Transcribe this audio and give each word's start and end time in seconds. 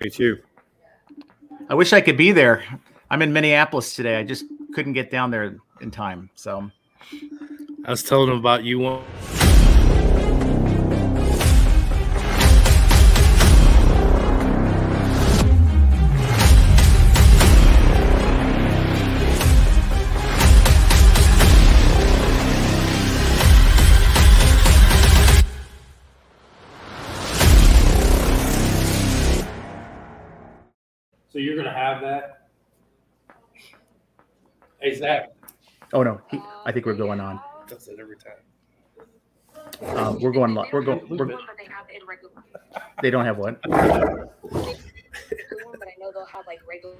Me 0.00 0.08
too. 0.08 0.38
I 1.68 1.74
wish 1.74 1.92
I 1.92 2.00
could 2.00 2.16
be 2.16 2.32
there. 2.32 2.64
I'm 3.10 3.20
in 3.20 3.32
Minneapolis 3.32 3.94
today. 3.94 4.16
I 4.16 4.24
just 4.24 4.44
couldn't 4.72 4.94
get 4.94 5.10
down 5.10 5.30
there 5.30 5.56
in 5.82 5.90
time. 5.90 6.30
So 6.34 6.70
I 7.84 7.90
was 7.90 8.02
telling 8.02 8.30
him 8.30 8.38
about 8.38 8.64
you. 8.64 8.78
One. 8.78 9.04
Have 31.92 32.02
that? 32.02 32.48
Hey 34.80 34.94
Zach. 34.94 35.28
Oh 35.92 36.02
no, 36.02 36.20
he, 36.30 36.40
I 36.64 36.72
think 36.72 36.86
we're 36.86 36.94
going 36.94 37.20
on. 37.20 37.40
Does 37.66 37.88
it 37.88 37.98
every 38.00 38.16
time. 38.16 38.32
Um, 39.96 40.20
we're 40.20 40.32
going. 40.32 40.54
li- 40.54 40.68
We're 40.72 40.82
going. 40.82 41.00
We're, 41.08 41.26
they 41.26 41.32
have 41.34 41.86
they 43.02 43.10
don't 43.10 43.24
have 43.24 43.38
one. 43.38 43.56
but 43.62 43.72
I 43.72 43.86
know 45.98 46.12
they'll 46.12 46.26
have 46.26 46.46
like 46.46 46.60
regular. 46.68 46.96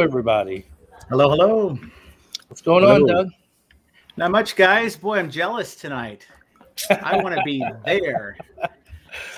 Everybody. 0.00 0.64
Hello, 1.10 1.28
hello. 1.28 1.78
What's 2.48 2.62
going 2.62 2.84
on, 2.84 3.06
Doug? 3.06 3.28
Not 4.16 4.30
much, 4.30 4.56
guys. 4.56 4.96
Boy, 4.96 5.18
I'm 5.18 5.30
jealous 5.30 5.74
tonight. 5.74 6.26
I 7.02 7.18
want 7.22 7.34
to 7.34 7.42
be 7.44 7.62
there. 7.84 8.36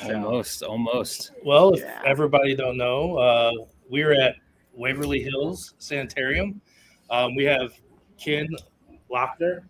So, 0.00 0.14
Almost, 0.14 0.62
almost. 0.62 1.32
Well, 1.44 1.74
if 1.74 1.84
everybody 2.04 2.54
don't 2.54 2.76
know, 2.76 3.16
uh, 3.16 3.52
we're 3.88 4.12
at 4.12 4.36
Waverly 4.72 5.20
Hills 5.22 5.74
Sanitarium. 5.78 6.60
Um, 7.10 7.34
we 7.34 7.44
have 7.44 7.72
Ken 8.16 8.46
Lochner 9.12 9.62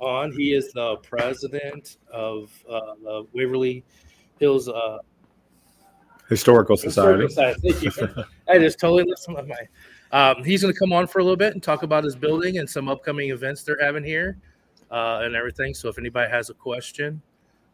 on. 0.00 0.32
He 0.32 0.54
is 0.54 0.72
the 0.72 0.96
president 0.96 1.98
of 2.12 2.50
uh, 2.68 2.80
the 3.02 3.26
Waverly 3.32 3.84
Hills 4.40 4.68
uh, 4.68 4.98
Historical 6.28 6.76
Society. 6.76 7.24
Historical 7.24 7.56
Society. 7.60 7.90
Thank 7.90 8.16
you. 8.16 8.24
I 8.48 8.58
just 8.58 8.80
totally 8.80 9.04
lost 9.04 9.24
some 9.24 9.36
of 9.36 9.46
my. 9.46 9.56
Um, 10.12 10.44
he's 10.44 10.62
going 10.62 10.72
to 10.72 10.78
come 10.78 10.92
on 10.92 11.06
for 11.06 11.20
a 11.20 11.22
little 11.22 11.36
bit 11.36 11.54
and 11.54 11.62
talk 11.62 11.82
about 11.82 12.04
his 12.04 12.14
building 12.14 12.58
and 12.58 12.68
some 12.68 12.88
upcoming 12.88 13.30
events 13.30 13.62
they're 13.62 13.80
having 13.80 14.04
here 14.04 14.36
uh, 14.90 15.20
and 15.22 15.34
everything. 15.34 15.72
So 15.74 15.88
if 15.88 15.98
anybody 15.98 16.30
has 16.30 16.50
a 16.50 16.54
question 16.54 17.22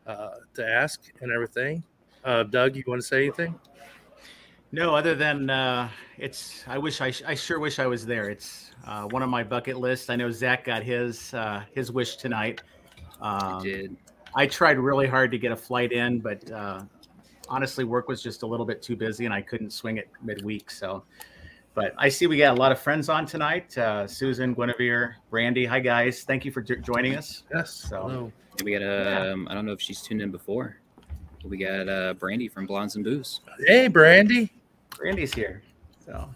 uh, 0.06 0.31
to 0.55 0.67
ask 0.67 1.11
and 1.20 1.32
everything, 1.32 1.82
uh, 2.25 2.44
Doug, 2.44 2.76
you 2.76 2.85
want 2.87 3.00
to 3.00 3.06
say 3.06 3.25
anything? 3.25 3.58
No, 4.70 4.94
other 4.94 5.14
than 5.14 5.49
uh, 5.49 5.88
it's. 6.19 6.62
I 6.67 6.76
wish 6.76 7.00
I. 7.00 7.12
I 7.26 7.35
sure 7.35 7.58
wish 7.58 7.79
I 7.79 7.87
was 7.87 8.05
there. 8.05 8.29
It's 8.29 8.70
uh, 8.87 9.05
one 9.05 9.23
of 9.23 9.31
my 9.31 9.43
bucket 9.43 9.79
lists. 9.79 10.11
I 10.11 10.17
know 10.17 10.31
Zach 10.31 10.64
got 10.64 10.82
his 10.82 11.32
uh, 11.32 11.62
his 11.75 11.90
wish 11.90 12.17
tonight. 12.17 12.61
Um, 13.23 13.62
did. 13.62 13.96
I 14.35 14.46
tried 14.46 14.79
really 14.79 15.06
hard 15.06 15.31
to 15.31 15.38
get 15.38 15.52
a 15.52 15.56
flight 15.56 15.93
in, 15.93 16.20
but 16.20 16.50
uh, 16.50 16.82
honestly, 17.49 17.85
work 17.85 18.08
was 18.08 18.23
just 18.23 18.43
a 18.43 18.46
little 18.46 18.67
bit 18.67 18.82
too 18.82 18.94
busy, 18.94 19.25
and 19.25 19.32
I 19.32 19.40
couldn't 19.40 19.70
swing 19.70 19.96
it 19.96 20.11
midweek. 20.23 20.70
So, 20.70 21.02
but 21.78 21.94
I 21.96 22.08
see 22.08 22.26
we 22.26 22.36
got 22.38 22.56
a 22.56 22.60
lot 22.60 22.72
of 22.72 22.80
friends 22.80 23.08
on 23.08 23.25
tonight. 23.25 23.76
Uh, 23.78 24.04
Susan, 24.06 24.52
Guinevere, 24.54 25.14
Brandy. 25.30 25.64
Hi 25.64 25.78
guys, 25.78 26.25
thank 26.25 26.44
you 26.44 26.50
for 26.50 26.60
j- 26.60 26.76
joining 26.76 27.14
us. 27.16 27.44
Yes. 27.54 27.70
So- 27.70 28.02
Hello. 28.02 28.32
And 28.58 28.62
we 28.64 28.72
got 28.72 28.80
Yeah. 28.80 29.30
um, 29.32 29.46
I 29.48 29.54
don't 29.54 29.64
know 29.64 29.72
if 29.72 29.80
she's 29.80 30.02
tuned 30.02 30.20
in 30.20 30.32
before. 30.32 30.76
We 31.44 31.56
got 31.58 31.88
uh, 31.88 32.14
Brandy 32.14 32.48
from 32.48 32.66
Blondes 32.66 32.96
and 32.96 33.04
Booze. 33.04 33.42
Hey, 33.64 33.86
Brandy. 33.86 34.50
Brandy's 34.96 35.32
here. 35.32 35.62
So 36.04 36.28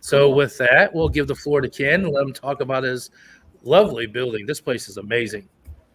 So 0.00 0.28
with 0.30 0.58
that, 0.58 0.92
we'll 0.94 1.08
give 1.08 1.26
the 1.26 1.34
floor 1.34 1.62
to 1.62 1.68
Ken 1.70 2.04
and 2.04 2.12
let 2.12 2.22
him 2.24 2.32
talk 2.34 2.60
about 2.60 2.82
his 2.82 3.10
lovely 3.62 4.06
building. 4.06 4.44
This 4.44 4.60
place 4.60 4.88
is 4.90 4.98
amazing. 4.98 5.48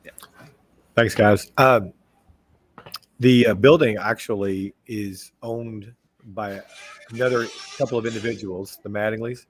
Yeah. 0.04 0.12
Thanks, 0.96 1.14
guys. 1.14 1.52
Um, 1.58 1.94
the 3.20 3.48
uh, 3.48 3.54
building 3.54 3.98
actually 3.98 4.74
is 4.88 5.32
owned 5.44 5.94
by 6.34 6.62
another 7.12 7.48
couple 7.78 7.98
of 7.98 8.06
individuals, 8.06 8.80
the 8.84 8.90
Mattinglys, 8.90 9.46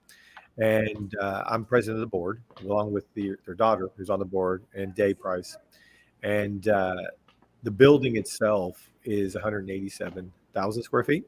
and 0.57 1.13
uh, 1.19 1.43
I'm 1.47 1.65
president 1.65 1.97
of 1.97 2.01
the 2.01 2.07
board, 2.07 2.41
along 2.63 2.91
with 2.91 3.05
the, 3.13 3.35
their 3.45 3.55
daughter, 3.55 3.89
who's 3.97 4.09
on 4.09 4.19
the 4.19 4.25
board, 4.25 4.63
and 4.73 4.95
Dave 4.95 5.19
Price. 5.19 5.57
And 6.23 6.67
uh, 6.67 6.95
the 7.63 7.71
building 7.71 8.15
itself 8.15 8.89
is 9.03 9.35
187,000 9.35 10.83
square 10.83 11.03
feet. 11.03 11.25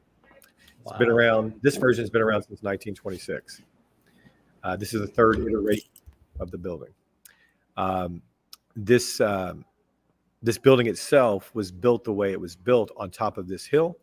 It's 0.82 0.98
been 0.98 1.10
around. 1.10 1.54
This 1.62 1.76
version 1.76 2.02
has 2.02 2.10
been 2.10 2.22
around 2.22 2.42
since 2.42 2.62
1926. 2.62 3.62
Uh, 4.62 4.76
this 4.76 4.94
is 4.94 5.00
the 5.00 5.06
third 5.06 5.38
iteration 5.40 5.88
of 6.40 6.50
the 6.50 6.58
building. 6.58 6.90
Um, 7.76 8.22
this 8.74 9.20
um, 9.20 9.64
this 10.42 10.56
building 10.56 10.86
itself 10.86 11.50
was 11.54 11.70
built 11.70 12.04
the 12.04 12.12
way 12.12 12.32
it 12.32 12.40
was 12.40 12.56
built 12.56 12.90
on 12.96 13.10
top 13.10 13.38
of 13.38 13.48
this 13.48 13.66
hill, 13.66 13.96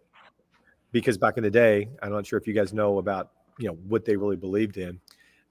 because 0.96 1.18
back 1.18 1.36
in 1.36 1.44
the 1.44 1.52
day, 1.52 1.90
I'm 2.02 2.14
not 2.14 2.26
sure 2.26 2.40
if 2.40 2.48
you 2.48 2.54
guys 2.54 2.74
know 2.74 3.00
about 3.00 3.32
you 3.60 3.68
know 3.68 3.74
what 3.86 4.06
they 4.06 4.16
really 4.16 4.38
believed 4.38 4.78
in. 4.78 4.98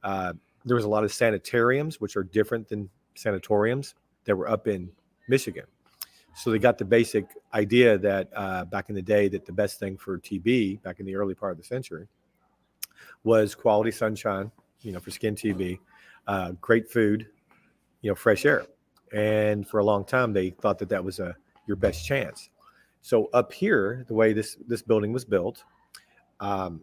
Uh, 0.02 0.32
there 0.64 0.75
was 0.75 0.87
a 0.87 0.88
lot 0.88 1.05
of 1.05 1.12
sanitariums, 1.12 2.00
which 2.00 2.17
are 2.17 2.25
different 2.25 2.67
than 2.67 2.88
sanatoriums, 3.14 3.94
that 4.25 4.35
were 4.35 4.49
up 4.49 4.67
in 4.69 4.91
Michigan. 5.29 5.67
So 6.35 6.50
they 6.50 6.58
got 6.58 6.79
the 6.79 6.87
basic 6.87 7.26
idea 7.52 7.99
that 7.99 8.31
uh, 8.35 8.64
back 8.64 8.88
in 8.88 8.94
the 8.94 9.02
day, 9.02 9.29
that 9.29 9.44
the 9.44 9.52
best 9.52 9.79
thing 9.79 9.99
for 9.99 10.19
TB 10.19 10.81
back 10.81 10.99
in 10.99 11.05
the 11.05 11.14
early 11.14 11.35
part 11.35 11.52
of 11.52 11.58
the 11.58 11.64
century 11.64 12.08
was 13.23 13.55
quality 13.55 13.91
sunshine, 13.91 14.50
you 14.81 14.93
know, 14.93 14.99
for 14.99 15.11
skin 15.11 15.35
TB, 15.35 15.79
uh, 16.26 16.52
great 16.62 16.91
food, 16.91 17.26
you 18.00 18.11
know, 18.11 18.14
fresh 18.14 18.46
air. 18.46 18.64
And 19.12 19.69
for 19.69 19.81
a 19.81 19.85
long 19.85 20.06
time, 20.06 20.32
they 20.32 20.50
thought 20.50 20.79
that 20.79 20.88
that 20.88 21.05
was 21.05 21.19
a 21.19 21.37
your 21.67 21.76
best 21.76 22.06
chance. 22.06 22.49
So 23.04 23.28
up 23.34 23.52
here, 23.52 24.02
the 24.08 24.14
way 24.14 24.32
this 24.32 24.56
this 24.66 24.80
building 24.80 25.12
was 25.12 25.26
built, 25.26 25.62
um, 26.40 26.80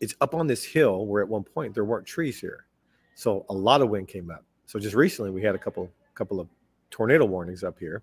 it's 0.00 0.16
up 0.20 0.34
on 0.34 0.48
this 0.48 0.64
hill 0.64 1.06
where 1.06 1.22
at 1.22 1.28
one 1.28 1.44
point 1.44 1.74
there 1.74 1.84
weren't 1.84 2.04
trees 2.04 2.40
here, 2.40 2.66
so 3.14 3.46
a 3.48 3.54
lot 3.54 3.80
of 3.80 3.88
wind 3.88 4.08
came 4.08 4.32
up. 4.32 4.44
So 4.66 4.80
just 4.80 4.96
recently, 4.96 5.30
we 5.30 5.42
had 5.42 5.54
a 5.54 5.58
couple 5.58 5.88
couple 6.16 6.40
of 6.40 6.48
tornado 6.90 7.24
warnings 7.24 7.62
up 7.62 7.78
here, 7.78 8.02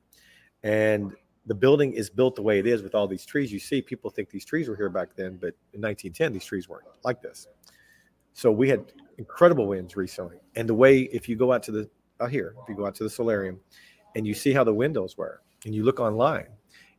and 0.64 1.12
the 1.46 1.54
building 1.54 1.92
is 1.92 2.10
built 2.10 2.38
the 2.38 2.42
way 2.42 2.58
it 2.58 2.66
is 2.66 2.84
with 2.84 2.96
all 2.96 3.06
these 3.06 3.26
trees. 3.26 3.52
You 3.52 3.60
see, 3.60 3.82
people 3.82 4.10
think 4.10 4.30
these 4.30 4.46
trees 4.46 4.70
were 4.70 4.78
here 4.78 4.90
back 4.90 5.10
then, 5.18 5.36
but 5.36 5.54
in 5.74 5.82
1910, 5.82 6.32
these 6.32 6.46
trees 6.46 6.70
weren't 6.70 6.86
like 7.04 7.22
this. 7.22 7.48
So 8.32 8.50
we 8.50 8.70
had 8.70 8.94
incredible 9.18 9.68
winds 9.68 9.98
recently, 9.98 10.38
and 10.56 10.70
the 10.70 10.74
way 10.74 11.02
if 11.02 11.28
you 11.28 11.36
go 11.36 11.52
out 11.52 11.64
to 11.64 11.74
the 11.74 11.90
out 12.22 12.32
here, 12.32 12.56
if 12.64 12.70
you 12.70 12.76
go 12.76 12.86
out 12.86 12.96
to 12.96 13.04
the 13.04 13.10
solarium, 13.10 13.60
and 14.16 14.26
you 14.26 14.34
see 14.34 14.54
how 14.54 14.64
the 14.64 14.74
windows 14.74 15.18
were, 15.18 15.42
and 15.66 15.76
you 15.76 15.84
look 15.84 16.00
online, 16.00 16.48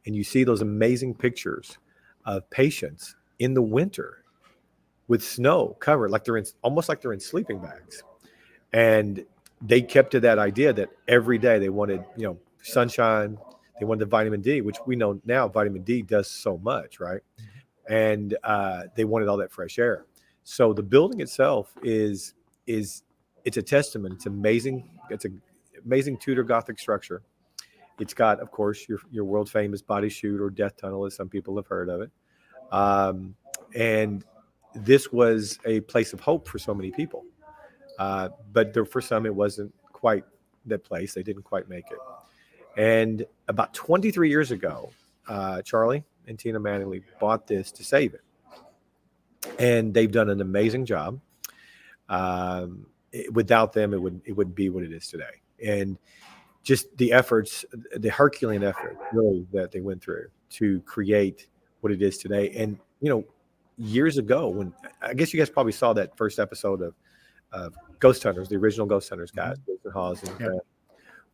and 0.06 0.14
you 0.16 0.24
see 0.24 0.44
those 0.44 0.62
amazing 0.62 1.14
pictures 1.14 1.78
of 2.24 2.48
patients 2.50 3.16
in 3.38 3.54
the 3.54 3.62
winter 3.62 4.24
with 5.08 5.22
snow 5.22 5.76
covered, 5.80 6.10
like 6.10 6.24
they're 6.24 6.36
in 6.36 6.46
almost 6.62 6.88
like 6.88 7.00
they're 7.00 7.12
in 7.12 7.20
sleeping 7.20 7.58
bags, 7.58 8.02
and 8.72 9.24
they 9.60 9.80
kept 9.80 10.10
to 10.12 10.20
that 10.20 10.38
idea 10.38 10.72
that 10.72 10.88
every 11.08 11.38
day 11.38 11.58
they 11.58 11.68
wanted, 11.68 12.04
you 12.16 12.26
know, 12.26 12.38
sunshine, 12.62 13.38
they 13.78 13.84
wanted 13.86 14.00
the 14.00 14.06
vitamin 14.06 14.40
D, 14.40 14.60
which 14.60 14.78
we 14.86 14.96
know 14.96 15.20
now 15.24 15.48
vitamin 15.48 15.82
D 15.82 16.02
does 16.02 16.30
so 16.30 16.58
much, 16.58 17.00
right? 17.00 17.20
And 17.88 18.36
uh, 18.44 18.84
they 18.94 19.04
wanted 19.04 19.28
all 19.28 19.36
that 19.38 19.52
fresh 19.52 19.78
air. 19.78 20.06
So 20.44 20.72
the 20.72 20.82
building 20.82 21.20
itself 21.20 21.72
is 21.82 22.34
is 22.66 23.02
it's 23.44 23.56
a 23.56 23.62
testament. 23.62 24.14
It's 24.14 24.26
amazing. 24.26 24.88
It's 25.10 25.24
an 25.24 25.40
amazing 25.84 26.18
Tudor 26.18 26.44
Gothic 26.44 26.78
structure. 26.78 27.22
It's 27.98 28.14
got, 28.14 28.40
of 28.40 28.50
course, 28.50 28.88
your 28.88 28.98
your 29.10 29.24
world 29.24 29.50
famous 29.50 29.82
body 29.82 30.08
chute 30.08 30.40
or 30.40 30.50
death 30.50 30.76
tunnel, 30.76 31.04
as 31.06 31.14
some 31.14 31.28
people 31.28 31.56
have 31.56 31.66
heard 31.66 31.88
of 31.88 32.00
it. 32.00 32.10
Um, 32.72 33.34
and 33.74 34.24
this 34.74 35.12
was 35.12 35.58
a 35.64 35.80
place 35.80 36.12
of 36.12 36.20
hope 36.20 36.48
for 36.48 36.58
so 36.58 36.74
many 36.74 36.90
people. 36.90 37.24
Uh, 37.98 38.30
but 38.52 38.72
there, 38.72 38.84
for 38.84 39.00
some, 39.00 39.26
it 39.26 39.34
wasn't 39.34 39.72
quite 39.92 40.24
that 40.66 40.84
place. 40.84 41.12
They 41.14 41.22
didn't 41.22 41.42
quite 41.42 41.68
make 41.68 41.84
it. 41.90 41.98
And 42.76 43.26
about 43.48 43.74
23 43.74 44.30
years 44.30 44.50
ago, 44.50 44.90
uh, 45.28 45.60
Charlie 45.62 46.04
and 46.26 46.38
Tina 46.38 46.58
Mattingly 46.58 47.02
bought 47.20 47.46
this 47.46 47.70
to 47.72 47.84
save 47.84 48.14
it. 48.14 48.22
And 49.58 49.92
they've 49.92 50.10
done 50.10 50.30
an 50.30 50.40
amazing 50.40 50.86
job. 50.86 51.20
Um, 52.08 52.86
it- 53.12 53.32
without 53.32 53.72
them, 53.72 53.92
it 53.92 54.00
would 54.00 54.22
it 54.24 54.32
wouldn't 54.32 54.56
be 54.56 54.70
what 54.70 54.82
it 54.84 54.92
is 54.92 55.06
today. 55.08 55.42
And 55.64 55.98
just 56.62 56.96
the 56.96 57.12
efforts, 57.12 57.64
the 57.96 58.08
Herculean 58.10 58.62
effort, 58.62 58.96
really 59.12 59.46
that 59.52 59.72
they 59.72 59.80
went 59.80 60.02
through 60.02 60.28
to 60.50 60.80
create 60.82 61.48
what 61.80 61.92
it 61.92 62.02
is 62.02 62.18
today. 62.18 62.50
And 62.50 62.78
you 63.00 63.08
know, 63.10 63.24
years 63.78 64.18
ago, 64.18 64.48
when 64.48 64.72
I 65.00 65.14
guess 65.14 65.32
you 65.32 65.38
guys 65.40 65.50
probably 65.50 65.72
saw 65.72 65.92
that 65.94 66.16
first 66.16 66.38
episode 66.38 66.82
of, 66.82 66.94
of 67.52 67.74
Ghost 67.98 68.22
Hunters, 68.22 68.48
the 68.48 68.56
original 68.56 68.86
Ghost 68.86 69.08
Hunters 69.08 69.30
guys, 69.30 69.56
Jason 69.66 69.90
Hawes 69.90 70.22
and 70.22 70.40
Yeah. 70.40 70.46
uh, 70.48 70.58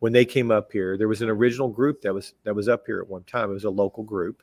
when 0.01 0.13
they 0.13 0.25
came 0.25 0.51
up 0.51 0.71
here, 0.73 0.97
there 0.97 1.09
was 1.09 1.23
an 1.23 1.29
original 1.29 1.69
group 1.69 2.01
that 2.03 2.15
was 2.15 2.35
that 2.45 2.55
was 2.55 2.69
up 2.69 2.85
here 2.87 3.01
at 3.01 3.09
one 3.09 3.25
time. 3.25 3.51
It 3.51 3.55
was 3.55 3.65
a 3.65 3.71
local 3.71 4.05
group, 4.05 4.43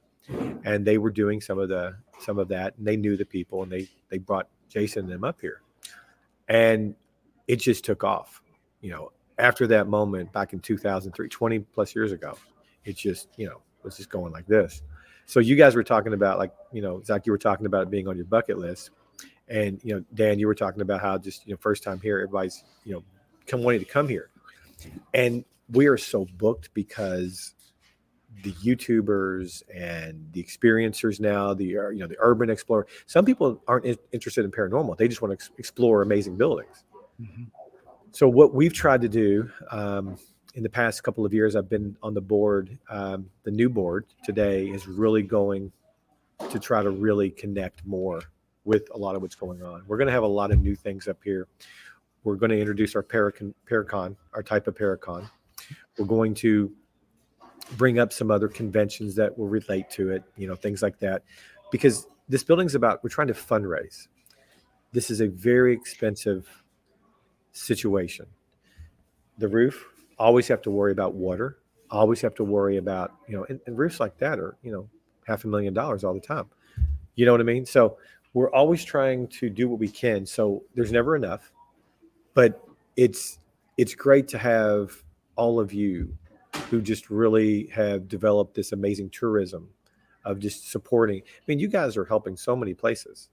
and 0.65 0.85
they 0.85 0.97
were 0.97 1.11
doing 1.11 1.39
some 1.41 1.57
of 1.59 1.69
the 1.69 1.95
some 2.19 2.37
of 2.39 2.49
that, 2.49 2.77
and 2.77 2.85
they 2.85 2.97
knew 2.97 3.15
the 3.15 3.25
people, 3.25 3.63
and 3.63 3.71
they 3.71 3.87
they 4.09 4.17
brought 4.17 4.49
Jason 4.69 5.05
and 5.05 5.11
them 5.13 5.23
up 5.23 5.39
here, 5.39 5.61
and 6.49 6.93
it 7.47 7.57
just 7.57 7.85
took 7.85 8.03
off. 8.03 8.41
You 8.81 8.91
know, 8.91 9.11
after 9.37 9.67
that 9.67 9.87
moment 9.87 10.31
back 10.31 10.53
in 10.53 10.59
2003, 10.59 11.27
20 11.27 11.59
plus 11.59 11.95
years 11.95 12.11
ago, 12.11 12.37
it 12.83 12.95
just 12.95 13.27
you 13.37 13.47
know 13.47 13.61
was 13.83 13.97
just 13.97 14.09
going 14.09 14.31
like 14.31 14.47
this. 14.47 14.81
So 15.25 15.39
you 15.39 15.55
guys 15.55 15.75
were 15.75 15.83
talking 15.83 16.13
about 16.13 16.37
like 16.39 16.51
you 16.71 16.81
know 16.81 17.01
Zach, 17.03 17.25
you 17.25 17.31
were 17.31 17.37
talking 17.37 17.65
about 17.65 17.89
being 17.89 18.07
on 18.07 18.15
your 18.15 18.25
bucket 18.25 18.57
list, 18.57 18.91
and 19.47 19.79
you 19.83 19.95
know 19.95 20.03
Dan, 20.13 20.39
you 20.39 20.47
were 20.47 20.55
talking 20.55 20.81
about 20.81 21.01
how 21.01 21.17
just 21.17 21.45
you 21.47 21.53
know 21.53 21.57
first 21.59 21.83
time 21.83 21.99
here, 21.99 22.17
everybody's 22.19 22.63
you 22.83 22.93
know 22.93 23.03
come 23.47 23.63
wanting 23.63 23.79
to 23.81 23.85
come 23.85 24.07
here, 24.07 24.29
and 25.13 25.43
we 25.71 25.87
are 25.87 25.97
so 25.97 26.27
booked 26.37 26.73
because 26.73 27.53
the 28.43 28.51
YouTubers 28.53 29.63
and 29.73 30.27
the 30.33 30.43
experiencers 30.43 31.19
now, 31.19 31.53
the 31.53 31.77
uh, 31.77 31.89
you 31.89 31.99
know 31.99 32.07
the 32.07 32.17
urban 32.19 32.49
explorer. 32.49 32.85
Some 33.07 33.25
people 33.25 33.61
aren't 33.67 33.85
in- 33.85 33.97
interested 34.11 34.45
in 34.45 34.51
paranormal; 34.51 34.97
they 34.97 35.07
just 35.07 35.21
want 35.21 35.31
to 35.31 35.33
ex- 35.35 35.51
explore 35.57 36.01
amazing 36.01 36.37
buildings. 36.37 36.83
Mhm. 37.21 37.47
So 38.15 38.29
what 38.29 38.53
we've 38.53 38.72
tried 38.72 39.01
to 39.01 39.10
do 39.10 39.51
um, 39.72 40.15
in 40.53 40.63
the 40.63 40.69
past 40.69 41.03
couple 41.03 41.25
of 41.25 41.34
years, 41.34 41.53
I've 41.53 41.67
been 41.67 41.98
on 42.01 42.13
the 42.13 42.22
board. 42.22 42.77
Um, 42.89 43.29
the 43.43 43.51
new 43.51 43.67
board 43.67 44.05
today 44.24 44.67
is 44.67 44.88
really 44.88 45.22
going 45.22 45.69
to 46.50 46.57
try 46.57 46.81
to 46.81 46.91
really 46.91 47.29
connect 47.29 47.86
more 47.86 48.22
with 48.63 48.88
a 48.93 48.98
lot 48.98 49.17
of 49.17 49.22
what's 49.22 49.36
going 49.36 49.62
on. 49.62 49.84
We're 49.86 49.98
going 49.98 50.07
to 50.07 50.13
have 50.13 50.24
a 50.24 50.27
lot 50.27 50.51
of 50.51 50.62
new 50.62 50.77
things 50.77 51.10
up 51.10 51.17
here. 51.25 51.50
We're 52.24 52.38
going 52.38 52.51
to 52.51 52.57
introduce 52.57 52.95
our 52.95 53.03
Paracon, 53.03 53.53
Paracon, 53.69 54.15
our 54.31 54.41
type 54.41 54.67
of 54.67 54.75
Paracon. 54.75 55.29
We're 55.98 56.05
going 56.05 56.36
to 56.36 56.72
bring 57.75 58.00
up 58.00 58.13
some 58.13 58.31
other 58.31 58.48
conventions 58.48 59.13
that 59.15 59.38
will 59.38 59.50
relate 59.50 59.89
to 59.89 60.12
it, 60.12 60.24
you 60.38 60.48
know, 60.48 60.55
things 60.55 60.81
like 60.81 61.00
that. 61.00 61.24
Because 61.69 62.07
this 62.29 62.45
building's 62.45 62.75
about, 62.75 63.03
we're 63.03 63.10
trying 63.10 63.27
to 63.27 63.34
fundraise. 63.34 64.07
this 64.93 65.12
is 65.12 65.19
a 65.19 65.27
very 65.27 65.74
expensive 65.74 66.63
situation. 67.55 68.25
The 69.38 69.47
roof, 69.47 69.85
always 70.17 70.47
have 70.47 70.62
to 70.63 70.71
worry 70.71 70.91
about 70.91 71.13
water, 71.13 71.57
always 71.89 72.21
have 72.21 72.35
to 72.35 72.43
worry 72.43 72.77
about, 72.77 73.13
you 73.27 73.35
know, 73.35 73.45
and, 73.50 73.59
and 73.65 73.77
roofs 73.77 74.00
like 74.00 74.17
that 74.17 74.39
are, 74.39 74.57
you 74.63 74.71
know, 74.71 74.89
half 75.25 75.43
a 75.43 75.47
million 75.47 75.74
dollars 75.74 76.03
all 76.03 76.13
the 76.13 76.19
time. 76.19 76.45
You 77.15 77.25
know 77.25 77.31
what 77.31 77.41
I 77.41 77.45
mean? 77.45 77.65
So 77.65 77.97
we're 78.33 78.51
always 78.51 78.83
trying 78.83 79.27
to 79.29 79.50
do 79.50 79.69
what 79.69 79.79
we 79.79 79.88
can. 79.88 80.25
So 80.25 80.63
there's 80.75 80.91
never 80.91 81.15
enough, 81.15 81.51
but 82.33 82.62
it's 82.95 83.39
it's 83.77 83.95
great 83.95 84.27
to 84.29 84.38
have 84.38 85.03
all 85.35 85.59
of 85.59 85.74
you 85.74 86.15
who 86.69 86.81
just 86.81 87.09
really 87.09 87.67
have 87.67 88.07
developed 88.07 88.55
this 88.55 88.71
amazing 88.71 89.09
tourism 89.09 89.69
of 90.24 90.39
just 90.39 90.71
supporting. 90.71 91.21
I 91.21 91.41
mean, 91.47 91.59
you 91.59 91.67
guys 91.67 91.97
are 91.97 92.05
helping 92.05 92.38
so 92.38 92.55
many 92.55 92.74
places. 92.74 93.29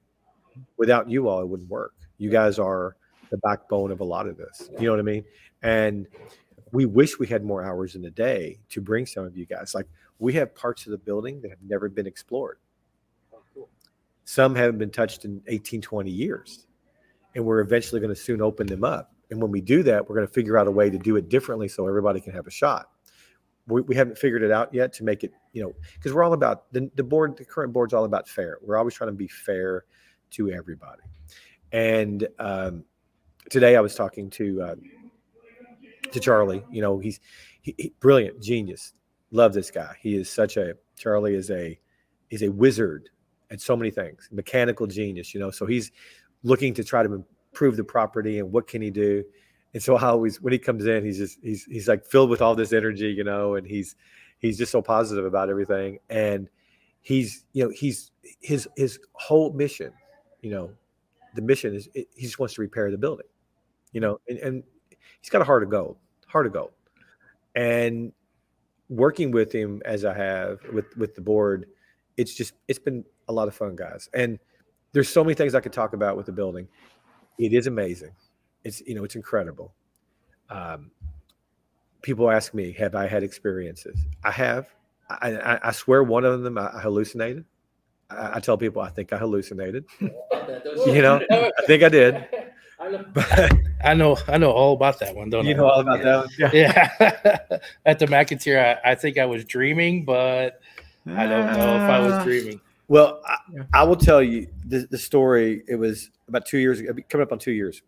Without 0.77 1.09
you 1.09 1.29
all, 1.29 1.41
it 1.41 1.49
wouldn't 1.49 1.71
work. 1.71 1.95
You 2.19 2.31
guys 2.31 2.59
are 2.59 2.97
the 3.33 3.39
backbone 3.39 3.91
of 3.91 4.01
a 4.01 4.05
lot 4.05 4.29
of 4.29 4.37
this. 4.37 4.71
You 4.79 4.87
know 4.87 4.93
what 4.93 5.01
I 5.01 5.03
mean? 5.03 5.25
And 5.63 6.07
we 6.71 6.87
wish 6.87 7.19
we 7.19 7.27
had 7.27 7.43
more 7.43 7.65
hours 7.65 7.97
in 7.97 8.03
the 8.03 8.11
day 8.11 8.61
to 8.69 8.81
bring 8.81 9.07
some 9.07 9.25
of 9.25 9.37
you 9.37 9.47
guys. 9.47 9.75
Like 9.75 9.89
we 10.21 10.35
have 10.35 10.55
parts 10.55 10.87
of 10.87 10.93
the 10.93 10.99
building 10.99 11.41
that 11.41 11.51
have 11.51 11.63
never 11.67 11.89
been 11.89 12.07
explored. 12.07 12.59
Some 14.25 14.55
haven't 14.55 14.79
been 14.79 14.91
touched 14.91 15.25
in 15.25 15.43
18, 15.49 15.81
20 15.81 16.11
years. 16.11 16.67
And 17.35 17.45
we're 17.45 17.61
eventually 17.61 18.01
going 18.01 18.15
to 18.15 18.21
soon 18.21 18.41
open 18.41 18.67
them 18.67 18.85
up. 18.85 19.15
And 19.31 19.41
when 19.41 19.51
we 19.51 19.63
do 19.63 19.83
that, 19.85 20.09
we're 20.09 20.15
going 20.15 20.27
to 20.27 20.33
figure 20.33 20.59
out 20.59 20.67
a 20.67 20.71
way 20.71 20.91
to 20.91 20.99
do 20.99 21.17
it 21.17 21.31
differently 21.31 21.67
so 21.67 21.89
everybody 21.89 22.21
can 22.21 22.35
have 22.35 22.47
a 22.47 22.51
shot. 22.51 22.91
We, 23.67 23.81
we 23.81 23.95
haven't 23.95 24.19
figured 24.19 24.43
it 24.43 24.51
out 24.51 24.75
yet 24.75 24.93
to 24.95 25.05
make 25.05 25.25
it, 25.25 25.33
you 25.53 25.63
know, 25.63 25.73
because 25.95 26.13
we're 26.13 26.23
all 26.23 26.35
about 26.35 26.71
the, 26.73 26.91
the 26.95 27.03
board, 27.03 27.39
the 27.39 27.45
current 27.45 27.73
board's 27.73 27.95
all 27.95 28.05
about 28.05 28.29
fair. 28.29 28.59
We're 28.61 28.77
always 28.77 28.95
trying 28.95 29.09
to 29.09 29.17
be 29.17 29.29
fair 29.29 29.85
to 30.33 30.51
everybody. 30.51 31.03
And 31.73 32.29
um, 32.39 32.85
today 33.51 33.77
I 33.77 33.81
was 33.81 33.95
talking 33.95 34.31
to 34.31 34.63
uh, 34.63 34.75
to 36.11 36.21
Charlie. 36.21 36.65
You 36.71 36.83
know, 36.83 36.99
he's 36.99 37.21
he, 37.61 37.75
he, 37.79 37.93
brilliant, 38.01 38.43
genius. 38.43 38.93
Love 39.31 39.53
this 39.53 39.71
guy. 39.71 39.97
He 40.01 40.17
is 40.17 40.29
such 40.29 40.57
a 40.57 40.75
Charlie 40.97 41.35
is 41.35 41.51
a 41.51 41.79
is 42.31 42.43
a 42.43 42.49
wizard 42.51 43.09
at 43.51 43.61
so 43.61 43.77
many 43.77 43.91
things. 43.91 44.29
Mechanical 44.33 44.87
genius. 44.87 45.35
You 45.35 45.41
know, 45.41 45.51
so 45.51 45.67
he's 45.67 45.91
looking 46.43 46.75
to 46.75 46.85
try 46.85 47.03
to 47.03 47.25
improve 47.53 47.77
the 47.77 47.85
property 47.85 48.39
and 48.39 48.53
what 48.53 48.67
can 48.67 48.83
he 48.83 48.91
do. 48.91 49.25
And 49.75 49.83
so 49.83 49.97
I 49.97 50.05
always 50.05 50.41
when 50.41 50.53
he 50.53 50.59
comes 50.59 50.87
in, 50.87 51.05
he's 51.05 51.19
just 51.19 51.39
he's 51.43 51.65
he's 51.65 51.89
like 51.89 52.05
filled 52.05 52.31
with 52.31 52.43
all 52.43 52.55
this 52.55 52.73
energy, 52.73 53.09
you 53.09 53.25
know, 53.25 53.55
and 53.55 53.67
he's 53.67 53.97
he's 54.39 54.59
just 54.59 54.73
so 54.73 54.83
positive 54.83 55.25
about 55.25 55.49
everything. 55.49 55.99
And 56.11 56.49
he's 57.01 57.45
you 57.53 57.65
know 57.65 57.71
he's 57.71 58.11
his 58.41 58.69
his 58.77 58.99
whole 59.15 59.53
mission, 59.53 59.93
you 60.41 60.51
know, 60.51 60.73
the 61.35 61.43
mission 61.43 61.75
is 61.75 61.89
he 61.95 62.07
just 62.19 62.39
wants 62.39 62.55
to 62.55 62.61
repair 62.61 62.91
the 62.91 62.99
building, 62.99 63.27
you 63.93 64.01
know, 64.01 64.21
and, 64.29 64.39
and 64.39 64.63
he's 65.21 65.31
got 65.31 65.43
a 65.43 65.45
heart 65.45 65.63
of 65.63 65.71
gold, 65.71 65.97
heart 66.27 66.47
of 66.47 66.53
gold. 66.53 66.73
And 67.55 68.13
working 68.89 69.31
with 69.31 69.53
him 69.53 69.81
as 69.85 70.05
I 70.05 70.15
have 70.15 70.59
with 70.73 70.97
with 70.97 71.15
the 71.15 71.21
board, 71.21 71.67
it's 72.17 72.35
just 72.35 72.55
it's 72.69 72.79
been 72.79 73.05
a 73.29 73.33
lot 73.33 73.49
of 73.49 73.55
fun, 73.55 73.77
guys. 73.77 74.09
And 74.15 74.39
there's 74.93 75.09
so 75.09 75.23
many 75.25 75.35
things 75.35 75.55
I 75.55 75.61
could 75.61 75.73
talk 75.73 75.93
about 75.93 76.17
with 76.17 76.27
the 76.27 76.33
building. 76.33 76.69
It 77.39 77.53
is 77.53 77.67
amazing. 77.67 78.13
It's 78.65 78.81
you 78.87 78.95
know 78.95 79.05
it's 79.05 79.17
incredible. 79.17 79.75
Um, 80.51 80.91
people 82.03 82.31
ask 82.31 82.53
me, 82.53 82.73
have 82.73 82.95
I 82.95 83.07
had 83.07 83.23
experiences? 83.23 83.99
I 84.23 84.31
have. 84.33 84.69
I, 85.09 85.33
I, 85.37 85.69
I 85.69 85.73
swear 85.73 86.03
one 86.03 86.25
of 86.25 86.43
them 86.43 86.59
I 86.59 86.69
hallucinated. 86.81 87.45
I, 88.11 88.37
I, 88.37 88.41
tell 88.41 88.59
people 88.59 88.83
I 88.83 88.91
think 88.91 89.13
I 89.13 89.19
hallucinated. 89.19 89.85
you 90.01 91.03
know, 91.03 91.21
I 91.31 91.67
think 91.67 91.83
I 91.83 91.89
did. 91.89 92.27
But 93.15 93.53
I 93.85 93.95
know, 93.95 94.17
I 94.29 94.39
know 94.39 94.51
all 94.51 94.75
about 94.75 94.99
that 95.01 95.15
one, 95.15 95.31
don't 95.31 95.45
you 95.47 95.55
I? 95.55 95.57
know 95.57 95.69
all 95.69 95.81
about 95.81 96.03
that 96.03 96.17
one? 96.17 96.29
Yeah. 96.55 96.91
yeah. 97.01 97.59
At 97.87 97.99
the 97.99 98.07
McIntyre, 98.07 98.79
I, 98.85 98.93
I, 98.93 98.95
think 98.95 99.19
I 99.19 99.27
was 99.27 99.45
dreaming, 99.45 100.05
but 100.05 100.61
I 101.07 101.27
don't 101.27 101.47
know 101.47 101.75
if 101.77 101.83
I 101.83 101.99
was 102.01 102.13
Ah. 102.15 102.25
dreaming. 102.25 102.61
Well, 102.89 103.21
I, 103.27 103.37
I 103.73 103.83
will 103.85 103.97
tell 103.97 104.23
you 104.23 104.49
the, 104.67 104.87
the 104.91 104.99
story. 104.99 105.63
It 105.69 105.77
was 105.77 106.11
about 106.29 106.45
two 106.47 106.59
years 106.59 106.81
ago, 106.81 106.93
coming 107.09 107.23
up 107.23 107.33
on 107.33 107.39
two 107.39 107.53
years. 107.53 107.83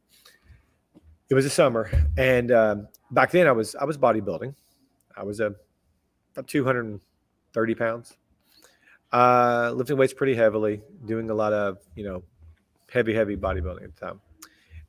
It 1.28 1.34
was 1.34 1.44
a 1.44 1.50
summer, 1.50 1.90
and 2.16 2.52
um, 2.52 2.88
back 3.10 3.30
then 3.30 3.46
I 3.46 3.52
was 3.52 3.74
I 3.74 3.84
was 3.84 3.98
bodybuilding. 3.98 4.54
I 5.16 5.22
was 5.24 5.40
a 5.40 5.54
about 6.32 6.46
two 6.46 6.64
hundred 6.64 6.86
and 6.86 7.00
thirty 7.52 7.74
pounds, 7.74 8.16
uh, 9.12 9.72
lifting 9.74 9.96
weights 9.96 10.12
pretty 10.14 10.34
heavily, 10.34 10.80
doing 11.06 11.30
a 11.30 11.34
lot 11.34 11.52
of 11.52 11.78
you 11.96 12.04
know 12.04 12.22
heavy 12.90 13.14
heavy 13.14 13.36
bodybuilding 13.36 13.84
at 13.84 13.94
the 13.96 14.06
time. 14.06 14.20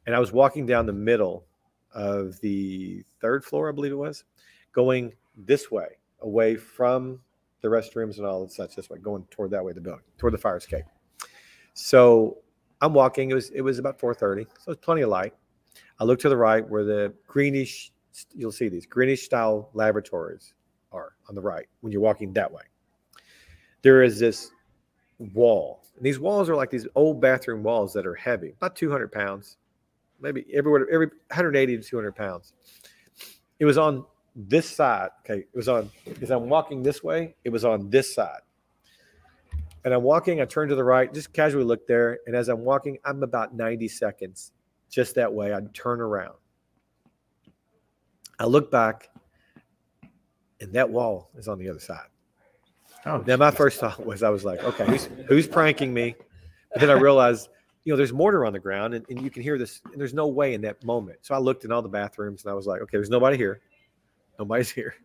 And 0.06 0.16
I 0.16 0.20
was 0.20 0.32
walking 0.32 0.66
down 0.66 0.86
the 0.86 0.94
middle 0.94 1.46
of 1.94 2.40
the 2.42 3.04
third 3.22 3.44
floor, 3.44 3.70
I 3.70 3.72
believe 3.72 3.92
it 3.92 3.96
was, 3.96 4.24
going 4.72 5.14
this 5.38 5.72
way, 5.72 5.88
away 6.22 6.56
from 6.56 7.20
the 7.62 7.68
restrooms 7.68 8.18
and 8.18 8.26
all 8.26 8.42
and 8.42 8.52
such 8.52 8.76
this 8.76 8.90
way, 8.90 9.00
going 9.00 9.26
toward 9.32 9.52
that 9.52 9.64
way, 9.64 9.74
the 9.74 9.82
building, 9.82 10.04
toward 10.18 10.34
the 10.34 10.38
fire 10.38 10.58
escape. 10.58 10.86
So 11.74 12.38
I'm 12.82 12.94
walking. 12.94 13.32
It 13.32 13.34
was 13.34 13.50
it 13.50 13.62
was 13.62 13.80
about 13.80 14.00
4:30, 14.00 14.46
so 14.60 14.72
it's 14.72 14.86
plenty 14.86 15.02
of 15.02 15.10
light. 15.10 15.34
I 16.00 16.04
look 16.04 16.20
to 16.20 16.30
the 16.30 16.38
right 16.38 16.68
where 16.70 16.84
the 16.84 17.14
greenish, 17.28 17.92
you'll 18.34 18.52
see 18.52 18.70
these 18.70 18.86
greenish 18.86 19.24
style 19.24 19.70
laboratories 19.74 20.54
are 20.92 21.14
on 21.30 21.36
the 21.36 21.42
right 21.42 21.68
when 21.82 21.92
you're 21.92 22.02
walking 22.02 22.34
that 22.34 22.52
way. 22.52 22.64
There 23.82 24.04
is 24.04 24.20
this 24.20 24.52
wall. 25.34 25.84
And 25.96 26.06
these 26.06 26.20
walls 26.20 26.50
are 26.50 26.56
like 26.56 26.70
these 26.70 26.88
old 26.96 27.22
bathroom 27.22 27.64
walls 27.64 27.94
that 27.94 28.06
are 28.06 28.16
heavy, 28.16 28.50
about 28.50 28.76
200 28.76 29.12
pounds, 29.12 29.58
maybe 30.20 30.46
everywhere, 30.54 30.88
every 30.92 31.08
180 31.08 31.78
to 31.78 31.84
200 31.84 32.16
pounds. 32.16 32.54
It 33.60 33.66
was 33.66 33.78
on 33.78 34.06
this 34.36 34.70
side. 34.70 35.10
Okay. 35.22 35.40
It 35.40 35.56
was 35.56 35.70
on, 35.70 35.90
as 36.22 36.32
I'm 36.32 36.50
walking 36.50 36.84
this 36.84 37.04
way, 37.04 37.36
it 37.44 37.50
was 37.50 37.64
on 37.64 37.90
this 37.90 38.14
side. 38.14 38.42
And 39.86 39.94
I'm 39.94 40.04
walking, 40.04 40.42
I 40.42 40.46
turn 40.46 40.68
to 40.70 40.76
the 40.76 40.84
right, 40.84 41.14
just 41.14 41.32
casually 41.32 41.64
look 41.64 41.88
there. 41.88 42.20
And 42.26 42.36
as 42.36 42.50
I'm 42.50 42.62
walking, 42.62 42.98
I'm 43.06 43.22
about 43.22 43.54
90 43.54 43.88
seconds 43.88 44.52
just 44.90 45.16
that 45.16 45.32
way. 45.32 45.54
I 45.54 45.62
turn 45.74 46.02
around. 46.02 46.36
I 48.40 48.46
look 48.46 48.72
back, 48.72 49.10
and 50.60 50.74
that 50.74 50.90
wall 50.90 51.30
is 51.38 51.48
on 51.48 51.60
the 51.60 51.70
other 51.70 51.80
side. 51.80 52.08
Oh, 53.06 53.24
Now, 53.28 53.38
my 53.38 53.52
first 53.52 53.80
thought 53.80 54.04
was, 54.04 54.24
I 54.24 54.30
was 54.30 54.44
like, 54.44 54.64
okay, 54.64 54.86
who's, 54.86 55.08
who's 55.28 55.48
pranking 55.48 55.94
me? 55.94 56.16
But 56.72 56.82
then 56.82 56.90
I 56.90 56.94
realized, 56.94 57.50
you 57.86 57.94
know, 57.94 57.98
there's 57.98 58.12
mortar 58.12 58.46
on 58.46 58.51
the 58.51 58.60
ground, 58.60 58.96
and, 58.96 59.06
and 59.10 59.22
you 59.22 59.30
can 59.30 59.44
hear 59.44 59.58
this. 59.58 59.80
And 59.92 60.01
there's 60.01 60.13
no 60.13 60.27
way 60.27 60.56
in 60.56 60.62
that 60.62 60.84
moment. 60.84 61.20
So 61.22 61.36
I 61.36 61.38
looked 61.38 61.63
in 61.63 61.72
all 61.72 61.84
the 61.84 61.88
bathrooms, 61.88 62.44
and 62.44 62.51
I 62.51 62.56
was 62.56 62.65
like, 62.65 62.82
okay, 62.82 62.98
there's 62.98 63.12
nobody 63.12 63.38
here. 63.38 63.62
Nobody's 64.38 64.72
here. 64.72 64.96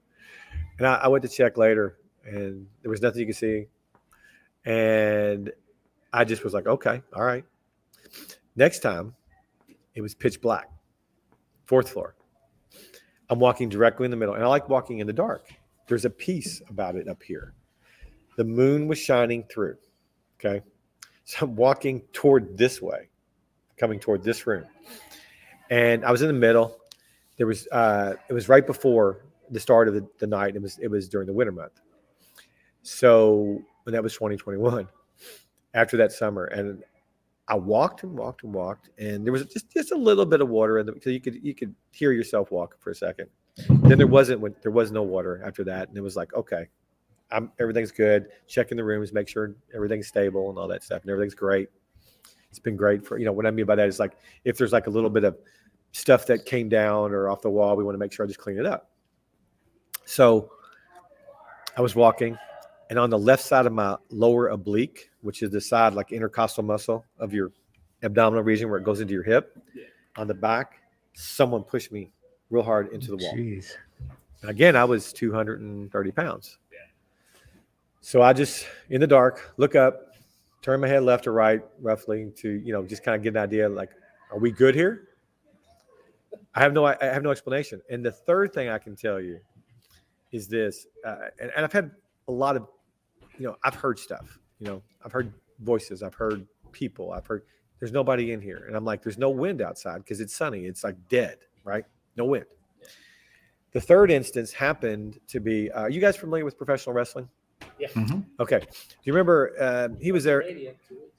And 0.78 0.86
I, 0.86 0.94
I 0.94 1.08
went 1.08 1.22
to 1.22 1.28
check 1.28 1.58
later, 1.58 1.98
and 2.24 2.66
there 2.82 2.90
was 2.90 3.02
nothing 3.02 3.20
you 3.20 3.26
could 3.26 3.36
see. 3.36 3.66
And 4.64 5.52
I 6.12 6.24
just 6.24 6.42
was 6.42 6.54
like, 6.54 6.66
okay, 6.66 7.02
all 7.14 7.22
right. 7.22 7.44
Next 8.56 8.80
time, 8.80 9.14
it 9.94 10.00
was 10.00 10.14
pitch 10.14 10.40
black, 10.40 10.70
fourth 11.66 11.90
floor. 11.90 12.16
I'm 13.28 13.38
walking 13.38 13.68
directly 13.68 14.06
in 14.06 14.10
the 14.10 14.16
middle, 14.16 14.34
and 14.34 14.42
I 14.42 14.46
like 14.46 14.68
walking 14.68 14.98
in 14.98 15.06
the 15.06 15.12
dark. 15.12 15.52
There's 15.86 16.06
a 16.06 16.10
piece 16.10 16.62
about 16.68 16.96
it 16.96 17.08
up 17.08 17.22
here. 17.22 17.52
The 18.36 18.44
moon 18.44 18.88
was 18.88 18.98
shining 18.98 19.44
through. 19.52 19.76
Okay. 20.38 20.64
So 21.38 21.46
I'm 21.46 21.54
walking 21.54 22.00
toward 22.12 22.58
this 22.58 22.82
way, 22.82 23.08
coming 23.76 24.00
toward 24.00 24.24
this 24.24 24.48
room. 24.48 24.64
And 25.70 26.04
I 26.04 26.10
was 26.10 26.22
in 26.22 26.26
the 26.26 26.32
middle. 26.34 26.76
There 27.36 27.46
was 27.46 27.68
uh 27.68 28.14
it 28.28 28.32
was 28.32 28.48
right 28.48 28.66
before 28.66 29.24
the 29.48 29.60
start 29.60 29.86
of 29.86 29.94
the, 29.94 30.04
the 30.18 30.26
night. 30.26 30.56
It 30.56 30.62
was 30.62 30.78
it 30.80 30.88
was 30.88 31.08
during 31.08 31.28
the 31.28 31.32
winter 31.32 31.52
month. 31.52 31.80
So 32.82 33.62
and 33.86 33.94
that 33.94 34.02
was 34.02 34.12
2021 34.14 34.88
after 35.72 35.96
that 35.98 36.10
summer. 36.10 36.46
And 36.46 36.82
I 37.46 37.54
walked 37.54 38.02
and 38.02 38.16
walked 38.16 38.44
and 38.44 38.52
walked, 38.52 38.90
and 38.98 39.24
there 39.24 39.32
was 39.32 39.44
just, 39.46 39.72
just 39.72 39.92
a 39.92 39.96
little 39.96 40.26
bit 40.26 40.40
of 40.40 40.48
water 40.48 40.78
in 40.78 40.86
the 40.86 40.94
so 41.02 41.10
you 41.10 41.20
could 41.20 41.44
you 41.44 41.54
could 41.54 41.74
hear 41.92 42.12
yourself 42.12 42.50
walk 42.50 42.76
for 42.80 42.90
a 42.90 42.94
second. 42.94 43.28
Then 43.68 43.98
there 43.98 44.06
wasn't 44.06 44.40
when 44.40 44.54
there 44.62 44.70
was 44.72 44.90
no 44.90 45.02
water 45.02 45.42
after 45.44 45.64
that, 45.64 45.88
and 45.88 45.96
it 45.96 46.00
was 46.00 46.16
like 46.16 46.34
okay, 46.34 46.68
I'm 47.32 47.52
everything's 47.58 47.92
good. 47.92 48.28
Checking 48.46 48.76
the 48.76 48.84
rooms, 48.84 49.12
make 49.12 49.28
sure 49.28 49.54
everything's 49.74 50.08
stable 50.08 50.50
and 50.50 50.58
all 50.58 50.68
that 50.68 50.82
stuff, 50.82 51.02
and 51.02 51.10
everything's 51.10 51.34
great. 51.34 51.68
It's 52.48 52.58
been 52.58 52.76
great 52.76 53.06
for 53.06 53.18
you 53.18 53.24
know 53.24 53.32
what 53.32 53.46
I 53.46 53.50
mean 53.50 53.66
by 53.66 53.76
that 53.76 53.88
is 53.88 53.98
like 53.98 54.14
if 54.44 54.58
there's 54.58 54.72
like 54.72 54.86
a 54.86 54.90
little 54.90 55.10
bit 55.10 55.24
of 55.24 55.36
stuff 55.92 56.26
that 56.26 56.44
came 56.46 56.68
down 56.68 57.12
or 57.12 57.28
off 57.28 57.42
the 57.42 57.50
wall, 57.50 57.76
we 57.76 57.84
want 57.84 57.94
to 57.94 57.98
make 57.98 58.12
sure 58.12 58.24
I 58.24 58.26
just 58.26 58.40
clean 58.40 58.58
it 58.58 58.66
up. 58.66 58.90
So 60.04 60.50
I 61.76 61.80
was 61.80 61.94
walking, 61.94 62.36
and 62.88 62.98
on 62.98 63.10
the 63.10 63.18
left 63.18 63.44
side 63.44 63.66
of 63.66 63.72
my 63.72 63.96
lower 64.10 64.48
oblique, 64.48 65.10
which 65.20 65.42
is 65.42 65.50
the 65.50 65.60
side 65.60 65.94
like 65.94 66.12
intercostal 66.12 66.64
muscle 66.64 67.04
of 67.18 67.32
your 67.32 67.52
abdominal 68.02 68.42
region 68.42 68.68
where 68.68 68.78
it 68.78 68.84
goes 68.84 69.00
into 69.00 69.14
your 69.14 69.22
hip, 69.22 69.56
on 70.16 70.26
the 70.26 70.34
back, 70.34 70.80
someone 71.12 71.62
pushed 71.62 71.92
me 71.92 72.12
real 72.50 72.62
hard 72.62 72.92
into 72.92 73.08
the 73.08 73.16
wall. 73.16 73.34
Jeez. 73.34 73.72
Again, 74.42 74.74
I 74.74 74.84
was 74.84 75.12
230 75.12 76.10
pounds. 76.12 76.58
So 78.00 78.22
I 78.22 78.32
just, 78.32 78.66
in 78.88 79.00
the 79.00 79.06
dark, 79.06 79.52
look 79.56 79.74
up, 79.74 80.14
turn 80.62 80.80
my 80.80 80.88
head 80.88 81.02
left 81.02 81.26
or 81.26 81.32
right, 81.32 81.62
roughly, 81.80 82.32
to 82.36 82.48
you 82.48 82.72
know 82.72 82.82
just 82.84 83.02
kind 83.02 83.16
of 83.16 83.22
get 83.22 83.30
an 83.30 83.42
idea. 83.42 83.68
Like, 83.68 83.90
are 84.30 84.38
we 84.38 84.50
good 84.50 84.74
here? 84.74 85.08
I 86.54 86.60
have 86.60 86.72
no 86.72 86.84
I 86.86 86.96
have 87.00 87.22
no 87.22 87.30
explanation. 87.30 87.80
And 87.90 88.04
the 88.04 88.12
third 88.12 88.52
thing 88.52 88.68
I 88.68 88.78
can 88.78 88.96
tell 88.96 89.20
you 89.20 89.38
is 90.32 90.48
this, 90.48 90.86
uh, 91.04 91.16
and, 91.40 91.50
and 91.56 91.64
I've 91.64 91.72
had 91.72 91.90
a 92.28 92.32
lot 92.32 92.56
of, 92.56 92.66
you 93.38 93.46
know, 93.46 93.56
I've 93.64 93.74
heard 93.74 93.98
stuff. 93.98 94.38
You 94.58 94.66
know, 94.68 94.82
I've 95.04 95.12
heard 95.12 95.32
voices, 95.60 96.02
I've 96.02 96.14
heard 96.14 96.46
people, 96.72 97.12
I've 97.12 97.26
heard. 97.26 97.42
There's 97.78 97.92
nobody 97.92 98.32
in 98.32 98.42
here, 98.42 98.64
and 98.66 98.76
I'm 98.76 98.84
like, 98.84 99.02
there's 99.02 99.16
no 99.16 99.30
wind 99.30 99.62
outside 99.62 99.98
because 99.98 100.20
it's 100.20 100.34
sunny. 100.34 100.66
It's 100.66 100.84
like 100.84 100.96
dead, 101.08 101.38
right? 101.64 101.84
No 102.16 102.26
wind. 102.26 102.44
The 103.72 103.80
third 103.80 104.10
instance 104.10 104.52
happened 104.52 105.18
to 105.28 105.40
be. 105.40 105.70
Uh, 105.70 105.82
are 105.82 105.90
you 105.90 106.00
guys 106.00 106.16
familiar 106.16 106.44
with 106.44 106.58
professional 106.58 106.94
wrestling? 106.94 107.28
Mhm. 107.80 108.24
Okay. 108.38 108.60
Do 108.60 108.66
you 109.04 109.12
remember 109.12 109.52
uh, 109.58 109.88
he 110.00 110.12
was 110.12 110.24
there? 110.24 110.44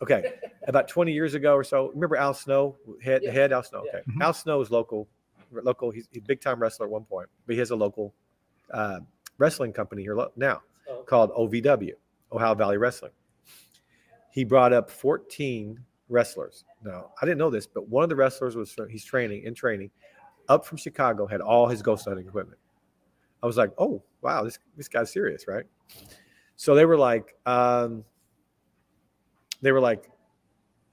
Okay, 0.02 0.34
about 0.68 0.88
20 0.88 1.12
years 1.12 1.34
ago 1.34 1.56
or 1.56 1.64
so. 1.64 1.90
Remember 1.90 2.16
Al 2.16 2.34
Snow, 2.34 2.76
head 3.02 3.22
Yeah. 3.24 3.32
head 3.32 3.52
Al 3.52 3.64
Snow. 3.64 3.84
Yeah. 3.86 4.00
Okay, 4.00 4.12
Mhm. 4.12 4.22
Al 4.22 4.34
Snow 4.34 4.62
is 4.62 4.70
local, 4.72 5.08
local. 5.52 5.92
He's 5.92 6.08
a 6.16 6.20
big 6.20 6.42
time 6.42 6.60
wrestler 6.62 6.86
at 6.86 6.92
one 6.92 7.06
point, 7.06 7.30
but 7.46 7.54
he 7.54 7.60
has 7.60 7.72
a 7.72 7.76
local 7.76 8.14
uh, 8.72 9.00
wrestling 9.38 9.74
company 9.74 10.02
here 10.04 10.16
lo- 10.16 10.32
now 10.36 10.62
Oh. 10.90 11.04
called 11.04 11.32
OVW, 11.34 11.94
Ohio 12.32 12.54
Valley 12.56 12.78
Wrestling. 12.78 13.12
He 14.32 14.44
brought 14.46 14.72
up 14.72 14.90
14 14.90 15.78
wrestlers. 16.10 16.64
Now 16.84 17.12
I 17.22 17.26
didn't 17.26 17.38
know 17.38 17.50
this, 17.50 17.68
but 17.68 17.88
one 17.90 18.04
of 18.04 18.10
the 18.10 18.16
wrestlers 18.16 18.56
was 18.56 18.76
he's 18.90 19.04
training 19.04 19.44
in 19.44 19.54
training 19.54 19.92
up 20.48 20.66
from 20.66 20.78
Chicago, 20.78 21.26
had 21.28 21.42
all 21.42 21.68
his 21.68 21.82
ghost 21.82 22.06
hunting 22.06 22.28
equipment. 22.28 22.60
I 23.44 23.46
was 23.48 23.58
like, 23.58 23.72
oh 23.78 24.02
wow, 24.22 24.44
this 24.44 24.58
this 24.78 24.88
guy's 24.88 25.12
serious, 25.12 25.48
right? 25.48 25.66
So 26.62 26.76
they 26.76 26.86
were 26.86 26.96
like, 26.96 27.36
um, 27.48 28.04
they 29.64 29.72
were 29.72 29.80
like, 29.80 30.12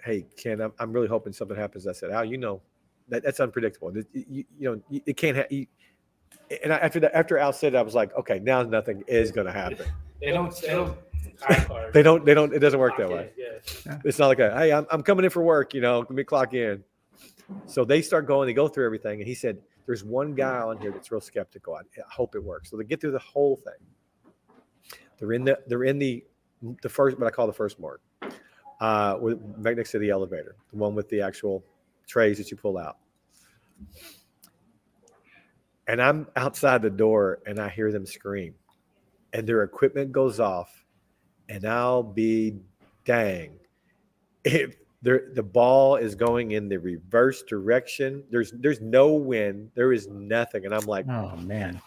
hey 0.03 0.25
ken 0.39 0.63
i'm, 0.63 0.73
I'm 0.79 0.93
really 0.93 1.09
hoping 1.09 1.35
something 1.35 1.57
happens. 1.57 1.87
I 1.87 1.93
said 1.93 2.11
al 2.11 2.25
you 2.25 2.39
know 2.39 2.63
that, 3.09 3.23
that's 3.23 3.39
unpredictable. 3.39 3.95
It- 3.95 4.07
you, 4.15 4.45
you 4.59 4.71
know 4.71 4.83
it 5.05 5.19
can't 5.19 5.37
ha- 5.37 5.67
and 6.65 6.73
I, 6.73 6.79
after 6.79 7.01
that 7.01 7.15
after 7.15 7.37
al 7.37 7.53
said 7.53 7.75
it, 7.75 7.77
i 7.77 7.83
was 7.83 7.95
like 7.95 8.15
okay 8.17 8.39
now 8.39 8.63
nothing 8.63 9.05
is 9.07 9.31
going 9.31 9.47
to 9.47 9.53
happen. 9.53 9.87
They 10.21 10.31
don't. 10.31 10.53
They 10.63 10.69
don't. 10.69 10.99
they 11.93 12.03
don't 12.03 12.25
they 12.25 12.33
don't 12.35 12.55
it 12.55 12.61
doesn't 12.61 12.81
work 12.81 12.97
that 12.97 13.11
way. 13.11 13.31
Yeah. 13.37 13.99
it's 14.07 14.19
not 14.19 14.29
like 14.29 14.39
a 14.39 14.51
hey 14.59 14.73
I'm, 14.73 14.87
I'm 14.91 15.03
coming 15.03 15.25
in 15.27 15.31
for 15.31 15.43
work 15.43 15.75
you 15.75 15.83
know 15.83 15.99
let 15.99 16.11
me 16.11 16.25
clock 16.25 16.55
in. 16.55 16.83
So 17.67 17.85
they 17.85 18.01
start 18.01 18.27
going 18.27 18.47
they 18.47 18.55
go 18.55 18.69
through 18.69 18.87
everything 18.87 19.21
and 19.21 19.29
he 19.29 19.35
said 19.35 19.59
there's 19.85 20.03
one 20.03 20.35
guy 20.35 20.61
on 20.61 20.79
here 20.81 20.93
that's 20.93 21.13
real 21.13 21.21
skeptical. 21.21 21.75
I, 21.75 21.81
I 21.81 22.11
hope 22.11 22.35
it 22.35 22.43
works. 22.43 22.71
So 22.71 22.79
they 22.79 22.85
get 22.85 23.03
through 23.03 23.13
the 23.13 23.19
whole 23.19 23.57
thing 23.57 23.87
they're 25.19 25.33
in 25.33 25.45
the 25.45 25.59
they're 25.67 25.85
in 25.85 25.99
the 25.99 26.25
the 26.83 26.89
first 26.89 27.19
what 27.19 27.27
i 27.27 27.31
call 27.31 27.47
the 27.47 27.53
first 27.53 27.79
morgue 27.79 28.01
uh 28.81 29.17
right 29.21 29.77
next 29.77 29.91
to 29.91 29.99
the 29.99 30.11
elevator 30.11 30.57
the 30.71 30.77
one 30.77 30.95
with 30.95 31.09
the 31.09 31.21
actual 31.21 31.65
trays 32.07 32.39
that 32.39 32.51
you 32.51 32.57
pull 32.57 32.79
out. 32.79 32.97
And 35.87 36.03
i'm 36.03 36.27
outside 36.37 36.83
the 36.83 36.91
door 36.91 37.41
and 37.47 37.59
i 37.59 37.69
hear 37.69 37.93
them 37.93 38.07
scream 38.07 38.55
and 39.33 39.47
their 39.47 39.63
equipment 39.63 40.13
goes 40.13 40.41
off 40.41 40.85
and 41.49 41.65
i'll 41.65 42.03
be 42.03 42.57
dang. 43.05 43.53
If 44.45 44.77
the 45.03 45.43
ball 45.43 45.97
is 45.97 46.15
going 46.15 46.53
in 46.53 46.69
the 46.69 46.79
reverse 46.79 47.43
direction 47.45 48.25
there's 48.31 48.51
there's 48.53 48.81
no 48.81 49.13
wind 49.13 49.71
there 49.75 49.93
is 49.93 50.09
nothing. 50.09 50.65
And 50.65 50.75
i'm 50.75 50.87
like 50.87 51.07
Oh 51.09 51.37
man. 51.37 51.81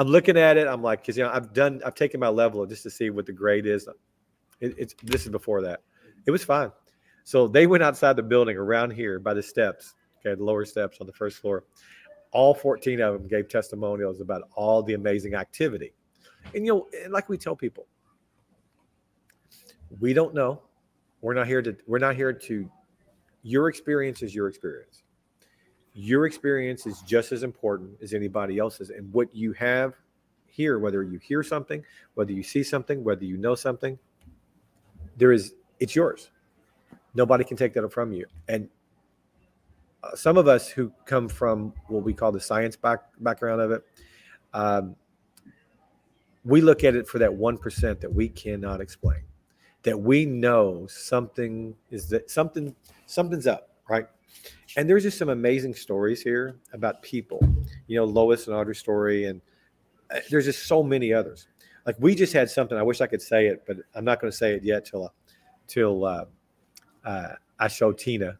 I'm 0.00 0.08
looking 0.08 0.38
at 0.38 0.56
it 0.56 0.66
i'm 0.66 0.82
like 0.82 1.02
because 1.02 1.16
you 1.16 1.22
know 1.22 1.30
i've 1.30 1.52
done 1.52 1.80
i've 1.84 1.94
taken 1.94 2.18
my 2.18 2.28
level 2.28 2.64
just 2.64 2.82
to 2.82 2.90
see 2.90 3.10
what 3.10 3.26
the 3.26 3.32
grade 3.32 3.66
is. 3.66 3.86
It, 4.60 4.74
it's 4.78 4.94
this 5.02 5.22
is 5.24 5.28
before 5.28 5.62
that. 5.62 5.80
It 6.26 6.30
was 6.30 6.42
fine. 6.42 6.72
So 7.24 7.46
they 7.46 7.66
went 7.66 7.82
outside 7.82 8.16
the 8.16 8.22
building 8.22 8.56
around 8.56 8.90
here 8.92 9.18
by 9.18 9.34
the 9.34 9.42
steps 9.42 9.94
okay 10.18 10.34
the 10.34 10.42
lower 10.42 10.64
steps 10.64 10.98
on 11.00 11.06
the 11.06 11.12
first 11.12 11.36
floor. 11.38 11.64
All 12.32 12.54
14 12.54 13.00
of 13.00 13.14
them 13.14 13.28
gave 13.28 13.48
testimonials 13.48 14.20
about 14.20 14.42
all 14.54 14.82
the 14.82 14.94
amazing 14.94 15.34
activity. 15.34 15.92
And 16.54 16.64
you 16.64 16.72
know 16.72 17.10
like 17.10 17.28
we 17.28 17.36
tell 17.36 17.54
people 17.54 17.86
we 19.98 20.14
don't 20.14 20.34
know. 20.34 20.62
We're 21.20 21.34
not 21.34 21.46
here 21.46 21.60
to 21.60 21.76
we're 21.86 21.98
not 21.98 22.16
here 22.16 22.32
to 22.32 22.70
your 23.42 23.68
experience 23.68 24.22
is 24.22 24.34
your 24.34 24.48
experience 24.48 25.02
your 25.94 26.26
experience 26.26 26.86
is 26.86 27.00
just 27.02 27.32
as 27.32 27.42
important 27.42 27.90
as 28.00 28.14
anybody 28.14 28.58
else's. 28.58 28.90
And 28.90 29.12
what 29.12 29.34
you 29.34 29.52
have 29.54 29.94
here 30.46 30.78
whether 30.78 31.04
you 31.04 31.18
hear 31.18 31.44
something 31.44 31.80
whether 32.14 32.32
you 32.32 32.42
see 32.42 32.62
something 32.62 33.04
whether 33.04 33.24
you 33.24 33.36
know 33.36 33.54
something 33.54 33.96
there 35.16 35.32
is 35.32 35.54
it's 35.78 35.94
yours. 35.94 36.30
Nobody 37.14 37.44
can 37.44 37.56
take 37.56 37.72
that 37.74 37.88
from 37.92 38.12
you. 38.12 38.26
And 38.48 38.68
uh, 40.02 40.14
some 40.14 40.36
of 40.36 40.48
us 40.48 40.68
who 40.68 40.92
come 41.06 41.28
from 41.28 41.72
what 41.88 42.04
we 42.04 42.14
call 42.14 42.32
the 42.32 42.40
science 42.40 42.76
back, 42.76 43.00
background 43.20 43.60
of 43.60 43.70
it 43.70 43.84
um, 44.52 44.96
we 46.44 46.60
look 46.60 46.84
at 46.84 46.94
it 46.94 47.06
for 47.06 47.18
that 47.18 47.30
1% 47.30 48.00
that 48.00 48.12
we 48.12 48.28
cannot 48.28 48.80
explain 48.80 49.20
that 49.82 49.98
we 49.98 50.26
know 50.26 50.86
something 50.88 51.74
is 51.90 52.08
that 52.08 52.30
something 52.30 52.74
something's 53.06 53.46
up 53.46 53.70
right 53.88 54.06
and 54.76 54.88
there's 54.88 55.02
just 55.02 55.18
some 55.18 55.28
amazing 55.28 55.74
stories 55.74 56.22
here 56.22 56.56
about 56.72 57.02
people 57.02 57.40
you 57.86 57.96
know 57.96 58.04
lois 58.04 58.46
and 58.46 58.56
audrey's 58.56 58.78
story 58.78 59.26
and 59.26 59.40
uh, 60.14 60.20
there's 60.30 60.44
just 60.44 60.66
so 60.66 60.82
many 60.82 61.12
others 61.12 61.48
like 61.86 61.96
we 61.98 62.14
just 62.14 62.32
had 62.32 62.48
something 62.48 62.76
i 62.78 62.82
wish 62.82 63.00
i 63.00 63.06
could 63.06 63.22
say 63.22 63.46
it 63.46 63.64
but 63.66 63.76
i'm 63.94 64.04
not 64.04 64.20
going 64.20 64.30
to 64.30 64.36
say 64.36 64.54
it 64.54 64.62
yet 64.62 64.84
till 64.84 65.04
uh, 65.04 65.08
till 65.66 66.04
uh, 66.04 66.24
uh, 67.04 67.34
i 67.58 67.68
show 67.68 67.92
tina 67.92 68.38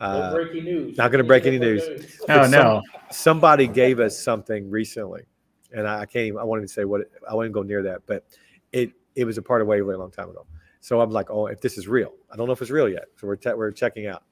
uh, 0.00 0.32
breaking 0.32 0.64
news. 0.64 0.96
not 0.96 1.10
gonna 1.10 1.24
break 1.24 1.46
any 1.46 1.58
news. 1.58 1.82
Oh 2.22 2.26
But 2.26 2.50
no. 2.50 2.82
somebody 3.10 3.66
gave 3.66 4.00
us 4.00 4.18
something 4.18 4.70
recently, 4.70 5.22
and 5.72 5.88
I, 5.88 6.02
I 6.02 6.06
can't 6.06 6.26
even. 6.26 6.38
I 6.38 6.44
won't 6.44 6.68
say 6.70 6.84
what. 6.84 7.02
It, 7.02 7.12
I 7.28 7.34
wouldn't 7.34 7.54
go 7.54 7.62
near 7.62 7.82
that, 7.82 8.02
but 8.06 8.24
it 8.72 8.92
it 9.16 9.24
was 9.24 9.38
a 9.38 9.42
part 9.42 9.60
of 9.60 9.66
Waverly 9.66 9.94
a 9.94 9.98
long 9.98 10.10
time 10.10 10.30
ago. 10.30 10.46
So 10.80 11.00
I'm 11.00 11.10
like, 11.10 11.30
oh, 11.30 11.46
if 11.46 11.60
this 11.60 11.76
is 11.76 11.88
real, 11.88 12.14
I 12.30 12.36
don't 12.36 12.46
know 12.46 12.52
if 12.52 12.62
it's 12.62 12.70
real 12.70 12.88
yet. 12.88 13.06
So 13.16 13.26
we're 13.26 13.36
te- 13.36 13.54
we're 13.54 13.72
checking 13.72 14.06
out. 14.06 14.22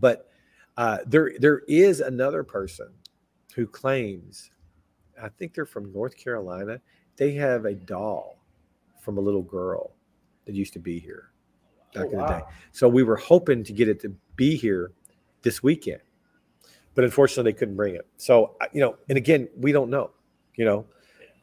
But 0.00 0.28
uh, 0.76 0.98
there 1.06 1.32
there 1.38 1.62
is 1.68 2.00
another 2.00 2.42
person 2.42 2.88
who 3.54 3.66
claims, 3.66 4.50
I 5.22 5.28
think 5.28 5.54
they're 5.54 5.66
from 5.66 5.92
North 5.92 6.16
Carolina. 6.16 6.80
They 7.16 7.32
have 7.34 7.64
a 7.64 7.74
doll 7.74 8.38
from 9.00 9.18
a 9.18 9.20
little 9.20 9.42
girl 9.42 9.92
that 10.46 10.54
used 10.54 10.72
to 10.72 10.80
be 10.80 10.98
here 10.98 11.30
back 11.94 12.06
Oh, 12.06 12.10
in 12.10 12.18
the 12.18 12.26
day. 12.26 12.40
So 12.72 12.88
we 12.88 13.04
were 13.04 13.16
hoping 13.16 13.62
to 13.64 13.72
get 13.72 13.88
it 13.88 14.00
to 14.00 14.14
be 14.36 14.56
here 14.56 14.90
this 15.42 15.62
weekend, 15.62 16.00
but 16.94 17.04
unfortunately 17.04 17.52
they 17.52 17.58
couldn't 17.58 17.76
bring 17.76 17.94
it. 17.94 18.06
So 18.16 18.56
you 18.72 18.80
know, 18.80 18.96
and 19.08 19.16
again, 19.16 19.48
we 19.56 19.70
don't 19.72 19.90
know. 19.90 20.10
You 20.56 20.64
know, 20.64 20.86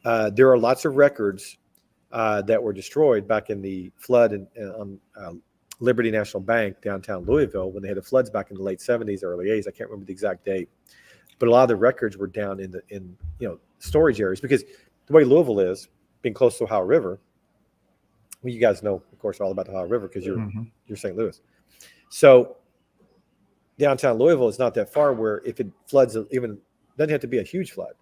uh, 0.04 0.30
there 0.32 0.50
are 0.52 0.58
lots 0.58 0.86
of 0.86 0.96
records 0.96 1.58
uh, 2.12 2.42
that 2.44 2.62
were 2.62 2.74
destroyed 2.74 3.28
back 3.28 3.50
in 3.50 3.62
the 3.62 3.92
flood 3.98 4.34
in, 4.34 4.48
on 4.58 5.00
uh, 5.16 5.32
Liberty 5.82 6.12
National 6.12 6.42
Bank 6.42 6.82
downtown 6.82 7.26
Louisville 7.26 7.72
when 7.72 7.82
they 7.84 7.90
had 7.90 7.98
the 7.98 8.02
floods 8.02 8.30
back 8.30 8.52
in 8.52 8.58
the 8.58 8.64
late 8.64 8.80
'70s, 8.80 9.24
early 9.24 9.48
'80s. 9.48 9.68
I 9.68 9.72
can't 9.72 9.90
remember 9.90 10.06
the 10.06 10.14
exact 10.14 10.46
date, 10.46 10.70
but 11.40 11.50
a 11.50 11.52
lot 11.52 11.64
of 11.64 11.70
the 11.70 11.76
records 11.76 12.18
were 12.18 12.28
down 12.28 12.60
in 12.60 12.72
the 12.72 12.82
in 12.90 13.18
you 13.40 13.48
know 13.50 13.60
storage 13.80 14.22
areas 14.22 14.40
because 14.40 14.64
the 15.08 15.14
way 15.14 15.24
Louisville 15.24 15.60
is, 15.60 15.90
being 16.22 16.34
close 16.34 16.54
to 16.54 16.60
the 16.60 16.64
Ohio 16.66 16.82
River. 16.86 17.20
Well, 18.44 18.54
you 18.54 18.60
guys 18.60 18.82
know, 18.84 18.96
of 19.12 19.20
course, 19.20 19.42
all 19.42 19.52
about 19.52 19.66
the 19.66 19.72
Ohio 19.72 19.88
River 19.88 20.08
because 20.08 20.26
you're 20.26 20.38
Mhm. 20.38 20.72
you're 20.88 20.98
St. 20.98 21.18
Louis. 21.18 21.42
So 22.10 22.58
downtown 23.80 24.18
Louisville 24.18 24.50
is 24.50 24.60
not 24.60 24.74
that 24.76 24.92
far 24.94 25.14
where 25.14 25.42
if 25.46 25.60
it 25.60 25.68
floods 25.88 26.16
even 26.32 26.60
doesn't 26.98 27.12
have 27.12 27.22
to 27.22 27.28
be 27.28 27.40
a 27.40 27.44
huge 27.44 27.72
flood, 27.72 27.94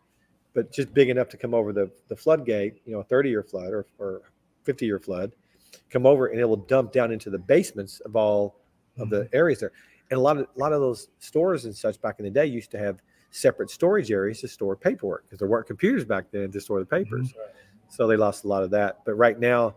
but 0.54 0.72
just 0.72 0.94
big 0.94 1.10
enough 1.10 1.30
to 1.30 1.38
come 1.38 1.54
over 1.54 1.72
the, 1.72 1.90
the 2.10 2.16
floodgate, 2.16 2.82
you 2.86 2.92
know, 2.92 3.00
a 3.00 3.04
30 3.04 3.30
year 3.30 3.44
flood 3.44 3.72
or, 3.72 3.86
or 3.98 4.22
50 4.64 4.86
year 4.86 5.00
flood, 5.00 5.32
come 5.90 6.06
over 6.06 6.28
and 6.28 6.40
it 6.40 6.46
will 6.46 6.58
dump 6.58 6.92
down 6.92 7.12
into 7.12 7.30
the 7.30 7.38
basements 7.38 8.00
of 8.02 8.16
all 8.16 8.56
of 8.98 9.10
the 9.10 9.30
areas 9.34 9.60
there. 9.60 9.72
And 10.12 10.18
a 10.18 10.22
lot 10.22 10.38
of 10.38 10.48
a 10.56 10.60
lot 10.60 10.74
of 10.74 10.82
those 10.82 11.10
stores 11.20 11.66
and 11.66 11.76
such 11.76 12.02
back 12.02 12.20
in 12.20 12.26
the 12.26 12.32
day 12.32 12.46
used 12.46 12.72
to 12.72 12.80
have 12.80 13.02
separate 13.32 13.70
storage 13.70 14.12
areas 14.12 14.42
to 14.42 14.48
store 14.48 14.76
paperwork 14.76 15.26
because 15.26 15.40
there 15.40 15.48
weren't 15.48 15.68
computers 15.68 16.04
back 16.06 16.26
then 16.32 16.52
to 16.52 16.60
store 16.60 16.80
the 16.80 16.86
papers. 16.86 17.34
So 17.90 18.08
they 18.08 18.18
lost 18.18 18.44
a 18.44 18.48
lot 18.48 18.64
of 18.64 18.72
that. 18.72 19.00
But 19.06 19.16
right 19.16 19.40
now, 19.40 19.76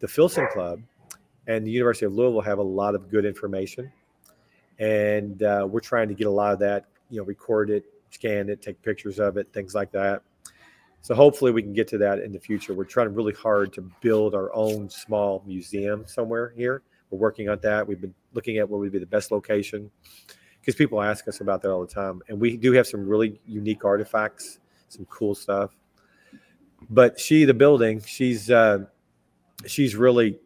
the 0.00 0.08
Filson 0.08 0.46
Club 0.52 0.82
and 1.46 1.66
the 1.66 1.70
University 1.70 2.06
of 2.06 2.14
Louisville 2.14 2.40
have 2.40 2.58
a 2.58 2.62
lot 2.62 2.94
of 2.94 3.10
good 3.10 3.24
information, 3.24 3.90
and 4.78 5.42
uh, 5.42 5.66
we're 5.68 5.80
trying 5.80 6.08
to 6.08 6.14
get 6.14 6.26
a 6.26 6.30
lot 6.30 6.52
of 6.52 6.58
that. 6.60 6.86
You 7.10 7.20
know, 7.20 7.24
record 7.24 7.70
it, 7.70 7.84
scan 8.10 8.48
it, 8.48 8.62
take 8.62 8.80
pictures 8.82 9.18
of 9.18 9.36
it, 9.36 9.52
things 9.52 9.74
like 9.74 9.90
that. 9.92 10.22
So 11.02 11.14
hopefully 11.14 11.50
we 11.50 11.62
can 11.62 11.72
get 11.72 11.88
to 11.88 11.98
that 11.98 12.18
in 12.18 12.32
the 12.32 12.38
future. 12.38 12.74
We're 12.74 12.84
trying 12.84 13.14
really 13.14 13.32
hard 13.32 13.72
to 13.74 13.90
build 14.00 14.34
our 14.34 14.54
own 14.54 14.90
small 14.90 15.42
museum 15.46 16.04
somewhere 16.06 16.52
here. 16.56 16.82
We're 17.10 17.18
working 17.18 17.48
on 17.48 17.58
that. 17.62 17.86
We've 17.86 18.00
been 18.00 18.14
looking 18.34 18.58
at 18.58 18.68
what 18.68 18.80
would 18.80 18.92
be 18.92 18.98
the 18.98 19.06
best 19.06 19.30
location 19.30 19.90
because 20.60 20.74
people 20.74 21.02
ask 21.02 21.26
us 21.26 21.40
about 21.40 21.62
that 21.62 21.70
all 21.70 21.80
the 21.80 21.92
time, 21.92 22.22
and 22.28 22.38
we 22.38 22.56
do 22.56 22.72
have 22.72 22.86
some 22.86 23.06
really 23.06 23.40
unique 23.46 23.84
artifacts, 23.84 24.58
some 24.88 25.06
cool 25.06 25.34
stuff. 25.34 25.74
But 26.90 27.18
she, 27.18 27.44
the 27.44 27.54
building, 27.54 28.02
she's 28.02 28.50
uh, 28.50 28.84
she's 29.66 29.96
really 29.96 30.38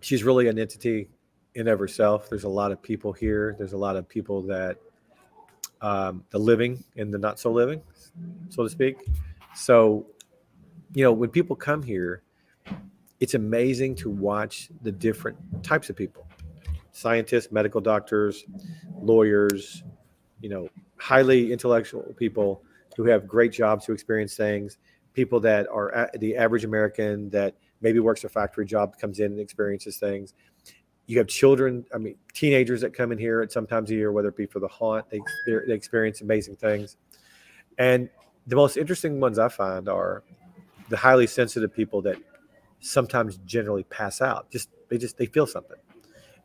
she's 0.00 0.24
really 0.24 0.48
an 0.48 0.58
entity 0.58 1.08
in 1.54 1.68
of 1.68 1.78
herself. 1.78 2.28
There's 2.30 2.44
a 2.44 2.48
lot 2.48 2.72
of 2.72 2.82
people 2.82 3.12
here. 3.12 3.54
There's 3.58 3.72
a 3.72 3.78
lot 3.78 3.96
of 3.96 4.08
people 4.08 4.42
that 4.42 4.78
um, 5.80 6.24
the 6.30 6.38
living 6.38 6.82
and 6.96 7.12
the 7.12 7.18
not 7.18 7.38
so 7.38 7.50
living, 7.50 7.80
so 8.48 8.62
to 8.62 8.70
speak. 8.70 8.96
So, 9.54 10.06
you 10.94 11.04
know, 11.04 11.12
when 11.12 11.30
people 11.30 11.56
come 11.56 11.82
here, 11.82 12.22
it's 13.20 13.34
amazing 13.34 13.94
to 13.96 14.10
watch 14.10 14.70
the 14.82 14.92
different 14.92 15.36
types 15.62 15.90
of 15.90 15.96
people 15.96 16.26
scientists, 16.92 17.52
medical 17.52 17.80
doctors, 17.80 18.44
lawyers, 19.00 19.84
you 20.40 20.48
know, 20.48 20.68
highly 20.96 21.52
intellectual 21.52 22.02
people 22.16 22.62
who 22.96 23.04
have 23.04 23.26
great 23.26 23.52
jobs, 23.52 23.86
who 23.86 23.92
experience 23.92 24.36
things, 24.36 24.78
people 25.14 25.40
that 25.40 25.66
are 25.68 26.10
the 26.18 26.36
average 26.36 26.64
American 26.64 27.30
that 27.30 27.54
maybe 27.80 28.00
works 28.00 28.24
a 28.24 28.28
factory 28.28 28.66
job, 28.66 28.98
comes 28.98 29.20
in 29.20 29.26
and 29.26 29.40
experiences 29.40 29.96
things. 29.98 30.34
You 31.10 31.18
have 31.18 31.26
children, 31.26 31.84
I 31.92 31.98
mean, 31.98 32.14
teenagers 32.34 32.82
that 32.82 32.94
come 32.94 33.10
in 33.10 33.18
here 33.18 33.40
at 33.40 33.50
some 33.50 33.66
times 33.66 33.90
a 33.90 33.94
year, 33.94 34.12
whether 34.12 34.28
it 34.28 34.36
be 34.36 34.46
for 34.46 34.60
the 34.60 34.68
haunt, 34.68 35.10
they, 35.10 35.20
they 35.44 35.74
experience 35.74 36.20
amazing 36.20 36.54
things. 36.54 36.98
And 37.78 38.08
the 38.46 38.54
most 38.54 38.76
interesting 38.76 39.18
ones 39.18 39.36
I 39.36 39.48
find 39.48 39.88
are 39.88 40.22
the 40.88 40.96
highly 40.96 41.26
sensitive 41.26 41.74
people 41.74 42.00
that 42.02 42.16
sometimes 42.78 43.38
generally 43.38 43.82
pass 43.82 44.20
out. 44.20 44.52
Just 44.52 44.68
they 44.88 44.98
just 44.98 45.18
they 45.18 45.26
feel 45.26 45.48
something, 45.48 45.78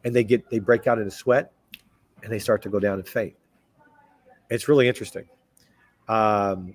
and 0.03 0.15
they 0.15 0.23
get 0.23 0.49
they 0.49 0.57
break 0.57 0.87
out 0.87 0.97
in 0.97 1.05
a 1.05 1.11
sweat, 1.11 1.51
and 2.23 2.31
they 2.31 2.39
start 2.39 2.63
to 2.63 2.69
go 2.69 2.79
down 2.79 2.97
and 2.97 3.07
faint. 3.07 3.35
It's 4.49 4.67
really 4.67 4.87
interesting. 4.87 5.29
Um, 6.07 6.73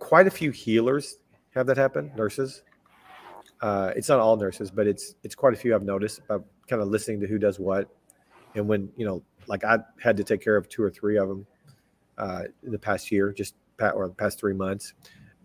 quite 0.00 0.26
a 0.26 0.32
few 0.32 0.50
healers 0.50 1.18
have 1.54 1.66
that 1.68 1.76
happen. 1.76 2.10
Nurses. 2.16 2.64
Uh, 3.60 3.92
it's 3.96 4.08
not 4.08 4.20
all 4.20 4.36
nurses, 4.36 4.70
but 4.70 4.86
it's 4.86 5.14
it's 5.22 5.34
quite 5.34 5.54
a 5.54 5.56
few 5.56 5.74
I've 5.74 5.82
noticed 5.82 6.26
by 6.28 6.38
kind 6.68 6.82
of 6.82 6.88
listening 6.88 7.20
to 7.20 7.26
who 7.26 7.38
does 7.38 7.58
what, 7.58 7.88
and 8.54 8.68
when 8.68 8.90
you 8.96 9.06
know, 9.06 9.22
like 9.46 9.64
I 9.64 9.78
had 10.02 10.16
to 10.18 10.24
take 10.24 10.42
care 10.42 10.56
of 10.56 10.68
two 10.68 10.82
or 10.82 10.90
three 10.90 11.16
of 11.16 11.28
them 11.28 11.46
uh, 12.18 12.42
in 12.64 12.72
the 12.72 12.78
past 12.78 13.10
year, 13.10 13.32
just 13.32 13.54
or 13.80 14.08
the 14.08 14.14
past 14.14 14.38
three 14.38 14.54
months, 14.54 14.94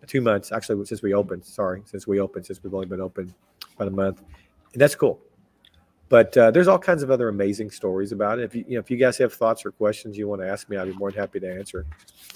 two 0.07 0.21
months 0.21 0.51
actually 0.51 0.83
since 0.85 1.01
we 1.01 1.13
opened. 1.13 1.45
Sorry, 1.45 1.81
since 1.85 2.05
we 2.07 2.19
opened, 2.19 2.45
since 2.45 2.61
we've 2.63 2.73
only 2.73 2.87
been 2.87 3.01
open 3.01 3.33
about 3.75 3.87
a 3.87 3.91
month, 3.91 4.23
and 4.73 4.81
that's 4.81 4.95
cool. 4.95 5.21
But 6.09 6.35
uh, 6.35 6.51
there's 6.51 6.67
all 6.67 6.77
kinds 6.77 7.03
of 7.03 7.11
other 7.11 7.29
amazing 7.29 7.71
stories 7.71 8.11
about 8.11 8.37
it. 8.37 8.43
If 8.43 8.53
you, 8.53 8.65
you 8.67 8.73
know, 8.73 8.81
if 8.81 8.91
you 8.91 8.97
guys 8.97 9.17
have 9.19 9.33
thoughts 9.33 9.65
or 9.65 9.71
questions 9.71 10.17
you 10.17 10.27
want 10.27 10.41
to 10.41 10.47
ask 10.49 10.69
me, 10.69 10.75
I'd 10.75 10.89
be 10.89 10.93
more 10.93 11.09
than 11.09 11.21
happy 11.21 11.39
to 11.39 11.49
answer. 11.49 11.85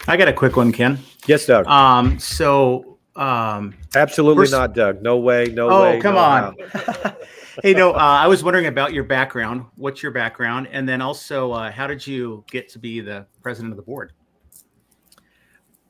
I 0.08 0.16
got 0.16 0.30
a 0.30 0.34
quick 0.34 0.56
one, 0.56 0.72
Ken. 0.72 0.98
Yes, 1.28 1.46
Doug. 1.46 1.68
Um, 1.68 2.18
so, 2.18 2.95
um, 3.15 3.73
Absolutely 3.95 4.49
not, 4.49 4.73
Doug. 4.73 5.01
No 5.01 5.17
way. 5.17 5.45
No 5.47 5.69
oh, 5.69 5.82
way. 5.84 5.97
Oh, 5.97 6.01
come 6.01 6.15
no 6.15 6.19
on. 6.19 7.15
hey, 7.63 7.73
no, 7.73 7.93
uh, 7.93 7.97
I 7.97 8.28
was 8.28 8.43
wondering 8.43 8.65
about 8.65 8.93
your 8.93 9.04
background. 9.04 9.65
What's 9.75 10.04
your 10.04 10.12
background? 10.12 10.67
And 10.71 10.88
then 10.88 11.01
also, 11.01 11.51
uh, 11.51 11.71
how 11.71 11.88
did 11.88 12.06
you 12.06 12.43
get 12.51 12.67
to 12.69 12.80
be 12.80 12.99
the 12.99 13.25
president 13.41 13.71
of 13.71 13.78
the 13.78 13.84
board? 13.84 14.12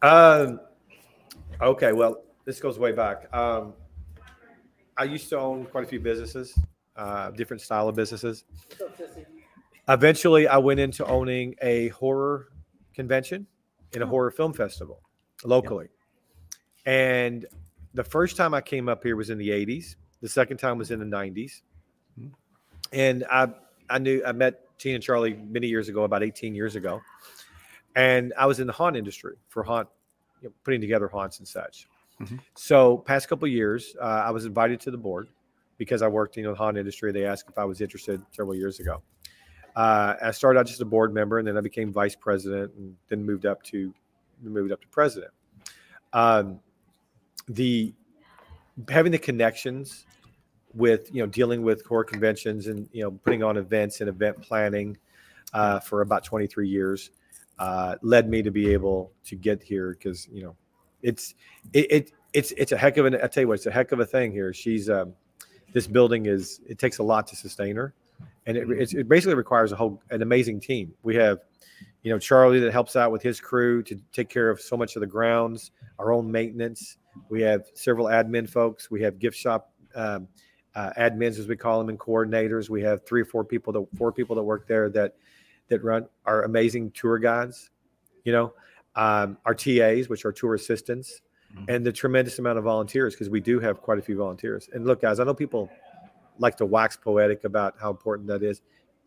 Um, 0.02 0.60
okay, 1.62 1.94
well, 1.94 2.24
this 2.46 2.60
goes 2.60 2.78
way 2.78 2.92
back. 2.92 3.34
Um, 3.34 3.74
I 4.98 5.06
used 5.06 5.30
to 5.30 5.40
own 5.40 5.66
quite 5.66 5.84
a 5.84 5.88
few 5.88 6.00
businesses, 6.00 6.58
uh, 6.96 7.32
different 7.32 7.62
style 7.62 7.90
of 7.90 7.96
businesses. 7.96 8.46
Eventually, 9.88 10.48
I 10.48 10.58
went 10.58 10.80
into 10.80 11.06
owning 11.06 11.56
a 11.62 11.90
horror 11.90 12.50
convention 12.94 13.48
and 13.94 14.04
a 14.04 14.06
horror 14.08 14.32
film 14.32 14.54
festival 14.54 15.02
locally. 15.44 15.90
And 16.86 17.46
the 17.94 18.04
first 18.04 18.38
time 18.38 18.54
I 18.54 18.62
came 18.62 18.90
up 18.90 19.04
here 19.04 19.16
was 19.16 19.30
in 19.30 19.38
the 19.38 19.50
80s. 19.50 19.96
The 20.22 20.30
second 20.30 20.58
time 20.58 20.78
was 20.78 20.92
in 20.92 21.00
the 21.00 21.06
90s. 21.06 21.62
And 22.92 23.26
I, 23.32 23.50
I 23.90 24.00
knew 24.00 24.24
I 24.26 24.32
met 24.32 24.62
Tina 24.78 24.96
and 24.96 25.04
Charlie 25.04 25.34
many 25.34 25.68
years 25.68 25.90
ago, 25.90 26.04
about 26.04 26.24
18 26.24 26.56
years 26.56 26.76
ago. 26.76 27.02
And 27.96 28.34
I 28.38 28.46
was 28.46 28.60
in 28.60 28.68
the 28.68 28.74
haunt 28.74 28.96
industry 28.96 29.36
for 29.48 29.64
haunt, 29.64 29.88
you 30.42 30.50
know, 30.50 30.54
putting 30.64 30.82
together 30.82 31.08
haunts 31.08 31.40
and 31.40 31.48
such. 31.48 31.88
Mhm. 32.22 32.40
So, 32.56 33.00
past 33.00 33.28
couple 33.28 33.46
of 33.46 33.52
years, 33.52 33.96
uh, 34.00 34.24
I 34.26 34.32
was 34.32 34.46
invited 34.46 34.80
to 34.82 34.92
the 34.92 34.98
board 34.98 35.28
because 35.78 36.02
I 36.02 36.08
worked 36.08 36.38
in 36.38 36.44
the 36.46 36.56
haunt 36.56 36.78
industry. 36.78 37.12
They 37.12 37.26
asked 37.26 37.50
if 37.50 37.58
I 37.58 37.66
was 37.66 37.82
interested 37.82 38.22
several 38.32 38.56
years 38.56 38.80
ago. 38.80 39.02
Uh, 39.76 40.16
I 40.22 40.32
started 40.32 40.60
out 40.60 40.68
just 40.68 40.80
a 40.80 40.86
board 40.86 41.14
member, 41.14 41.40
and 41.40 41.48
then 41.48 41.58
I 41.58 41.62
became 41.62 41.92
vice 41.92 42.16
president, 42.16 42.74
and 42.76 42.96
then 43.10 43.24
moved 43.24 43.46
up 43.46 43.62
to 43.64 43.94
moved 44.42 44.72
up 44.72 44.82
to 44.82 44.88
president. 44.88 45.32
Um, 46.14 46.62
the 47.48 47.94
having 48.90 49.12
the 49.12 49.20
connections 49.20 50.06
with 50.74 51.14
you 51.14 51.22
know 51.22 51.28
dealing 51.28 51.64
with 51.64 51.88
core 51.88 52.04
conventions 52.04 52.68
and 52.68 52.90
you 52.92 53.04
know 53.04 53.12
putting 53.12 53.44
on 53.44 53.58
events 53.58 54.02
and 54.02 54.10
event 54.10 54.42
planning 54.42 54.98
uh, 55.54 55.80
for 55.80 56.02
about 56.02 56.24
23 56.24 56.68
years 56.68 57.12
uh, 57.60 57.96
led 58.02 58.30
me 58.30 58.42
to 58.42 58.52
be 58.52 58.74
able 58.74 59.12
to 59.24 59.36
get 59.36 59.64
here 59.64 59.92
because 59.92 60.28
you 60.32 60.44
know 60.44 60.56
it's 61.02 61.36
it, 61.74 61.92
it 61.92 62.12
it's 62.34 62.52
it's 62.58 62.72
a 62.72 62.78
heck 62.78 62.98
of 62.98 63.06
an 63.06 63.16
I 63.16 63.28
tell 63.28 63.42
you 63.42 63.48
what 63.48 63.56
it's 63.56 63.66
a 63.66 63.72
heck 63.72 63.92
of 63.92 64.00
a 64.00 64.06
thing 64.06 64.32
here. 64.32 64.54
She's 64.54 64.90
um, 64.90 65.14
this 65.74 65.88
building 65.88 66.26
is 66.26 66.60
it 66.68 66.78
takes 66.78 66.98
a 66.98 67.04
lot 67.04 67.28
to 67.28 67.36
sustain 67.36 67.76
her, 67.78 67.94
and 68.46 68.58
it, 68.58 68.70
it's, 68.70 68.94
it 68.94 69.08
basically 69.08 69.36
requires 69.36 69.72
a 69.72 69.76
whole 69.76 70.02
an 70.12 70.22
amazing 70.22 70.60
team. 70.60 70.94
We 71.04 71.16
have 71.16 71.40
you 72.04 72.12
know 72.12 72.20
Charlie 72.20 72.60
that 72.60 72.72
helps 72.72 72.96
out 72.96 73.12
with 73.12 73.22
his 73.22 73.40
crew 73.40 73.82
to 73.84 73.96
take 74.12 74.30
care 74.30 74.50
of 74.50 74.62
so 74.62 74.78
much 74.78 74.96
of 74.96 75.02
the 75.02 75.08
grounds, 75.08 75.72
our 76.00 76.12
own 76.14 76.32
maintenance. 76.32 76.98
We 77.30 77.42
have 77.42 77.66
several 77.74 78.08
admin 78.08 78.50
folks. 78.50 78.92
We 78.92 79.02
have 79.02 79.20
gift 79.20 79.38
shop 79.38 79.72
um, 79.96 80.28
uh, 80.76 80.92
admins, 80.98 81.40
as 81.40 81.48
we 81.48 81.56
call 81.56 81.80
them, 81.80 81.90
and 81.90 82.00
coordinators. 82.00 82.70
We 82.70 82.82
have 82.82 83.06
three 83.06 83.22
or 83.22 83.26
four 83.26 83.44
people 83.44 83.74
that 83.74 83.86
four 83.98 84.12
people 84.12 84.36
that 84.36 84.44
work 84.44 84.68
there 84.68 84.90
that 84.90 85.16
that 85.70 85.84
run 85.84 86.06
our 86.26 86.44
amazing 86.44 86.92
tour 86.92 87.18
guides. 87.18 87.70
You 88.24 88.34
know, 88.34 88.54
um, 88.96 89.38
our 89.46 89.54
TAs, 89.56 90.10
which 90.10 90.26
are 90.26 90.32
tour 90.32 90.56
assistants, 90.56 91.22
Mhm. 91.56 91.66
and 91.70 91.86
the 91.86 91.92
tremendous 91.92 92.40
amount 92.40 92.58
of 92.58 92.64
volunteers 92.64 93.14
because 93.14 93.30
we 93.30 93.40
do 93.40 93.60
have 93.60 93.82
quite 93.82 93.98
a 94.00 94.02
few 94.02 94.18
volunteers. 94.18 94.70
And 94.74 94.86
look, 94.86 95.02
guys, 95.02 95.20
I 95.20 95.24
know 95.24 95.34
people 95.34 95.70
like 96.40 96.58
to 96.58 96.66
wax 96.66 96.98
poetic 96.98 97.44
about 97.44 97.76
how 97.80 97.90
important 97.90 98.28
that 98.28 98.44
is. 98.44 98.62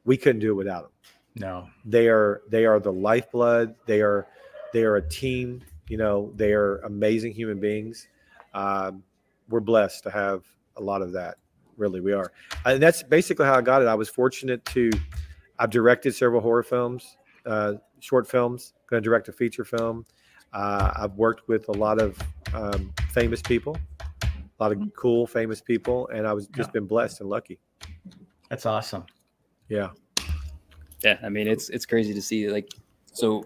We 0.05 0.17
couldn't 0.17 0.41
do 0.41 0.51
it 0.51 0.55
without 0.55 0.83
them. 0.85 0.93
No. 1.37 1.69
they 1.85 2.09
are 2.09 2.43
they 2.49 2.67
are 2.67 2.81
the 2.81 2.93
lifeblood. 2.93 3.75
They 3.87 4.01
are 4.01 4.27
they 4.73 4.83
are 4.83 4.97
a 4.97 5.09
team 5.09 5.63
you 5.89 5.97
know 5.97 6.33
they 6.37 6.53
are 6.53 6.79
amazing 6.79 7.33
human 7.33 7.59
beings. 7.59 8.09
Um, 8.55 9.03
we're 9.49 9.61
blessed 9.61 10.03
to 10.05 10.11
have 10.11 10.45
a 10.77 10.83
lot 10.83 11.03
of 11.03 11.13
that. 11.13 11.37
Really 11.77 12.01
we 12.01 12.13
are. 12.13 12.33
And 12.65 12.83
that's 12.83 13.03
basically 13.03 13.47
how 13.47 13.55
i 13.55 13.63
got 13.63 13.83
it. 13.83 13.89
I 13.89 13.95
was 13.95 14.09
fortunate 14.09 14.65
to 14.67 14.91
i've 15.59 15.71
directed 15.71 16.15
several 16.15 16.41
horror 16.41 16.63
films 16.63 17.17
uh, 17.47 17.75
short 18.01 18.29
films 18.29 18.75
going 18.89 19.03
to 19.03 19.05
direct 19.09 19.29
a 19.29 19.33
feature 19.33 19.65
film. 19.65 20.05
Uh, 20.53 20.93
i've 20.97 21.15
worked 21.15 21.49
with 21.49 21.69
a 21.69 21.73
lot 21.73 22.01
of 22.01 22.19
um, 22.55 22.93
famous 23.11 23.43
people 23.43 23.77
a 24.59 24.63
lot 24.63 24.73
of 24.73 24.79
cool 24.97 25.27
famous 25.27 25.61
people 25.61 26.09
and 26.09 26.27
i 26.27 26.33
was 26.33 26.49
just 26.49 26.73
been 26.73 26.87
blessed 26.87 27.21
and 27.21 27.29
lucky 27.31 27.59
That's 28.49 28.67
awesome. 28.67 29.05
yeah 29.69 29.91
Yeah, 31.05 31.19
I 31.23 31.29
mean 31.29 31.47
it's 31.47 31.69
it's 31.71 31.87
crazy 31.87 32.13
to 32.15 32.23
see 32.23 32.49
like 32.51 32.69
so 33.13 33.45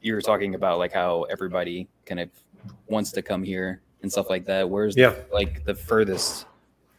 you 0.00 0.14
were 0.14 0.22
talking 0.22 0.54
about 0.54 0.78
like 0.78 0.92
how 0.92 1.22
everybody 1.24 1.88
kind 2.06 2.20
of 2.20 2.28
wants 2.88 3.12
to 3.12 3.22
come 3.22 3.42
here 3.42 3.80
and 4.02 4.12
stuff 4.12 4.28
like 4.28 4.44
that. 4.46 4.68
Where's 4.68 4.94
Yeah. 4.96 5.10
the, 5.10 5.24
like 5.32 5.64
the 5.64 5.74
furthest 5.74 6.44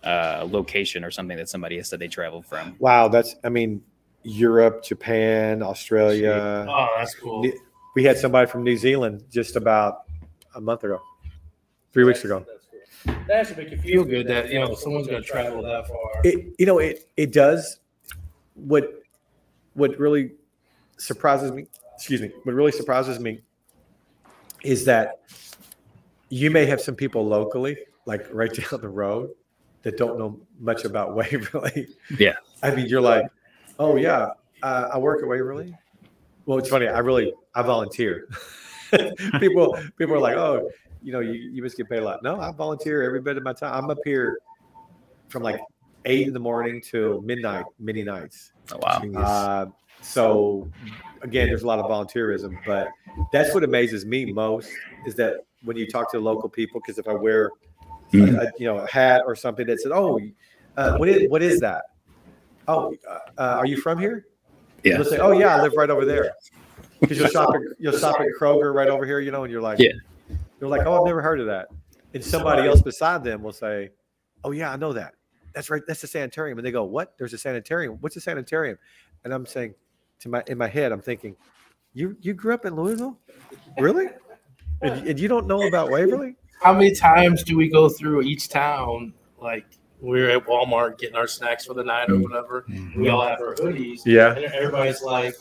uh, 0.03 0.47
location 0.49 1.03
or 1.03 1.11
something 1.11 1.37
that 1.37 1.47
somebody 1.49 1.77
has 1.77 1.87
said 1.89 1.99
they 1.99 2.07
traveled 2.07 2.45
from? 2.45 2.75
wow 2.79 3.07
that's 3.07 3.35
i 3.43 3.49
mean 3.49 3.81
europe 4.23 4.83
japan 4.83 5.61
australia 5.63 6.65
Oh, 6.69 6.87
that's 6.97 7.15
cool. 7.15 7.43
We 7.95 8.03
had 8.03 8.17
somebody 8.17 8.49
from 8.51 8.63
New 8.63 8.75
Zealand 8.75 9.23
just 9.31 9.55
about 9.55 10.03
a 10.53 10.59
month 10.61 10.83
ago, 10.83 10.99
three 11.93 12.03
weeks 12.03 12.25
ago. 12.25 12.45
That's 13.05 13.17
cool. 13.17 13.25
That 13.27 13.47
should 13.47 13.57
make 13.57 13.71
you 13.71 13.77
feel 13.77 14.03
good 14.03 14.27
that 14.27 14.49
you 14.49 14.59
know 14.59 14.75
someone's 14.75 15.07
going 15.07 15.21
to 15.21 15.27
travel 15.27 15.61
that 15.63 15.87
far. 15.87 16.21
It, 16.23 16.55
you 16.57 16.65
know, 16.65 16.79
it 16.79 17.09
it 17.17 17.31
does. 17.31 17.79
What 18.55 19.01
what 19.73 19.97
really 19.99 20.31
surprises 20.97 21.51
me, 21.51 21.67
excuse 21.95 22.21
me, 22.21 22.31
what 22.43 22.53
really 22.55 22.71
surprises 22.71 23.19
me 23.19 23.41
is 24.63 24.85
that 24.85 25.21
you 26.29 26.49
may 26.49 26.65
have 26.65 26.81
some 26.81 26.95
people 26.95 27.25
locally, 27.25 27.77
like 28.05 28.25
right 28.31 28.53
down 28.71 28.81
the 28.81 28.89
road, 28.89 29.31
that 29.83 29.97
don't 29.97 30.17
know 30.17 30.39
much 30.59 30.83
about 30.83 31.15
Waverly. 31.15 31.87
Yeah. 32.17 32.33
I 32.63 32.71
mean, 32.71 32.87
you're 32.87 33.01
like, 33.01 33.27
oh 33.79 33.95
yeah, 33.95 34.29
uh, 34.63 34.89
I 34.93 34.97
work 34.97 35.21
at 35.21 35.27
Waverly. 35.27 35.75
Well, 36.45 36.57
it's 36.57 36.69
funny. 36.69 36.87
I 36.87 36.99
really 36.99 37.33
I 37.53 37.61
volunteer. 37.61 38.27
people 39.39 39.77
people 39.97 40.15
are 40.15 40.19
like, 40.19 40.37
oh, 40.37 40.69
you 41.05 41.11
know, 41.11 41.19
you, 41.19 41.33
you 41.33 41.61
must 41.61 41.77
get 41.77 41.87
paid 41.87 41.99
a 41.99 42.03
lot. 42.03 42.23
No, 42.23 42.41
I 42.41 42.51
volunteer 42.51 43.03
every 43.03 43.21
bit 43.21 43.37
of 43.37 43.43
my 43.43 43.53
time. 43.53 43.83
I'm 43.83 43.89
up 43.91 43.99
here 44.03 44.39
from 45.29 45.43
like 45.43 45.61
eight 46.05 46.27
in 46.27 46.33
the 46.33 46.39
morning 46.39 46.81
till 46.81 47.21
midnight, 47.21 47.65
many 47.79 48.01
nights. 48.03 48.51
Oh, 48.73 48.79
wow. 48.81 49.21
Uh, 49.21 49.65
so 50.01 50.67
again, 51.21 51.47
there's 51.47 51.61
a 51.61 51.67
lot 51.67 51.77
of 51.77 51.85
volunteerism, 51.85 52.57
but 52.65 52.89
that's 53.31 53.53
what 53.53 53.63
amazes 53.63 54.03
me 54.03 54.25
most 54.25 54.71
is 55.05 55.13
that 55.15 55.35
when 55.63 55.77
you 55.77 55.87
talk 55.87 56.11
to 56.11 56.19
local 56.19 56.49
people, 56.49 56.81
because 56.81 56.97
if 56.97 57.07
I 57.07 57.13
wear, 57.13 57.51
a, 58.13 58.15
Mhm. 58.15 58.39
a, 58.39 58.51
you 58.57 58.65
know, 58.65 58.77
a 58.77 58.87
hat 58.87 59.21
or 59.25 59.35
something 59.35 59.67
that 59.67 59.79
said, 59.79 59.91
"Oh, 59.91 60.19
uh, 60.77 60.97
what 60.97 61.07
is 61.07 61.29
what 61.29 61.43
is 61.43 61.59
that? 61.59 61.85
Oh, 62.67 62.95
uh, 63.07 63.19
uh, 63.37 63.57
are 63.57 63.65
you 63.65 63.77
from 63.77 63.99
here? 63.99 64.25
Yeah. 64.83 64.95
You'll 64.95 65.05
say, 65.05 65.17
oh 65.17 65.31
yeah, 65.31 65.55
I 65.55 65.61
live 65.61 65.73
right 65.75 65.89
over 65.89 66.05
there. 66.05 66.33
Because 66.99 67.17
you'll 67.19 67.29
shop 67.29 67.53
at 67.53 67.61
you'll 67.79 67.97
shop 67.97 68.19
at 68.19 68.27
Kroger 68.39 68.73
right 68.73 68.87
over 68.87 69.05
here, 69.05 69.19
you 69.19 69.31
know, 69.31 69.43
and 69.43 69.51
you're 69.51 69.61
like, 69.61 69.79
Yeah. 69.79 69.91
You're 70.65 70.77
like, 70.77 70.87
oh, 70.87 70.99
I've 70.99 71.05
never 71.05 71.21
heard 71.21 71.39
of 71.39 71.47
that. 71.47 71.67
And 72.13 72.23
somebody 72.23 72.67
else 72.67 72.81
beside 72.81 73.23
them 73.23 73.43
will 73.43 73.51
say, 73.51 73.89
oh 74.43 74.51
yeah, 74.51 74.71
I 74.71 74.77
know 74.77 74.93
that. 74.93 75.13
That's 75.53 75.69
right. 75.69 75.81
That's 75.87 76.01
the 76.01 76.07
sanitarium. 76.07 76.57
And 76.57 76.65
they 76.65 76.71
go, 76.71 76.83
what? 76.83 77.13
There's 77.17 77.33
a 77.33 77.37
sanitarium. 77.37 77.97
What's 78.01 78.15
a 78.15 78.21
sanitarium? 78.21 78.77
And 79.23 79.33
I'm 79.33 79.45
saying, 79.45 79.75
to 80.19 80.29
my 80.29 80.43
in 80.47 80.57
my 80.57 80.67
head, 80.67 80.91
I'm 80.91 81.01
thinking, 81.01 81.35
you 81.93 82.17
you 82.21 82.33
grew 82.33 82.53
up 82.53 82.65
in 82.65 82.75
Louisville, 82.75 83.19
really? 83.79 84.07
And, 84.81 85.07
and 85.07 85.19
you 85.19 85.27
don't 85.27 85.47
know 85.47 85.67
about 85.67 85.91
Waverly? 85.91 86.35
How 86.61 86.73
many 86.73 86.93
times 86.93 87.43
do 87.43 87.57
we 87.57 87.69
go 87.69 87.89
through 87.89 88.21
each 88.21 88.49
town? 88.49 89.13
Like 89.39 89.65
we're 90.01 90.29
at 90.29 90.45
Walmart 90.45 90.97
getting 90.97 91.15
our 91.15 91.27
snacks 91.27 91.65
for 91.65 91.73
the 91.73 91.83
night 91.83 92.09
or 92.09 92.13
mm-hmm. 92.13 92.23
whatever. 92.23 92.65
We 92.95 93.09
all 93.09 93.25
have 93.25 93.39
our 93.39 93.55
hoodies. 93.55 94.01
Yeah. 94.05 94.35
And 94.35 94.45
everybody's 94.45 95.01
like, 95.01 95.35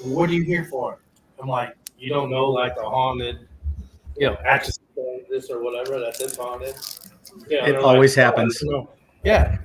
"What 0.00 0.30
are 0.30 0.34
you 0.34 0.42
here 0.42 0.64
for?" 0.64 1.00
I'm 1.40 1.48
like, 1.48 1.74
"You 1.98 2.10
don't 2.10 2.30
know, 2.30 2.46
like 2.46 2.76
the 2.76 2.82
haunted, 2.82 3.48
you 4.16 4.28
know, 4.28 4.36
access 4.44 4.78
this 5.30 5.50
or 5.50 5.62
whatever. 5.62 5.98
That's 5.98 6.20
it's 6.20 6.36
haunted." 6.36 6.76
You 7.48 7.60
know, 7.60 7.66
It 7.66 7.76
always 7.76 8.16
"Oh, 8.16 8.22
I 8.22 8.24
happens." 8.24 8.60
don't. 8.60 8.88
Yeah. 9.24 9.58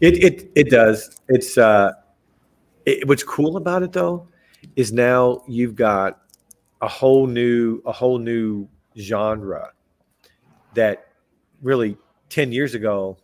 It 0.00 0.22
it 0.22 0.50
it 0.54 0.70
does. 0.70 1.20
It's 1.28 1.56
uh, 1.56 1.92
it, 2.84 3.06
what's 3.08 3.22
cool 3.22 3.56
about 3.56 3.82
it 3.82 3.92
though 3.92 4.28
is 4.76 4.92
now 4.92 5.42
you've 5.48 5.74
got 5.74 6.20
a 6.80 6.88
whole 6.88 7.26
new 7.26 7.82
a 7.86 7.92
whole 7.92 8.18
new 8.18 8.68
genre 8.96 9.72
that 10.74 11.06
really 11.62 11.96
10 12.28 12.52
years 12.52 12.74
ago 12.74 13.16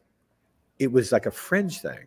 it 0.78 0.90
was 0.90 1.12
like 1.12 1.26
a 1.26 1.30
fringe 1.30 1.80
thing 1.80 2.06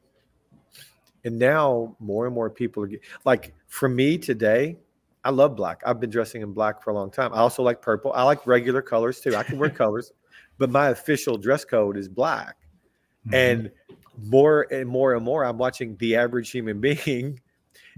and 1.23 1.37
now 1.37 1.95
more 1.99 2.25
and 2.25 2.33
more 2.35 2.49
people 2.49 2.83
are 2.83 2.89
like 3.25 3.53
for 3.67 3.87
me 3.87 4.17
today 4.17 4.77
i 5.27 5.29
love 5.29 5.55
black. 5.55 5.81
I've 5.85 5.99
been 5.99 6.09
dressing 6.09 6.41
in 6.41 6.53
black 6.53 6.81
for 6.81 6.91
a 6.91 6.93
long 6.93 7.11
time. 7.11 7.33
I 7.33 7.37
also 7.37 7.61
like 7.63 7.81
purple. 7.81 8.11
I 8.13 8.23
like 8.23 8.47
regular 8.47 8.81
colors 8.81 9.19
too. 9.19 9.35
I 9.35 9.43
can 9.43 9.59
wear 9.59 9.69
colors 9.83 10.11
but 10.57 10.71
my 10.71 10.89
official 10.89 11.37
dress 11.37 11.63
code 11.63 11.97
is 11.97 12.07
black. 12.07 12.55
Mm-hmm. 13.27 13.35
And 13.35 13.71
more 14.23 14.65
and 14.71 14.89
more 14.89 15.13
and 15.13 15.23
more 15.23 15.43
i'm 15.45 15.59
watching 15.59 15.95
the 15.97 16.15
average 16.15 16.49
human 16.49 16.81
being 16.87 17.39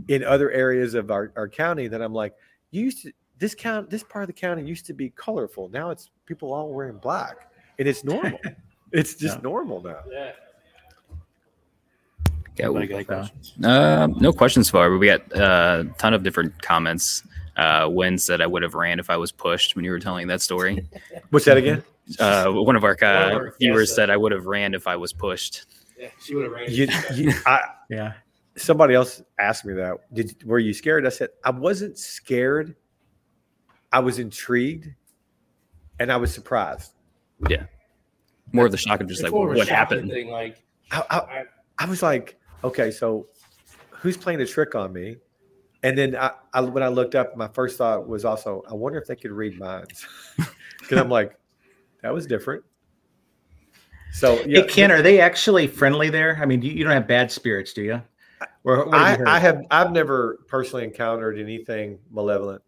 in 0.10 0.22
other 0.22 0.52
areas 0.52 0.94
of 0.94 1.12
our, 1.12 1.32
our 1.38 1.48
county 1.48 1.88
that 1.88 2.02
i'm 2.02 2.14
like 2.14 2.34
you 2.72 2.84
used 2.84 3.04
to 3.04 3.14
this 3.40 3.56
count 3.56 3.90
this 3.90 4.04
part 4.04 4.24
of 4.24 4.28
the 4.28 4.34
county 4.34 4.64
used 4.64 4.86
to 4.86 4.94
be 4.94 5.10
colorful. 5.12 5.70
Now 5.70 5.92
it's 5.92 6.12
people 6.26 6.54
all 6.54 6.74
wearing 6.74 6.98
black. 6.98 7.52
And 7.80 7.88
it's 7.88 8.04
normal. 8.04 8.40
It's 8.92 9.14
just 9.14 9.38
Yeah. 9.38 9.42
normal 9.44 9.84
now. 9.84 10.00
Yeah. 10.12 10.32
Yeah, 12.58 12.66
Anybody 12.66 12.88
we- 12.94 13.04
got 13.04 13.08
questions? 13.08 13.54
Uh, 13.64 14.08
no 14.20 14.34
questions 14.34 14.70
for. 14.70 14.98
We 14.98 15.08
got 15.08 15.22
uh, 15.36 15.84
a 15.88 15.98
ton 15.98 16.14
of 16.14 16.24
different 16.24 16.62
comments. 16.62 17.24
Uh, 17.56 17.88
Win 17.92 18.18
said 18.18 18.42
I 18.42 18.48
would 18.48 18.64
have 18.64 18.74
ran 18.74 19.00
if 19.00 19.10
I 19.10 19.18
was 19.18 19.32
pushed 19.32 19.76
when 19.76 19.84
you 19.86 19.92
were 19.92 20.00
telling 20.00 20.28
that 20.28 20.42
story. 20.42 20.88
what's 21.30 21.46
that 21.46 21.58
again 21.58 21.84
Uh, 22.20 22.50
one 22.52 22.76
of 22.76 22.84
our 22.84 22.98
One 23.02 23.10
uh, 23.10 23.40
of 23.48 23.58
viewers 23.60 23.82
guests 23.82 23.96
said 23.96 24.10
I 24.10 24.18
would 24.18 24.32
have 24.32 24.46
ran 24.46 24.74
if 24.74 24.88
I 24.88 24.96
was 24.96 25.12
pushed. 25.14 25.66
Yeah, 26.00 26.08
she 26.24 26.36
would 26.36 26.46
have 26.46 26.54
ran. 26.54 26.72
you, 26.72 26.88
you, 27.14 27.34
I, 27.46 27.60
Yeah. 27.90 28.14
somebody 28.56 28.94
else 28.94 29.22
asked 29.40 29.66
me 29.66 29.74
that 29.74 29.98
did 30.14 30.42
were 30.46 30.60
you 30.60 30.74
scared 30.74 31.06
i 31.06 31.10
said 31.10 31.30
i 31.44 31.50
wasn't 31.50 31.98
scared 31.98 32.76
i 33.92 34.00
was 34.00 34.18
intrigued 34.20 34.88
and 36.00 36.10
i 36.12 36.16
was 36.18 36.34
surprised 36.34 36.94
Yeah, 37.50 37.66
More 38.54 38.66
of 38.66 38.72
the 38.72 38.78
shock 38.78 39.02
of 39.02 39.08
just 39.08 39.20
It's 39.22 39.26
like 39.26 39.34
what, 39.34 39.56
what 39.58 39.68
happened. 39.68 40.10
Thing, 40.10 40.30
like, 40.30 40.64
I, 40.92 41.04
I, 41.10 41.44
I 41.80 41.86
was 41.86 42.02
like, 42.02 42.39
okay, 42.64 42.92
so 42.92 43.28
who's 43.92 44.18
playing 44.18 44.42
a 44.42 44.46
trick 44.46 44.76
on 44.76 44.94
me? 44.94 45.18
And 45.84 45.98
then 45.98 46.16
I, 46.16 46.32
I, 46.54 46.62
when 46.62 46.84
I 46.84 46.90
looked 46.90 47.16
up, 47.16 47.38
my 47.38 47.48
first 47.48 47.78
thought 47.78 48.08
was 48.08 48.26
also, 48.26 48.64
I 48.70 48.74
wonder 48.74 49.00
if 49.00 49.08
they 49.08 49.16
could 49.16 49.32
read 49.32 49.58
minds, 49.58 50.06
because 50.80 50.98
I'm 50.98 51.10
like, 51.10 51.38
that 52.02 52.14
was 52.14 52.26
different. 52.28 52.64
So 54.12 54.42
yeah, 54.46 54.62
Hey, 54.62 54.68
Ken, 54.68 54.92
are 54.92 55.02
they 55.02 55.20
actually 55.20 55.68
friendly 55.68 56.10
there? 56.10 56.38
I 56.42 56.46
mean, 56.46 56.62
you, 56.62 56.72
you 56.72 56.84
don't 56.84 56.94
have 56.94 57.08
bad 57.08 57.32
spirits, 57.32 57.74
do 57.74 57.84
you? 57.84 58.02
Or 58.64 58.86
have 58.86 58.94
I, 58.94 59.18
you? 59.18 59.26
I 59.26 59.40
have, 59.40 59.62
I've 59.72 59.92
never 59.92 60.40
personally 60.48 60.84
encountered 60.84 61.40
anything 61.40 62.00
malevolent. 62.12 62.62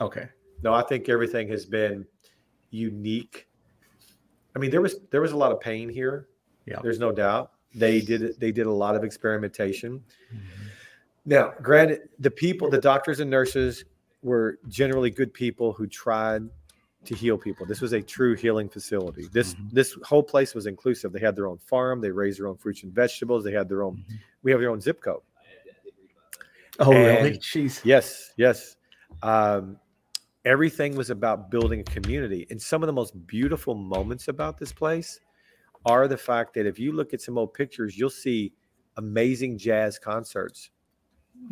Okay. 0.00 0.28
No, 0.62 0.74
I 0.74 0.82
think 0.82 1.08
everything 1.08 1.48
has 1.48 1.64
been 1.64 2.04
unique. 2.70 3.46
I 4.54 4.58
mean, 4.58 4.70
there 4.70 4.80
was 4.80 4.96
there 5.10 5.20
was 5.20 5.32
a 5.32 5.36
lot 5.36 5.52
of 5.52 5.60
pain 5.60 5.88
here. 5.88 6.28
Yeah. 6.64 6.80
There's 6.82 6.98
no 6.98 7.12
doubt. 7.12 7.52
They 7.76 8.00
did 8.00 8.40
they 8.40 8.50
did 8.50 8.66
a 8.66 8.72
lot 8.72 8.96
of 8.96 9.04
experimentation. 9.04 10.02
Now, 11.24 11.52
granted, 11.60 12.08
the 12.18 12.30
people, 12.30 12.70
the 12.70 12.80
doctors 12.80 13.20
and 13.20 13.30
nurses 13.30 13.84
were 14.22 14.58
generally 14.68 15.10
good 15.10 15.32
people 15.34 15.72
who 15.72 15.86
tried 15.86 16.42
to 17.04 17.14
heal 17.14 17.36
people. 17.38 17.66
This 17.66 17.80
was 17.80 17.92
a 17.92 18.00
true 18.00 18.34
healing 18.34 18.68
facility. 18.68 19.28
This 19.32 19.54
Mhm. 19.54 19.70
this 19.72 19.92
whole 20.02 20.22
place 20.22 20.54
was 20.54 20.66
inclusive. 20.66 21.12
They 21.12 21.20
had 21.20 21.36
their 21.36 21.46
own 21.46 21.58
farm, 21.58 22.00
they 22.00 22.10
raised 22.10 22.40
their 22.40 22.48
own 22.48 22.56
fruits 22.56 22.82
and 22.82 22.92
vegetables, 22.92 23.44
they 23.44 23.52
had 23.52 23.68
their 23.68 23.82
own 23.82 23.96
Mhm. 23.98 24.18
we 24.42 24.50
have 24.50 24.60
their 24.60 24.70
own 24.70 24.80
zip 24.80 25.00
code. 25.00 25.20
Oh, 26.78 26.92
And- 26.92 27.24
really? 27.24 27.38
Jeez. 27.38 27.80
Yes, 27.84 28.32
yes. 28.36 28.76
Um, 29.22 29.78
everything 30.44 30.94
was 30.96 31.10
about 31.10 31.50
building 31.50 31.80
a 31.80 31.84
community. 31.84 32.46
And 32.50 32.60
some 32.60 32.82
of 32.82 32.86
the 32.86 32.92
most 32.92 33.26
beautiful 33.26 33.74
moments 33.74 34.28
about 34.28 34.58
this 34.58 34.72
place 34.72 35.20
are 35.86 36.08
the 36.08 36.16
fact 36.18 36.52
that 36.54 36.66
if 36.66 36.78
you 36.78 36.92
look 36.92 37.14
at 37.14 37.20
some 37.22 37.38
old 37.38 37.54
pictures, 37.54 37.96
you'll 37.96 38.10
see 38.10 38.52
amazing 38.96 39.56
jazz 39.56 39.98
concerts 39.98 40.70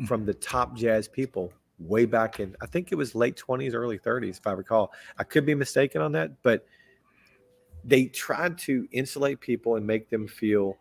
from 0.06 0.26
the 0.26 0.34
top 0.34 0.76
jazz 0.76 1.08
people 1.08 1.52
way 1.78 2.04
back 2.04 2.40
in, 2.40 2.56
I 2.62 2.66
think 2.66 2.92
it 2.92 2.96
was 2.96 3.14
late 3.14 3.36
20s, 3.36 3.74
early 3.74 3.98
30s, 3.98 4.38
if 4.38 4.46
I 4.46 4.52
recall. 4.52 4.92
I 5.18 5.24
could 5.24 5.46
be 5.46 5.54
mistaken 5.54 6.00
on 6.00 6.12
that, 6.12 6.42
but 6.42 6.66
they 7.84 8.06
tried 8.06 8.58
to 8.58 8.88
insulate 8.92 9.40
people 9.40 9.76
and 9.76 9.86
make 9.86 10.08
them 10.08 10.26
feel 10.26 10.78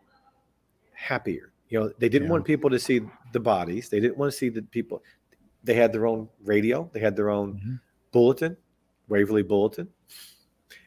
happier. 0.94 1.52
You 1.70 1.80
know, 1.80 1.94
they 2.00 2.10
didn't 2.10 2.28
Yeah. 2.28 2.34
want 2.34 2.46
people 2.46 2.70
to 2.70 2.80
see 2.80 3.02
the 3.34 3.40
bodies. 3.40 3.90
They 3.90 4.00
didn't 4.00 4.18
want 4.18 4.32
to 4.32 4.38
see 4.38 4.50
the 4.50 4.62
people. 4.62 5.04
They 5.64 5.74
had 5.74 5.92
their 5.92 6.06
own 6.06 6.30
radio. 6.44 6.90
They 6.94 7.00
had 7.00 7.16
their 7.16 7.30
own 7.30 7.56
Mhm. 7.56 7.82
bulletin, 8.12 8.58
Waverly 9.08 9.44
Bulletin. 9.44 9.90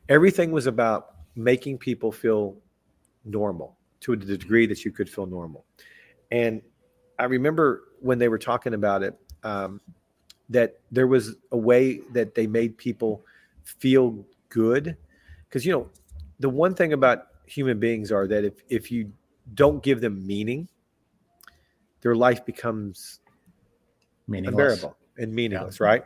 Everything 0.08 0.52
was 0.52 0.66
about 0.66 1.15
making 1.36 1.78
people 1.78 2.10
feel 2.10 2.56
normal 3.24 3.76
to 4.00 4.16
the 4.16 4.36
degree 4.36 4.66
that 4.66 4.84
you 4.84 4.90
could 4.90 5.08
feel 5.08 5.26
normal. 5.26 5.64
And 6.30 6.62
I 7.18 7.24
remember 7.24 7.84
when 8.00 8.18
they 8.18 8.28
were 8.28 8.38
talking 8.38 8.74
about 8.74 9.02
it, 9.02 9.18
um, 9.42 9.80
that 10.48 10.80
there 10.90 11.06
was 11.06 11.36
a 11.52 11.56
way 11.56 12.00
that 12.12 12.34
they 12.34 12.46
made 12.46 12.76
people 12.76 13.24
feel 13.64 14.24
good. 14.48 14.96
Because, 15.48 15.66
you 15.66 15.72
know, 15.72 15.88
the 16.40 16.48
one 16.48 16.74
thing 16.74 16.92
about 16.92 17.28
human 17.46 17.78
beings 17.78 18.12
are 18.12 18.26
that 18.26 18.44
if, 18.44 18.54
if 18.68 18.90
you 18.90 19.12
don't 19.54 19.82
give 19.82 20.00
them 20.00 20.26
meaning, 20.26 20.68
their 22.00 22.14
life 22.14 22.44
becomes 22.44 23.20
Meaningless. 24.28 24.74
unbearable 24.74 24.96
and 25.18 25.32
meaningless, 25.32 25.80
right? 25.80 26.04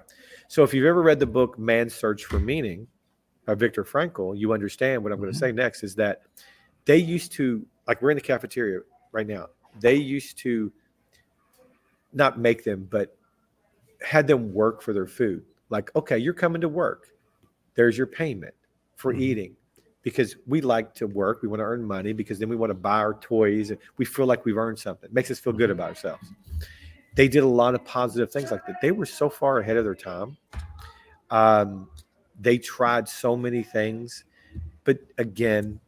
So 0.49 0.63
if 0.63 0.73
you've 0.73 0.87
ever 0.87 1.03
read 1.03 1.19
the 1.19 1.27
book 1.27 1.59
Man's 1.59 1.95
Search 1.95 2.25
for 2.25 2.39
Meaning 2.39 2.87
by 3.51 3.55
Viktor 3.57 3.83
Frankl, 3.83 4.39
you 4.39 4.53
understand 4.53 5.03
what 5.03 5.13
I'm 5.13 5.19
going 5.19 5.31
Mhm. 5.31 5.35
to 5.35 5.39
say 5.39 5.51
next 5.51 5.83
is 5.83 5.97
that 5.97 6.23
they 6.85 6.99
used 6.99 7.33
to, 7.33 7.67
like 7.89 8.01
we're 8.01 8.13
in 8.13 8.15
the 8.17 8.21
cafeteria 8.21 8.81
right 9.11 9.27
now, 9.27 9.49
they 9.81 9.97
used 9.97 10.39
to 10.39 10.73
not 12.13 12.39
make 12.39 12.63
them, 12.63 12.87
but 12.89 13.17
had 14.03 14.29
them 14.29 14.55
work 14.55 14.83
for 14.83 14.93
their 14.93 15.07
food. 15.07 15.45
Like, 15.69 15.95
okay, 15.97 16.17
you're 16.17 16.33
coming 16.35 16.61
to 16.61 16.69
work. 16.69 17.09
There's 17.75 17.99
your 17.99 18.07
payment 18.07 18.55
for 18.95 19.13
Mhm. 19.13 19.21
eating 19.21 19.57
because 20.03 20.37
we 20.47 20.61
like 20.61 20.95
to 20.95 21.09
work. 21.09 21.43
We 21.43 21.49
want 21.49 21.59
to 21.59 21.65
earn 21.65 21.83
money 21.83 22.13
because 22.13 22.39
then 22.39 22.49
we 22.49 22.57
want 22.57 22.71
to 22.71 22.75
buy 22.75 22.99
our 22.99 23.15
toys. 23.15 23.71
And 23.71 23.81
we 23.97 24.05
feel 24.05 24.27
like 24.27 24.45
we've 24.45 24.57
earned 24.57 24.79
something. 24.79 25.11
It 25.11 25.15
makes 25.15 25.31
us 25.31 25.41
feel 25.41 25.53
good 25.53 25.71
about 25.71 25.89
ourselves 25.89 26.33
they 27.17 27.27
did 27.27 27.43
a 27.43 27.47
lot 27.47 27.75
of 27.75 27.85
positive 27.85 28.31
things 28.31 28.53
like 28.53 28.65
that. 28.67 28.81
They 28.81 28.93
were 28.93 29.05
so 29.05 29.29
far 29.29 29.59
ahead 29.59 29.77
of 29.77 29.83
their 29.83 29.97
time. 29.97 30.37
Um, 31.31 31.91
they 32.41 32.59
tried 32.59 33.09
so 33.09 33.37
many 33.37 33.63
things, 33.63 34.25
but 34.85 34.99
again, 35.19 35.79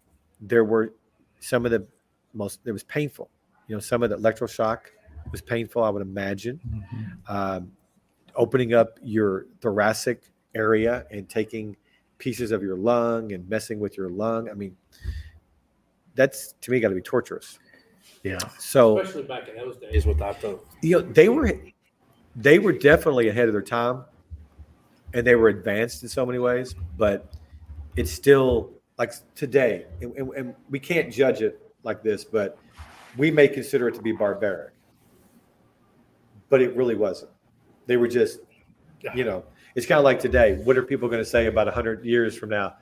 there 0.41 0.65
were 0.65 0.93
some 1.41 1.65
of 1.65 1.71
the 1.73 1.87
most. 2.35 2.61
It 2.65 2.73
was 2.73 2.83
painful. 2.85 3.31
You 3.69 3.77
know, 3.77 3.81
some 3.81 4.03
of 4.03 4.11
the 4.11 4.17
electroshock 4.19 4.79
was 5.31 5.41
painful. 5.41 5.83
I 5.83 5.89
would 5.91 6.03
imagine 6.03 6.61
Mhm. 6.67 7.31
um, 7.31 7.73
opening 8.35 8.75
up 8.75 8.99
your 9.03 9.47
thoracic 9.61 10.23
area 10.55 11.07
and 11.11 11.29
taking 11.29 11.77
pieces 12.19 12.51
of 12.53 12.63
your 12.63 12.77
lung 12.77 13.33
and 13.33 13.49
messing 13.49 13.81
with 13.81 13.97
your 13.97 14.09
lung. 14.11 14.49
I 14.51 14.55
mean, 14.55 14.77
that's 16.15 16.53
to 16.61 16.71
me 16.71 16.81
got 16.81 16.89
to 16.91 16.95
be 16.95 17.01
torturous. 17.03 17.59
Yeah. 18.23 18.39
So 18.59 19.01
Especially 19.01 19.25
back 19.25 19.49
in 19.49 19.57
those 19.57 19.77
days 19.77 20.07
without 20.07 20.41
the 20.41 20.59
you 20.83 20.99
know 21.01 21.03
they 21.03 21.29
were 21.29 21.59
they 22.37 22.59
were 22.59 22.73
definitely 22.73 23.29
ahead 23.29 23.49
of 23.49 23.53
their 23.53 23.63
time 23.63 24.05
and 25.15 25.27
they 25.27 25.35
were 25.35 25.49
advanced 25.49 26.03
in 26.03 26.09
so 26.09 26.25
many 26.25 26.39
ways 26.39 26.75
but 26.97 27.33
it's 27.97 28.13
still 28.13 28.71
like 28.99 29.13
today 29.35 29.87
and, 30.01 30.17
and, 30.17 30.35
and 30.35 30.55
we 30.71 30.79
can't 30.79 31.13
judge 31.13 31.43
it 31.43 31.63
like 31.85 32.03
this, 32.03 32.25
but 32.25 32.59
we 33.17 33.31
may 33.31 33.49
consider 33.49 33.89
it 33.89 33.95
to 33.95 34.03
be 34.03 34.13
barbaric. 34.13 34.73
But 36.49 36.63
it 36.63 36.77
really 36.77 36.95
wasn't. 36.95 37.31
They 37.87 37.97
were 37.97 38.09
just, 38.09 38.41
you 39.15 39.25
know, 39.25 39.45
it's 39.75 39.87
kind 39.87 39.99
of 39.99 40.05
like 40.05 40.21
today. 40.21 40.61
What 40.65 40.77
are 40.77 40.83
people 40.83 41.09
going 41.09 41.23
to 41.23 41.29
say 41.29 41.47
about 41.47 41.67
100 41.67 42.05
years 42.05 42.37
from 42.37 42.51
now? 42.51 42.75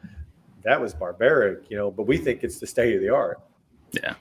That 0.63 0.81
was 0.81 0.93
barbaric, 0.93 1.71
you 1.71 1.77
know, 1.77 1.91
but 1.91 2.07
we 2.07 2.19
think 2.19 2.45
it's 2.45 2.59
the 2.59 2.67
state 2.67 2.95
of 2.95 3.01
the 3.01 3.09
art. 3.09 3.41
Yeah. 3.93 4.15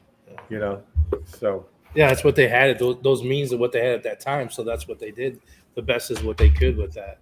You 0.49 0.59
know, 0.59 0.83
so 1.25 1.65
Yeah, 1.95 2.07
that's 2.07 2.23
what 2.23 2.35
they 2.35 2.47
had. 2.47 2.77
Those, 2.79 2.97
those 3.01 3.23
means 3.23 3.51
of 3.51 3.59
what 3.59 3.71
they 3.71 3.79
had 3.79 3.95
at 3.95 4.03
that 4.03 4.19
time. 4.19 4.49
So 4.49 4.63
that's 4.63 4.87
what 4.87 4.99
they 4.99 5.11
did. 5.11 5.41
The 5.75 5.81
best 5.81 6.11
is 6.11 6.23
what 6.23 6.37
they 6.37 6.49
could 6.49 6.77
with 6.77 6.93
that. 6.93 7.19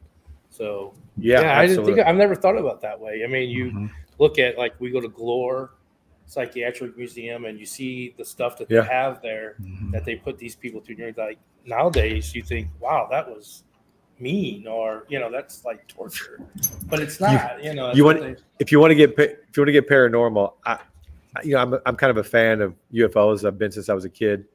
So 0.57 0.93
yeah, 1.17 1.41
yeah, 1.41 1.59
I 1.59 1.67
didn't 1.67 1.85
think 1.85 1.99
I've 1.99 2.15
never 2.15 2.35
thought 2.35 2.57
about 2.57 2.81
that 2.81 2.99
way. 2.99 3.23
I 3.23 3.27
mean, 3.27 3.49
you 3.49 3.65
Mhm. 3.71 3.89
look 4.17 4.39
at 4.39 4.57
like 4.57 4.73
we 4.79 4.89
go 4.89 4.99
to 4.99 5.09
Glore 5.09 5.69
Psychiatric 6.25 6.97
Museum 6.97 7.45
and 7.45 7.59
you 7.59 7.65
see 7.65 8.13
the 8.17 8.25
stuff 8.25 8.57
that 8.57 8.69
Yeah. 8.69 8.81
they 8.81 8.87
have 8.87 9.21
there 9.21 9.55
Mhm. 9.61 9.91
that 9.91 10.03
they 10.03 10.15
put 10.15 10.37
these 10.37 10.55
people 10.55 10.81
through. 10.81 10.95
You're 10.95 11.13
like 11.17 11.37
nowadays 11.65 12.33
you 12.35 12.41
think, 12.41 12.67
wow, 12.79 13.07
that 13.11 13.27
was 13.29 13.63
mean, 14.19 14.65
or 14.67 15.05
you 15.09 15.19
know, 15.19 15.29
that's 15.31 15.63
like 15.63 15.87
torture, 15.87 16.39
but 16.89 16.99
it's 16.99 17.19
not. 17.21 17.63
You, 17.63 17.75
know, 17.75 17.93
you 17.93 18.03
want- 18.03 18.19
they- 18.21 18.35
if 18.59 18.71
you 18.71 18.79
want 18.79 18.89
to 18.91 18.95
get 18.95 19.11
if 19.19 19.55
you 19.55 19.61
want 19.61 19.67
to 19.67 19.71
get 19.71 19.87
paranormal, 19.87 20.53
I, 20.65 20.79
I- 21.35 21.41
you 21.43 21.51
know, 21.53 21.59
I'm 21.59 21.73
I'm 21.85 21.95
kind 21.95 22.09
of 22.09 22.17
a 22.17 22.23
fan 22.23 22.61
of 22.61 22.73
UFOs. 22.91 23.45
I've 23.45 23.59
been 23.59 23.71
since 23.71 23.89
I 23.89 23.93
was 23.93 24.05
a 24.05 24.09
kid. 24.09 24.45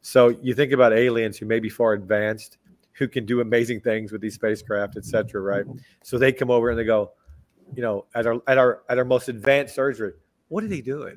So 0.00 0.28
you 0.28 0.54
think 0.54 0.72
about 0.72 0.92
aliens 0.94 1.36
who 1.38 1.44
may 1.46 1.60
be 1.60 1.68
far 1.68 1.92
advanced, 1.92 2.56
who 3.02 3.08
can 3.08 3.26
do 3.26 3.40
amazing 3.40 3.80
things 3.80 4.12
with 4.12 4.20
these 4.20 4.34
spacecraft, 4.34 4.96
et 4.96 5.04
cetera, 5.04 5.40
right? 5.40 5.66
So 6.04 6.18
they 6.18 6.32
come 6.32 6.52
over 6.52 6.70
and 6.70 6.78
they 6.78 6.84
go, 6.84 7.10
you 7.74 7.82
know, 7.82 8.06
at 8.14 8.28
our 8.28 8.40
at 8.46 8.58
our 8.58 8.82
at 8.88 8.96
our 8.96 9.04
most 9.04 9.28
advanced 9.28 9.74
surgery, 9.74 10.12
what 10.48 10.62
are 10.62 10.68
they 10.68 10.80
doing? 10.80 11.16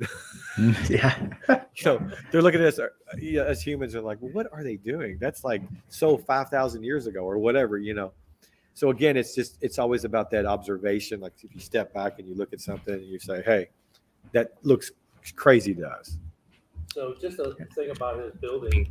yeah. 0.89 1.15
you 1.76 1.86
know, 1.86 2.10
they're 2.32 2.41
looking 2.41 2.60
at 2.60 2.67
us 2.67 2.80
uh, 2.80 2.88
yeah, 3.19 3.43
as 3.43 3.62
humans 3.62 3.93
and 3.93 4.04
like, 4.04 4.17
what 4.17 4.48
are 4.52 4.63
they 4.63 4.78
doing? 4.78 5.17
That's 5.21 5.43
like 5.43 5.62
so 5.89 6.17
five 6.17 6.50
thousand 6.50 6.84
years 6.84 7.06
ago 7.06 7.19
or 7.19 7.38
whatever, 7.38 7.78
you 7.78 7.93
know. 7.93 8.13
So 8.74 8.89
again, 8.89 9.15
it's 9.15 9.36
just 9.36 9.60
it's 9.62 9.78
always 9.78 10.06
about 10.06 10.32
that 10.32 10.48
observation. 10.48 11.19
Like 11.19 11.34
if 11.43 11.54
you 11.54 11.62
step 11.62 11.93
back 11.93 12.17
and 12.17 12.28
you 12.28 12.34
look 12.34 12.52
at 12.52 12.62
something 12.62 12.95
and 12.95 13.06
you 13.06 13.19
say, 13.19 13.43
"Hey, 13.43 13.67
that 14.32 14.54
looks 14.63 14.91
crazy 15.36 15.76
to 15.76 15.88
us." 15.88 16.17
So 16.93 17.13
just 17.21 17.38
a 17.38 17.54
thing 17.76 17.91
about 17.91 18.19
his 18.19 18.34
building, 18.41 18.89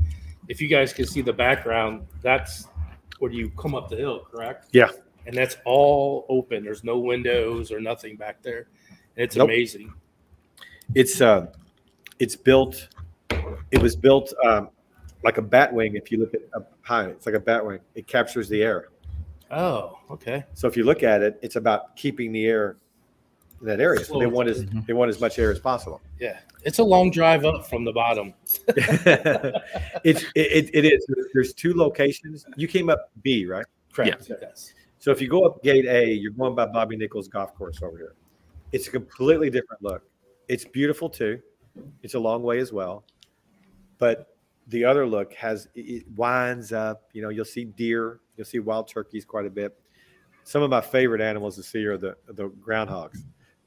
if 0.49 0.61
you 0.61 0.69
guys 0.69 0.93
can 0.93 1.07
see 1.07 1.23
the 1.23 1.33
background, 1.33 2.07
that's 2.23 2.69
where 3.18 3.31
you 3.33 3.50
come 3.50 3.74
up 3.74 3.88
the 3.88 3.96
hill, 3.96 4.27
correct? 4.31 4.68
Yeah. 4.72 4.88
And 5.27 5.35
that's 5.35 5.57
all 5.64 6.27
open. 6.29 6.64
There's 6.64 6.85
no 6.85 6.98
windows 6.98 7.72
or 7.72 7.81
nothing 7.81 8.16
back 8.16 8.42
there. 8.42 8.66
And 9.16 9.24
it's 9.24 9.37
Nope. 9.37 9.48
amazing. 9.48 9.92
It's 10.94 11.20
uh, 11.20 11.46
it's 12.18 12.37
built. 12.37 12.88
It 13.70 13.81
was 13.81 13.96
built 13.96 14.33
um, 14.44 14.68
like 15.22 15.38
a 15.38 15.42
bat 15.42 15.72
wing. 15.72 15.96
If 15.96 16.12
you 16.12 16.18
look 16.18 16.35
at 16.35 16.42
up 16.55 16.72
high, 16.83 17.07
it's 17.07 17.27
like 17.27 17.35
a 17.35 17.40
bat 17.40 17.64
wing. 17.64 17.81
It 17.94 18.07
captures 18.07 18.48
the 18.48 18.62
air. 18.62 18.88
Oh, 19.50 19.98
okay. 20.11 20.44
So 20.55 20.68
if 20.68 20.77
you 20.77 20.85
look 20.85 21.03
at 21.03 21.22
it, 21.22 21.38
it's 21.42 21.57
about 21.57 21.96
keeping 21.96 22.33
the 22.33 22.46
air 22.46 22.77
in 23.61 23.67
that 23.67 23.81
area. 23.81 24.05
So 24.05 24.19
they 24.19 24.27
want 24.27 24.49
as 24.49 24.64
they 24.87 24.93
want 24.93 25.09
as 25.09 25.21
much 25.21 25.38
air 25.38 25.51
as 25.51 25.59
possible. 25.59 26.01
Yeah. 26.19 26.38
It's 26.62 26.79
a 26.79 26.85
long 26.85 27.11
drive 27.11 27.45
up 27.45 27.67
from 27.67 27.85
the 27.85 27.93
bottom. 27.93 28.35
it's 30.05 30.25
it, 30.35 30.71
it 30.73 30.85
is. 30.85 31.07
There's 31.33 31.53
two 31.53 31.75
locations. 31.75 32.47
You 32.57 32.69
came 32.69 32.88
up 32.88 33.11
B, 33.23 33.47
right? 33.47 33.67
Correct. 33.93 34.31
Yes. 34.31 34.73
So 34.99 35.11
if 35.11 35.21
you 35.21 35.29
go 35.29 35.45
up 35.45 35.62
gate 35.62 35.87
A, 35.87 36.12
you're 36.12 36.33
going 36.33 36.55
by 36.55 36.67
Bobby 36.67 36.97
Nichols 36.97 37.29
Golf 37.29 37.55
Course 37.55 37.83
over 37.83 37.97
here. 37.97 38.14
It's 38.73 38.88
a 38.88 38.90
completely 38.90 39.51
different 39.51 39.83
look. 39.83 40.03
It's 40.49 40.64
beautiful 40.64 41.09
too. 41.09 41.40
It's 42.03 42.14
a 42.14 42.19
long 42.19 42.43
way 42.43 42.59
as 42.59 42.73
well, 42.73 43.05
but 43.99 44.35
the 44.69 44.85
other 44.85 45.07
look 45.07 45.35
has 45.35 45.69
it 45.75 45.81
it 45.81 46.05
winds 46.17 46.73
up. 46.73 47.03
You 47.12 47.23
know, 47.23 47.29
you'll 47.29 47.45
see 47.45 47.64
deer, 47.64 48.21
you'll 48.37 48.47
see 48.47 48.59
wild 48.59 48.88
turkeys 48.88 49.25
quite 49.25 49.47
a 49.47 49.51
bit. 49.51 49.79
Some 50.45 50.62
of 50.62 50.71
my 50.71 50.81
favorite 50.81 51.21
animals 51.21 51.57
to 51.57 51.62
see 51.62 51.85
are 51.85 51.97
the 51.97 52.17
the 52.29 52.49
groundhogs. 52.49 53.19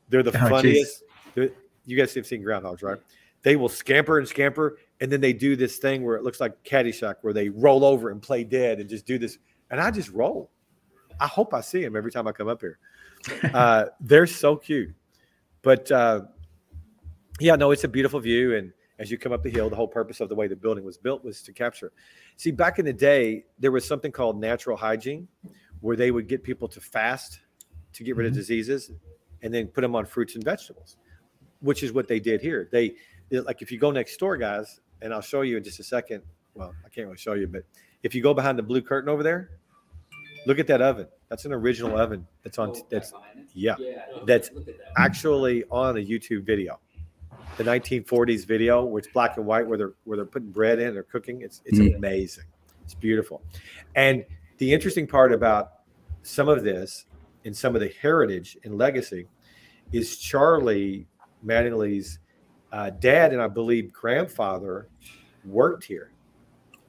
They're 0.09 0.23
the 0.23 0.31
Oh, 0.45 0.49
funniest. 0.49 1.03
They're- 1.35 1.51
you 1.85 1.97
guys 1.97 2.13
have 2.15 2.25
seen 2.27 2.43
groundhogs, 2.43 2.83
right? 2.83 2.97
They 3.43 3.55
will 3.55 3.69
scamper 3.69 4.17
and 4.19 4.27
scamper, 4.27 4.77
and 4.99 5.09
then 5.11 5.21
they 5.21 5.31
do 5.31 5.55
this 5.55 5.77
thing 5.77 6.03
where 6.03 6.17
it 6.17 6.23
looks 6.23 6.41
like 6.41 6.61
Caddyshack, 6.65 7.15
where 7.21 7.31
they 7.33 7.47
roll 7.49 7.85
over 7.85 8.09
and 8.09 8.21
play 8.21 8.43
dead 8.43 8.79
and 8.79 8.89
just 8.89 9.05
do 9.05 9.17
this. 9.17 9.37
And 9.71 9.79
I 9.79 9.89
just 9.91 10.09
roll. 10.11 10.51
I 11.19 11.27
hope 11.27 11.53
I 11.53 11.61
see 11.61 11.81
them 11.81 11.95
every 11.95 12.11
time 12.11 12.27
I 12.27 12.31
come 12.31 12.47
up 12.47 12.61
here. 12.61 12.79
Uh, 13.53 13.85
they're 14.01 14.27
so 14.27 14.55
cute. 14.55 14.93
But 15.61 15.89
uh, 15.91 16.21
yeah, 17.39 17.55
no, 17.55 17.71
it's 17.71 17.83
a 17.83 17.87
beautiful 17.87 18.19
view. 18.19 18.55
And 18.55 18.71
as 18.99 19.09
you 19.09 19.17
come 19.17 19.31
up 19.31 19.43
the 19.43 19.49
hill, 19.49 19.69
the 19.69 19.75
whole 19.75 19.87
purpose 19.87 20.19
of 20.19 20.29
the 20.29 20.35
way 20.35 20.47
the 20.47 20.55
building 20.55 20.83
was 20.83 20.97
built 20.97 21.23
was 21.23 21.41
to 21.43 21.53
capture. 21.53 21.91
See, 22.35 22.51
back 22.51 22.79
in 22.79 22.85
the 22.85 22.93
day, 22.93 23.45
there 23.59 23.71
was 23.71 23.85
something 23.85 24.11
called 24.11 24.39
natural 24.39 24.75
hygiene, 24.77 25.27
where 25.81 25.95
they 25.95 26.11
would 26.11 26.27
get 26.27 26.43
people 26.43 26.67
to 26.67 26.81
fast 26.81 27.39
to 27.93 28.03
get 28.03 28.15
rid 28.15 28.27
of 28.27 28.33
Mhm. 28.33 28.37
diseases, 28.37 28.91
and 29.41 29.53
then 29.53 29.67
put 29.67 29.81
them 29.81 29.95
on 29.95 30.05
fruits 30.05 30.35
and 30.35 30.43
vegetables, 30.43 30.97
which 31.61 31.83
is 31.83 31.91
what 31.91 32.07
they 32.07 32.19
did 32.19 32.41
here. 32.41 32.67
They 32.71 32.95
they- 33.29 33.39
like 33.41 33.61
if 33.61 33.71
you 33.71 33.77
go 33.77 33.91
next 33.91 34.17
door, 34.17 34.37
guys, 34.37 34.79
and 35.01 35.13
I'll 35.13 35.21
show 35.21 35.41
you 35.41 35.57
in 35.57 35.63
just 35.63 35.79
a 35.79 35.83
second. 35.83 36.23
Well, 36.53 36.73
I 36.85 36.89
can't 36.89 37.05
really 37.07 37.17
show 37.17 37.33
you, 37.33 37.47
but 37.47 37.63
if 38.03 38.15
you 38.15 38.21
go 38.23 38.33
behind 38.33 38.57
the 38.57 38.63
blue 38.63 38.81
curtain 38.81 39.09
over 39.09 39.21
there, 39.21 39.51
look 40.45 40.59
at 40.59 40.67
that 40.67 40.81
oven. 40.81 41.07
That's 41.29 41.45
an 41.45 41.51
original 41.53 41.97
oven. 41.97 42.25
That's 42.43 42.57
on. 42.57 42.73
That's 42.89 43.13
yeah. 43.53 43.75
That's 44.25 44.49
actually 44.97 45.65
on 45.69 45.97
a 45.97 45.99
YouTube 45.99 46.45
video. 46.45 46.79
The 47.57 47.63
1940s 47.63 48.45
video 48.45 48.83
where 48.85 48.99
it's 48.99 49.07
black 49.07 49.37
and 49.37 49.45
white, 49.45 49.67
where 49.67 49.77
they're 49.77 49.93
where 50.05 50.15
they're 50.17 50.25
putting 50.25 50.51
bread 50.51 50.79
in, 50.79 50.93
they're 50.93 51.03
cooking. 51.03 51.41
It's 51.41 51.61
it's 51.65 51.79
Mm. 51.79 51.95
amazing. 51.97 52.45
It's 52.85 52.93
beautiful. 52.93 53.41
And 53.95 54.25
the 54.57 54.73
interesting 54.73 55.05
part 55.05 55.33
about 55.33 55.71
some 56.23 56.47
of 56.49 56.63
this 56.63 57.05
and 57.47 57.55
some 57.55 57.73
of 57.73 57.81
the 57.81 57.91
heritage 58.01 58.57
and 58.63 58.77
legacy 58.77 59.25
is 59.91 60.17
Charlie 60.17 61.07
Mattingly's 61.43 62.19
uh, 62.71 62.91
dad 62.91 63.33
and 63.33 63.41
I 63.41 63.47
believe 63.47 63.91
grandfather 63.91 64.89
worked 65.45 65.85
here 65.85 66.11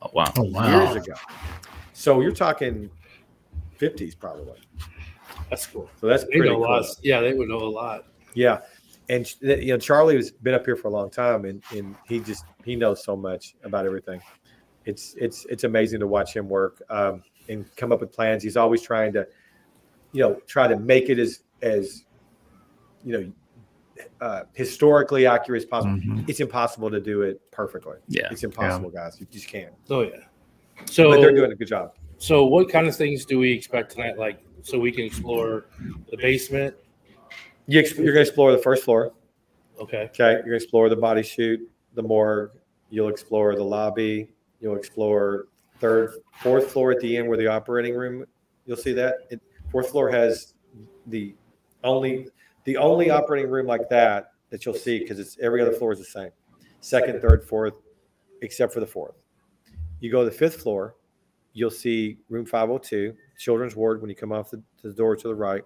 Oh, 0.03 0.11
wow. 0.13 0.33
Oh 0.37 0.43
wow. 0.45 0.85
years 0.85 0.97
ago. 0.97 1.15
So 1.93 2.21
you're 2.21 2.33
talking 2.33 2.91
50s 3.81 4.19
probably. 4.19 4.59
That's 5.51 5.67
cool. 5.67 5.89
So 6.01 6.07
that's 6.07 6.25
They 6.25 6.31
pretty 6.31 6.51
know 6.51 6.57
a 6.57 6.67
lot. 6.67 6.85
Yeah, 7.03 7.21
they 7.21 7.33
would 7.33 7.49
know 7.49 7.59
a 7.59 7.69
lot. 7.71 8.07
Yeah, 8.35 8.61
and 9.09 9.29
you 9.41 9.69
know 9.69 9.79
Charlie 9.79 10.17
has 10.17 10.31
been 10.31 10.55
up 10.55 10.65
here 10.65 10.77
for 10.77 10.89
a 10.89 10.91
long 10.91 11.11
time, 11.11 11.45
and 11.47 11.63
and 11.73 11.97
he 12.07 12.21
just 12.21 12.45
he 12.65 12.77
knows 12.77 13.03
so 13.03 13.17
much 13.17 13.57
about 13.65 13.87
everything. 13.87 14.21
It's 14.85 15.15
it's 15.19 15.47
it's 15.47 15.65
amazing 15.65 16.01
to 16.01 16.07
watch 16.07 16.37
him 16.37 16.49
work 16.49 16.83
um, 16.91 17.23
and 17.49 17.65
come 17.77 17.91
up 17.91 18.01
with 18.01 18.13
plans. 18.13 18.43
He's 18.43 18.57
always 18.57 18.83
trying 18.83 19.13
to, 19.15 19.27
you 20.13 20.23
know, 20.23 20.35
try 20.47 20.67
to 20.69 20.79
make 20.79 21.09
it 21.09 21.19
as 21.19 21.41
as 21.63 22.05
you 23.05 23.13
know 23.13 23.33
uh, 24.21 24.43
historically 24.55 25.27
accurate 25.27 25.63
as 25.63 25.67
possible. 25.67 25.95
Mhm. 25.97 26.29
It's 26.29 26.41
impossible 26.41 26.91
to 26.91 27.01
do 27.01 27.23
it 27.23 27.41
perfectly. 27.51 27.97
Yeah. 28.09 28.29
It's 28.31 28.45
impossible, 28.45 28.91
guys. 28.91 29.19
You 29.21 29.27
just 29.31 29.49
can't. 29.49 29.73
Oh 29.91 30.03
yeah. 30.03 30.11
So 30.87 31.11
But 31.11 31.21
they're 31.21 31.35
doing 31.35 31.53
a 31.53 31.57
good 31.57 31.69
job. 31.69 31.95
So, 32.19 32.45
what 32.45 32.69
kind 32.69 32.87
of 32.89 32.97
things 32.97 33.25
do 33.25 33.39
we 33.39 33.53
expect 33.53 33.93
tonight? 33.93 34.19
Like, 34.19 34.41
so 34.63 34.79
we 34.79 34.91
can 34.91 35.05
explore 35.05 35.67
the 36.11 36.17
basement. 36.17 36.75
You 37.67 37.79
ex- 37.81 37.97
you're 37.97 38.13
going 38.13 38.25
to 38.25 38.29
explore 38.29 38.51
the 38.51 38.59
first 38.59 38.83
floor. 38.85 39.13
Okay. 39.81 40.05
Okay, 40.07 40.33
you're 40.33 40.43
gonna 40.43 40.57
explore 40.57 40.89
the 40.89 40.97
body 40.97 41.23
chute, 41.23 41.61
the 41.95 42.03
morgue. 42.03 42.51
You'll 42.91 43.09
explore 43.09 43.55
the 43.55 43.63
lobby. 43.63 44.29
You'll 44.61 44.77
explore 44.77 45.47
third, 45.79 46.15
fourth 46.43 46.73
floor 46.73 46.91
at 46.91 46.99
the 47.01 47.17
end 47.17 47.29
where 47.29 47.39
the 47.39 47.47
operating 47.47 47.95
room. 47.95 48.25
You'll 48.67 48.77
see 48.77 48.93
that. 48.95 49.19
It, 49.31 49.41
fourth 49.71 49.91
floor 49.91 50.11
has 50.11 50.55
the 51.07 51.35
only 51.85 52.29
the 52.65 52.77
only 52.77 53.11
operating 53.11 53.51
room 53.51 53.67
like 53.67 53.89
that 53.89 54.33
that 54.51 54.65
you'll 54.65 54.75
see 54.75 54.99
because 54.99 55.19
it's 55.19 55.39
every 55.41 55.61
other 55.61 55.73
floor 55.73 55.93
is 55.93 55.99
the 55.99 56.05
same. 56.05 56.31
Second, 56.81 57.21
third, 57.21 57.45
fourth, 57.45 57.75
except 58.43 58.73
for 58.73 58.81
the 58.81 58.87
fourth. 58.87 59.15
You 60.01 60.11
go 60.11 60.25
to 60.25 60.31
the 60.31 60.37
fifth 60.37 60.63
floor, 60.63 60.95
you'll 61.53 61.71
see 61.71 62.19
room 62.29 62.47
502, 62.47 63.15
children's 63.39 63.75
ward 63.75 64.01
when 64.01 64.09
you 64.09 64.17
come 64.17 64.33
off 64.33 64.51
the, 64.51 64.63
the 64.83 64.93
door 64.93 65.17
to 65.17 65.29
the 65.29 65.35
right. 65.35 65.63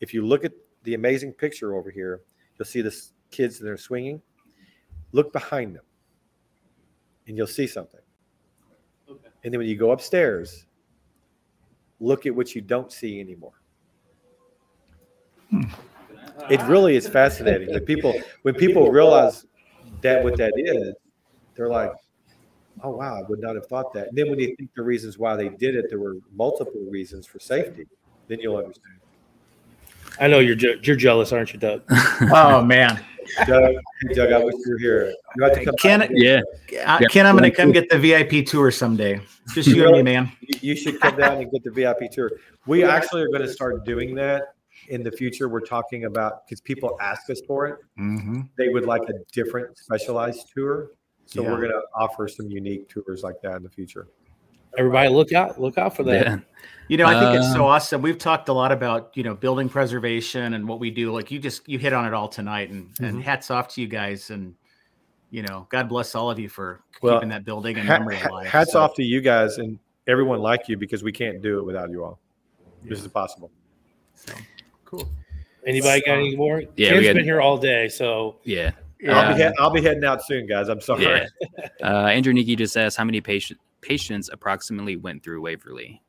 If 0.00 0.12
you 0.12 0.26
look 0.26 0.44
at 0.44 0.52
the 0.82 0.94
amazing 0.94 1.32
picture 1.32 1.74
over 1.74 1.90
here, 1.90 2.22
you'll 2.58 2.66
see 2.66 2.80
the 2.80 2.94
kids 3.30 3.58
that 3.58 3.68
are 3.68 3.76
swinging. 3.76 4.20
Look 5.12 5.32
behind 5.32 5.74
them, 5.74 5.84
and 7.26 7.36
you'll 7.36 7.46
see 7.46 7.66
something. 7.66 8.00
Okay. 9.08 9.28
And 9.44 9.52
then 9.52 9.58
when 9.58 9.68
you 9.68 9.76
go 9.76 9.92
upstairs, 9.92 10.66
look 12.00 12.26
at 12.26 12.34
what 12.34 12.54
you 12.54 12.60
don't 12.60 12.92
see 12.92 13.20
anymore. 13.20 13.52
Hmm. 15.50 15.62
It 16.50 16.60
really 16.62 16.96
is 16.96 17.08
fascinating. 17.08 17.70
When 17.70 17.84
people 17.84 18.14
when 18.42 18.54
people 18.54 18.90
realize 18.90 19.46
that 20.02 20.22
what 20.22 20.36
that 20.36 20.52
is, 20.56 20.94
they're 21.54 21.68
like, 21.68 21.92
"Oh 22.82 22.90
wow, 22.90 23.16
I 23.18 23.22
would 23.22 23.40
not 23.40 23.54
have 23.54 23.66
thought 23.66 23.92
that." 23.94 24.08
And 24.08 24.18
then 24.18 24.28
when 24.30 24.38
you 24.38 24.54
think 24.56 24.70
the 24.76 24.82
reasons 24.82 25.18
why 25.18 25.34
they 25.36 25.48
did 25.48 25.74
it, 25.74 25.86
there 25.88 25.98
were 25.98 26.16
multiple 26.34 26.80
reasons 26.88 27.26
for 27.26 27.38
safety. 27.40 27.86
Then 28.28 28.40
you'll 28.40 28.56
understand. 28.56 28.96
I 30.20 30.28
know 30.28 30.38
you're 30.38 30.56
je- 30.56 30.78
you're 30.82 30.96
jealous, 30.96 31.32
aren't 31.32 31.52
you, 31.52 31.58
Doug? 31.58 31.82
Oh 32.32 32.62
man, 32.62 33.02
Doug, 33.46 33.74
hey, 34.08 34.14
Doug, 34.14 34.32
I 34.32 34.44
wish 34.44 34.54
you 34.64 34.72
were 34.72 34.78
here. 34.78 35.14
You 35.36 35.44
have 35.44 35.54
to 35.54 35.64
come 35.64 35.74
Ken, 35.80 36.00
back. 36.00 36.10
Yeah. 36.12 36.40
uh, 36.84 36.98
Yeah. 37.00 37.08
Ken, 37.10 37.26
I'm 37.26 37.36
going 37.36 37.50
to 37.50 37.56
come 37.56 37.72
get 37.72 37.88
the 37.90 37.98
VIP 37.98 38.46
tour 38.46 38.70
someday. 38.70 39.20
Just 39.54 39.68
you 39.68 39.84
and 39.86 39.96
me, 39.96 40.02
man. 40.02 40.32
You- 40.40 40.58
You 40.60 40.76
should 40.76 41.00
come 41.00 41.16
down 41.16 41.40
and 41.42 41.50
get 41.50 41.62
the 41.64 41.70
VIP 41.70 42.10
tour. 42.10 42.30
We 42.66 42.84
actually 42.84 43.22
are 43.22 43.28
going 43.28 43.42
to 43.42 43.48
start 43.52 43.84
doing 43.84 44.14
that 44.16 44.54
in 44.88 45.02
the 45.02 45.10
future. 45.12 45.48
We're 45.48 45.60
talking 45.60 46.04
about 46.04 46.46
because 46.46 46.60
people 46.60 46.96
ask 47.00 47.28
us 47.30 47.40
for 47.46 47.66
it. 47.66 47.76
Mm-hmm. 47.98 48.42
They 48.58 48.68
would 48.68 48.84
like 48.86 49.02
a 49.08 49.14
different 49.32 49.76
specialized 49.78 50.50
tour. 50.54 50.90
So 51.26 51.42
Yeah. 51.42 51.50
we're 51.50 51.58
going 51.60 51.72
to 51.72 51.82
offer 51.94 52.28
some 52.28 52.48
unique 52.48 52.88
tours 52.88 53.22
like 53.22 53.40
that 53.42 53.56
in 53.56 53.62
the 53.62 53.70
future. 53.70 54.08
Everybody, 54.78 55.08
look 55.08 55.32
out! 55.32 55.60
Look 55.60 55.78
out 55.78 55.96
for 55.96 56.02
that. 56.04 56.26
Yeah. 56.26 56.38
You 56.88 56.96
know, 56.98 57.06
I 57.06 57.18
think 57.18 57.36
it's 57.42 57.52
so 57.52 57.62
Um, 57.64 57.70
awesome. 57.72 58.00
We've 58.02 58.18
talked 58.18 58.48
a 58.48 58.52
lot 58.52 58.70
about 58.70 59.10
you 59.14 59.22
know 59.24 59.34
building 59.34 59.68
preservation 59.68 60.54
and 60.54 60.68
what 60.68 60.78
we 60.78 60.90
do. 60.90 61.12
Like 61.12 61.30
you 61.30 61.38
just 61.38 61.68
you 61.68 61.78
hit 61.78 61.92
on 61.92 62.06
it 62.06 62.14
all 62.14 62.28
tonight, 62.28 62.70
and 62.70 62.86
Mm-hmm. 62.94 63.04
and 63.04 63.22
hats 63.22 63.50
off 63.50 63.68
to 63.74 63.80
you 63.80 63.88
guys. 63.88 64.30
And 64.30 64.54
you 65.30 65.42
know, 65.42 65.66
God 65.70 65.88
bless 65.88 66.14
all 66.14 66.30
of 66.30 66.38
you 66.38 66.48
for 66.48 66.80
Well, 67.02 67.16
keeping 67.16 67.30
that 67.30 67.44
building 67.44 67.76
and 67.76 67.88
memory 67.88 68.16
ha- 68.16 68.28
alive. 68.30 68.46
hats 68.46 68.72
So, 68.72 68.80
off 68.80 68.94
to 68.94 69.02
you 69.02 69.20
guys 69.20 69.58
and 69.58 69.78
everyone 70.06 70.38
like 70.38 70.68
you 70.68 70.76
because 70.76 71.02
we 71.02 71.10
can't 71.10 71.42
do 71.42 71.58
it 71.58 71.64
without 71.64 71.90
you 71.90 72.04
all. 72.04 72.20
This 72.84 73.00
is 73.00 73.08
possible. 73.08 73.50
so, 74.14 74.32
cool. 74.84 75.08
Anybody 75.66 76.00
got 76.06 76.18
any 76.18 76.36
more? 76.36 76.62
Yeah, 76.76 76.90
Ken's 76.90 76.98
we 77.00 77.04
got- 77.06 77.14
been 77.16 77.24
here 77.24 77.40
all 77.40 77.58
day, 77.58 77.88
so 77.88 78.36
Yeah. 78.44 78.70
I'll, 79.08 79.34
be 79.36 79.42
he- 79.42 79.50
I'll 79.58 79.70
be 79.70 79.82
heading 79.82 80.04
out 80.04 80.22
soon, 80.24 80.46
guys. 80.46 80.68
I'm 80.68 80.80
sorry. 80.80 81.02
Yeah. 81.04 81.26
Uh, 81.82 82.06
Andrew 82.06 82.32
Nikki 82.32 82.54
just 82.54 82.76
asked 82.76 82.96
how 82.96 83.04
many 83.04 83.20
patient, 83.20 83.58
patients 83.86 84.30
approximately 84.32 84.96
went 84.96 85.22
through 85.22 85.40
Waverly. 85.40 86.02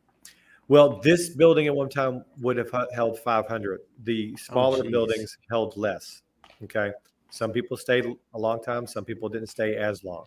Well, 0.67 0.99
this 1.01 1.29
building 1.29 1.67
at 1.67 1.75
one 1.75 1.89
time 1.89 2.25
would 2.41 2.57
have 2.57 2.71
held 2.93 3.19
500. 3.19 3.79
The 4.03 4.33
oh, 4.33 4.37
smaller 4.37 4.83
geez. 4.83 4.91
buildings 4.91 5.37
held 5.49 5.77
less. 5.77 6.23
Okay. 6.63 6.91
Some 7.29 7.51
people 7.51 7.77
stayed 7.77 8.05
a 8.33 8.39
long 8.39 8.61
time, 8.61 8.87
some 8.87 9.05
people 9.05 9.29
didn't 9.29 9.47
stay 9.47 9.75
as 9.75 10.03
long. 10.03 10.25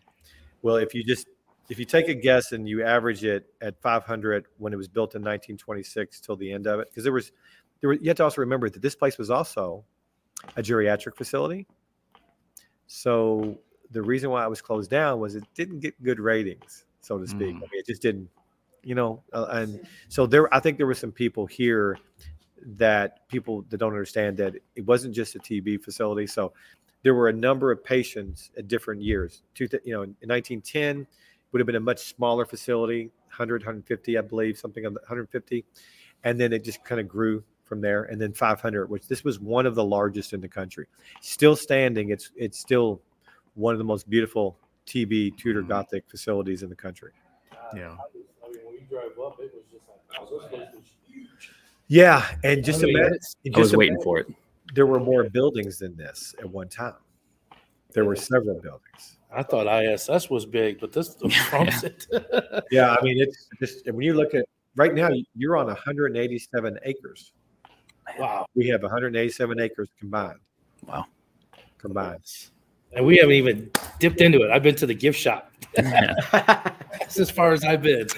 Well, 0.62 0.76
if 0.76 0.94
you 0.94 1.02
just 1.02 1.26
if 1.68 1.78
you 1.78 1.84
take 1.84 2.08
a 2.08 2.14
guess 2.14 2.52
and 2.52 2.68
you 2.68 2.82
average 2.84 3.24
it 3.24 3.46
at 3.60 3.80
500 3.80 4.46
when 4.58 4.72
it 4.72 4.76
was 4.76 4.88
built 4.88 5.14
in 5.14 5.22
1926 5.22 6.20
till 6.20 6.36
the 6.36 6.52
end 6.52 6.66
of 6.66 6.80
it, 6.80 6.88
because 6.90 7.04
there 7.04 7.12
was 7.12 7.32
there 7.80 7.88
were, 7.88 7.94
you 7.94 8.08
have 8.08 8.16
to 8.18 8.24
also 8.24 8.40
remember 8.40 8.68
that 8.68 8.82
this 8.82 8.94
place 8.94 9.18
was 9.18 9.30
also 9.30 9.84
a 10.56 10.62
geriatric 10.62 11.16
facility. 11.16 11.66
So 12.86 13.58
the 13.90 14.02
reason 14.02 14.30
why 14.30 14.44
it 14.44 14.50
was 14.50 14.60
closed 14.60 14.90
down 14.90 15.20
was 15.20 15.34
it 15.34 15.44
didn't 15.54 15.80
get 15.80 16.00
good 16.02 16.20
ratings, 16.20 16.84
so 17.00 17.18
to 17.18 17.26
speak. 17.26 17.54
Mm. 17.54 17.58
I 17.58 17.60
mean, 17.60 17.70
it 17.72 17.86
just 17.86 18.02
didn't, 18.02 18.28
you 18.82 18.94
know. 18.94 19.22
Uh, 19.32 19.46
and 19.50 19.80
so 20.08 20.26
there, 20.26 20.52
I 20.54 20.60
think 20.60 20.76
there 20.76 20.86
were 20.86 20.94
some 20.94 21.12
people 21.12 21.46
here 21.46 21.98
that 22.76 23.26
people 23.28 23.64
that 23.70 23.78
don't 23.78 23.92
understand 23.92 24.36
that 24.38 24.54
it 24.76 24.84
wasn't 24.86 25.14
just 25.14 25.34
a 25.34 25.38
TB 25.38 25.82
facility. 25.82 26.26
So 26.26 26.52
there 27.02 27.14
were 27.14 27.28
a 27.28 27.32
number 27.32 27.70
of 27.70 27.82
patients 27.82 28.50
at 28.58 28.68
different 28.68 29.02
years. 29.02 29.42
Two, 29.54 29.66
th- 29.66 29.82
you 29.84 29.92
know, 29.92 30.02
in 30.02 30.14
1910 30.28 31.06
would 31.52 31.60
have 31.60 31.66
been 31.66 31.76
a 31.76 31.80
much 31.80 32.14
smaller 32.14 32.44
facility, 32.44 33.10
100, 33.28 33.62
150, 33.62 34.18
I 34.18 34.20
believe, 34.20 34.58
something 34.58 34.84
on 34.86 34.94
the 34.94 35.00
150, 35.00 35.64
and 36.24 36.38
then 36.38 36.52
it 36.52 36.64
just 36.64 36.84
kind 36.84 37.00
of 37.00 37.08
grew 37.08 37.42
from 37.64 37.80
there. 37.80 38.04
And 38.04 38.20
then 38.20 38.32
500, 38.32 38.90
which 38.90 39.08
this 39.08 39.24
was 39.24 39.40
one 39.40 39.66
of 39.66 39.74
the 39.74 39.84
largest 39.84 40.32
in 40.32 40.40
the 40.40 40.48
country, 40.48 40.86
still 41.20 41.56
standing. 41.56 42.10
It's 42.10 42.30
it's 42.36 42.58
still 42.58 43.00
one 43.54 43.74
of 43.74 43.78
the 43.78 43.84
most 43.84 44.08
beautiful 44.08 44.58
TB 44.90 45.36
Tudor 45.38 45.62
Mhm. 45.62 45.68
Gothic 45.68 46.04
facilities 46.10 46.62
in 46.62 46.68
the 46.70 46.76
country. 46.76 47.12
Yeah. 47.74 47.96
I 47.96 48.48
mean, 48.50 48.58
when 48.64 48.72
we 48.74 48.80
drove 48.90 49.12
up, 49.24 49.38
it 49.40 49.52
was 49.54 49.64
just 49.70 49.84
like, 49.88 50.20
oh, 50.20 50.38
this 50.38 50.48
place 50.48 50.68
was 50.74 50.84
huge. 51.06 51.52
Yeah, 51.86 52.26
and 52.44 52.64
just 52.64 52.82
I 52.82 52.86
mean, 52.86 52.96
imagine. 52.96 53.14
it's- 53.14 53.36
I 53.54 53.58
was 53.58 53.68
just 53.68 53.76
waiting 53.78 53.94
imagine- 53.94 54.04
for 54.04 54.18
it. 54.18 54.26
there 54.74 54.86
were 54.86 55.00
more 55.00 55.28
buildings 55.28 55.78
than 55.78 55.96
this 55.96 56.34
at 56.38 56.48
one 56.50 56.68
time. 56.68 56.94
There 57.92 58.04
were 58.04 58.16
several 58.16 58.60
buildings. 58.60 59.18
I 59.32 59.42
thought 59.44 59.66
ISS 59.68 60.28
was 60.30 60.44
big, 60.46 60.80
but 60.80 60.92
this 60.92 61.16
trumps 61.30 61.84
it. 61.84 62.06
Yeah, 62.72 62.94
I 62.98 63.02
mean, 63.02 63.20
it's 63.20 63.48
just 63.60 63.84
when 63.86 64.02
you 64.02 64.14
look 64.14 64.34
at 64.34 64.44
right 64.76 64.94
now, 64.94 65.10
you're 65.36 65.56
on 65.56 65.66
187 65.66 66.78
acres. 66.84 67.32
wow. 68.18 68.46
We 68.54 68.66
have 68.68 68.82
187 68.82 69.60
acres 69.60 69.88
combined. 69.98 70.38
Wow. 70.86 71.06
Combined. 71.78 72.24
And 72.92 73.06
we 73.06 73.16
haven't 73.18 73.34
even 73.34 73.70
dipped 73.98 74.20
into 74.20 74.42
it. 74.42 74.50
I've 74.50 74.62
been 74.62 74.74
to 74.76 74.86
the 74.86 74.94
gift 74.94 75.18
shop. 75.18 75.52
That's 75.76 77.18
as 77.18 77.30
far 77.30 77.52
as 77.52 77.62
I've 77.64 77.82
been. 77.82 78.08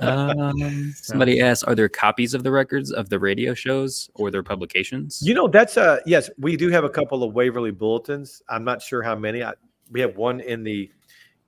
Um, 0.00 0.92
somebody 0.94 1.40
asked, 1.40 1.64
are 1.66 1.74
there 1.74 1.88
copies 1.88 2.34
of 2.34 2.42
the 2.42 2.50
records 2.50 2.92
of 2.92 3.08
the 3.08 3.18
radio 3.18 3.54
shows 3.54 4.10
or 4.14 4.30
their 4.30 4.42
publications? 4.42 5.20
You 5.22 5.34
know, 5.34 5.48
that's 5.48 5.76
a 5.76 6.00
yes, 6.04 6.28
we 6.38 6.56
do 6.56 6.68
have 6.68 6.84
a 6.84 6.90
couple 6.90 7.22
of 7.22 7.32
Waverly 7.34 7.70
bulletins. 7.70 8.42
I'm 8.48 8.64
not 8.64 8.82
sure 8.82 9.02
how 9.02 9.14
many. 9.16 9.42
I, 9.42 9.54
we 9.90 10.00
have 10.00 10.16
one 10.16 10.40
in 10.40 10.64
the. 10.64 10.90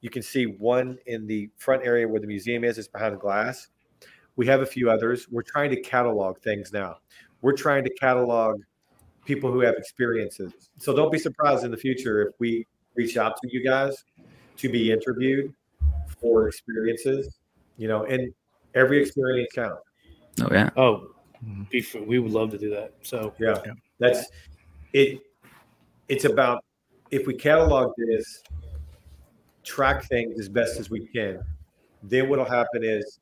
You 0.01 0.11
can 0.11 0.22
see 0.22 0.45
one 0.45 0.99
in 1.07 1.26
the 1.26 1.51
front 1.57 1.84
area 1.84 2.09
where 2.09 2.20
the 2.20 2.26
museum 2.26 2.64
is. 2.64 2.78
It's 2.78 2.89
behind 2.89 3.18
glass. 3.20 3.68
We 4.37 4.47
have 4.47 4.61
a 4.61 4.66
few 4.66 4.91
others. 4.91 5.26
We're 5.30 5.43
trying 5.43 5.70
to 5.70 5.80
catalog 5.80 6.39
things 6.41 6.72
now. 6.72 6.99
We're 7.43 7.57
trying 7.57 7.84
to 7.84 7.91
catalog 7.95 8.61
people 9.27 9.53
who 9.53 9.61
have 9.61 9.74
experiences. 9.77 10.53
So 10.79 10.95
don't 10.95 11.12
be 11.12 11.18
surprised 11.18 11.64
in 11.64 11.70
the 11.70 11.77
future 11.77 12.22
if 12.29 12.35
we 12.39 12.66
reach 12.95 13.16
out 13.18 13.37
to 13.43 13.49
you 13.53 13.62
guys 13.62 13.95
to 14.57 14.68
be 14.70 14.91
interviewed 14.91 15.53
for 16.20 16.49
experiences. 16.49 17.37
You 17.77 17.89
know, 17.89 18.05
and 18.05 18.33
every 18.74 19.03
experience 19.03 19.51
counts. 19.55 19.83
oh 20.41 20.49
yeah. 20.51 20.70
Oh, 20.77 21.11
Mhm. 21.45 21.68
before, 21.68 22.03
we 22.03 22.18
would 22.18 22.33
love 22.33 22.51
to 22.53 22.59
do 22.59 22.70
that. 22.70 22.95
So 23.03 23.35
Yeah, 23.39 23.61
Yeah. 23.66 23.72
that's 23.99 24.31
it. 24.95 25.20
It's 26.09 26.24
about 26.24 26.64
if 27.11 27.27
we 27.27 27.35
catalog 27.35 27.93
this, 27.99 28.43
track 29.64 30.05
things 30.05 30.39
as 30.39 30.49
best 30.49 30.79
as 30.79 30.89
we 30.91 31.07
can. 31.09 31.45
Then 32.03 32.29
what'll 32.29 32.45
happen 32.45 32.85
is 32.85 33.18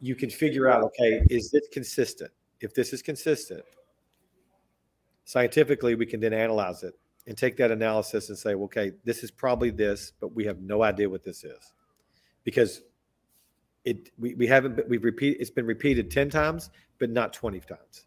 you 0.00 0.14
can 0.16 0.30
figure 0.30 0.66
out, 0.68 0.82
okay, 0.84 1.22
is 1.30 1.50
this 1.50 1.68
consistent? 1.72 2.32
If 2.60 2.74
this 2.74 2.92
is 2.92 3.02
consistent, 3.02 3.64
scientifically, 5.30 5.94
we 5.94 6.06
can 6.06 6.18
then 6.18 6.32
analyze 6.32 6.82
it 6.82 6.98
and 7.28 7.38
take 7.38 7.56
that 7.56 7.70
analysis 7.70 8.30
and 8.30 8.36
say, 8.36 8.56
well, 8.56 8.64
okay, 8.64 8.90
this 9.04 9.22
is 9.22 9.30
probably 9.30 9.70
this, 9.70 10.12
but 10.20 10.34
we 10.34 10.44
have 10.44 10.60
no 10.60 10.82
idea 10.82 11.08
what 11.08 11.22
this 11.22 11.44
is 11.44 11.72
because 12.42 12.82
it 13.84 14.10
we, 14.18 14.34
we 14.34 14.48
haven't 14.48 14.88
we've 14.88 15.04
repeat 15.04 15.36
it's 15.38 15.50
been 15.50 15.66
repeated 15.66 16.10
10 16.10 16.28
times 16.28 16.68
but 16.98 17.08
not 17.08 17.32
20 17.32 17.60
times 17.60 18.06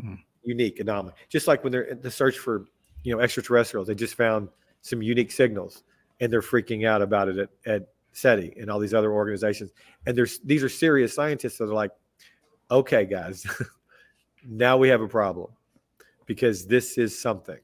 hmm. 0.00 0.14
unique 0.44 0.78
anomaly. 0.78 1.12
Just 1.28 1.48
like 1.48 1.64
when 1.64 1.72
they're 1.72 1.82
in 1.82 2.00
the 2.02 2.10
search 2.10 2.38
for, 2.38 2.66
you 3.02 3.12
know, 3.12 3.20
extraterrestrials, 3.20 3.88
they 3.88 3.94
just 3.96 4.14
found 4.14 4.48
some 4.80 5.02
unique 5.02 5.32
signals 5.32 5.82
and 6.20 6.32
they're 6.32 6.40
freaking 6.40 6.86
out 6.86 7.02
about 7.02 7.28
it 7.28 7.38
at, 7.38 7.50
at 7.66 7.88
SETI 8.12 8.54
and 8.60 8.70
all 8.70 8.78
these 8.78 8.94
other 8.94 9.12
organizations. 9.12 9.72
And 10.06 10.16
there's 10.16 10.38
these 10.44 10.62
are 10.62 10.68
serious 10.68 11.16
scientists 11.16 11.58
that 11.58 11.64
are 11.64 11.74
like, 11.74 11.90
okay, 12.70 13.06
guys, 13.06 13.44
now 14.46 14.76
we 14.76 14.88
have 14.88 15.00
a 15.00 15.08
problem 15.08 15.50
because 16.30 16.64
this 16.64 16.96
is 16.96 17.20
something. 17.20 17.58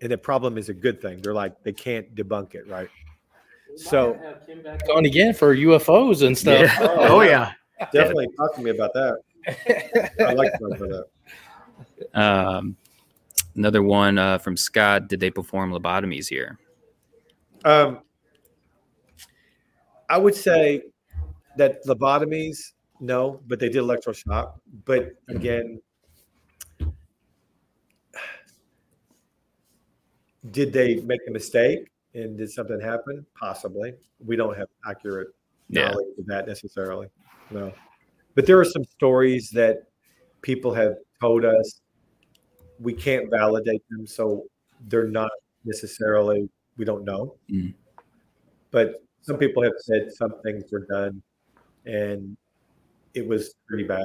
And 0.00 0.10
the 0.10 0.16
problem 0.16 0.56
is 0.56 0.70
a 0.70 0.72
good 0.72 1.02
thing. 1.02 1.20
They're 1.20 1.34
like, 1.34 1.62
they 1.64 1.74
can't 1.74 2.14
debunk 2.14 2.54
it, 2.54 2.66
right? 2.66 2.88
So 3.76 4.18
on 4.94 5.04
again 5.04 5.34
for 5.34 5.54
UFOs 5.54 6.26
and 6.26 6.36
stuff. 6.36 6.62
Yeah. 6.62 6.78
Oh 6.80 7.20
yeah. 7.20 7.52
definitely 7.92 8.28
talk 8.38 8.54
to 8.54 8.62
me 8.62 8.70
about 8.70 8.94
that. 8.94 9.18
I 10.26 10.32
like 10.32 10.50
to 10.50 10.58
talk 10.58 10.78
about 10.78 11.04
that. 12.14 12.18
Um, 12.18 12.76
another 13.54 13.82
one 13.82 14.16
uh, 14.16 14.38
from 14.38 14.56
Scott. 14.56 15.08
Did 15.08 15.20
they 15.20 15.30
perform 15.30 15.70
lobotomies 15.72 16.26
here? 16.26 16.58
Um, 17.66 18.00
I 20.08 20.16
would 20.16 20.34
say 20.34 20.84
that 21.58 21.84
lobotomies, 21.84 22.72
no, 22.98 23.42
but 23.46 23.60
they 23.60 23.68
did 23.68 23.82
electroshock. 23.82 24.54
But 24.86 25.10
again, 25.28 25.82
did 30.50 30.72
they 30.72 30.96
make 30.96 31.20
a 31.28 31.30
mistake 31.30 31.90
and 32.14 32.36
did 32.36 32.50
something 32.50 32.80
happen? 32.80 33.24
Possibly. 33.38 33.94
We 34.24 34.36
don't 34.36 34.56
have 34.56 34.68
accurate 34.88 35.28
Yeah. 35.68 35.88
knowledge 35.88 36.18
of 36.18 36.26
that 36.26 36.46
necessarily. 36.46 37.08
No. 37.50 37.72
But 38.34 38.46
there 38.46 38.58
are 38.60 38.64
some 38.64 38.84
stories 38.84 39.50
that 39.50 39.84
people 40.42 40.72
have 40.74 40.96
told 41.20 41.44
us 41.44 41.80
we 42.78 42.92
can't 42.92 43.30
validate 43.30 43.82
them, 43.90 44.06
so 44.06 44.46
they're 44.88 45.08
not 45.08 45.30
necessarily 45.64 46.48
we 46.76 46.84
don't 46.84 47.04
know. 47.04 47.34
Mm. 47.50 47.72
But 48.70 49.02
some 49.22 49.38
people 49.38 49.62
have 49.62 49.72
said 49.78 50.12
some 50.12 50.40
things 50.42 50.70
were 50.70 50.86
done 50.86 51.22
and 51.86 52.36
it 53.14 53.26
was 53.26 53.54
pretty 53.66 53.84
bad. 53.84 54.04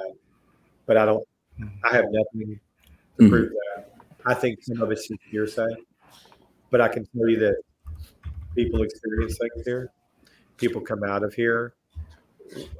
But 0.85 0.95
I 0.97 1.05
don't 1.05 1.27
I 1.83 1.93
have 1.93 2.05
nothing 2.09 2.59
to 3.19 3.23
Mhm. 3.25 3.29
prove 3.29 3.49
that. 3.49 3.91
I 4.25 4.33
think 4.33 4.63
some 4.63 4.81
of 4.81 4.91
it's 4.91 5.07
just 5.07 5.21
hearsay. 5.29 5.67
But 6.71 6.81
I 6.81 6.87
can 6.87 7.05
tell 7.05 7.29
you 7.29 7.37
that 7.39 7.57
people 8.55 8.81
experience 8.81 9.37
things 9.37 9.65
here. 9.65 9.91
People 10.57 10.81
come 10.81 11.03
out 11.03 11.23
of 11.23 11.33
here 11.33 11.73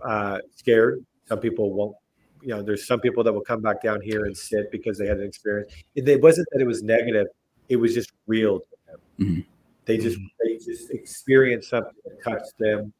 uh, 0.03 0.39
scared. 0.55 1.05
Some 1.27 1.39
people 1.39 1.73
won't 1.73 1.95
you 2.43 2.47
know, 2.49 2.63
there's 2.63 2.87
some 2.87 2.99
people 2.99 3.23
that 3.23 3.31
will 3.31 3.41
come 3.43 3.61
back 3.61 3.83
down 3.83 4.01
here 4.01 4.25
and 4.25 4.35
sit 4.35 4.71
because 4.71 4.97
they 4.97 5.05
had 5.05 5.19
an 5.19 5.27
experience. 5.27 5.71
It, 5.93 6.09
it 6.09 6.19
wasn't 6.23 6.47
that 6.51 6.59
it 6.59 6.65
was 6.65 6.81
negative; 6.81 7.27
it 7.69 7.75
was 7.75 7.93
just 7.93 8.11
real 8.25 8.59
to 8.59 8.65
them. 8.87 8.99
Mhm. 9.19 9.45
They 9.85 9.97
just 9.97 10.17
they 10.43 10.55
just 10.57 10.89
experienced 10.89 11.69
something 11.69 11.93
that 12.03 12.23
touched 12.23 12.57
them, 12.57 12.91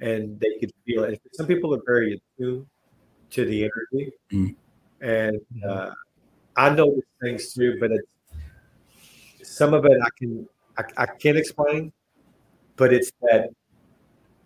and 0.00 0.40
they 0.40 0.58
could 0.58 0.72
feel 0.84 1.04
it. 1.04 1.20
Some 1.32 1.46
people 1.46 1.72
are 1.76 1.82
very 1.86 2.20
attuned 2.40 2.66
to 3.30 3.44
the 3.44 3.70
energy, 3.70 4.10
Mhm. 4.32 4.56
and 5.00 5.40
uh, 5.64 5.92
I 6.56 6.74
know 6.74 7.00
things 7.22 7.54
too, 7.54 7.76
but 7.78 7.92
it's 7.92 8.08
some 9.48 9.74
of 9.74 9.84
it 9.84 9.98
I 10.02 10.08
can 10.16 10.48
I, 10.76 10.84
I 10.96 11.06
can't 11.06 11.36
explain, 11.36 11.92
but 12.76 12.92
it's 12.92 13.10
that 13.22 13.50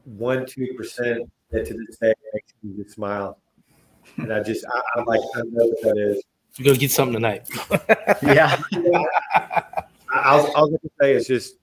one 0.05 0.46
two 0.46 0.68
percent 0.76 1.30
that 1.50 1.66
to 1.66 1.74
this 1.74 1.96
day 1.98 2.14
makes 2.32 2.53
me 2.62 2.82
just 2.82 2.94
smile, 2.94 3.38
and 4.16 4.32
I 4.32 4.42
just 4.42 4.64
I, 4.66 4.80
I'm 4.96 5.05
like 5.05 5.20
I 5.36 5.40
know 5.40 5.66
what 5.66 5.82
that 5.82 5.98
is. 5.98 6.22
You 6.57 6.64
go 6.66 6.74
get 6.74 6.90
something 6.90 7.14
tonight. 7.14 7.48
Yeah. 8.22 8.61
I, 9.34 9.84
I'll, 10.12 10.53
all 10.55 10.74
I 10.74 10.88
say 11.00 11.14
is 11.14 11.26
just 11.26 11.57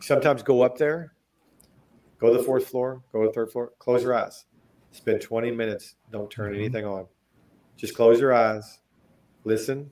sometimes 0.00 0.42
go 0.42 0.62
up 0.62 0.78
there, 0.78 1.12
go 2.18 2.30
to 2.32 2.38
the 2.38 2.44
fourth 2.44 2.68
floor, 2.68 3.02
go 3.12 3.22
to 3.22 3.28
the 3.28 3.32
third 3.32 3.50
floor, 3.50 3.72
close 3.78 4.02
your 4.02 4.14
eyes, 4.14 4.46
spend 4.92 5.20
20 5.20 5.50
minutes, 5.50 5.96
don't 6.12 6.30
turn 6.30 6.52
mm-hmm. 6.52 6.60
anything 6.60 6.84
on, 6.84 7.06
just 7.76 7.96
close 7.96 8.20
your 8.20 8.32
eyes, 8.32 8.78
listen, 9.42 9.90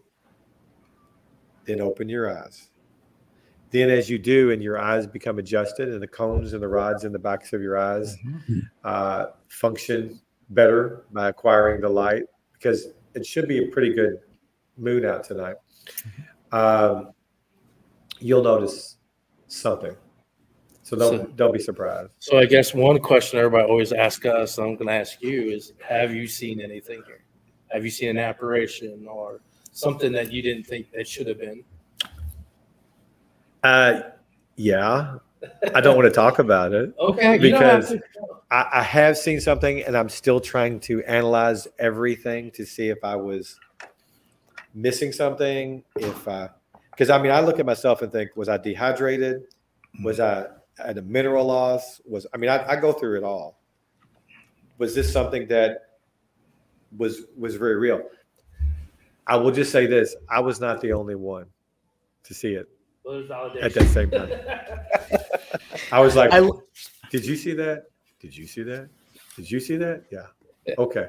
then 1.65 1.81
open 1.81 2.09
your 2.09 2.37
eyes. 2.37 2.69
Then, 3.71 3.89
as 3.89 4.11
you 4.11 4.19
do, 4.19 4.51
and 4.51 4.63
your 4.63 4.79
eyes 4.79 5.07
become 5.07 5.39
adjusted, 5.39 5.89
and 5.89 6.03
the 6.03 6.07
cones 6.07 6.53
and 6.53 6.63
the 6.63 6.69
rods 6.69 7.05
in 7.05 7.13
the 7.13 7.19
backs 7.19 7.53
of 7.55 7.63
your 7.63 7.79
eyes 7.79 8.17
uh, 8.85 9.27
function 9.49 10.21
better 10.51 11.05
by 11.13 11.29
acquiring 11.29 11.81
the 11.81 11.89
light, 11.89 12.25
because 12.53 12.89
it 13.15 13.25
should 13.25 13.49
be 13.49 13.65
a 13.65 13.69
pretty 13.69 13.95
good 13.95 14.19
moon 14.77 15.05
out 15.07 15.25
tonight. 15.25 15.57
Um, 16.51 17.13
you'll 18.19 18.43
notice 18.43 18.99
something. 19.47 19.97
So 20.83 20.97
don't 20.97 21.19
So- 21.21 21.27
don't 21.37 21.53
be 21.55 21.59
surprised. 21.61 22.13
So 22.19 22.39
I 22.39 22.45
guess 22.45 22.75
one 22.75 22.99
question 22.99 23.39
everybody 23.39 23.65
always 23.69 23.93
asks 23.93 24.27
us, 24.27 24.59
I'm 24.59 24.75
going 24.75 24.89
to 24.89 24.93
ask 24.93 25.23
you, 25.23 25.45
is 25.51 25.73
have 25.87 26.13
you 26.15 26.27
seen 26.27 26.61
anything 26.61 27.03
here? 27.07 27.25
Have 27.71 27.85
you 27.85 27.91
seen 27.91 28.11
an 28.11 28.19
apparition 28.19 29.07
or 29.09 29.41
something 29.73 30.13
that 30.13 30.31
you 30.33 30.43
didn't 30.43 30.65
think 30.65 30.91
that 30.93 31.09
should 31.09 31.27
have 31.27 31.39
been? 31.39 31.65
Uh, 33.63 34.01
yeah, 34.57 35.17
I 35.75 35.81
don't 35.81 35.97
want 35.97 36.07
to 36.07 36.15
talk 36.15 36.39
about 36.39 36.73
it. 36.73 36.95
Okay, 37.01 37.25
have 37.25 37.41
Because- 37.41 37.89
to. 37.91 38.01
I, 38.51 38.69
I 38.75 38.83
have 38.83 39.17
seen 39.17 39.41
something, 39.41 39.83
and 39.83 39.97
I'm 39.97 40.11
still 40.11 40.39
trying 40.39 40.79
to 40.81 41.03
analyze 41.05 41.67
everything 41.79 42.51
to 42.51 42.67
see 42.67 42.91
if 42.91 42.99
I 43.03 43.17
was 43.17 43.59
missing 44.75 45.11
something. 45.11 45.83
If 45.97 46.29
I, 46.29 46.51
because 46.91 47.09
I 47.09 47.21
mean, 47.21 47.33
I 47.33 47.41
look 47.41 47.59
at 47.59 47.65
myself 47.65 48.03
and 48.03 48.13
think, 48.13 48.37
was 48.37 48.51
I 48.51 48.59
dehydrated? 48.59 49.45
Was 50.05 50.21
I 50.21 50.47
at 50.79 50.99
a 50.99 51.03
mineral 51.03 51.47
loss? 51.47 52.03
Was 52.07 52.27
I 52.35 52.37
mean, 52.37 52.51
I, 52.51 52.73
I 52.73 52.77
go 52.77 52.93
through 52.93 53.17
it 53.17 53.25
all. 53.25 53.59
Was 54.77 54.95
this 54.95 55.11
something 55.11 55.47
that 55.49 55.79
was 56.99 57.23
was 57.39 57.57
very 57.57 57.77
real? 57.77 58.03
I 59.27 59.37
will 59.37 59.51
just 59.53 59.71
say 59.73 59.87
this: 59.87 60.15
I 60.29 60.41
was 60.41 60.61
not 60.61 60.81
the 60.81 60.93
only 60.93 61.15
one 61.15 61.47
to 62.25 62.35
see 62.35 62.55
it 62.55 62.69
Well, 63.05 63.21
at 63.61 63.75
that 63.75 63.89
same 63.89 64.11
time. 64.11 64.31
I 65.93 66.01
was 66.01 66.17
like, 66.17 66.33
I, 66.33 66.49
did 67.11 67.25
you 67.27 67.37
see 67.37 67.53
that? 67.55 67.85
Did 68.21 68.37
you 68.37 68.47
see 68.47 68.63
that? 68.63 68.89
Did 69.37 69.51
you 69.51 69.61
see 69.61 69.77
that? 69.77 70.05
Yeah. 70.11 70.27
Okay. 70.79 71.09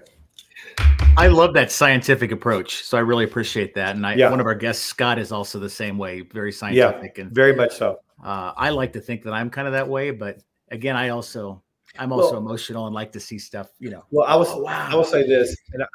I 1.15 1.27
love 1.27 1.53
that 1.53 1.71
scientific 1.71 2.31
approach. 2.31 2.83
So 2.83 2.97
I 2.97 3.01
really 3.01 3.23
appreciate 3.23 3.75
that. 3.75 3.95
And 3.95 4.05
I, 4.05 4.15
Yeah. 4.15 4.29
one 4.31 4.39
of 4.39 4.45
our 4.47 4.55
guests, 4.55 4.83
Scott, 4.83 5.19
is 5.19 5.31
also 5.31 5.59
the 5.59 5.69
same 5.69 5.97
way, 5.97 6.21
very 6.21 6.51
scientific. 6.51 7.19
And 7.19 7.31
Very 7.31 7.55
much 7.55 7.75
so. 7.77 7.99
uh, 8.23 8.53
I 8.57 8.69
like 8.69 8.93
to 8.93 8.99
think 9.01 9.21
that 9.23 9.33
I'm 9.33 9.49
kind 9.49 9.67
of 9.67 9.73
that 9.73 9.87
way. 9.87 10.09
But 10.11 10.39
again, 10.71 10.95
I 10.95 11.09
also, 11.09 11.61
I'm 11.99 12.11
also 12.11 12.31
Well- 12.33 12.41
emotional 12.41 12.87
and 12.87 12.95
like 12.95 13.11
to 13.11 13.19
see 13.19 13.37
stuff, 13.37 13.69
you 13.79 13.91
know. 13.91 14.03
Well, 14.09 14.25
I 14.27 14.35
was. 14.35 14.47
Oh, 14.49 14.59
wow. 14.63 14.87
I 14.91 14.95
will 14.95 15.03
say 15.03 15.27
this, 15.27 15.55
and 15.73 15.83
I, 15.83 15.85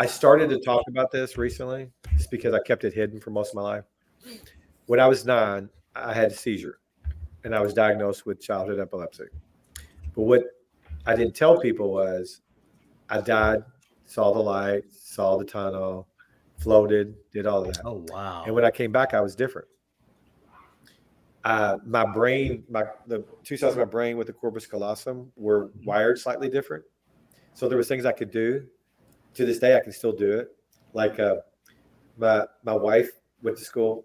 I 0.00 0.06
started 0.06 0.48
to 0.50 0.60
talk 0.60 0.84
about 0.88 1.10
this 1.10 1.36
recently, 1.36 1.90
just 2.16 2.30
because 2.30 2.54
I 2.54 2.60
kept 2.60 2.84
it 2.84 2.94
hidden 2.94 3.18
for 3.20 3.30
most 3.30 3.50
of 3.50 3.56
my 3.56 3.62
life. 3.62 3.84
When 4.86 5.00
I 5.00 5.06
was 5.06 5.24
nine, 5.24 5.68
I 5.96 6.12
had 6.12 6.30
a 6.30 6.34
seizure, 6.34 6.78
and 7.44 7.54
I 7.54 7.60
was 7.60 7.74
diagnosed 7.74 8.24
with 8.24 8.40
childhood 8.40 8.78
epilepsy. 8.78 9.24
But 10.14 10.22
what 10.22 10.44
I 11.04 11.16
didn't 11.16 11.34
tell 11.34 11.58
people 11.58 11.92
was, 11.92 12.42
I 13.08 13.20
died, 13.20 13.64
saw 14.06 14.32
the 14.32 14.38
light, 14.38 14.84
saw 14.90 15.36
the 15.36 15.44
tunnel, 15.44 16.06
floated, 16.58 17.14
did 17.32 17.46
all 17.46 17.64
of 17.64 17.74
that. 17.74 17.82
Oh, 17.84 18.04
wow. 18.08 18.44
And 18.46 18.54
when 18.54 18.64
I 18.64 18.70
came 18.70 18.92
back, 18.92 19.14
I 19.14 19.20
was 19.20 19.34
different. 19.34 19.66
Uh, 21.44 21.78
my 21.86 22.04
brain, 22.04 22.64
my 22.68 22.84
the 23.06 23.24
two 23.42 23.56
sides 23.56 23.72
of 23.72 23.78
my 23.78 23.84
brain 23.84 24.16
with 24.16 24.26
the 24.26 24.32
corpus 24.32 24.66
callosum 24.66 25.32
were 25.34 25.70
wired 25.84 26.18
slightly 26.18 26.48
different. 26.48 26.84
So 27.54 27.68
there 27.68 27.78
was 27.78 27.88
things 27.88 28.04
I 28.04 28.12
could 28.12 28.30
do. 28.30 28.66
To 29.38 29.46
this 29.46 29.60
day, 29.60 29.76
I 29.76 29.80
can 29.80 29.92
still 29.92 30.10
do 30.12 30.32
it. 30.32 30.48
Like 30.94 31.20
uh, 31.20 31.36
my 32.16 32.44
my 32.64 32.72
wife 32.72 33.08
went 33.40 33.56
to 33.58 33.64
school, 33.64 34.04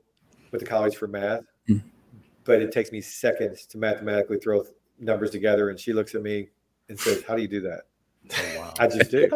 went 0.52 0.64
to 0.64 0.70
college 0.70 0.96
for 0.96 1.08
math, 1.08 1.42
Hmm. 1.68 1.78
but 2.44 2.62
it 2.62 2.72
takes 2.72 2.92
me 2.92 3.02
seconds 3.02 3.66
to 3.66 3.80
mathematically 3.80 4.38
throw 4.38 4.64
numbers 5.00 5.32
together, 5.32 5.72
and 5.72 5.80
she 5.80 5.92
looks 5.92 6.14
at 6.14 6.22
me 6.22 6.50
and 6.90 7.00
says, 7.00 7.24
"How 7.24 7.36
do 7.36 7.42
you 7.42 7.48
do 7.48 7.62
that?" 7.62 7.82
Oh, 8.32 8.60
wow. 8.60 8.74
I 8.78 8.86
just 8.88 9.10
do. 9.10 9.28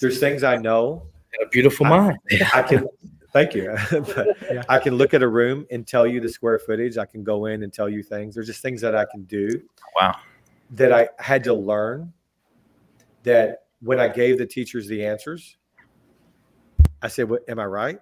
There's 0.00 0.20
things 0.20 0.44
I 0.44 0.56
know 0.56 1.08
a 1.44 1.48
beautiful 1.48 1.84
I- 1.86 1.88
mind. 1.90 2.18
I 2.54 2.62
can 2.62 2.86
thank 3.32 3.52
you. 3.56 3.76
But 3.90 4.36
Yeah. 4.50 4.62
I 4.68 4.78
can 4.78 4.94
look 4.94 5.14
at 5.14 5.22
a 5.24 5.28
room 5.28 5.66
and 5.72 5.84
tell 5.84 6.06
you 6.06 6.20
the 6.20 6.28
square 6.28 6.60
footage. 6.60 6.96
I 6.96 7.06
can 7.06 7.24
go 7.24 7.46
in 7.46 7.64
and 7.64 7.72
tell 7.72 7.88
you 7.88 8.04
things. 8.04 8.34
There's 8.36 8.46
just 8.46 8.62
things 8.62 8.80
that 8.82 8.94
I 8.94 9.04
can 9.04 9.24
do 9.24 9.60
Wow. 10.00 10.14
that 10.70 10.92
I 10.92 11.08
had 11.18 11.42
to 11.44 11.54
learn 11.54 12.12
that 13.24 13.64
when 13.82 13.98
I 14.00 14.08
gave 14.08 14.38
the 14.38 14.46
teachers 14.46 14.86
the 14.88 15.04
answers, 15.04 15.56
I 17.02 17.08
said, 17.08 17.28
What 17.28 17.42
am 17.48 17.58
I 17.58 17.64
right? 17.66 17.98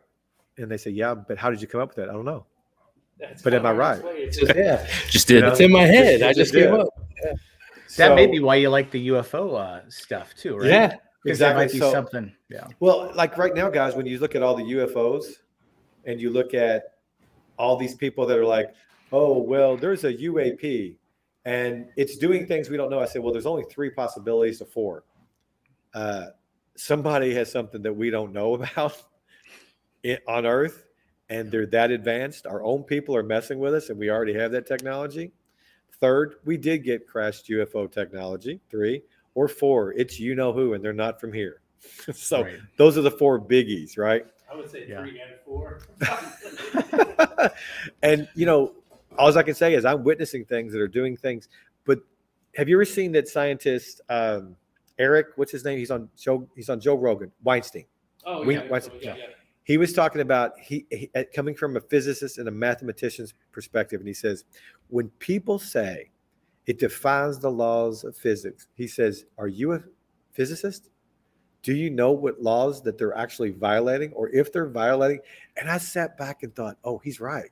And 0.57 0.71
they 0.71 0.77
said, 0.77 0.95
Yeah, 0.95 1.15
but 1.15 1.39
how 1.39 1.51
did 1.51 1.61
you 1.63 1.69
come 1.69 1.81
up 1.81 1.89
with 1.91 1.97
that? 1.97 2.09
I 2.09 2.13
don't 2.13 2.25
know. 2.25 2.45
But 3.43 3.55
am 3.55 3.67
I 3.67 3.73
right? 3.73 4.01
It's 4.05 4.37
just, 4.41 4.55
yeah, 4.57 4.87
Just 5.09 5.29
did. 5.29 5.35
You 5.37 5.41
know? 5.43 5.49
it's 5.51 5.61
in 5.61 5.73
my 5.73 5.83
head. 5.85 6.21
It 6.21 6.25
I 6.25 6.29
just 6.33 6.53
just 6.53 6.55
came 6.55 6.71
did. 6.71 6.81
up. 6.81 6.89
that 7.97 8.15
may 8.15 8.27
be 8.27 8.41
why 8.41 8.57
you 8.57 8.69
like 8.71 8.91
the 8.91 9.09
UFO 9.09 9.59
uh, 9.59 9.89
stuff 9.89 10.35
too, 10.37 10.57
right? 10.57 10.69
Yeah, 10.69 10.97
Because 11.25 11.39
that 11.41 11.57
might 11.57 11.73
be 11.73 11.79
So- 11.79 11.91
something. 11.93 12.33
Yeah. 12.49 12.67
Well, 12.81 13.13
like 13.15 13.37
right 13.37 13.55
now, 13.55 13.69
guys, 13.71 13.95
when 13.95 14.07
you 14.07 14.19
look 14.19 14.35
at 14.35 14.43
all 14.43 14.55
the 14.57 14.63
UFOs 14.65 15.25
and 16.05 16.21
you 16.21 16.31
look 16.31 16.55
at 16.55 16.95
all 17.59 17.77
these 17.77 17.95
people 17.95 18.25
that 18.27 18.39
are 18.39 18.45
like, 18.47 18.73
oh, 19.13 19.39
well, 19.39 19.77
there's 19.77 20.05
a 20.05 20.13
UAP 20.15 20.97
and 21.45 21.87
it's 21.97 22.17
doing 22.17 22.47
things 22.47 22.71
we 22.71 22.77
don't 22.77 22.89
know. 22.91 23.01
I 23.01 23.05
said, 23.07 23.23
well, 23.23 23.33
there's 23.33 23.47
only 23.47 23.65
three 23.71 23.91
possibilities 23.91 24.59
to 24.59 24.65
four. 24.65 25.03
Uh, 25.99 26.31
somebody 26.77 27.35
has 27.35 27.51
something 27.51 27.83
that 27.83 27.93
we 27.93 28.09
don't 28.09 28.33
know 28.33 28.55
about 28.63 29.03
it, 30.05 30.23
on 30.29 30.47
Earth 30.47 30.85
and 31.29 31.51
they're 31.51 31.67
that 31.67 31.91
advanced. 31.91 32.47
Our 32.47 32.63
own 32.63 32.85
people 32.85 33.17
are 33.17 33.25
messing 33.25 33.59
with 33.59 33.75
us 33.75 33.91
and 33.91 33.99
we 33.99 34.09
already 34.09 34.35
have 34.35 34.53
that 34.53 34.65
technology. 34.65 35.33
Third, 36.01 36.37
we 36.45 36.57
did 36.57 36.85
get 36.85 37.09
crashed 37.09 37.49
UFO 37.49 37.91
technology. 37.91 38.61
Three 38.71 39.03
or 39.35 39.49
four, 39.49 39.93
it's 39.95 40.21
you 40.21 40.37
know 40.37 40.53
who 40.53 40.75
and 40.75 40.85
they're 40.85 40.93
not 40.93 41.21
from 41.21 41.33
here. 41.33 41.63
so 42.15 42.43
Right. 42.43 42.61
those 42.77 42.97
are 42.97 43.03
the 43.03 43.11
four 43.11 43.41
biggies, 43.41 43.99
right? 43.99 44.25
I 44.51 44.55
would 44.55 44.71
say 44.71 44.87
Yeah. 44.89 45.01
three 45.03 45.21
and 45.21 45.33
four. 45.45 45.81
and 48.05 48.29
you 48.37 48.47
know, 48.47 48.73
all 49.19 49.37
I 49.37 49.43
can 49.43 49.55
say 49.57 49.75
is 49.75 49.85
I'm 49.85 50.05
witnessing 50.05 50.45
things 50.45 50.73
that 50.75 50.81
are 50.81 50.87
doing 50.87 51.17
things. 51.17 51.49
But 51.85 51.99
have 52.55 52.69
you 52.69 52.77
ever 52.77 52.85
seen 52.85 53.11
that 53.13 53.27
scientists? 53.27 54.01
um, 54.09 54.55
Eric? 54.99 55.27
What's 55.37 55.53
his 55.53 55.65
name? 55.65 55.79
He's 55.79 55.91
on 55.91 56.09
Joe. 56.17 56.49
He's 56.57 56.69
on 56.69 56.81
Joe 56.81 56.95
Rogan. 56.97 57.31
Weinstein. 57.43 57.85
oh, 58.27 58.45
We- 58.45 58.55
yeah, 58.55 58.69
what's- 58.69 58.91
yeah, 59.01 59.17
yeah. 59.17 59.25
He 59.65 59.77
was 59.77 59.93
talking 59.93 60.23
about 60.23 60.59
he, 60.59 60.87
he 60.91 61.11
uh, 61.15 61.25
coming 61.35 61.55
from 61.55 61.77
a 61.77 61.81
physicist 61.81 62.39
and 62.39 62.49
a 62.49 62.51
mathematician's 62.51 63.35
perspective, 63.53 64.01
and 64.01 64.09
he 64.09 64.15
says 64.15 64.45
when 64.89 65.09
people 65.19 65.59
say 65.59 66.11
it 66.67 66.79
defies 66.79 67.39
the 67.39 67.51
laws 67.51 68.03
of 68.05 68.17
physics, 68.17 68.69
he 68.75 68.87
says, 68.87 69.27
"Are 69.37 69.47
you 69.49 69.73
a 69.75 69.83
physicist? 70.33 70.89
Do 71.63 71.75
you 71.75 71.91
know 71.91 72.13
what 72.13 72.41
laws 72.41 72.83
that 72.85 72.97
they're 72.97 73.17
actually 73.17 73.51
violating, 73.51 74.11
or 74.15 74.31
if 74.31 74.51
they're 74.53 74.71
violating?" 74.71 75.21
And 75.59 75.69
I 75.71 75.77
sat 75.77 76.17
back 76.17 76.43
and 76.45 76.55
thought, 76.57 76.79
"Oh, 76.83 76.97
he's 76.99 77.21
right." 77.21 77.51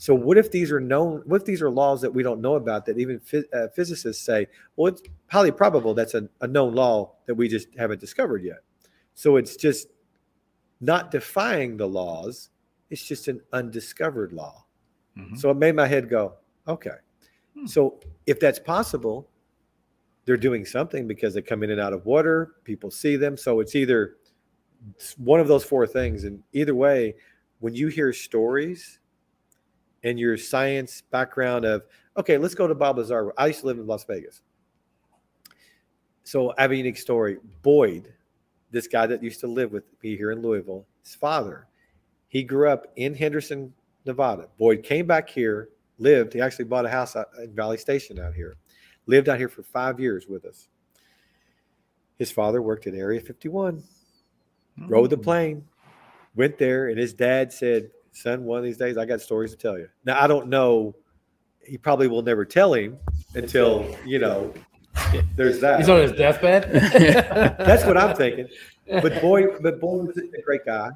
So 0.00 0.14
what 0.14 0.38
if 0.38 0.50
these 0.50 0.70
are 0.70 0.78
known? 0.80 1.22
What 1.26 1.42
if 1.42 1.44
these 1.44 1.60
are 1.60 1.70
laws 1.70 2.00
that 2.02 2.14
we 2.14 2.22
don't 2.22 2.40
know 2.40 2.54
about 2.54 2.86
that 2.86 2.98
even 2.98 3.18
phys- 3.18 3.52
uh, 3.52 3.68
physicists 3.74 4.24
say? 4.24 4.46
Well, 4.76 4.92
it's 4.92 5.02
highly 5.26 5.50
probable 5.50 5.92
that's 5.92 6.14
a, 6.14 6.28
a 6.40 6.46
known 6.46 6.74
law 6.74 7.16
that 7.26 7.34
we 7.34 7.48
just 7.48 7.68
haven't 7.76 8.00
discovered 8.00 8.44
yet. 8.44 8.60
So 9.14 9.36
it's 9.36 9.56
just 9.56 9.88
not 10.80 11.10
defying 11.10 11.76
the 11.76 11.88
laws. 11.88 12.50
It's 12.90 13.04
just 13.04 13.26
an 13.26 13.40
undiscovered 13.52 14.32
law. 14.32 14.64
Mhm. 15.16 15.36
So 15.36 15.50
it 15.50 15.56
made 15.56 15.74
my 15.74 15.88
head 15.88 16.08
go, 16.08 16.34
okay. 16.68 16.98
Hmm. 17.54 17.66
So 17.66 17.98
if 18.26 18.38
that's 18.38 18.60
possible, 18.60 19.28
they're 20.26 20.36
doing 20.36 20.64
something 20.64 21.08
because 21.08 21.34
they 21.34 21.42
come 21.42 21.64
in 21.64 21.70
and 21.70 21.80
out 21.80 21.92
of 21.92 22.06
water. 22.06 22.52
People 22.62 22.92
see 22.92 23.16
them. 23.16 23.36
So 23.36 23.58
it's 23.58 23.74
either 23.74 24.18
one 25.16 25.40
of 25.40 25.48
those 25.48 25.64
four 25.64 25.88
things. 25.88 26.22
And 26.22 26.40
either 26.52 26.74
way, 26.76 27.16
when 27.58 27.74
you 27.74 27.88
hear 27.88 28.12
stories 28.12 28.97
and 30.04 30.18
your 30.18 30.36
science 30.36 31.02
background 31.10 31.64
of, 31.64 31.84
okay, 32.16 32.38
let's 32.38 32.54
go 32.54 32.66
to 32.66 32.74
Bob 32.74 32.98
Lazar. 32.98 33.32
I 33.36 33.48
used 33.48 33.60
to 33.60 33.66
live 33.66 33.78
in 33.78 33.86
Las 33.86 34.04
Vegas. 34.04 34.42
So 36.24 36.52
I 36.58 36.62
have 36.62 36.72
a 36.72 36.76
unique 36.76 36.98
story. 36.98 37.38
Boyd, 37.62 38.12
this 38.70 38.86
guy 38.86 39.06
that 39.06 39.22
used 39.22 39.40
to 39.40 39.46
live 39.46 39.72
with 39.72 39.84
me 40.02 40.16
here 40.16 40.30
in 40.30 40.42
Louisville, 40.42 40.86
his 41.02 41.14
father, 41.14 41.66
he 42.28 42.42
grew 42.42 42.68
up 42.68 42.86
in 42.96 43.14
Henderson, 43.14 43.72
Nevada. 44.04 44.48
Boyd 44.58 44.82
came 44.82 45.06
back 45.06 45.28
here, 45.28 45.70
lived. 45.98 46.34
He 46.34 46.40
actually 46.40 46.66
bought 46.66 46.84
a 46.84 46.90
house 46.90 47.16
out 47.16 47.28
in 47.42 47.54
Valley 47.54 47.78
Station 47.78 48.18
out 48.18 48.34
here, 48.34 48.56
lived 49.06 49.28
out 49.28 49.38
here 49.38 49.48
for 49.48 49.62
five 49.62 49.98
years 49.98 50.26
with 50.28 50.44
us. 50.44 50.68
His 52.18 52.30
father 52.30 52.60
worked 52.60 52.86
at 52.86 52.94
Area 52.94 53.20
51, 53.20 53.82
rode 54.86 55.10
the 55.10 55.16
mm. 55.16 55.22
plane, 55.22 55.64
went 56.34 56.58
there, 56.58 56.88
and 56.88 56.98
his 56.98 57.14
dad 57.14 57.52
said, 57.52 57.90
Son, 58.18 58.44
one 58.44 58.58
of 58.58 58.64
these 58.64 58.76
days 58.76 58.98
I 58.98 59.04
got 59.04 59.20
stories 59.20 59.52
to 59.52 59.56
tell 59.56 59.78
you. 59.78 59.88
Now, 60.04 60.20
I 60.20 60.26
don't 60.26 60.48
know. 60.48 60.96
He 61.64 61.78
probably 61.78 62.08
will 62.08 62.22
never 62.22 62.44
tell 62.44 62.74
him 62.74 62.98
until, 63.34 63.96
you 64.04 64.18
know, 64.18 64.52
there's 65.36 65.60
that. 65.60 65.78
He's 65.78 65.88
on 65.88 66.00
his 66.00 66.12
deathbed. 66.12 66.72
That's 67.58 67.84
what 67.84 67.96
I'm 67.96 68.16
thinking. 68.16 68.48
But 68.86 69.20
boy, 69.20 69.58
but 69.60 69.80
Boyd 69.80 70.08
was 70.08 70.16
a 70.16 70.42
great 70.42 70.64
guy. 70.64 70.90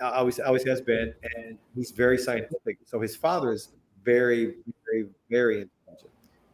Always, 0.00 0.38
always 0.38 0.64
has 0.64 0.80
been, 0.80 1.14
and 1.36 1.58
he's 1.74 1.90
very 1.90 2.18
scientific. 2.18 2.78
So 2.84 3.00
his 3.00 3.16
father 3.16 3.52
is 3.52 3.70
very, 4.04 4.56
very, 4.84 5.08
very 5.30 5.62
intelligent, 5.62 6.10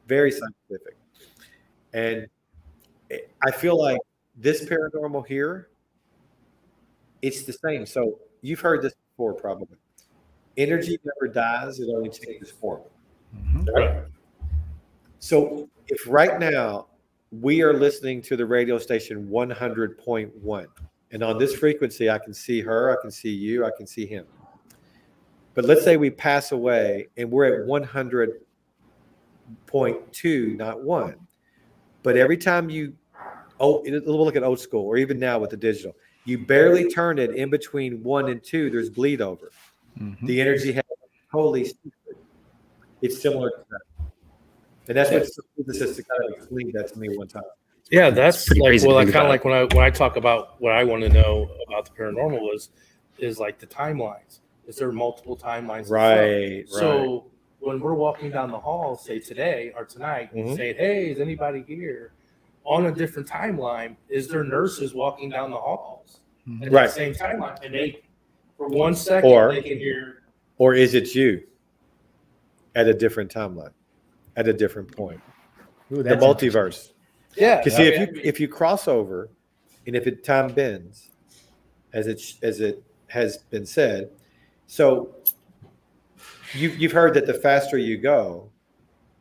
very 0.06 0.30
scientific, 0.30 0.96
and 1.92 2.26
I 3.42 3.50
feel 3.50 3.78
like 3.78 3.98
this 4.36 4.64
paranormal 4.64 5.26
here, 5.26 5.68
it's 7.20 7.42
the 7.42 7.52
same. 7.52 7.84
So 7.86 8.20
you've 8.40 8.60
heard 8.60 8.82
this 8.82 8.94
before, 9.10 9.34
probably. 9.34 9.76
Energy 10.60 10.98
never 11.04 11.32
dies; 11.32 11.80
it 11.80 11.88
only 11.94 12.10
changes 12.10 12.50
form. 12.50 12.82
Mm-hmm. 13.36 13.64
Right? 13.74 14.04
So 15.18 15.68
if 15.88 16.06
right 16.06 16.38
now 16.38 16.86
we 17.30 17.62
are 17.62 17.72
listening 17.72 18.20
to 18.22 18.36
the 18.36 18.44
radio 18.44 18.78
station 18.78 19.28
100.1, 19.28 20.66
and 21.12 21.22
on 21.22 21.38
this 21.38 21.54
frequency, 21.54 22.10
I 22.10 22.18
can 22.18 22.34
see 22.34 22.60
her, 22.60 22.90
I 22.90 22.96
can 23.00 23.10
see 23.10 23.30
you, 23.30 23.64
I 23.64 23.70
can 23.76 23.86
see 23.86 24.06
him. 24.06 24.26
But 25.54 25.64
let's 25.64 25.84
say 25.84 25.96
we 25.96 26.10
pass 26.10 26.52
away 26.52 27.08
and 27.16 27.30
we're 27.30 27.62
at 27.62 27.68
100.2, 27.68 30.56
not 30.56 30.82
one. 30.82 31.16
But 32.02 32.16
every 32.16 32.36
time 32.36 32.70
you, 32.70 32.94
oh, 33.58 33.82
it- 33.82 34.06
we'll 34.06 34.24
look 34.24 34.36
at 34.36 34.42
old 34.42 34.60
school, 34.60 34.86
or 34.86 34.96
even 34.96 35.18
now 35.18 35.38
with 35.38 35.50
the 35.50 35.56
digital, 35.56 35.94
you 36.24 36.38
barely 36.38 36.90
turn 36.90 37.18
it 37.18 37.34
in 37.34 37.50
between 37.50 38.02
one 38.02 38.28
and 38.28 38.42
two, 38.42 38.70
there's 38.70 38.90
bleed 38.90 39.20
over. 39.20 39.50
Mhm. 39.98 40.26
The 40.26 40.40
energy 40.40 40.72
has 40.72 40.84
totally 41.32 41.64
shifted. 41.64 42.16
It's 43.02 43.20
similar 43.20 43.50
to 43.50 43.64
that. 43.70 43.80
And 44.88 44.96
that's 44.96 45.10
what 45.10 45.26
physicists 45.66 46.00
kind 46.08 46.24
of 46.32 46.38
explained 46.38 46.72
that 46.74 46.88
to 46.88 46.98
me 46.98 47.16
one 47.16 47.28
time. 47.28 47.42
Yeah, 47.90 48.10
that's 48.10 48.46
pretty 48.46 48.60
like 48.60 48.70
crazy 48.70 48.88
well, 48.88 48.98
I 48.98 49.04
kind 49.04 49.18
of 49.18 49.28
like 49.28 49.44
when 49.44 49.54
I 49.54 49.64
when 49.64 49.84
I 49.84 49.90
talk 49.90 50.16
about 50.16 50.60
what 50.60 50.72
I 50.72 50.84
want 50.84 51.02
to 51.02 51.08
know 51.08 51.48
about 51.66 51.84
the 51.86 51.90
paranormal 51.92 52.54
is 52.54 52.70
is 53.18 53.38
like 53.38 53.58
the 53.58 53.66
timelines. 53.66 54.40
Is 54.66 54.76
there 54.76 54.92
multiple 54.92 55.36
timelines? 55.36 55.90
Right, 55.90 56.58
right. 56.58 56.68
So 56.68 57.26
when 57.58 57.80
we're 57.80 57.94
walking 57.94 58.30
down 58.30 58.50
the 58.50 58.58
hall, 58.58 58.96
say 58.96 59.18
today 59.18 59.72
or 59.76 59.84
tonight, 59.84 60.32
Mhm. 60.34 60.56
saying, 60.56 60.76
"Hey, 60.76 61.10
is 61.10 61.20
anybody 61.20 61.62
here?" 61.66 62.12
On 62.64 62.86
a 62.86 62.92
different 62.92 63.28
timeline, 63.28 63.96
is 64.08 64.28
there 64.28 64.44
nurses 64.44 64.94
walking 64.94 65.28
down 65.30 65.50
the 65.50 65.56
halls 65.56 66.20
at 66.62 66.70
Right. 66.70 66.86
the 66.86 66.92
same 66.92 67.14
timeline, 67.14 67.62
and 67.64 67.74
they 67.74 68.02
for 68.60 68.68
one 68.68 68.94
second 68.94 69.30
Or- 69.30 69.54
they 69.54 69.62
can 69.62 69.78
hear. 69.78 70.22
Or 70.58 70.74
is 70.74 70.92
it 70.94 71.14
you 71.14 71.42
at 72.74 72.86
a 72.86 72.92
different 72.92 73.32
timeline, 73.32 73.72
at 74.36 74.46
a 74.46 74.52
different 74.52 74.94
point? 74.94 75.18
Ooh, 75.90 75.96
The 75.96 76.02
that's 76.02 76.22
multiverse. 76.22 76.92
Yeah, 77.36 77.56
Because 77.58 77.76
see, 77.76 77.84
if 77.84 77.98
you 78.14 78.20
if 78.22 78.38
you 78.38 78.48
cross 78.48 78.86
over, 78.86 79.30
and 79.86 79.96
if 79.96 80.06
it 80.06 80.22
time 80.22 80.52
bends, 80.52 81.10
as 81.94 82.06
it 82.06 82.20
sh- 82.20 82.34
as 82.42 82.60
it 82.60 82.82
has 83.06 83.38
been 83.38 83.64
said, 83.64 84.10
so 84.66 85.14
you 86.52 86.68
you've 86.70 86.92
heard 86.92 87.14
that 87.14 87.26
the 87.26 87.32
faster 87.34 87.78
you 87.78 87.96
go, 87.96 88.50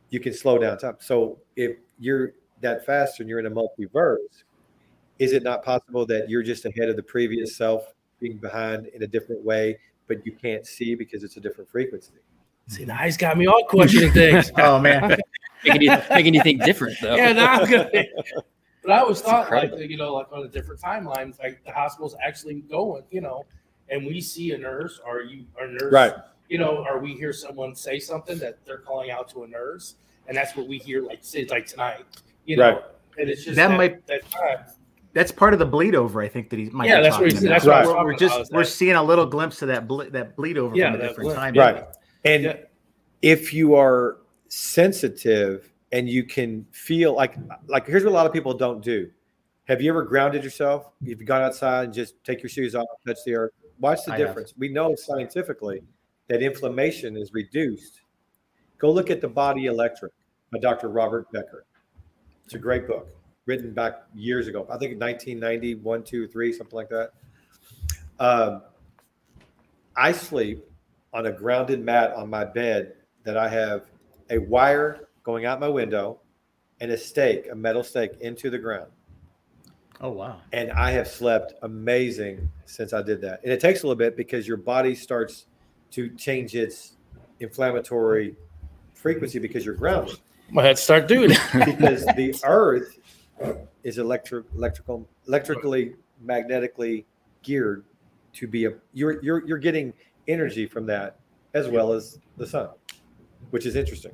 you 0.09 0.19
can 0.19 0.33
slow 0.33 0.57
down 0.57 0.77
time. 0.77 0.97
So 0.99 1.39
if 1.55 1.77
you're 1.99 2.33
that 2.59 2.85
fast 2.85 3.21
and 3.21 3.29
you're 3.29 3.39
in 3.39 3.45
a 3.45 3.51
multiverse, 3.51 4.43
is 5.19 5.31
it 5.31 5.43
not 5.43 5.63
possible 5.63 6.05
that 6.07 6.29
you're 6.29 6.43
just 6.43 6.65
ahead 6.65 6.89
of 6.89 6.97
the 6.97 7.03
previous 7.03 7.55
self, 7.55 7.93
being 8.19 8.37
behind 8.37 8.87
in 8.87 9.03
a 9.03 9.07
different 9.07 9.43
way, 9.43 9.77
but 10.07 10.25
you 10.25 10.31
can't 10.31 10.65
see 10.65 10.95
because 10.95 11.23
it's 11.23 11.37
a 11.37 11.39
different 11.39 11.69
frequency? 11.69 12.13
see, 12.67 12.85
now 12.85 12.97
he's 12.97 13.17
got 13.17 13.37
me 13.37 13.47
all 13.47 13.63
questioning 13.67 14.11
things. 14.11 14.51
Oh 14.57 14.79
man, 14.79 15.17
making 15.65 15.81
you 15.81 15.97
making 16.09 16.33
you 16.35 16.43
think 16.43 16.63
different 16.63 16.95
though. 17.01 17.15
yeah, 17.15 17.31
now 17.33 17.53
I'm 17.61 17.69
gonna. 17.69 17.89
But 18.81 18.91
I 18.93 18.99
always 18.99 19.19
It's 19.19 19.27
thought 19.27 19.51
like 19.51 19.73
you 19.77 19.97
know, 19.97 20.13
like 20.13 20.31
on 20.31 20.45
a 20.45 20.47
different 20.47 20.79
timeline, 20.81 21.37
like 21.39 21.63
the 21.65 21.71
hospital's 21.71 22.15
actually 22.25 22.61
going, 22.61 23.03
you 23.11 23.19
know, 23.19 23.43
and 23.89 24.05
we 24.07 24.21
see 24.21 24.51
a 24.53 24.57
nurse, 24.57 25.01
Are 25.05 25.19
you 25.21 25.45
a 25.59 25.67
nurse, 25.67 25.91
Right. 25.91 26.13
You 26.47 26.59
know, 26.59 26.85
or 26.89 26.97
we 26.99 27.13
hear 27.13 27.33
someone 27.33 27.75
say 27.75 27.99
something 27.99 28.39
that 28.39 28.63
they're 28.65 28.77
calling 28.77 29.11
out 29.11 29.27
to 29.31 29.43
a 29.43 29.47
nurse, 29.47 29.95
and 30.27 30.37
that's 30.37 30.55
what 30.55 30.67
we 30.67 30.77
hear, 30.77 31.03
like 31.03 31.19
say 31.21 31.45
like 31.49 31.65
tonight, 31.65 32.05
you 32.45 32.55
know, 32.55 32.71
Right. 32.71 32.81
and 33.17 33.29
it's 33.29 33.43
just 33.43 33.57
That 33.57 33.67
that, 33.67 33.77
might- 33.77 34.07
that 34.07 34.21
time. 34.31 34.59
That's 35.13 35.31
part 35.31 35.53
of 35.53 35.59
the 35.59 35.65
bleed 35.65 35.95
over. 35.95 36.21
I 36.21 36.27
think 36.27 36.49
that 36.51 36.59
he 36.59 36.69
might. 36.69 36.87
Yeah, 36.87 36.97
be 36.97 37.03
that's 37.03 37.15
what 37.17 37.21
talking 37.31 37.37
he's- 37.37 37.43
about. 37.43 37.53
that's 37.65 37.87
what 37.87 37.95
We're- 37.97 38.05
We're 38.05 38.17
just 38.17 38.51
we're 38.53 38.63
seeing 38.63 38.95
a 38.95 39.03
little 39.03 39.25
glimpse 39.25 39.61
of 39.61 39.67
that 39.69 39.87
ble- 39.87 40.09
that 40.11 40.35
bleed 40.35 40.57
over 40.57 40.75
Yeah, 40.75 40.91
from 40.91 41.01
a 41.01 41.03
different 41.07 41.29
glimpse. 41.29 41.39
time. 41.39 41.53
Right. 41.55 41.85
And 42.25 42.43
Yeah. 42.43 42.57
if 43.21 43.53
you 43.53 43.75
are 43.75 44.17
sensitive 44.47 45.71
and 45.91 46.07
you 46.09 46.23
can 46.23 46.65
feel 46.71 47.13
like 47.13 47.35
like 47.67 47.85
here's 47.87 48.03
what 48.03 48.11
a 48.11 48.13
lot 48.13 48.25
of 48.27 48.33
people 48.33 48.53
don't 48.53 48.83
do. 48.83 49.09
Have 49.67 49.81
you 49.81 49.89
ever 49.89 50.03
grounded 50.03 50.43
yourself? 50.43 50.91
You've 51.01 51.23
gone 51.25 51.41
outside 51.41 51.85
and 51.85 51.93
just 51.93 52.23
take 52.23 52.41
your 52.41 52.49
shoes 52.49 52.75
off, 52.75 52.85
touch 53.05 53.19
the 53.25 53.35
earth. 53.35 53.51
Watch 53.79 53.99
the 54.05 54.13
I 54.13 54.17
have. 54.17 54.27
difference. 54.27 54.53
We 54.57 54.69
know 54.69 54.95
scientifically 54.95 55.81
that 56.27 56.41
inflammation 56.41 57.15
is 57.17 57.33
reduced. 57.33 58.01
Go 58.77 58.91
look 58.91 59.09
at 59.09 59.21
the 59.21 59.27
body 59.27 59.65
electric 59.65 60.11
by 60.51 60.59
Dr. 60.59 60.89
Robert 60.89 61.31
Becker. 61.31 61.65
It's 62.45 62.55
a 62.55 62.59
great 62.59 62.87
book 62.87 63.07
written 63.49 63.73
back 63.73 64.03
years 64.13 64.47
ago. 64.47 64.61
I 64.69 64.77
think 64.77 65.01
1990, 65.01 65.75
one, 65.81 66.03
two, 66.03 66.27
three, 66.27 66.53
something 66.53 66.75
like 66.75 66.89
that. 66.89 67.13
Um, 68.19 68.61
I 69.97 70.11
sleep 70.11 70.63
on 71.11 71.25
a 71.25 71.31
grounded 71.31 71.83
mat 71.83 72.13
on 72.13 72.29
my 72.29 72.45
bed 72.45 72.93
that 73.23 73.37
I 73.37 73.49
have 73.49 73.85
a 74.29 74.37
wire 74.37 75.09
going 75.23 75.47
out 75.47 75.59
my 75.59 75.67
window 75.67 76.19
and 76.79 76.91
a 76.91 76.97
stake, 76.97 77.47
a 77.51 77.55
metal 77.55 77.83
stake 77.83 78.11
into 78.21 78.51
the 78.51 78.59
ground. 78.59 78.91
Oh 79.99 80.11
wow. 80.11 80.41
And 80.53 80.71
I 80.71 80.91
have 80.91 81.07
slept 81.07 81.55
amazing 81.63 82.47
since 82.65 82.93
I 82.93 83.01
did 83.01 83.19
that. 83.21 83.41
And 83.43 83.51
it 83.51 83.59
takes 83.59 83.81
a 83.81 83.87
little 83.87 83.97
bit 83.97 84.15
because 84.15 84.47
your 84.47 84.57
body 84.57 84.93
starts 84.93 85.47
to 85.91 86.09
change 86.15 86.55
its 86.55 86.97
inflammatory 87.39 88.35
frequency 88.93 89.39
because 89.39 89.65
you're 89.65 89.73
grounded. 89.73 90.13
Well, 90.13 90.19
My 90.51 90.63
head 90.63 90.77
start 90.77 91.07
doing 91.07 91.31
it. 91.31 91.39
Because 91.65 92.05
the 92.05 92.39
earth 92.45 92.98
is 93.83 93.97
electric, 93.97 94.45
electrical, 94.55 95.07
electrically, 95.27 95.95
magnetically 96.21 97.05
geared 97.43 97.85
to 98.33 98.47
be 98.47 98.65
a. 98.65 98.73
You're 98.93 99.23
you're 99.23 99.45
you're 99.47 99.57
getting 99.57 99.93
energy 100.27 100.65
from 100.65 100.85
that 100.87 101.17
as 101.53 101.67
well 101.67 101.93
as 101.93 102.19
the 102.37 102.47
sun, 102.47 102.69
which 103.51 103.65
is 103.65 103.75
interesting. 103.75 104.11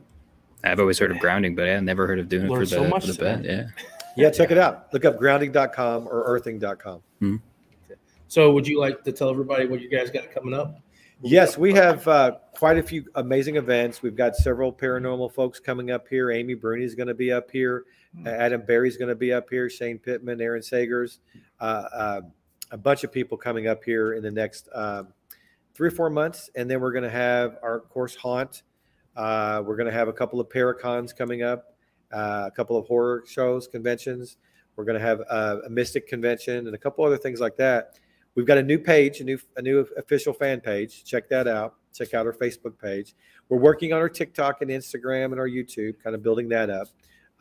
I've 0.64 0.80
always 0.80 0.98
heard 0.98 1.12
of 1.12 1.20
grounding, 1.20 1.56
but 1.56 1.68
I've 1.68 1.84
never 1.84 2.08
heard 2.08 2.20
of 2.20 2.28
doing 2.28 2.46
it 2.46 2.48
for 2.48 2.54
Learned 2.56 2.68
the, 2.68 2.76
so 2.76 2.88
much 2.88 3.06
for 3.06 3.14
the 3.14 3.20
bed. 3.20 3.46
Yeah. 3.46 3.68
Yeah, 4.18 4.30
check 4.30 4.50
it 4.50 4.58
out. 4.58 4.94
Look 4.94 5.04
up 5.04 5.18
grounding.com 5.18 6.08
or 6.08 6.24
earthing.com. 6.26 7.02
Hmm. 7.20 7.36
So, 8.28 8.52
would 8.54 8.68
you 8.68 8.80
like 8.80 9.04
to 9.04 9.12
tell 9.12 9.30
everybody 9.30 9.68
what 9.68 9.82
you 9.82 9.90
guys 9.90 10.10
got 10.10 10.32
coming 10.32 10.54
up? 10.54 10.80
Yes, 11.22 11.58
we 11.58 11.74
have 11.74 12.08
uh, 12.08 12.34
quite 12.56 12.78
a 12.78 12.84
few 12.84 13.06
amazing 13.16 13.56
events. 13.56 14.02
We've 14.02 14.16
got 14.16 14.36
several 14.36 14.72
paranormal 14.72 15.32
folks 15.32 15.60
coming 15.60 15.90
up 15.90 16.08
here. 16.08 16.30
Amy 16.30 16.56
Bruni 16.56 16.84
is 16.84 16.94
going 16.94 17.08
to 17.08 17.14
be 17.14 17.32
up 17.32 17.50
here. 17.50 17.86
Uh, 18.26 18.30
Adam 18.30 18.62
Berry's 18.66 18.98
going 18.98 19.10
to 19.10 19.16
be 19.16 19.32
up 19.32 19.50
here. 19.50 19.70
Shane 19.70 19.98
Pittman, 19.98 20.42
Aaron 20.42 20.62
Sagers, 20.62 21.20
uh, 21.60 21.64
uh, 21.64 22.22
a 22.72 22.78
bunch 22.78 23.04
of 23.04 23.12
people 23.12 23.38
coming 23.38 23.68
up 23.68 23.84
here 23.84 24.14
in 24.14 24.24
the 24.24 24.32
next 24.32 24.68
um, 24.74 25.08
three 25.74 25.88
or 25.88 25.92
four 25.92 26.10
months. 26.10 26.50
And 26.56 26.70
then 26.70 26.82
we're 26.82 26.92
going 26.92 27.04
to 27.04 27.10
have 27.10 27.58
our 27.64 27.80
course 27.80 28.16
haunt. 28.16 28.64
Uh, 29.16 29.64
we're 29.66 29.78
going 29.78 29.88
to 29.88 29.94
have 29.94 30.10
a 30.10 30.14
couple 30.14 30.42
of 30.42 30.50
paracons 30.50 31.16
coming 31.16 31.44
up, 31.44 31.76
uh, 32.14 32.44
a 32.48 32.52
couple 32.52 32.78
of 32.78 32.86
horror 32.88 33.24
shows, 33.26 33.68
conventions. 33.68 34.38
We're 34.76 34.86
going 34.86 35.00
to 35.00 35.06
have 35.06 35.22
uh, 35.30 35.58
a 35.66 35.70
mystic 35.70 36.08
convention 36.08 36.68
and 36.68 36.76
a 36.76 36.78
couple 36.78 37.06
other 37.06 37.18
things 37.18 37.40
like 37.40 37.56
that. 37.58 38.00
We've 38.36 38.46
got 38.46 38.58
a 38.58 38.64
new 38.64 38.78
page, 38.80 39.22
a 39.22 39.24
new 39.24 39.40
a 39.56 39.62
new 39.62 39.80
official 39.98 40.34
fan 40.34 40.60
page. 40.62 41.04
Check 41.06 41.30
that 41.30 41.48
out. 41.48 41.76
Check 41.94 42.14
out 42.14 42.26
our 42.26 42.34
Facebook 42.34 42.78
page. 42.82 43.16
We're 43.50 43.58
working 43.60 43.94
on 43.94 44.00
our 44.00 44.10
TikTok 44.10 44.62
and 44.62 44.70
Instagram 44.70 45.26
and 45.26 45.40
our 45.40 45.48
YouTube, 45.48 45.96
kind 46.04 46.16
of 46.16 46.22
building 46.24 46.50
that 46.50 46.70
up. 46.70 46.88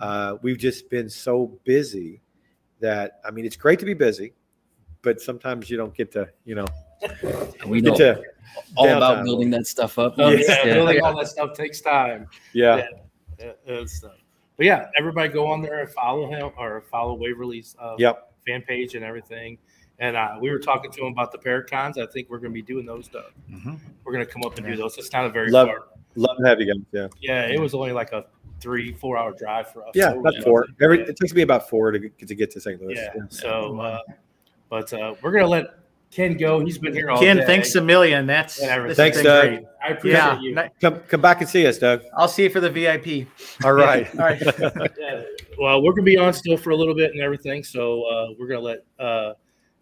Uh, 0.01 0.37
we've 0.43 0.59
just 0.59 0.89
been 0.91 1.09
so 1.11 1.59
busy 1.65 2.21
that 2.81 3.21
I 3.27 3.31
mean, 3.31 3.45
it's 3.45 3.57
great 3.57 3.79
to 3.81 3.85
be 3.87 3.95
busy, 3.95 4.33
but 5.03 5.21
sometimes 5.21 5.69
you 5.71 5.77
don't 5.77 5.95
get 5.95 6.13
to, 6.13 6.29
you 6.45 6.55
know, 6.55 6.67
We 7.67 7.81
know 7.81 7.91
get 7.97 7.99
to 8.17 8.23
all 8.77 8.87
downtime. 8.87 8.97
about 8.99 9.25
building 9.25 9.51
that 9.51 9.67
stuff 9.67 9.99
up. 9.99 10.15
Oh, 10.19 10.31
Yeah. 10.31 10.39
yeah, 10.47 10.67
Yeah. 10.67 10.75
building 10.75 11.01
all 11.03 11.17
that 11.19 11.29
stuff 11.29 11.55
takes 11.55 11.81
time. 11.81 12.27
Yeah. 12.53 12.87
Yeah, 13.41 13.53
and 13.67 13.91
stuff. 13.91 14.13
But 14.57 14.67
yeah, 14.67 14.87
everybody 14.97 15.29
go 15.31 15.49
on 15.49 15.61
there 15.63 15.81
and 15.81 15.91
follow 15.91 16.29
him 16.31 16.53
or 16.57 16.83
follow 16.83 17.15
Waverly's 17.15 17.75
uh, 17.81 17.97
Yep. 17.99 18.33
fan 18.47 18.63
page 18.63 18.95
and 18.95 19.05
everything. 19.05 19.59
And 20.01 20.17
uh, 20.17 20.37
we 20.41 20.51
were 20.51 20.59
talking 20.59 20.91
to 20.91 21.01
him 21.07 21.13
about 21.13 21.31
the 21.33 21.39
Paracons. 21.39 21.99
I 21.99 22.07
think 22.07 22.29
we're 22.29 22.39
going 22.39 22.51
to 22.51 22.55
be 22.55 22.63
doing 22.63 22.85
those. 22.87 23.09
Though. 23.09 23.27
Mhm. 23.51 23.79
We're 24.05 24.13
going 24.13 24.27
to 24.27 24.31
come 24.33 24.43
up 24.45 24.57
and 24.59 24.67
do 24.67 24.77
those. 24.77 24.99
It's 24.99 25.13
not 25.13 25.25
a 25.27 25.31
very 25.31 25.51
Love- 25.51 25.69
far. 25.69 25.85
Love 26.17 26.37
to 26.39 26.47
have 26.47 26.61
you 26.61 26.67
guys. 26.73 26.83
Yeah. 26.93 27.09
Yeah, 27.21 27.47
it 27.53 27.61
was 27.61 27.75
only 27.75 27.91
like 27.93 28.13
a 28.13 28.25
three, 28.61 28.93
four 28.93 29.17
hour 29.19 29.33
drive 29.33 29.73
for 29.73 29.83
us. 29.85 29.91
Yeah. 29.95 30.11
So, 30.13 30.21
About 30.21 30.35
four. 30.45 30.67
Every, 30.81 30.99
yeah. 31.01 31.07
it 31.07 31.17
takes 31.17 31.35
me 31.35 31.43
about 31.43 31.69
four 31.69 31.91
to 31.91 31.99
get, 31.99 32.29
to 32.29 32.35
get 32.37 32.51
to 32.53 32.61
St. 32.61 32.81
Louis. 32.81 32.95
Yeah. 32.95 33.13
So, 33.31 33.81
uh, 33.81 33.99
but 34.69 34.93
uh, 34.93 35.15
we're 35.23 35.33
gonna 35.33 35.49
let 35.49 35.67
Ken 36.13 36.37
go. 36.37 36.61
He's 36.65 36.79
been 36.79 36.93
here 36.93 37.11
all 37.11 37.19
Ken, 37.19 37.39
day. 37.39 37.47
thanks 37.47 37.75
a 37.75 37.81
million. 37.81 38.27
That's 38.27 38.61
And 38.61 38.71
everything. 38.71 38.89
this 38.91 38.99
has 38.99 39.05
Thanks, 39.05 39.17
been 39.19 39.25
Doug. 39.25 39.49
great. 39.49 39.63
I 39.85 39.89
appreciate 39.89 40.19
Yeah, 40.19 40.41
you. 40.41 40.71
Come 40.81 41.01
come 41.09 41.21
back 41.21 41.41
and 41.41 41.51
see 41.51 41.67
us, 41.67 41.79
Doug. 41.79 42.03
I'll 42.17 42.29
see 42.29 42.45
you 42.45 42.51
for 42.51 42.61
the 42.61 42.71
VIP. 42.71 43.27
All 43.65 43.73
right. 43.73 44.09
All 44.15 44.21
right. 44.25 44.41
Yeah. 44.99 45.23
Well, 45.59 45.83
we're 45.83 45.93
gonna 45.93 46.03
be 46.03 46.17
on 46.17 46.33
still 46.33 46.57
for 46.57 46.71
a 46.71 46.77
little 46.77 46.95
bit 46.95 47.11
and 47.11 47.21
everything, 47.21 47.65
so 47.65 48.05
uh, 48.05 48.27
we're 48.39 48.47
gonna 48.47 48.61
let 48.61 48.85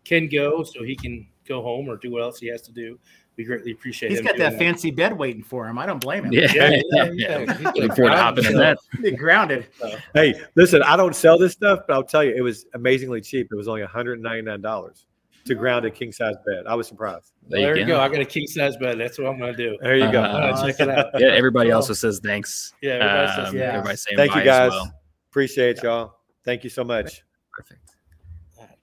Ken 0.04 0.28
go 0.28 0.62
so 0.62 0.82
he 0.82 0.96
can 0.96 1.26
go 1.46 1.62
home 1.62 1.88
or 1.88 1.96
do 1.96 2.10
what 2.10 2.22
else 2.22 2.38
he 2.38 2.48
has 2.48 2.62
to 2.62 2.72
do. 2.72 2.98
We 3.36 3.44
greatly 3.44 3.72
appreciate. 3.72 4.10
He's 4.10 4.18
him 4.18 4.26
got 4.26 4.36
doing 4.36 4.50
that 4.50 4.58
fancy 4.58 4.90
bed 4.90 5.16
waiting 5.16 5.42
for 5.42 5.66
him. 5.66 5.78
I 5.78 5.86
don't 5.86 6.00
blame 6.00 6.26
him. 6.26 6.32
Yeah, 6.34 6.52
Yeah, 6.52 6.70
yeah, 6.70 6.80
yeah, 6.90 7.10
yeah. 7.14 7.38
yeah. 7.38 7.54
He's 7.54 7.64
Looking 7.64 7.92
forward 7.92 8.10
to 8.10 8.16
hopping 8.18 8.44
in 8.44 8.56
that. 8.58 8.76
Grounded. 9.16 9.66
hey, 10.12 10.34
listen, 10.54 10.82
I 10.82 10.96
don't 10.98 11.16
sell 11.16 11.38
this 11.38 11.52
stuff, 11.52 11.80
but 11.88 11.94
I'll 11.94 12.02
tell 12.04 12.22
you, 12.22 12.34
it 12.36 12.42
was 12.42 12.66
amazingly 12.74 13.22
cheap. 13.22 13.48
It 13.50 13.54
was 13.56 13.68
only 13.68 13.82
$199 13.82 15.04
to 15.44 15.54
ground 15.54 15.84
a 15.86 15.90
king 15.90 16.12
size 16.12 16.36
bed. 16.46 16.64
I 16.68 16.74
was 16.74 16.86
surprised. 16.86 17.32
Well, 17.48 17.60
there 17.62 17.76
you 17.76 17.86
go. 17.86 17.98
I 18.00 18.08
got 18.08 18.20
a 18.20 18.24
king 18.24 18.46
size 18.46 18.76
bed. 18.76 18.98
That's 19.00 19.18
what 19.18 19.28
I'm 19.28 19.38
gonna 19.38 19.56
do. 19.56 19.76
There 19.80 19.96
you 19.96 20.12
go. 20.12 20.22
Uh, 20.22 20.26
I'm 20.28 20.54
gonna 20.54 20.70
check 20.72 20.80
it 20.80 20.88
out. 20.88 21.06
Yeah, 21.18 21.28
everybody 21.28 21.70
Well, 21.70 21.78
also 21.78 21.94
says 21.94 22.20
thanks. 22.22 22.74
Yeah, 22.82 22.92
everybody 22.92 23.28
says 23.34 23.48
Um, 23.48 23.56
yeah. 23.56 23.62
Everybody's 23.70 24.02
saying 24.04 24.16
Thank 24.18 24.34
you 24.36 24.44
guys. 24.44 24.66
as 24.68 24.72
well. 24.72 24.94
Appreciate 25.30 25.82
y'all. 25.82 26.14
Thank 26.44 26.64
you 26.64 26.70
so 26.70 26.84
much. 26.84 27.24
Perfect. 27.50 27.80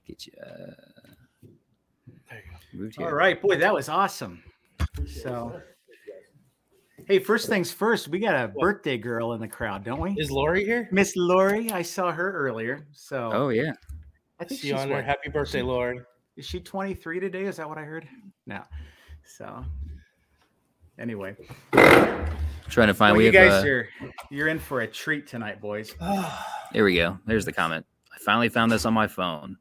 Get 0.06 0.26
you. 0.26 0.32
Uh, 0.42 0.72
you 0.88 0.89
moved 2.72 2.96
here. 2.96 3.06
All 3.06 3.12
right, 3.14 3.40
boy, 3.40 3.56
that 3.56 3.72
was 3.72 3.88
awesome. 3.88 4.42
So, 5.06 5.60
hey, 7.06 7.18
first 7.18 7.48
things 7.48 7.70
first, 7.72 8.08
we 8.08 8.18
got 8.18 8.34
a 8.34 8.48
birthday 8.48 8.98
girl 8.98 9.32
in 9.32 9.40
the 9.40 9.48
crowd, 9.48 9.84
don't 9.84 10.00
we? 10.00 10.12
Is 10.16 10.30
Lori 10.30 10.64
here? 10.64 10.88
Miss 10.92 11.14
Lori, 11.16 11.70
I 11.70 11.82
saw 11.82 12.12
her 12.12 12.32
earlier. 12.32 12.86
So, 12.92 13.30
Oh 13.32 13.48
yeah. 13.50 13.72
I 14.38 14.44
think 14.44 14.52
Is 14.52 14.60
she's 14.60 14.72
on 14.72 14.88
there? 14.88 15.02
Happy 15.02 15.28
birthday, 15.28 15.60
Lori. 15.62 16.00
is 16.36 16.46
she 16.46 16.60
23 16.60 17.20
today? 17.20 17.44
Is 17.44 17.56
that 17.58 17.68
what 17.68 17.76
I 17.78 17.82
heard? 17.82 18.08
No. 18.46 18.62
So, 19.24 19.64
anyway, 20.98 21.36
Trying 21.72 22.86
to 22.86 22.94
find. 22.94 23.12
well, 23.12 23.18
we 23.18 23.26
you 23.26 23.32
have. 23.38 23.50
guys 23.50 23.64
uh, 23.64 23.68
are 23.68 23.88
you're 24.30 24.48
in 24.48 24.58
for 24.60 24.80
a 24.82 24.86
treat 24.86 25.26
tonight, 25.26 25.60
boys. 25.60 25.94
There 26.72 26.84
we 26.84 26.94
go. 26.94 27.18
There's 27.26 27.44
the 27.44 27.52
comment. 27.52 27.84
I 28.14 28.18
finally 28.24 28.48
found 28.48 28.70
this 28.70 28.84
on 28.86 28.94
my 28.94 29.08
phone. 29.08 29.56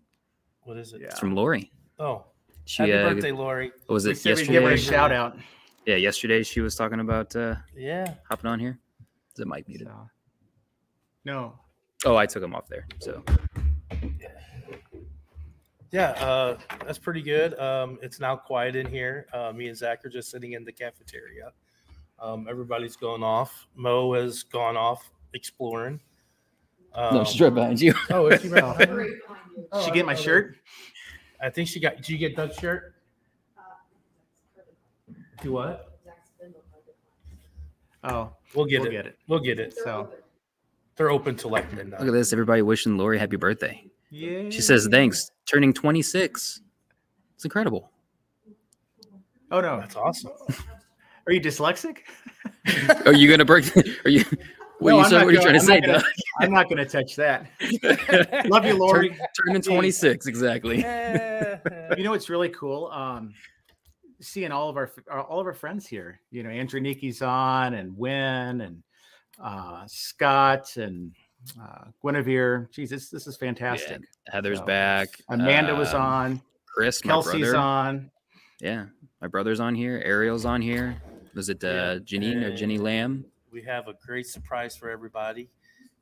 What 0.61 0.77
is 0.77 0.93
it? 0.93 1.01
Yeah. 1.01 1.07
It's 1.07 1.19
from 1.19 1.33
Lori. 1.33 1.71
Oh, 1.97 2.25
She 2.69 2.83
happy 2.83 2.93
uh, 2.93 3.09
birthday, 3.13 3.31
Lori. 3.31 3.71
what 3.87 3.93
was 3.95 4.05
We 4.05 4.11
it 4.11 4.17
said 4.19 4.37
we'd 4.37 4.47
give 4.47 4.61
her 4.61 4.69
a 4.73 4.77
shout 4.77 5.11
out. 5.11 5.35
Yeah, 5.87 5.95
yesterday 5.95 6.43
she 6.43 6.61
was 6.61 6.75
talking 6.75 6.99
about 6.99 7.35
uh, 7.35 7.55
Yeah. 7.75 8.13
hopping 8.29 8.47
on 8.47 8.59
here. 8.59 8.77
Is 9.33 9.39
it 9.39 9.47
mic 9.47 9.67
muted? 9.67 9.87
So. 9.87 10.09
No, 11.25 11.59
Oh, 12.05 12.15
I 12.15 12.27
took 12.27 12.43
him 12.43 12.53
off 12.53 12.67
there. 12.67 12.85
So 12.99 13.23
Yeah, 15.91 16.11
uh, 16.11 16.57
that's 16.85 16.99
pretty 16.99 17.23
good. 17.23 17.57
Um, 17.59 17.97
it's 18.03 18.19
now 18.19 18.35
quiet 18.35 18.75
in 18.75 18.85
here. 18.85 19.25
Uh, 19.33 19.51
me 19.51 19.67
and 19.67 19.75
Zach 19.75 20.05
are 20.05 20.09
just 20.09 20.29
sitting 20.29 20.53
in 20.53 20.63
the 20.63 20.71
cafeteria. 20.71 21.51
Um, 22.19 22.45
everybody's 22.47 22.95
going 22.95 23.23
off. 23.23 23.65
Mo 23.75 24.13
has 24.13 24.43
gone 24.43 24.77
off 24.77 25.09
exploring. 25.33 25.99
Um, 26.93 27.15
no, 27.15 27.23
she's 27.23 27.41
right 27.41 27.51
behind 27.53 27.81
you. 27.81 27.95
Oh, 28.11 28.27
is 28.27 28.43
she 28.43 28.49
right 28.49 28.63
Oh. 28.63 28.77
behind 28.77 28.95
me? 28.95 29.03
Did 29.05 29.19
Oh, 29.71 29.83
she 29.83 29.89
get 29.89 30.05
my 30.05 30.13
shirt? 30.13 30.57
I 31.41 31.49
think 31.49 31.67
she 31.67 31.79
got. 31.79 31.95
Did 31.97 32.09
you 32.09 32.17
get 32.17 32.35
Doug's 32.35 32.57
shirt? 32.57 32.95
Do 35.41 35.53
what? 35.53 35.99
Oh, 38.03 38.31
We'll 38.55 38.65
get 38.65 38.79
we'll 38.81 38.89
it. 38.89 38.91
get 38.91 39.05
it. 39.05 39.17
We'll 39.27 39.39
get 39.39 39.59
it. 39.59 39.73
So, 39.83 40.09
They're 40.95 41.11
open 41.11 41.35
to 41.37 41.47
like 41.47 41.71
midnight. 41.73 41.99
Look 41.99 42.09
at 42.09 42.13
this. 42.13 42.33
Everybody 42.33 42.61
wishing 42.61 42.97
Lori 42.97 43.19
happy 43.19 43.35
birthday. 43.35 43.83
yeah. 44.09 44.49
She 44.49 44.61
says 44.61 44.87
thanks. 44.89 45.31
Turning 45.45 45.73
26. 45.73 46.61
It's 47.35 47.45
incredible. 47.45 47.91
"Oh 49.51 49.61
no, 49.61 49.79
That's 49.79 49.95
awesome. 49.95 50.31
are 51.27 51.33
you 51.33 51.39
dyslexic?" 51.41 51.99
Are 53.05 53.13
you 53.13 53.29
gonna 53.29 53.45
break? 53.45 53.65
Are 54.05 54.09
you? 54.09 54.23
What, 54.79 54.91
No, 54.91 54.95
are, 54.95 54.99
you, 54.99 55.03
I'm 55.03 55.09
so- 55.09 55.15
what 55.17 55.25
are 55.27 55.31
you 55.31 55.37
gonna- 55.37 55.41
trying 55.49 55.59
to 55.59 55.65
say, 55.65 55.75
I'm 55.75 55.81
not 55.81 55.93
Doug? 56.01 56.03
I'm 56.41 56.51
not 56.51 56.69
going 56.69 56.77
to 56.77 56.85
touch 56.85 57.15
that. 57.17 58.45
Love 58.49 58.65
you, 58.65 58.75
Lori. 58.77 59.09
Turn, 59.09 59.19
turning 59.45 59.61
26, 59.61 60.25
exactly. 60.27 60.77
you 60.77 62.03
know 62.03 62.11
what's 62.11 62.29
really 62.29 62.49
cool? 62.49 62.87
Um, 62.87 63.33
seeing 64.21 64.51
all 64.51 64.69
of 64.69 64.77
our 64.77 64.91
all 65.11 65.39
of 65.39 65.45
our 65.47 65.53
friends 65.53 65.85
here. 65.87 66.19
You 66.31 66.43
know, 66.43 66.49
Andrew 66.49 66.79
Niki's 66.79 67.21
on, 67.21 67.73
and 67.73 67.95
Win, 67.97 68.61
and 68.61 68.83
uh, 69.41 69.83
Scott, 69.87 70.75
and 70.77 71.11
uh, 71.61 71.85
Guinevere. 72.01 72.69
Jeez, 72.73 72.89
this 72.89 73.09
this 73.09 73.27
is 73.27 73.35
fantastic. 73.37 74.01
Heather's 74.27 74.59
So, 74.59 74.65
back. 74.65 75.09
Amanda 75.29 75.75
was 75.75 75.93
Um, 75.93 76.01
on. 76.01 76.41
Chris, 76.65 77.03
my 77.03 77.09
Kelsey's 77.11 77.41
brother. 77.49 77.57
on. 77.57 78.11
Yeah, 78.61 78.85
my 79.21 79.27
brother's 79.27 79.59
on 79.59 79.75
here. 79.75 80.01
Ariel's 80.05 80.45
on 80.45 80.61
here. 80.61 81.01
Was 81.35 81.49
it 81.49 81.63
uh, 81.63 81.67
Yeah. 81.67 81.95
Janine 82.19 82.43
or 82.43 82.55
Jenny 82.55 82.77
Lamb? 82.77 83.25
We 83.51 83.61
have 83.63 83.87
a 83.87 83.93
great 84.05 84.27
surprise 84.27 84.75
for 84.75 84.89
everybody. 84.89 85.49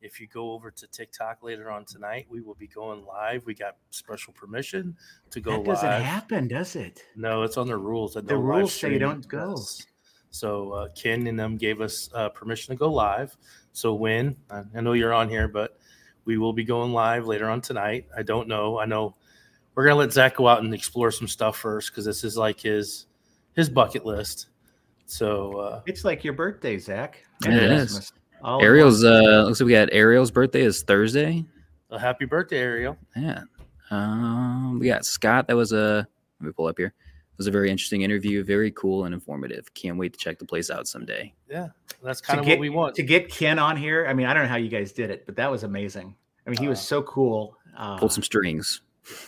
If 0.02 0.22
you 0.22 0.28
go 0.28 0.52
over 0.52 0.70
to 0.70 0.88
TikTok 0.88 1.42
later 1.42 1.72
on 1.72 1.86
tonight, 1.86 2.28
we 2.30 2.42
will 2.42 2.56
be 2.56 2.68
going 2.68 3.04
live. 3.06 3.46
We 3.46 3.56
got 3.56 3.78
special 3.90 4.32
permission 4.34 4.96
to 5.32 5.40
go 5.40 5.52
live. 5.52 5.66
That 5.66 5.72
doesn't 5.72 5.90
live. 5.90 6.02
happen, 6.04 6.48
does 6.48 6.76
it? 6.76 7.04
No, 7.16 7.44
it's 7.44 7.58
on 7.58 7.68
the 7.68 7.78
rules. 7.78 8.14
The 8.14 8.22
no 8.22 8.36
rules 8.36 8.74
say 8.74 8.94
you 8.94 9.00
don't 9.00 9.28
go. 9.28 9.58
So 10.30 10.72
uh, 10.74 10.88
Ken 10.90 11.26
and 11.26 11.40
them 11.40 11.58
gave 11.58 11.82
us 11.82 12.10
uh, 12.14 12.30
permission 12.30 12.76
to 12.76 12.78
go 12.78 12.92
live. 12.92 13.36
So 13.74 13.94
when 13.96 14.36
I, 14.52 14.64
I 14.76 14.82
know 14.82 14.94
you're 14.94 15.14
on 15.14 15.30
here, 15.30 15.48
but 15.48 15.78
we 16.26 16.38
will 16.38 16.54
be 16.54 16.64
going 16.64 16.94
live 16.94 17.26
later 17.26 17.50
on 17.50 17.62
tonight. 17.62 18.06
I 18.16 18.22
don't 18.22 18.48
know. 18.48 18.80
I 18.80 18.86
know 18.86 19.16
we're 19.74 19.86
gonna 19.86 19.96
let 19.96 20.14
Zach 20.14 20.36
go 20.36 20.48
out 20.48 20.62
and 20.62 20.74
explore 20.74 21.12
some 21.12 21.28
stuff 21.28 21.58
first 21.58 21.90
because 21.90 22.06
this 22.06 22.24
is 22.24 22.38
like 22.38 22.60
his 22.60 23.08
his 23.56 23.70
bucket 23.70 24.06
list. 24.06 24.48
So 25.08 25.58
uh, 25.58 25.82
It's 25.86 26.04
like 26.06 26.24
your 26.24 26.34
birthday, 26.34 26.78
Zach. 26.78 27.24
It 27.46 27.54
is. 27.54 28.12
All 28.44 28.62
Ariel's. 28.62 29.04
Uh, 29.04 29.44
looks 29.46 29.60
like 29.60 29.66
we 29.66 29.72
got 29.72 29.90
Ariel's 29.92 30.30
birthday 30.32 30.62
is 30.62 30.84
Thursday. 30.84 31.44
a 31.90 31.98
happy 32.00 32.26
birthday, 32.26 32.60
Ariel. 32.60 32.98
Yeah. 33.16 33.42
Um, 33.90 34.78
we 34.80 34.88
got 34.88 35.06
Scott. 35.06 35.48
That 35.48 35.56
was 35.56 35.72
a. 35.72 36.08
Let 36.40 36.46
me 36.48 36.52
pull 36.52 36.68
up 36.68 36.78
here. 36.78 36.88
It 36.88 37.38
was 37.38 37.48
a 37.48 37.52
very 37.52 37.72
interesting 37.72 38.02
interview. 38.02 38.44
Very 38.44 38.72
cool 38.72 39.06
and 39.06 39.14
informative. 39.14 39.74
Can't 39.74 39.98
wait 39.98 40.14
to 40.14 40.20
check 40.20 40.40
the 40.40 40.46
place 40.46 40.70
out 40.70 40.88
someday. 40.88 41.34
Yeah, 41.50 41.70
that's 42.04 42.20
kind 42.22 42.40
of 42.40 42.46
get- 42.46 42.54
what 42.54 42.60
we 42.62 42.70
want. 42.70 42.96
to 42.96 43.04
get 43.04 43.30
Ken 43.30 43.58
on 43.60 43.78
here. 43.78 44.06
I 44.08 44.14
mean, 44.14 44.28
I 44.28 44.34
don't 44.34 44.44
know 44.44 44.50
how 44.50 44.58
you 44.58 44.70
guys 44.70 44.92
did 44.92 45.10
it, 45.10 45.26
but 45.26 45.36
that 45.38 45.50
was 45.50 45.64
amazing. 45.64 46.16
I 46.46 46.50
mean, 46.50 46.60
he 46.60 46.68
was 46.68 46.80
Uh, 46.80 46.84
so 46.84 47.04
cool. 47.04 47.56
Uh, 47.78 47.98
Pulled 47.98 48.12
some 48.14 48.24
strings. 48.24 48.82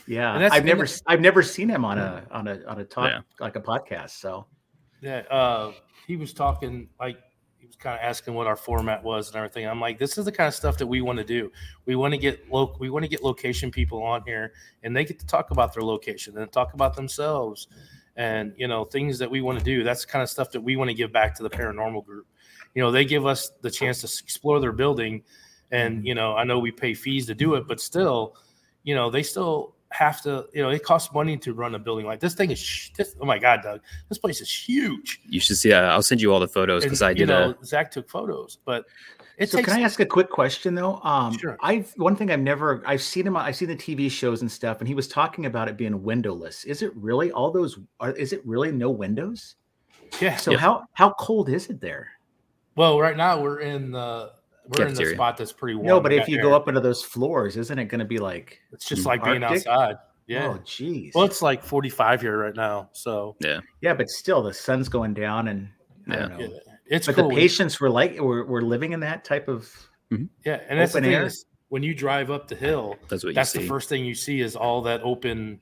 yeah, 0.08 0.50
I've 0.52 0.66
never, 0.66 0.88
I've 1.08 1.22
never 1.22 1.42
seen 1.44 1.70
him 1.70 1.86
on 1.86 1.98
a, 2.00 2.26
on 2.32 2.48
a, 2.48 2.64
on 2.66 2.80
a 2.80 2.84
talk 2.84 3.10
Yeah. 3.12 3.22
like 3.40 3.56
a 3.56 3.62
podcast. 3.62 4.12
So 4.12 4.46
Yeah, 5.02 5.20
uh, 5.30 5.72
he 6.08 6.16
was 6.16 6.34
talking 6.34 6.90
like 7.00 7.18
he 7.58 7.66
was 7.66 7.76
kind 7.76 7.96
of 7.96 8.02
asking 8.04 8.34
what 8.34 8.48
our 8.48 8.56
format 8.56 9.04
was 9.04 9.28
and 9.28 9.38
everything. 9.38 9.68
I'm 9.68 9.80
like, 9.80 9.98
this 9.98 10.18
is 10.18 10.26
the 10.26 10.32
kind 10.32 10.48
of 10.48 10.54
stuff 10.54 10.78
that 10.78 10.88
we 10.88 11.02
want 11.02 11.20
to 11.20 11.26
do. 11.26 11.52
We 11.86 11.96
want 11.96 12.14
to 12.14 12.18
get 12.18 12.50
lo- 12.52 12.76
we 12.80 12.90
want 12.90 13.04
to 13.04 13.10
get 13.10 13.24
location 13.24 13.72
people 13.72 14.04
on 14.04 14.24
here, 14.26 14.54
and 14.84 14.96
they 14.96 15.06
get 15.06 15.20
to 15.20 15.26
talk 15.26 15.52
about 15.52 15.74
their 15.74 15.84
location 15.84 16.38
and 16.38 16.52
talk 16.52 16.74
about 16.74 16.96
themselves, 16.96 17.68
and 18.18 18.54
you 18.58 18.68
know 18.68 18.86
things 18.86 19.18
that 19.20 19.32
we 19.32 19.42
want 19.42 19.58
to 19.58 19.64
do. 19.64 19.84
That's 19.84 20.06
the 20.06 20.12
kind 20.12 20.24
of 20.24 20.30
stuff 20.30 20.52
that 20.52 20.62
we 20.62 20.76
want 20.76 20.90
to 20.90 20.94
give 20.96 21.12
back 21.12 21.36
to 21.36 21.44
the 21.44 21.50
paranormal 21.50 22.06
group. 22.06 22.28
You 22.76 22.84
know, 22.84 22.92
they 22.92 23.06
give 23.06 23.26
us 23.26 23.52
the 23.62 23.72
chance 23.72 24.02
to 24.02 24.24
explore 24.24 24.60
their 24.60 24.74
building, 24.74 25.24
and 25.72 26.06
you 26.06 26.16
know, 26.16 26.36
I 26.36 26.44
know 26.44 26.60
we 26.60 26.72
pay 26.72 26.94
fees 26.94 27.26
to 27.28 27.36
do 27.36 27.56
it, 27.56 27.68
but 27.68 27.80
still, 27.80 28.36
you 28.84 28.96
know, 28.96 29.10
they 29.10 29.24
still 29.24 29.76
have 29.92 30.22
to. 30.24 30.48
You 30.54 30.62
know, 30.64 30.70
it 30.70 30.84
costs 30.84 31.14
money 31.14 31.38
to 31.38 31.54
run 31.54 31.76
a 31.76 31.80
building 31.80 32.06
like 32.06 32.20
this. 32.20 32.34
Thing 32.34 32.52
is, 32.52 32.60
sh- 32.60 32.92
this, 32.96 33.16
oh 33.20 33.26
my 33.26 33.40
god, 33.40 33.62
Doug, 33.64 33.82
this 34.10 34.18
place 34.18 34.42
is 34.42 34.52
huge. 34.52 35.20
You 35.28 35.40
should 35.40 35.58
see. 35.58 35.74
Uh, 35.74 35.82
I'll 35.82 36.02
send 36.04 36.22
you 36.22 36.32
all 36.34 36.40
the 36.40 36.48
photos 36.48 36.84
because 36.84 37.02
I 37.02 37.10
you 37.12 37.16
did 37.18 37.30
know, 37.30 37.56
a. 37.62 37.66
Zach 37.66 37.92
took 37.92 38.10
photos, 38.10 38.58
but 38.66 38.86
it 39.38 39.50
so 39.50 39.58
takes. 39.58 39.70
can 39.70 39.80
I 39.80 39.84
ask 39.84 40.00
a 40.00 40.06
quick 40.06 40.30
question 40.30 40.76
though? 40.76 41.00
Um, 41.04 41.38
Sure. 41.38 41.58
I've 41.62 41.92
one 41.98 42.16
thing 42.16 42.30
I've 42.32 42.40
never 42.42 42.84
I've 42.86 43.02
seen 43.02 43.26
him. 43.26 43.36
I've 43.38 43.56
seen 43.56 43.70
the 43.70 43.76
TV 43.76 44.12
shows 44.12 44.42
and 44.42 44.52
stuff, 44.52 44.80
and 44.80 44.88
he 44.88 44.94
was 44.96 45.08
talking 45.08 45.46
about 45.46 45.68
it 45.70 45.78
being 45.78 46.04
windowless. 46.04 46.66
Is 46.66 46.82
it 46.82 46.96
really 46.96 47.32
all 47.32 47.50
those? 47.52 47.80
Are, 48.00 48.12
is 48.12 48.34
it 48.34 48.46
really 48.46 48.72
no 48.72 48.90
windows? 48.90 49.56
yeah. 50.20 50.36
So 50.38 50.52
Yep. 50.52 50.60
how 50.60 50.84
how 50.94 51.12
cold 51.20 51.50
is 51.50 51.68
it 51.70 51.80
there? 51.82 52.10
Well, 52.76 53.00
right 53.00 53.18
now 53.18 53.42
we're 53.42 53.60
in 53.60 53.92
the 53.92 54.32
we're 54.70 54.88
in 54.88 54.94
the 54.94 55.06
spot 55.14 55.38
that's 55.38 55.52
pretty 55.52 55.76
warm. 55.76 55.88
No, 55.88 56.00
but 56.00 56.14
if 56.14 56.28
you 56.28 56.38
air. 56.38 56.44
go 56.44 56.54
up 56.54 56.68
into 56.68 56.80
those 56.80 57.04
floors, 57.04 57.58
isn't 57.58 57.78
it 57.80 57.86
going 57.86 58.00
to 58.00 58.06
be 58.06 58.20
like? 58.20 58.60
it's 58.72 58.86
just 58.86 59.06
like 59.06 59.24
being 59.24 59.44
outside. 59.44 59.96
Yeah. 60.28 60.48
Oh, 60.50 60.60
geez. 60.64 61.14
Well, 61.16 61.26
it's 61.26 61.42
like 61.42 61.64
45 61.64 62.22
here 62.22 62.38
right 62.38 62.56
now, 62.56 62.90
so 62.94 63.36
yeah, 63.40 63.62
yeah, 63.82 63.96
but 63.96 64.10
still, 64.10 64.44
the 64.44 64.54
sun's 64.54 64.88
going 64.88 65.16
down, 65.16 65.48
and 65.48 65.70
I 66.08 66.16
don't 66.18 66.30
know. 66.32 66.40
yeah, 66.40 66.48
it's 66.86 67.08
But 67.08 67.16
cool. 67.16 67.30
the 67.30 67.36
patients 67.36 67.80
were 67.80 67.90
like, 67.90 68.20
were, 68.20 68.46
were 68.46 68.62
living 68.62 68.94
in 68.94 69.00
that 69.00 69.26
type 69.26 69.48
of. 69.48 69.68
yeah, 70.46 70.62
and 70.70 70.80
that's 70.80 70.94
the 70.94 71.00
open 71.00 71.10
thing 71.12 71.22
is 71.24 71.46
when 71.70 71.82
you 71.82 71.96
drive 71.96 72.30
up 72.30 72.48
the 72.48 72.56
hill, 72.56 72.96
That's 73.10 73.24
what 73.24 73.30
you 73.30 73.34
that's 73.36 73.54
the 73.54 73.62
see. 73.62 73.68
first 73.68 73.90
thing 73.90 74.06
you 74.06 74.14
see 74.14 74.40
is 74.42 74.56
all 74.56 74.84
that 74.84 75.02
open. 75.04 75.60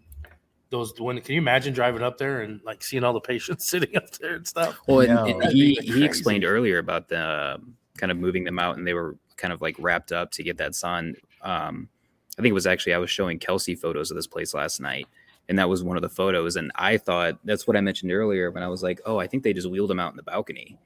Those 0.69 0.93
when 0.99 1.17
can 1.21 1.33
you 1.35 1.39
imagine 1.39 1.73
driving 1.73 2.01
up 2.03 2.17
there 2.17 2.41
and 2.41 2.59
like 2.65 2.83
seeing 2.83 3.05
all 3.05 3.13
the 3.13 3.21
patients 3.21 3.65
sitting 3.69 3.95
up 3.95 4.11
there 4.19 4.35
and 4.35 4.45
stuff? 4.45 4.77
Well, 4.85 5.07
No, 5.07 5.23
and 5.27 5.41
that'd 5.41 5.55
he 5.55 5.75
he 5.75 6.03
explained 6.03 6.43
earlier 6.43 6.79
about 6.79 7.07
the 7.07 7.55
um, 7.55 7.76
kind 7.97 8.11
of 8.11 8.17
moving 8.17 8.43
them 8.43 8.59
out, 8.59 8.77
and 8.77 8.87
they 8.87 8.93
were 8.93 9.17
kind 9.35 9.53
of 9.53 9.61
like 9.61 9.75
wrapped 9.79 10.11
up 10.11 10.31
to 10.31 10.43
get 10.43 10.57
that 10.57 10.75
sun. 10.75 11.15
Um, 11.41 11.89
I 12.37 12.41
think 12.41 12.51
it 12.51 12.53
was 12.53 12.67
actually 12.67 12.93
I 12.93 12.97
was 12.99 13.09
showing 13.09 13.39
Kelsey 13.39 13.75
photos 13.75 14.11
of 14.11 14.15
this 14.15 14.27
place 14.27 14.53
last 14.53 14.79
night, 14.79 15.07
and 15.49 15.57
that 15.59 15.69
was 15.69 15.83
one 15.83 15.97
of 15.97 16.01
the 16.03 16.09
photos. 16.09 16.55
And 16.55 16.71
I 16.75 16.97
thought 16.97 17.37
that's 17.43 17.67
what 17.67 17.75
I 17.77 17.81
mentioned 17.81 18.11
earlier 18.11 18.51
when 18.51 18.63
I 18.63 18.67
was 18.67 18.83
like, 18.83 19.01
oh, 19.05 19.17
I 19.17 19.27
think 19.27 19.43
they 19.43 19.53
just 19.53 19.69
wheeled 19.69 19.89
them 19.89 19.99
out 19.99 20.11
in 20.11 20.17
the 20.17 20.23
balcony, 20.23 20.77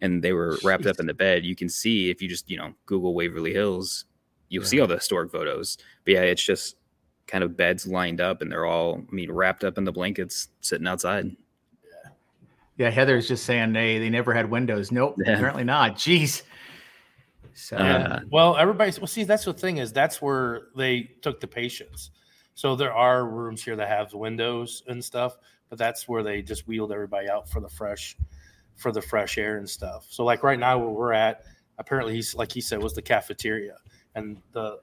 and 0.00 0.22
they 0.22 0.32
were 0.32 0.58
wrapped 0.64 0.86
up 0.86 0.98
in 1.00 1.06
the 1.06 1.14
bed. 1.14 1.44
You 1.44 1.54
can 1.56 1.68
see 1.68 2.10
if 2.10 2.20
you 2.20 2.28
just 2.28 2.50
you 2.50 2.56
know 2.56 2.74
Google 2.86 3.14
Waverly 3.14 3.52
Hills, 3.52 4.04
you'll 4.48 4.64
Yeah. 4.64 4.68
see 4.68 4.80
all 4.80 4.86
the 4.86 4.96
historic 4.96 5.30
photos. 5.30 5.78
But 6.04 6.14
yeah, 6.14 6.22
it's 6.22 6.42
just 6.42 6.76
kind 7.28 7.44
of 7.44 7.56
beds 7.56 7.86
lined 7.86 8.20
up, 8.20 8.42
and 8.42 8.50
they're 8.50 8.66
all 8.66 9.02
I 9.10 9.14
mean 9.14 9.30
wrapped 9.30 9.64
up 9.64 9.78
in 9.78 9.84
the 9.84 9.92
blankets, 9.92 10.48
sitting 10.60 10.86
outside. 10.86 11.36
Yeah, 12.82 12.90
Heather's 12.90 13.28
just 13.28 13.44
saying 13.44 13.72
they 13.74 13.98
they 13.98 14.10
never 14.10 14.34
had 14.34 14.50
windows. 14.50 14.90
Nope, 14.90 15.14
Yeah. 15.24 15.34
apparently 15.34 15.62
not. 15.64 15.94
Jeez. 15.96 16.42
So 17.54 17.76
Uh, 17.76 18.20
Well, 18.30 18.56
everybody's 18.56 18.98
well. 18.98 19.06
See, 19.06 19.22
that's 19.24 19.44
the 19.44 19.52
thing 19.52 19.76
is 19.78 19.92
that's 19.92 20.20
where 20.20 20.62
they 20.76 21.02
took 21.22 21.38
the 21.40 21.46
patients. 21.46 22.10
So 22.54 22.74
there 22.76 22.92
are 22.92 23.24
rooms 23.26 23.62
here 23.62 23.76
that 23.76 23.88
have 23.88 24.12
windows 24.14 24.82
and 24.88 25.02
stuff, 25.04 25.36
but 25.68 25.78
that's 25.78 26.08
where 26.08 26.22
they 26.24 26.42
just 26.42 26.66
wheeled 26.66 26.90
everybody 26.92 27.28
out 27.30 27.48
for 27.48 27.60
the 27.60 27.68
fresh, 27.68 28.16
for 28.76 28.90
the 28.90 29.00
fresh 29.00 29.38
air 29.38 29.58
and 29.58 29.68
stuff. 29.68 30.06
So 30.10 30.24
like 30.24 30.42
right 30.42 30.58
now 30.58 30.78
where 30.78 30.88
we're 30.90 31.12
at, 31.12 31.44
apparently 31.78 32.14
he's 32.14 32.34
like 32.34 32.50
he 32.50 32.60
said 32.60 32.82
was 32.82 32.94
the 32.94 33.02
cafeteria, 33.02 33.76
and 34.16 34.38
the 34.52 34.80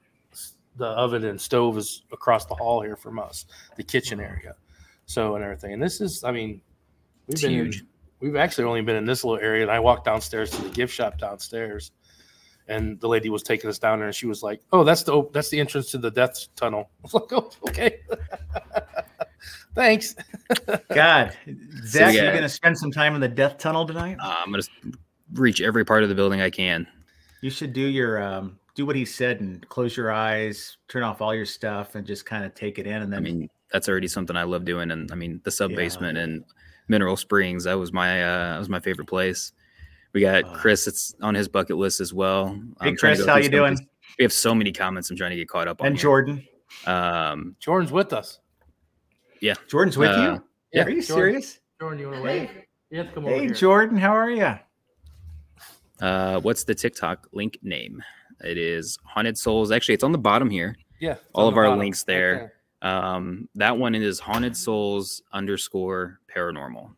the 0.76 0.86
oven 0.86 1.24
and 1.24 1.38
stove 1.40 1.76
is 1.76 2.04
across 2.12 2.46
the 2.46 2.54
hall 2.54 2.80
here 2.80 2.96
from 2.96 3.18
us, 3.18 3.44
the 3.76 3.82
kitchen 3.84 4.20
area. 4.20 4.54
So 5.06 5.34
and 5.34 5.44
everything, 5.44 5.72
and 5.72 5.82
this 5.82 6.00
is, 6.00 6.22
I 6.22 6.30
mean, 6.30 6.62
we've 7.26 7.34
It's 7.34 7.42
been 7.42 7.50
in- 7.52 7.64
huge. 7.66 7.84
We've 8.20 8.36
actually 8.36 8.64
only 8.64 8.82
been 8.82 8.96
in 8.96 9.04
this 9.04 9.24
little 9.24 9.42
area, 9.42 9.62
and 9.62 9.70
I 9.70 9.80
walked 9.80 10.04
downstairs 10.04 10.50
to 10.50 10.62
the 10.62 10.70
gift 10.70 10.94
shop 10.94 11.18
downstairs 11.18 11.92
and 12.68 13.00
the 13.00 13.08
lady 13.08 13.28
was 13.28 13.42
taking 13.42 13.68
us 13.68 13.78
down 13.80 13.98
there 13.98 14.06
and 14.06 14.14
she 14.14 14.26
was 14.26 14.42
like 14.44 14.60
oh 14.72 14.84
that's 14.84 15.02
the 15.02 15.24
that's 15.32 15.48
the 15.48 15.58
entrance 15.58 15.90
to 15.90 15.98
the 15.98 16.10
death 16.10 16.46
tunnel 16.54 16.88
i 16.98 17.02
was 17.02 17.14
like 17.14 17.32
oh 17.32 17.50
okay 17.66 17.96
thanks 19.74 20.14
God, 20.94 21.36
Zach, 21.84 22.14
yeah. 22.14 22.26
you 22.26 22.32
gonna 22.32 22.48
spend 22.48 22.76
some 22.76 22.90
time 22.90 23.14
in 23.14 23.20
the 23.20 23.28
death 23.28 23.58
tunnel 23.58 23.86
tonight? 23.86 24.16
Uh, 24.20 24.36
I'm 24.44 24.50
gonna 24.50 24.62
reach 25.34 25.60
every 25.60 25.84
part 25.84 26.02
of 26.02 26.08
the 26.08 26.14
building 26.14 26.40
I 26.40 26.50
can. 26.50 26.86
You 27.40 27.50
should 27.50 27.72
do 27.72 27.82
your 27.82 28.20
um, 28.22 28.58
do 28.74 28.84
what 28.84 28.96
he 28.96 29.04
said 29.04 29.40
and 29.40 29.66
close 29.68 29.96
your 29.96 30.10
eyes, 30.10 30.76
turn 30.88 31.02
off 31.02 31.20
all 31.20 31.34
your 31.34 31.46
stuff, 31.46 31.94
and 31.94 32.06
just 32.06 32.26
kind 32.26 32.44
of 32.44 32.54
take 32.54 32.78
it 32.78 32.86
in. 32.86 33.02
And 33.02 33.14
I 33.14 33.20
mean, 33.20 33.48
that's 33.72 33.88
already 33.88 34.08
something 34.08 34.36
I 34.36 34.42
love 34.42 34.64
doing. 34.64 34.90
And 34.90 35.10
I 35.12 35.14
mean, 35.14 35.40
the 35.44 35.50
sub 35.50 35.70
Yeah. 35.70 35.76
basement 35.76 36.18
and 36.18 36.44
Mineral 36.90 37.16
Springs, 37.16 37.64
that 37.64 37.78
was 37.78 37.92
my 37.92 38.22
uh, 38.22 38.52
that 38.54 38.58
was 38.58 38.68
my 38.68 38.80
favorite 38.80 39.06
place. 39.08 39.52
We 40.12 40.20
got 40.22 40.42
Uh, 40.44 40.54
Chris; 40.54 40.88
it's 40.88 41.14
on 41.22 41.34
his 41.36 41.46
bucket 41.48 41.76
list 41.76 42.00
as 42.00 42.12
well. 42.12 42.48
hey 42.48 42.88
I'm 42.88 42.96
trying 42.96 43.16
to 43.16 43.22
Chris, 43.22 43.26
how 43.26 43.36
you 43.36 43.48
doing? 43.48 43.76
these- 43.76 43.86
We 44.18 44.24
have 44.24 44.32
so 44.32 44.54
many 44.56 44.72
comments. 44.72 45.08
I'm 45.08 45.16
trying 45.16 45.30
to 45.30 45.36
get 45.36 45.48
caught 45.48 45.68
up 45.68 45.80
on. 45.80 45.86
And 45.86 45.96
here. 45.96 46.02
Jordan, 46.02 46.44
Um, 46.84 47.56
jordan's 47.60 47.92
with 47.92 48.12
us 48.12 48.40
Yeah, 49.40 49.54
Jordan's 49.68 49.96
with 49.96 50.10
Uh, 50.10 50.20
you. 50.22 50.44
yeah, 50.72 50.84
Are 50.84 50.90
you 50.90 51.00
Jordan. 51.02 51.02
serious? 51.42 51.60
jordan 51.80 51.98
you 52.00 52.06
want 52.06 52.18
to 52.18 52.22
wait 52.22 52.50
you 52.90 52.98
have 52.98 53.08
to 53.08 53.14
come 53.14 53.24
over 53.26 53.34
Hey, 53.34 53.48
Jordan, 53.48 53.96
how 53.96 54.12
are 54.12 54.30
you? 54.30 54.52
uh, 56.00 56.40
what's 56.40 56.64
the 56.64 56.74
TikTok 56.74 57.28
link 57.32 57.58
name? 57.62 58.02
It 58.42 58.58
is 58.58 58.98
Haunted 59.04 59.36
Souls. 59.38 59.70
Actually, 59.70 59.94
it's 59.94 60.04
on 60.04 60.12
the 60.12 60.18
bottom 60.18 60.50
here. 60.50 60.76
yeah 61.00 61.16
all 61.34 61.46
of 61.48 61.56
our 61.56 61.64
bottom, 61.66 61.78
links 61.78 62.00
right 62.08 62.14
there. 62.14 62.52
Um, 62.82 63.48
that 63.56 63.76
one 63.76 63.94
is 63.94 64.18
Haunted 64.18 64.56
Souls 64.56 65.22
underscore 65.32 66.20
paranormal. 66.34 66.90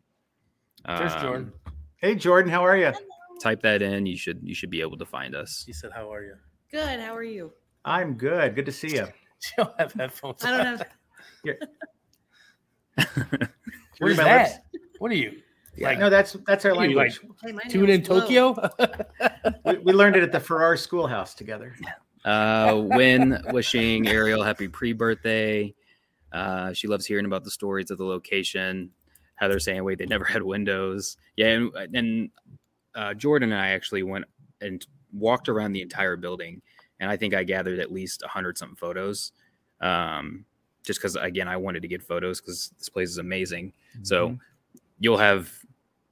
there's 0.86 1.12
Um, 1.14 1.20
jordan 1.22 1.52
Hey, 1.96 2.14
Jordan, 2.14 2.50
how 2.50 2.64
are 2.64 2.76
you? 2.76 2.92
type 3.40 3.62
that 3.62 3.82
in 3.82 4.06
you 4.06 4.16
should 4.16 4.40
you 4.44 4.54
should 4.54 4.70
be 4.70 4.80
able 4.80 4.96
to 4.96 5.04
find 5.04 5.34
us 5.34 5.64
he 5.66 5.72
said 5.72 5.90
how 5.92 6.12
are 6.12 6.22
you 6.22 6.34
Good. 6.72 7.00
How 7.00 7.14
are 7.14 7.22
you? 7.22 7.52
I'm 7.84 8.14
good. 8.14 8.54
Good 8.54 8.64
to 8.64 8.72
see 8.72 8.88
you. 8.88 9.02
you 9.02 9.10
don't 9.58 9.78
have 9.78 9.92
headphones 9.92 10.42
I 10.42 10.56
don't 10.56 10.66
have. 10.66 10.86
what 13.98 14.10
is 14.10 14.16
my 14.16 14.24
that 14.24 14.64
what 14.98 15.10
are 15.10 15.16
you 15.16 15.42
like 15.78 15.98
No, 15.98 16.08
that's 16.08 16.34
that's 16.46 16.64
our 16.64 16.74
What 16.74 16.86
are 16.86 16.88
you, 16.88 16.96
language. 16.96 17.20
Hey, 17.42 17.52
my 17.52 17.62
tune 17.64 17.90
in 17.90 18.02
Flo. 18.02 18.20
tokyo 18.20 18.70
we, 19.66 19.78
we 19.78 19.92
learned 19.92 20.16
it 20.16 20.22
at 20.22 20.32
the 20.32 20.40
Farrar 20.40 20.76
Schoolhouse 20.78 21.34
together. 21.34 21.74
Uh 22.24 22.80
Win 22.84 23.42
wishing 23.50 24.08
ariel 24.08 24.42
happy 24.42 24.68
pre-birthday 24.68 25.74
uh 26.32 26.72
she 26.72 26.86
loves 26.86 27.04
hearing 27.04 27.26
about 27.26 27.44
the 27.44 27.50
stories 27.50 27.90
of 27.90 27.98
the 27.98 28.04
location 28.04 28.90
heather 29.34 29.58
saying 29.58 29.82
wait 29.82 29.98
they 29.98 30.06
never 30.06 30.24
had 30.24 30.42
windows 30.42 31.16
yeah 31.36 31.48
and, 31.48 31.72
and 31.94 32.30
uh 32.94 33.12
jordan 33.14 33.52
and 33.52 33.60
i 33.60 33.70
actually 33.70 34.02
went 34.02 34.24
and 34.60 34.86
walked 35.12 35.48
around 35.48 35.72
the 35.72 35.82
entire 35.82 36.16
building 36.16 36.62
and 37.00 37.10
i 37.10 37.16
think 37.16 37.34
i 37.34 37.42
gathered 37.42 37.78
at 37.80 37.90
least 37.92 38.22
a 38.22 38.28
hundred 38.28 38.56
something 38.56 38.76
photos 38.76 39.32
um 39.80 40.44
just 40.84 41.00
because 41.00 41.16
again 41.16 41.48
i 41.48 41.56
wanted 41.56 41.82
to 41.82 41.88
get 41.88 42.02
photos 42.02 42.40
because 42.40 42.70
this 42.78 42.88
place 42.88 43.10
is 43.10 43.18
amazing 43.18 43.72
So 44.02 44.28
Mm-hmm. 44.28 44.36
you'll 45.00 45.18
have 45.18 45.50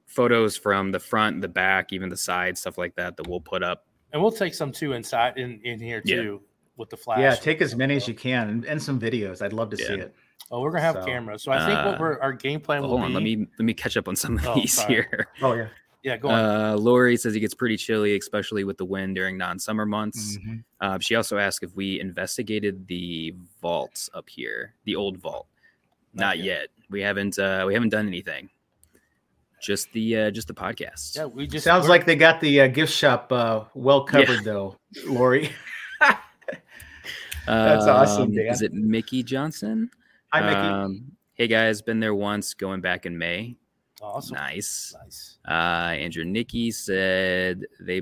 photos 0.07 0.57
from 0.57 0.91
the 0.91 0.99
front, 0.99 1.39
the 1.41 1.47
back, 1.47 1.93
even 1.93 2.09
the 2.09 2.17
side, 2.17 2.57
stuff 2.57 2.77
like 2.77 2.95
that 2.95 3.15
that 3.15 3.27
we'll 3.27 3.39
put 3.39 3.63
up. 3.63 3.85
And 4.13 4.21
we'll 4.21 4.31
take 4.31 4.53
some 4.53 4.71
too 4.71 4.93
inside 4.93 5.37
in 5.37 5.59
in 5.63 5.79
here 5.79 6.01
Yeah. 6.05 6.15
too 6.21 6.41
with 6.77 6.89
the 6.89 6.97
flash 6.97 7.19
yeah, 7.19 7.35
take 7.35 7.61
as 7.61 7.75
many 7.75 7.95
as 7.95 8.07
you 8.07 8.13
can 8.13 8.49
and, 8.49 8.65
and 8.65 8.81
some 8.81 8.99
videos. 8.99 9.41
I'd 9.41 9.53
love 9.53 9.69
to 9.71 9.77
see 9.77 9.93
it. 9.93 10.15
oh 10.49 10.61
we're 10.61 10.71
gonna 10.71 10.81
have 10.83 10.95
So, 10.95 11.05
cameras 11.05 11.43
so 11.43 11.51
i 11.51 11.59
think 11.65 11.77
what 11.85 11.95
uh, 11.95 11.97
we're 11.99 12.19
our 12.19 12.33
game 12.33 12.59
plan 12.59 12.81
Well, 12.81 12.91
will 12.91 12.97
hold 12.99 13.15
on, 13.15 13.23
be 13.23 13.35
let 13.35 13.39
me 13.39 13.47
let 13.59 13.65
me 13.65 13.73
catch 13.73 13.97
up 13.97 14.07
on 14.07 14.15
some 14.15 14.37
of 14.37 14.45
Oh, 14.47 14.55
these 14.55 14.73
sorry. 14.73 14.93
here. 14.95 15.27
Oh 15.41 15.53
yeah. 15.53 15.67
yeah 16.03 16.17
go 16.17 16.29
on 16.29 16.33
Uh, 16.45 16.75
Lori 16.77 17.15
says 17.17 17.35
it 17.35 17.39
gets 17.41 17.53
pretty 17.53 17.77
chilly, 17.77 18.15
especially 18.17 18.63
with 18.63 18.77
the 18.77 18.85
wind 18.85 19.15
during 19.15 19.37
non-summer 19.37 19.85
months. 19.85 20.37
Mhm. 20.37 20.63
Uh, 20.79 20.97
she 20.99 21.15
also 21.15 21.37
asked 21.37 21.61
if 21.63 21.75
we 21.75 21.99
investigated 21.99 22.87
the 22.87 23.35
vaults 23.61 24.09
up 24.15 24.27
here, 24.29 24.73
the 24.85 24.95
old 24.95 25.17
vault. 25.19 25.47
Not, 26.13 26.21
Not 26.37 26.39
yet. 26.39 26.67
We 26.89 27.01
haven't. 27.01 27.37
Uh, 27.39 27.63
we 27.67 27.73
haven't 27.73 27.89
done 27.89 28.07
anything. 28.07 28.49
Just 29.61 29.91
the 29.93 30.17
uh, 30.17 30.31
just 30.31 30.47
the 30.47 30.53
podcast. 30.53 31.15
yeah 31.15 31.25
we 31.25 31.45
just 31.47 31.63
Sounds 31.63 31.83
we're- 31.83 31.89
like 31.91 32.05
they 32.05 32.15
got 32.15 32.41
the 32.41 32.61
uh, 32.61 32.67
gift 32.67 32.91
shop 32.91 33.31
uh, 33.31 33.65
well 33.75 34.03
covered 34.03 34.43
though, 34.43 34.75
Lori. 35.05 35.51
That's 37.45 37.85
awesome, 37.85 38.23
Um, 38.23 38.33
Dan. 38.35 38.47
Is 38.47 38.61
it 38.61 38.73
Mickey 38.73 39.23
Johnson? 39.23 39.89
Hi, 40.31 40.41
Mickey. 40.41 40.55
Um, 40.55 41.11
hey 41.33 41.47
guys, 41.47 41.81
been 41.81 41.99
there 41.99 42.15
once, 42.15 42.53
going 42.53 42.81
back 42.81 43.05
in 43.05 43.17
May. 43.17 43.57
awesome 44.01 44.35
Nice. 44.35 44.95
nice 45.03 45.37
Uh, 45.47 45.91
Andrew 45.93 46.23
Nicky 46.23 46.71
said 46.71 47.65
they 47.79 48.01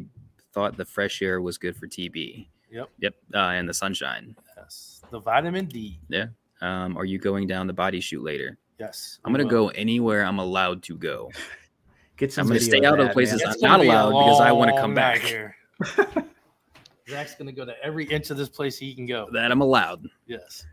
thought 0.54 0.78
the 0.78 0.86
fresh 0.86 1.22
air 1.22 1.42
was 1.42 1.58
good 1.58 1.76
for 1.76 1.88
TB. 1.88 2.48
Yep. 2.72 2.90
Yep. 3.00 3.16
Uh, 3.34 3.38
and 3.38 3.68
the 3.68 3.74
sunshine. 3.74 4.36
Yes. 4.58 5.02
The 5.12 5.20
vitamin 5.20 5.66
D. 5.66 6.00
Yeah. 6.10 6.28
Um, 6.62 6.98
are 6.98 7.06
you 7.06 7.18
going 7.18 7.48
down 7.48 7.66
the 7.68 7.74
body 7.74 8.00
chute 8.02 8.24
later? 8.24 8.58
Yes. 8.80 9.20
I'm 9.26 9.34
gonna 9.34 9.44
will. 9.44 9.50
go 9.50 9.68
anywhere 9.70 10.24
I'm 10.24 10.40
allowed 10.40 10.84
to 10.84 10.98
go. 10.98 11.32
Get 12.18 12.34
some 12.34 12.44
I'm 12.44 12.48
gonna 12.50 12.60
video 12.60 12.80
stay 12.80 12.86
out 12.86 13.00
of 13.00 13.08
that, 13.08 13.14
places 13.14 13.42
man. 13.42 13.48
I'm 13.48 13.54
It's 13.54 13.62
not 13.62 13.82
be 13.82 13.88
allowed 13.88 14.10
because 14.10 14.42
I 14.42 14.52
want 14.52 14.72
to 14.74 14.82
come 14.82 14.94
back. 14.94 15.20
here. 15.20 15.56
Zach's 17.10 17.36
gonna 17.36 17.52
go 17.52 17.66
to 17.66 17.74
every 17.84 18.06
inch 18.06 18.30
of 18.30 18.38
this 18.38 18.50
place 18.50 18.78
he 18.78 18.94
can 18.94 19.06
go. 19.06 19.28
That 19.34 19.52
I'm 19.52 19.62
allowed. 19.62 20.06
Yes. 20.28 20.66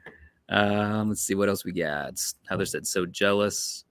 Um, 0.48 1.08
let's 1.08 1.22
see 1.22 1.34
what 1.34 1.48
else 1.48 1.64
we 1.64 1.72
got. 1.72 2.20
Heather 2.48 2.66
said 2.66 2.86
so 2.86 3.06
jealous 3.06 3.84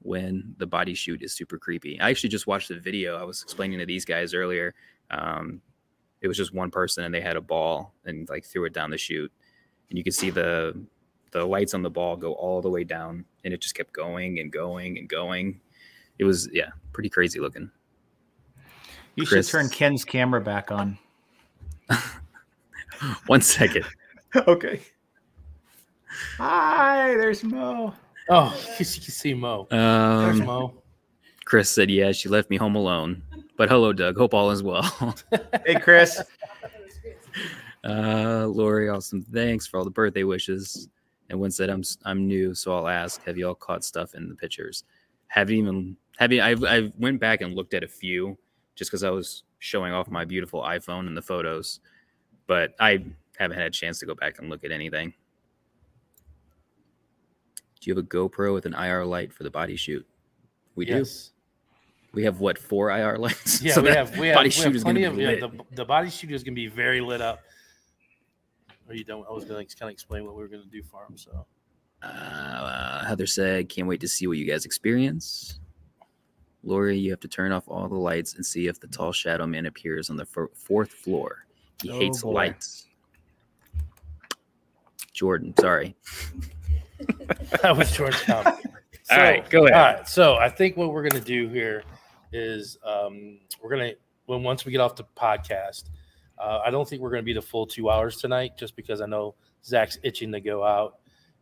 when 0.00 0.54
the 0.58 0.66
body 0.66 0.94
chute 0.94 1.22
is 1.22 1.32
super 1.34 1.58
creepy. 1.58 2.00
I 2.00 2.10
actually 2.10 2.30
just 2.30 2.46
watched 2.48 2.68
the 2.68 2.78
video. 2.80 3.16
I 3.16 3.22
was 3.22 3.42
explaining 3.42 3.78
to 3.78 3.86
these 3.86 4.04
guys 4.04 4.34
earlier. 4.34 4.74
Um, 5.10 5.60
it 6.20 6.28
was 6.28 6.36
just 6.36 6.54
one 6.54 6.70
person 6.70 7.04
and 7.04 7.14
they 7.14 7.20
had 7.20 7.36
a 7.36 7.40
ball 7.40 7.94
and 8.04 8.28
like 8.28 8.44
threw 8.44 8.64
it 8.64 8.72
down 8.72 8.90
the 8.90 8.98
chute, 8.98 9.30
and 9.90 9.98
you 9.98 10.04
could 10.04 10.14
see 10.14 10.30
the 10.30 10.80
the 11.32 11.44
lights 11.44 11.74
on 11.74 11.82
the 11.82 11.90
ball 11.90 12.16
go 12.16 12.32
all 12.34 12.62
the 12.62 12.70
way 12.70 12.84
down, 12.84 13.24
and 13.44 13.52
it 13.52 13.60
just 13.60 13.74
kept 13.74 13.92
going 13.92 14.38
and 14.38 14.52
going 14.52 14.98
and 14.98 15.08
going. 15.08 15.60
It 16.18 16.24
was 16.24 16.48
yeah, 16.52 16.68
pretty 16.92 17.08
crazy 17.08 17.40
looking. 17.40 17.70
You 19.16 19.26
Chris. 19.26 19.46
should 19.48 19.52
turn 19.52 19.68
Ken's 19.68 20.04
camera 20.04 20.40
back 20.40 20.70
on. 20.70 20.96
One 23.26 23.40
second. 23.40 23.84
okay. 24.46 24.80
Hi, 26.38 27.08
there's 27.16 27.42
Mo. 27.42 27.94
Oh, 28.28 28.56
you 28.70 28.76
can 28.76 28.84
see 28.84 29.34
Mo. 29.34 29.66
There's 29.70 30.40
Um, 30.40 30.46
Mo. 30.46 30.82
Chris 31.44 31.70
said, 31.70 31.90
"Yeah, 31.90 32.12
she 32.12 32.28
left 32.28 32.48
me 32.50 32.56
home 32.56 32.76
alone." 32.76 33.22
But 33.56 33.68
hello, 33.68 33.92
Doug. 33.92 34.16
Hope 34.16 34.32
all 34.34 34.50
is 34.50 34.62
well. 34.62 34.82
Hey, 35.66 35.74
Chris. 35.74 36.22
Uh, 37.84 38.46
Lori, 38.46 38.88
awesome. 38.88 39.22
Thanks 39.22 39.66
for 39.66 39.78
all 39.78 39.84
the 39.84 39.90
birthday 39.90 40.22
wishes. 40.24 40.88
And 41.32 41.40
one 41.40 41.50
said, 41.50 41.70
"I'm 41.70 41.82
I'm 42.04 42.26
new, 42.28 42.54
so 42.54 42.76
I'll 42.76 42.88
ask. 42.88 43.24
Have 43.24 43.38
y'all 43.38 43.54
caught 43.54 43.82
stuff 43.84 44.14
in 44.14 44.28
the 44.28 44.34
pictures? 44.34 44.84
Haven't 45.28 45.56
even 45.56 45.96
have 46.18 46.30
you? 46.30 46.42
I've 46.42 46.62
I 46.62 46.92
went 46.98 47.20
back 47.20 47.40
and 47.40 47.54
looked 47.54 47.72
at 47.72 47.82
a 47.82 47.88
few 47.88 48.36
just 48.74 48.90
because 48.90 49.02
I 49.02 49.08
was 49.08 49.44
showing 49.58 49.94
off 49.94 50.10
my 50.10 50.26
beautiful 50.26 50.60
iPhone 50.60 51.06
and 51.06 51.16
the 51.16 51.22
photos, 51.22 51.80
but 52.46 52.74
I 52.78 53.02
haven't 53.38 53.56
had 53.56 53.66
a 53.66 53.70
chance 53.70 53.98
to 54.00 54.06
go 54.06 54.14
back 54.14 54.40
and 54.40 54.50
look 54.50 54.62
at 54.62 54.70
anything. 54.70 55.14
Do 57.80 57.90
you 57.90 57.96
have 57.96 58.04
a 58.04 58.06
GoPro 58.06 58.52
with 58.52 58.66
an 58.66 58.74
IR 58.74 59.06
light 59.06 59.32
for 59.32 59.42
the 59.42 59.50
body 59.50 59.74
chute? 59.74 60.06
We 60.76 60.84
do. 60.84 60.98
Yes. 60.98 61.30
We 62.12 62.24
have 62.24 62.40
what 62.40 62.58
four 62.58 62.90
IR 62.90 63.16
lights? 63.16 63.62
Yeah, 63.62 63.72
So 63.72 63.80
we 63.80 63.88
have 63.88 64.18
we 64.18 64.26
have, 64.28 64.34
body 64.34 64.48
we 64.48 64.50
shoot 64.50 64.74
have 64.74 64.82
plenty 64.82 65.00
be 65.00 65.06
of 65.06 65.18
yeah, 65.18 65.36
the, 65.36 65.50
the 65.76 65.84
body 65.86 66.10
chute 66.10 66.32
is 66.32 66.44
gonna 66.44 66.54
be 66.54 66.66
very 66.66 67.00
lit 67.00 67.22
up. 67.22 67.40
Or 68.92 68.94
you 68.94 69.04
don't 69.04 69.26
I 69.26 69.32
was 69.32 69.44
gonna 69.46 69.64
kind 69.64 69.88
of 69.88 69.90
explain 69.90 70.26
what 70.26 70.36
we 70.36 70.42
were 70.42 70.48
gonna 70.48 70.64
do 70.70 70.82
for 70.82 71.02
him. 71.08 71.16
So 71.16 71.46
Uh, 72.02 73.04
Heather 73.06 73.26
said, 73.26 73.68
"Can't 73.70 73.88
wait 73.88 74.00
to 74.00 74.08
see 74.08 74.26
what 74.26 74.36
you 74.36 74.44
guys 74.44 74.66
experience." 74.66 75.58
Lori, 76.62 76.98
you 76.98 77.10
have 77.10 77.20
to 77.20 77.28
turn 77.28 77.52
off 77.52 77.64
all 77.68 77.88
the 77.88 77.94
lights 77.94 78.34
and 78.34 78.44
see 78.44 78.66
if 78.66 78.78
the 78.80 78.86
tall 78.88 79.12
shadow 79.12 79.46
man 79.46 79.64
appears 79.66 80.10
on 80.10 80.16
the 80.16 80.26
fir- 80.26 80.50
fourth 80.54 80.90
floor. 80.92 81.46
He 81.82 81.90
Oh, 81.90 81.98
hates 81.98 82.22
boy. 82.22 82.30
lights. 82.32 82.86
Jordan, 85.12 85.54
sorry. 85.58 85.94
that 87.62 87.76
was 87.76 87.90
Georgetown. 87.92 88.58
So, 89.04 89.16
right, 89.16 89.50
go 89.50 89.66
ahead. 89.66 89.76
All 89.76 89.94
right, 89.94 90.08
so 90.08 90.36
I 90.36 90.48
think 90.48 90.76
what 90.76 90.92
we're 90.92 91.02
gonna 91.06 91.22
do 91.24 91.48
here 91.48 91.82
is 92.32 92.78
um, 92.84 93.40
we're 93.60 93.68
gonna 93.70 93.92
when 94.26 94.44
once 94.44 94.64
we 94.64 94.70
get 94.70 94.80
off 94.80 94.94
the 94.94 95.04
podcast, 95.16 95.90
uh, 96.42 96.60
I 96.64 96.70
don't 96.70 96.88
think 96.88 97.00
we're 97.00 97.10
gonna 97.10 97.22
be 97.22 97.32
the 97.32 97.42
full 97.42 97.66
two 97.66 97.88
hours 97.88 98.16
tonight, 98.16 98.58
just 98.58 98.74
because 98.74 99.00
I 99.00 99.06
know 99.06 99.36
Zach's 99.64 99.98
itching 100.02 100.32
to 100.32 100.40
go 100.40 100.64
out 100.64 100.98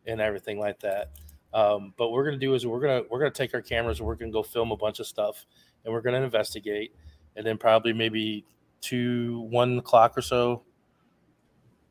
and 0.06 0.20
everything 0.20 0.58
like 0.58 0.78
that. 0.80 1.10
Um, 1.54 1.94
but 1.96 2.08
what 2.08 2.16
we're 2.16 2.26
gonna 2.26 2.36
do 2.36 2.54
is 2.54 2.66
we're 2.66 2.80
gonna 2.80 3.02
we're 3.10 3.18
gonna 3.18 3.30
take 3.30 3.54
our 3.54 3.62
cameras 3.62 3.98
and 3.98 4.06
we're 4.06 4.14
gonna 4.14 4.30
go 4.30 4.42
film 4.42 4.72
a 4.72 4.76
bunch 4.76 5.00
of 5.00 5.06
stuff 5.06 5.46
and 5.84 5.94
we're 5.94 6.02
gonna 6.02 6.20
investigate, 6.20 6.94
and 7.34 7.46
then 7.46 7.56
probably 7.56 7.94
maybe 7.94 8.44
two 8.82 9.46
one 9.50 9.78
o'clock 9.78 10.18
or 10.18 10.22
so. 10.22 10.62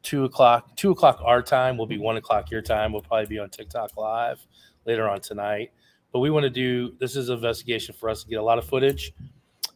Two 0.04 0.24
o'clock, 0.26 0.78
two 0.78 0.92
o'clock 0.92 1.20
our 1.26 1.42
time 1.42 1.78
will 1.78 1.88
be 1.88 1.98
one 1.98 2.16
o'clock 2.16 2.52
your 2.52 2.62
time. 2.62 2.94
We'll 2.94 3.02
probably 3.02 3.26
be 3.26 3.40
on 3.40 3.50
TikTok 3.50 3.98
live 3.98 4.40
later 4.86 5.10
on 5.10 5.20
tonight. 5.20 5.72
But 6.14 6.20
we 6.20 6.30
want 6.30 6.44
to 6.44 6.50
do 6.50 6.96
this 7.00 7.16
is 7.16 7.30
an 7.30 7.36
investigation 7.36 7.96
for 8.00 8.10
us 8.10 8.24
to 8.24 8.30
get 8.30 8.38
a 8.38 8.44
lot 8.44 8.60
of 8.60 8.66
footage 8.66 9.14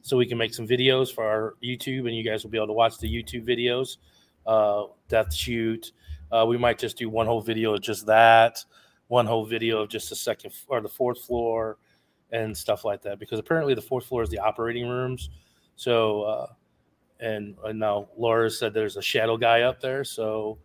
so 0.04 0.18
we 0.18 0.26
can 0.26 0.38
make 0.38 0.54
some 0.54 0.68
videos 0.68 1.14
for 1.14 1.24
our 1.24 1.56
YouTube 1.64 2.08
and 2.08 2.16
you 2.16 2.24
guys 2.24 2.43
will 2.43 2.51
be 2.51 2.58
able 2.58 2.68
to 2.68 2.74
watch 2.74 2.99
the 2.99 3.08
YouTube 3.08 3.47
videos. 3.47 3.97
Uh, 4.45 4.91
death 5.08 5.34
chute. 5.34 5.93
Uh, 6.32 6.45
we 6.45 6.58
might 6.58 6.78
just 6.78 6.97
do 6.97 7.10
one 7.10 7.26
whole 7.26 7.41
video 7.41 7.74
of 7.74 7.82
just 7.82 8.06
that, 8.06 8.64
one 9.08 9.26
whole 9.26 9.45
video 9.45 9.82
of 9.82 9.89
just 9.89 10.10
the 10.10 10.16
second 10.16 10.51
or 10.68 10.82
the 10.82 10.89
fourth 10.89 11.22
floor 11.22 11.78
and 12.32 12.56
stuff 12.56 12.84
like 12.84 13.01
that. 13.01 13.18
Because 13.18 13.39
apparently 13.39 13.74
the 13.74 13.82
fourth 13.82 14.06
floor 14.06 14.22
is 14.22 14.30
the 14.30 14.39
operating 14.39 14.88
rooms. 14.89 15.30
So, 15.78 16.24
uh, 16.24 16.47
and, 17.22 17.56
and 17.64 17.80
now 17.80 18.10
Laura 18.18 18.49
said 18.49 18.74
there's 18.74 18.97
a 18.97 19.01
shadow 19.01 19.38
guy 19.38 19.62
up 19.62 19.80
there. 19.80 20.04
So, 20.04 20.58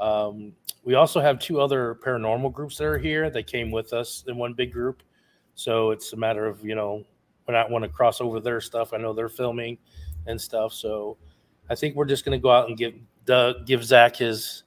um, 0.00 0.54
we 0.82 0.94
also 0.94 1.20
have 1.20 1.38
two 1.38 1.60
other 1.60 1.98
paranormal 2.02 2.54
groups 2.54 2.78
that 2.78 2.84
are 2.84 2.96
here 2.96 3.28
that 3.28 3.46
came 3.46 3.70
with 3.70 3.92
us 3.92 4.24
in 4.26 4.38
one 4.38 4.54
big 4.54 4.72
group. 4.72 5.02
So 5.54 5.90
it's 5.90 6.14
a 6.14 6.16
matter 6.16 6.46
of, 6.46 6.64
you 6.64 6.74
know, 6.74 7.04
when 7.48 7.56
I 7.56 7.66
want 7.66 7.82
to 7.82 7.88
cross 7.88 8.20
over 8.20 8.38
their 8.40 8.60
stuff, 8.60 8.92
I 8.92 8.98
know 8.98 9.14
they're 9.14 9.30
filming 9.30 9.78
and 10.26 10.38
stuff. 10.38 10.74
So 10.74 11.16
I 11.70 11.74
think 11.74 11.96
we're 11.96 12.04
just 12.04 12.24
going 12.24 12.38
to 12.38 12.42
go 12.42 12.50
out 12.50 12.68
and 12.68 12.76
give 12.76 12.94
Doug, 13.24 13.66
give 13.66 13.82
Zach 13.82 14.16
his, 14.16 14.64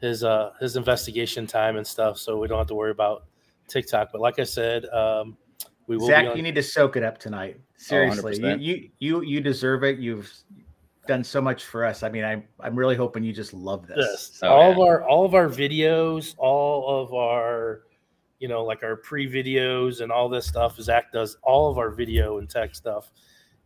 his, 0.00 0.24
uh, 0.24 0.52
his 0.58 0.76
investigation 0.76 1.46
time 1.46 1.76
and 1.76 1.86
stuff. 1.86 2.18
So 2.18 2.38
we 2.38 2.48
don't 2.48 2.58
have 2.58 2.66
to 2.68 2.74
worry 2.74 2.90
about 2.90 3.24
TikTok. 3.68 4.10
But 4.12 4.22
like 4.22 4.38
I 4.38 4.44
said, 4.44 4.86
um, 4.86 5.36
we 5.86 5.98
will 5.98 6.06
Zach, 6.06 6.26
on- 6.26 6.36
you 6.36 6.42
need 6.42 6.54
to 6.54 6.62
soak 6.62 6.96
it 6.96 7.02
up 7.02 7.18
tonight. 7.18 7.60
Seriously, 7.78 8.38
you, 8.38 8.56
you 8.56 8.90
you 8.98 9.20
you 9.20 9.40
deserve 9.42 9.84
it. 9.84 9.98
You've 9.98 10.32
done 11.06 11.22
so 11.22 11.42
much 11.42 11.66
for 11.66 11.84
us. 11.84 12.02
I 12.02 12.08
mean, 12.08 12.24
I 12.24 12.42
I'm 12.58 12.74
really 12.74 12.96
hoping 12.96 13.22
you 13.22 13.34
just 13.34 13.52
love 13.52 13.86
this. 13.86 13.98
Yes. 13.98 14.40
Oh, 14.42 14.48
all 14.48 14.62
yeah. 14.62 14.72
of 14.72 14.78
our 14.78 15.02
all 15.06 15.24
of 15.26 15.34
our 15.34 15.46
videos, 15.46 16.34
all 16.38 17.02
of 17.02 17.12
our, 17.12 17.82
you 18.40 18.48
know, 18.48 18.64
like 18.64 18.82
our 18.82 18.96
pre 18.96 19.30
videos 19.30 20.00
and 20.00 20.10
all 20.12 20.28
this 20.28 20.46
stuff. 20.46 20.76
Zach 20.80 21.12
does 21.12 21.36
all 21.42 21.70
of 21.70 21.78
our 21.78 21.90
video 21.90 22.38
and 22.38 22.48
tech 22.48 22.74
stuff 22.74 23.10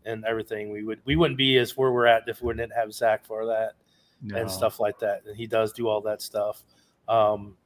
and 0.07 0.25
everything. 0.25 0.71
We 0.71 0.85
would 0.85 1.01
we 1.05 1.17
wouldn't 1.17 1.39
be 1.39 1.57
as 1.59 1.77
where 1.77 1.93
we're 1.93 2.07
at 2.07 2.25
if 2.29 2.43
we 2.43 2.53
didn't 2.55 2.73
have 2.73 2.93
Zach 2.93 3.25
for 3.25 3.47
that 3.47 3.73
No. 4.23 4.37
and 4.37 4.51
stuff 4.51 4.81
like 4.81 4.99
that. 5.01 5.23
And 5.27 5.37
he 5.37 5.47
does 5.47 5.73
do 5.73 5.89
all 5.89 6.01
that 6.03 6.23
stuff. 6.23 6.63
Um, 7.09 7.57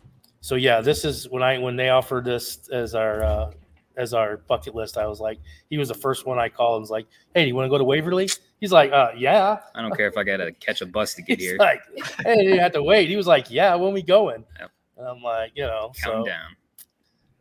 so 0.40 0.54
yeah, 0.56 0.80
this 0.80 1.04
is 1.04 1.28
when 1.28 1.42
I 1.42 1.58
when 1.58 1.76
they 1.76 1.90
offered 1.90 2.24
this 2.24 2.68
as 2.70 2.94
our 2.94 3.22
uh, 3.22 3.50
as 3.96 4.12
our 4.12 4.38
bucket 4.38 4.74
list. 4.74 4.98
I 4.98 5.06
was 5.06 5.20
like, 5.20 5.38
he 5.70 5.78
was 5.78 5.88
the 5.88 5.94
first 5.94 6.26
one 6.26 6.38
I 6.38 6.48
called 6.48 6.76
and 6.76 6.82
was 6.82 6.90
like, 6.90 7.06
"Hey, 7.34 7.42
do 7.44 7.48
you 7.48 7.54
want 7.54 7.66
to 7.66 7.70
go 7.70 7.78
to 7.78 7.84
Waverly?" 7.84 8.28
He's 8.60 8.72
like, 8.72 8.92
uh, 8.92 9.10
"Yeah." 9.16 9.58
I 9.74 9.82
don't 9.82 9.96
care 9.96 10.08
if 10.08 10.16
I 10.16 10.24
got 10.24 10.38
to 10.38 10.52
catch 10.52 10.80
a 10.80 10.86
bus 10.86 11.14
to 11.14 11.22
get 11.22 11.38
He's 11.38 11.50
here. 11.50 11.58
like, 11.58 11.80
"Hey, 12.24 12.42
you 12.54 12.58
have 12.60 12.72
to 12.72 12.82
wait." 12.82 13.08
He 13.08 13.16
was 13.16 13.26
like, 13.26 13.50
"Yeah, 13.50 13.74
when 13.76 13.92
we 13.92 14.02
going?" 14.02 14.44
Yep. 14.58 14.70
And 14.96 15.06
I'm 15.08 15.22
like, 15.22 15.52
you 15.54 15.62
know, 15.64 15.92
Count 16.02 16.24
so 16.24 16.24
down. 16.24 16.56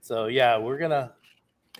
So 0.03 0.27
yeah, 0.27 0.57
we're 0.59 0.77
gonna. 0.77 1.13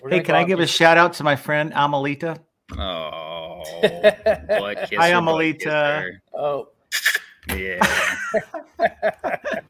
We're 0.02 0.10
Hey, 0.10 0.16
gonna 0.16 0.24
can 0.24 0.34
I 0.34 0.40
out 0.42 0.48
give 0.48 0.58
a 0.60 0.66
shout 0.66 0.98
out 0.98 1.12
to 1.14 1.22
my 1.24 1.36
friend 1.36 1.72
Amelita? 1.72 2.38
Oh, 2.76 3.62
butt 3.82 4.78
kisser, 4.90 4.96
Hi, 5.00 5.12
butt 5.12 5.22
Amelita. 5.22 5.58
kisser. 5.58 6.22
oh, 6.34 6.68
Yeah. 7.50 7.78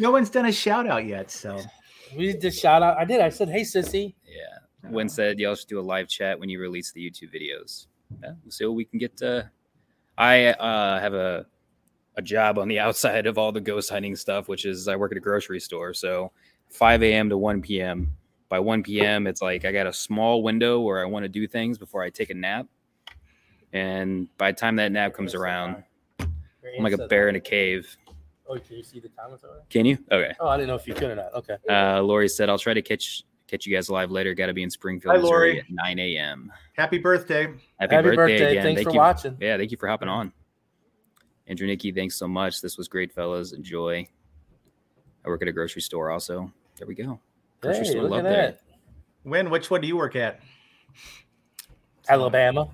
No 0.00 0.10
one's 0.10 0.28
done 0.28 0.46
a 0.46 0.52
shout 0.52 0.88
out 0.88 1.06
yet, 1.06 1.30
so 1.30 1.60
we 2.16 2.26
did 2.32 2.40
the 2.40 2.50
shout 2.50 2.82
out. 2.82 2.98
I 2.98 3.04
did. 3.04 3.20
I 3.20 3.28
said, 3.28 3.48
"Hey, 3.48 3.60
sissy." 3.60 4.14
Yeah. 4.26 4.90
Wynn 4.90 5.08
said 5.08 5.38
y'all 5.38 5.54
should 5.54 5.68
do 5.68 5.78
a 5.78 5.82
live 5.82 6.08
chat 6.08 6.38
when 6.38 6.48
you 6.48 6.60
release 6.60 6.90
the 6.90 7.00
YouTube 7.08 7.32
videos. 7.32 7.86
Yeah, 8.22 8.32
we'll 8.42 8.50
see 8.50 8.64
what 8.66 8.74
we 8.74 8.84
can 8.86 8.98
get. 8.98 9.22
Uh, 9.22 9.44
I 10.18 10.46
uh, 10.46 10.98
have 10.98 11.14
a 11.14 11.46
a 12.16 12.22
job 12.22 12.58
on 12.58 12.66
the 12.68 12.80
outside 12.80 13.26
of 13.26 13.38
all 13.38 13.52
the 13.52 13.60
ghost 13.60 13.88
hunting 13.88 14.16
stuff, 14.16 14.48
which 14.48 14.64
is 14.64 14.88
I 14.88 14.96
work 14.96 15.12
at 15.12 15.16
a 15.18 15.20
grocery 15.20 15.60
store. 15.60 15.94
So 15.94 16.32
5 16.70 17.02
a.m. 17.02 17.28
to 17.30 17.38
1 17.38 17.62
p.m. 17.62 18.14
By 18.48 18.58
1 18.60 18.82
p.m., 18.82 19.26
it's 19.26 19.42
like 19.42 19.64
I 19.64 19.72
got 19.72 19.86
a 19.86 19.92
small 19.92 20.42
window 20.42 20.80
where 20.80 21.02
I 21.02 21.06
want 21.06 21.24
to 21.24 21.28
do 21.28 21.46
things 21.46 21.78
before 21.78 22.02
I 22.02 22.10
take 22.10 22.30
a 22.30 22.34
nap. 22.34 22.66
And 23.72 24.28
by 24.38 24.52
the 24.52 24.56
time 24.58 24.76
that 24.76 24.92
nap 24.92 25.14
comes 25.14 25.34
around, 25.34 25.82
I'm 26.20 26.82
like 26.82 26.92
a 26.92 27.08
bear 27.08 27.28
in 27.28 27.36
a 27.36 27.40
cave. 27.40 27.96
Oh, 28.48 28.58
can 28.58 28.76
you 28.76 28.82
see 28.82 29.00
the 29.00 29.08
comments 29.08 29.42
over 29.42 29.54
there? 29.54 29.62
Can 29.70 29.86
you? 29.86 29.98
Okay. 30.12 30.32
Oh, 30.38 30.48
I 30.48 30.56
didn't 30.56 30.68
know 30.68 30.74
if 30.74 30.86
you 30.86 30.94
could 30.94 31.10
or 31.10 31.16
not. 31.16 31.34
Okay. 31.34 31.56
Uh, 31.68 32.00
Lori 32.02 32.28
said 32.28 32.48
I'll 32.48 32.58
try 32.58 32.74
to 32.74 32.82
catch 32.82 33.24
catch 33.48 33.66
you 33.66 33.74
guys 33.74 33.88
live 33.90 34.10
later. 34.10 34.34
Got 34.34 34.46
to 34.46 34.52
be 34.52 34.62
in 34.62 34.70
Springfield, 34.70 35.16
Hi, 35.16 35.20
Lori. 35.20 35.60
at 35.60 35.66
9 35.70 35.98
a.m. 35.98 36.52
happy 36.74 36.98
birthday. 36.98 37.44
Happy, 37.78 37.94
Happy 37.94 38.08
birthday, 38.08 38.14
birthday. 38.16 38.50
again. 38.50 38.62
Thanks 38.62 38.78
Thank 38.80 38.88
for 38.88 38.94
you. 38.94 38.98
watching. 38.98 39.36
Yeah, 39.40 39.56
thank 39.56 39.70
you 39.70 39.76
for 39.76 39.88
hopping 39.88 40.08
on. 40.08 40.32
Andrew 41.46 41.66
Nikki, 41.66 41.92
thanks 41.92 42.16
so 42.16 42.28
much. 42.28 42.60
This 42.60 42.76
was 42.78 42.88
great, 42.88 43.12
fellas. 43.12 43.52
Enjoy. 43.52 44.06
I 45.24 45.28
work 45.28 45.42
at 45.42 45.48
a 45.48 45.52
grocery 45.52 45.82
store 45.82 46.10
also. 46.10 46.52
There 46.76 46.86
we 46.86 46.94
go. 46.94 47.18
Grocery 47.60 47.84
Hey, 47.84 47.90
store 47.90 48.02
look 48.02 48.10
love 48.12 48.26
at 48.26 48.28
there. 48.28 48.42
that. 48.52 48.60
When? 49.22 49.50
Which 49.50 49.70
one 49.70 49.80
do 49.80 49.86
you 49.88 49.96
work 49.96 50.16
at? 50.16 50.40
Alabama. 52.08 52.68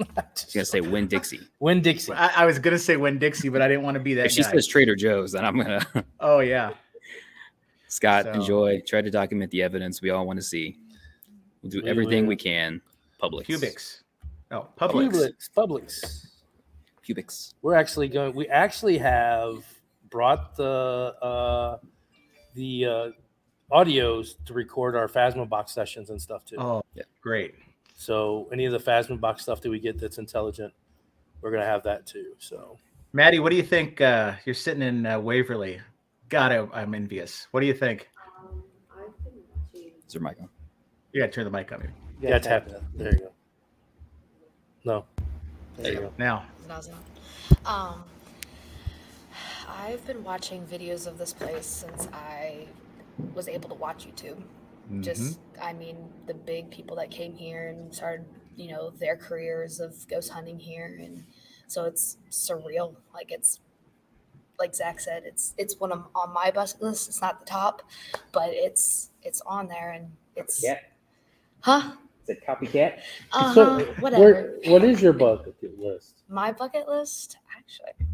I 0.00 0.24
was 0.34 0.52
gonna 0.52 0.64
say 0.64 0.80
Winn-Dixie. 0.80 1.40
Winn-Dixie. 1.60 2.12
I, 2.12 2.42
I 2.42 2.46
was 2.46 2.58
gonna 2.58 2.78
say 2.78 2.96
Winn-Dixie, 2.96 3.48
but 3.48 3.62
I 3.62 3.68
didn't 3.68 3.84
want 3.84 3.94
to 3.94 4.00
be 4.00 4.14
that 4.14 4.26
If 4.26 4.32
she 4.32 4.42
guy. 4.42 4.50
says 4.50 4.66
Trader 4.66 4.96
Joe's, 4.96 5.32
then 5.32 5.44
I'm 5.44 5.56
gonna 5.56 5.86
oh 6.20 6.40
yeah. 6.40 6.72
Scott, 7.88 8.24
So- 8.24 8.32
enjoy. 8.32 8.80
Try 8.86 9.02
to 9.02 9.10
document 9.10 9.50
the 9.52 9.62
evidence 9.62 10.02
we 10.02 10.10
all 10.10 10.26
want 10.26 10.38
to 10.38 10.42
see. 10.42 10.78
We'll 11.62 11.70
do 11.70 11.82
We 11.82 11.88
everything 11.88 12.24
will. 12.24 12.30
we 12.30 12.36
can. 12.36 12.80
Publix. 13.22 13.46
Cubics. 13.46 14.02
Oh, 14.50 14.68
Publix. 14.78 15.12
Publix. 15.12 15.50
Publix. 15.56 16.26
Cubics. 17.08 17.54
We're 17.62 17.74
actually 17.74 18.08
going. 18.08 18.34
We 18.34 18.48
actually 18.48 18.98
have 18.98 19.64
brought 20.18 20.54
the 20.54 21.12
uh, 21.20 21.78
the 22.54 22.84
uh, 22.86 23.08
audios 23.72 24.36
to 24.46 24.54
record 24.54 24.94
our 24.94 25.08
Phasma 25.08 25.48
box 25.48 25.72
sessions 25.72 26.08
and 26.10 26.22
stuff 26.22 26.44
too. 26.44 26.54
Oh, 26.56 26.84
Yeah. 26.94 27.02
great. 27.20 27.56
So 27.96 28.48
any 28.52 28.64
of 28.64 28.72
the 28.72 28.78
Phasma 28.78 29.18
box 29.18 29.42
stuff 29.42 29.60
that 29.62 29.70
we 29.70 29.80
get 29.80 29.98
that's 29.98 30.18
intelligent, 30.18 30.72
we're 31.40 31.50
gonna 31.50 31.66
have 31.66 31.82
that 31.82 32.06
too. 32.06 32.34
So 32.38 32.78
Maddie, 33.12 33.40
what 33.40 33.50
do 33.50 33.56
you 33.56 33.64
think? 33.64 34.00
Uh, 34.00 34.34
you're 34.44 34.54
sitting 34.54 34.82
in 34.82 35.04
uh, 35.04 35.18
Waverly. 35.18 35.80
God, 36.28 36.52
I, 36.52 36.80
I'm 36.80 36.94
envious. 36.94 37.48
What 37.50 37.60
do 37.60 37.66
you 37.66 37.74
think? 37.74 38.08
Is 39.74 40.12
there 40.12 40.22
mic 40.22 40.36
on? 40.40 40.48
You 41.12 41.20
got 41.22 41.26
to 41.26 41.32
turn 41.32 41.44
the 41.44 41.50
mic 41.50 41.72
on. 41.72 41.80
here. 41.80 41.92
yeah, 42.20 42.38
tap 42.38 42.68
it. 42.68 42.80
There 42.96 43.12
you 43.12 43.18
go. 43.20 43.32
No. 44.84 45.04
There 45.76 45.92
you 45.92 46.00
go. 46.00 46.12
Now, 46.18 46.44
Um, 47.64 48.04
I've 49.68 50.04
been 50.06 50.22
watching 50.24 50.66
videos 50.66 51.06
of 51.06 51.18
this 51.18 51.32
place 51.32 51.66
since 51.66 52.08
I 52.12 52.66
was 53.34 53.48
able 53.48 53.68
to 53.70 53.74
watch 53.74 54.06
YouTube. 54.06 54.42
mhm. 54.90 55.02
Just, 55.02 55.38
I 55.60 55.72
mean, 55.72 55.96
the 56.26 56.34
big 56.34 56.70
people 56.70 56.96
that 56.96 57.10
came 57.10 57.34
here 57.34 57.68
and 57.68 57.94
started, 57.94 58.26
you 58.56 58.70
know, 58.70 58.90
their 58.90 59.16
careers 59.16 59.80
of 59.80 60.06
ghost 60.08 60.30
hunting 60.30 60.58
here, 60.58 60.98
and 61.00 61.24
so 61.66 61.84
it's 61.84 62.18
surreal. 62.30 62.96
Like 63.12 63.32
it's 63.32 63.60
like 64.58 64.74
Zach 64.74 65.00
said, 65.00 65.22
it's 65.24 65.54
it's 65.58 65.80
one 65.80 65.90
of 65.92 66.06
on 66.14 66.32
my 66.32 66.50
bucket 66.50 66.80
list. 66.82 67.08
It's 67.08 67.20
not 67.20 67.40
the 67.40 67.46
top, 67.46 67.82
but 68.32 68.50
it's 68.52 69.10
it's 69.22 69.40
on 69.46 69.68
there 69.68 69.92
and 69.92 70.12
it's 70.36 70.62
Yeah. 70.62 70.78
huh? 71.60 71.92
Is 72.22 72.28
it 72.30 72.42
copycat? 72.46 73.00
Uh 73.32 73.54
So. 73.54 73.78
Whatever. 74.00 74.22
Where, 74.22 74.54
what 74.72 74.84
is 74.84 75.00
your 75.02 75.12
bucket 75.12 75.78
list? 75.78 76.22
my 76.28 76.52
bucket 76.52 76.86
list 76.88 77.38
actually. 77.56 78.06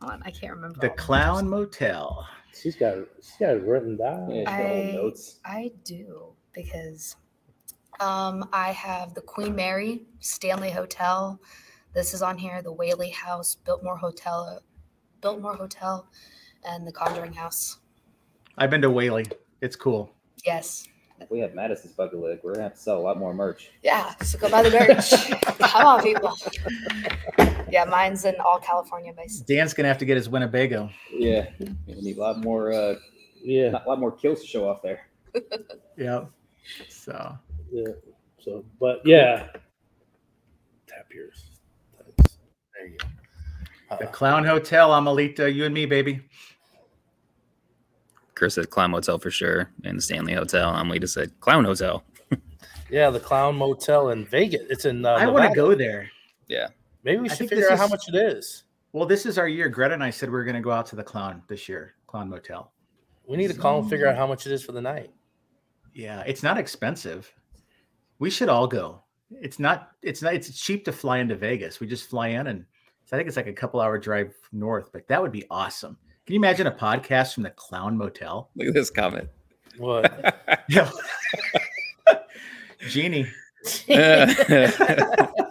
Hold 0.00 0.12
on, 0.12 0.22
I 0.24 0.30
can't 0.30 0.54
remember. 0.54 0.78
The 0.80 0.90
all 0.90 0.96
my 0.96 1.02
Clown 1.02 1.48
Motel. 1.48 2.26
She's 2.54 2.76
got 2.76 2.96
she's 3.16 3.36
got 3.38 3.50
it 3.56 3.62
written 3.62 3.96
down. 3.96 4.30
Yeah, 4.30 4.40
she's 4.40 4.44
got 4.46 4.74
little 4.74 4.90
I- 4.90 4.92
notes. 4.92 5.40
I 5.44 5.72
do 5.84 6.32
because 6.52 7.16
um, 8.00 8.48
I 8.52 8.72
have 8.72 9.14
the 9.14 9.20
Queen 9.20 9.54
Mary 9.54 10.06
Stanley 10.20 10.70
Hotel. 10.70 11.40
This 11.94 12.12
is 12.12 12.22
on 12.22 12.36
here. 12.36 12.60
The 12.62 12.72
Whaley 12.72 13.10
House, 13.10 13.56
Biltmore 13.64 13.96
Hotel, 13.96 14.60
Biltmore 15.22 15.54
Hotel, 15.54 16.06
and 16.64 16.86
the 16.86 16.92
Conjuring 16.92 17.32
House. 17.32 17.78
I've 18.58 18.70
been 18.70 18.82
to 18.82 18.90
Whaley. 18.90 19.26
It's 19.60 19.76
cool. 19.76 20.12
Yes. 20.44 20.86
If 21.20 21.30
we 21.30 21.38
have 21.38 21.54
Madison's 21.54 21.94
bucket 21.94 22.18
list, 22.18 22.44
we're 22.44 22.52
gonna 22.52 22.64
have 22.64 22.74
to 22.74 22.80
sell 22.80 22.98
a 22.98 23.00
lot 23.00 23.18
more 23.18 23.32
merch. 23.32 23.70
Yeah. 23.82 24.14
So 24.22 24.38
go 24.38 24.50
buy 24.50 24.62
the 24.62 24.70
merch. 24.70 25.30
Come 25.70 25.86
on, 25.86 26.02
people. 26.02 26.36
Yeah, 27.70 27.84
mine's 27.84 28.24
in 28.24 28.34
all 28.40 28.58
California 28.58 29.12
based. 29.16 29.46
Dan's 29.46 29.74
gonna 29.74 29.88
have 29.88 29.98
to 29.98 30.04
get 30.04 30.16
his 30.16 30.28
Winnebago. 30.28 30.90
Yeah, 31.12 31.48
we 31.86 31.94
need 31.94 32.16
a 32.16 32.20
lot 32.20 32.38
more, 32.44 32.72
uh, 32.72 32.94
Yeah, 33.42 33.82
a 33.84 33.88
lot 33.88 33.98
more 33.98 34.12
kills 34.12 34.40
to 34.42 34.46
show 34.46 34.68
off 34.68 34.82
there. 34.82 35.08
Yep. 35.98 36.30
So 36.90 37.38
yeah. 37.72 37.88
So, 38.38 38.64
but 38.78 39.00
yeah, 39.04 39.48
tap 40.86 41.06
yours. 41.12 41.46
That's, 42.18 42.38
there 42.74 42.86
you 42.88 42.98
go. 42.98 43.96
the 43.96 44.08
Uh, 44.08 44.12
Clown 44.12 44.44
Hotel, 44.44 44.90
Amelita, 44.90 45.52
you 45.52 45.64
and 45.64 45.74
me, 45.74 45.86
baby. 45.86 46.20
Chris 48.34 48.54
said 48.54 48.68
Clown 48.68 48.90
Motel 48.90 49.18
for 49.18 49.30
sure, 49.30 49.70
and 49.84 49.96
the 49.96 50.02
Stanley 50.02 50.34
Hotel. 50.34 50.70
Amelita 50.70 51.08
said 51.08 51.32
Clown 51.40 51.64
Hotel. 51.64 52.04
yeah, 52.90 53.08
the 53.08 53.18
Clown 53.20 53.56
Motel 53.56 54.10
in 54.10 54.26
Vegas. 54.26 54.62
It's 54.68 54.84
in. 54.84 55.04
Uh, 55.04 55.12
I 55.14 55.26
want 55.26 55.50
to 55.50 55.56
go 55.56 55.74
there. 55.74 56.10
Maybe 57.06 57.20
we 57.20 57.28
should 57.28 57.48
figure 57.48 57.58
this 57.58 57.70
out 57.70 57.78
how 57.78 57.86
much 57.86 58.08
it 58.08 58.16
is. 58.16 58.64
Well, 58.92 59.06
this 59.06 59.26
is 59.26 59.38
our 59.38 59.46
year. 59.46 59.68
Greta 59.68 59.94
and 59.94 60.02
I 60.02 60.10
said 60.10 60.28
we 60.28 60.36
are 60.38 60.44
going 60.44 60.56
to 60.56 60.60
go 60.60 60.72
out 60.72 60.86
to 60.86 60.96
the 60.96 61.04
Clown 61.04 61.40
this 61.46 61.68
year, 61.68 61.94
Clown 62.08 62.28
Motel. 62.28 62.72
We 63.28 63.36
need 63.36 63.46
to 63.46 63.56
call 63.56 63.78
and 63.78 63.88
figure 63.88 64.08
out 64.08 64.16
how 64.16 64.26
much 64.26 64.44
it 64.44 64.50
is 64.50 64.64
for 64.64 64.72
the 64.72 64.80
night. 64.80 65.12
Yeah, 65.94 66.24
it's 66.26 66.42
not 66.42 66.58
expensive. 66.58 67.32
We 68.18 68.28
should 68.28 68.48
all 68.48 68.66
go. 68.66 69.04
It's 69.30 69.60
not. 69.60 69.90
It's 70.02 70.20
not. 70.20 70.34
It's 70.34 70.58
cheap 70.58 70.84
to 70.86 70.92
fly 70.92 71.18
into 71.18 71.36
Vegas. 71.36 71.78
We 71.78 71.86
just 71.86 72.10
fly 72.10 72.28
in, 72.28 72.48
and 72.48 72.64
I 73.12 73.16
think 73.16 73.28
it's 73.28 73.36
like 73.36 73.46
a 73.46 73.52
couple 73.52 73.80
hour 73.80 73.98
drive 73.98 74.34
north. 74.50 74.90
But 74.92 75.06
that 75.06 75.22
would 75.22 75.32
be 75.32 75.44
awesome. 75.48 75.96
Can 76.26 76.34
you 76.34 76.40
imagine 76.40 76.66
a 76.66 76.72
podcast 76.72 77.34
from 77.34 77.44
the 77.44 77.50
Clown 77.50 77.96
Motel? 77.96 78.50
Look 78.56 78.66
at 78.66 78.74
this 78.74 78.90
comment. 78.90 79.28
What? 79.78 80.42
Yeah. 80.68 80.90
Jeannie. 82.88 83.28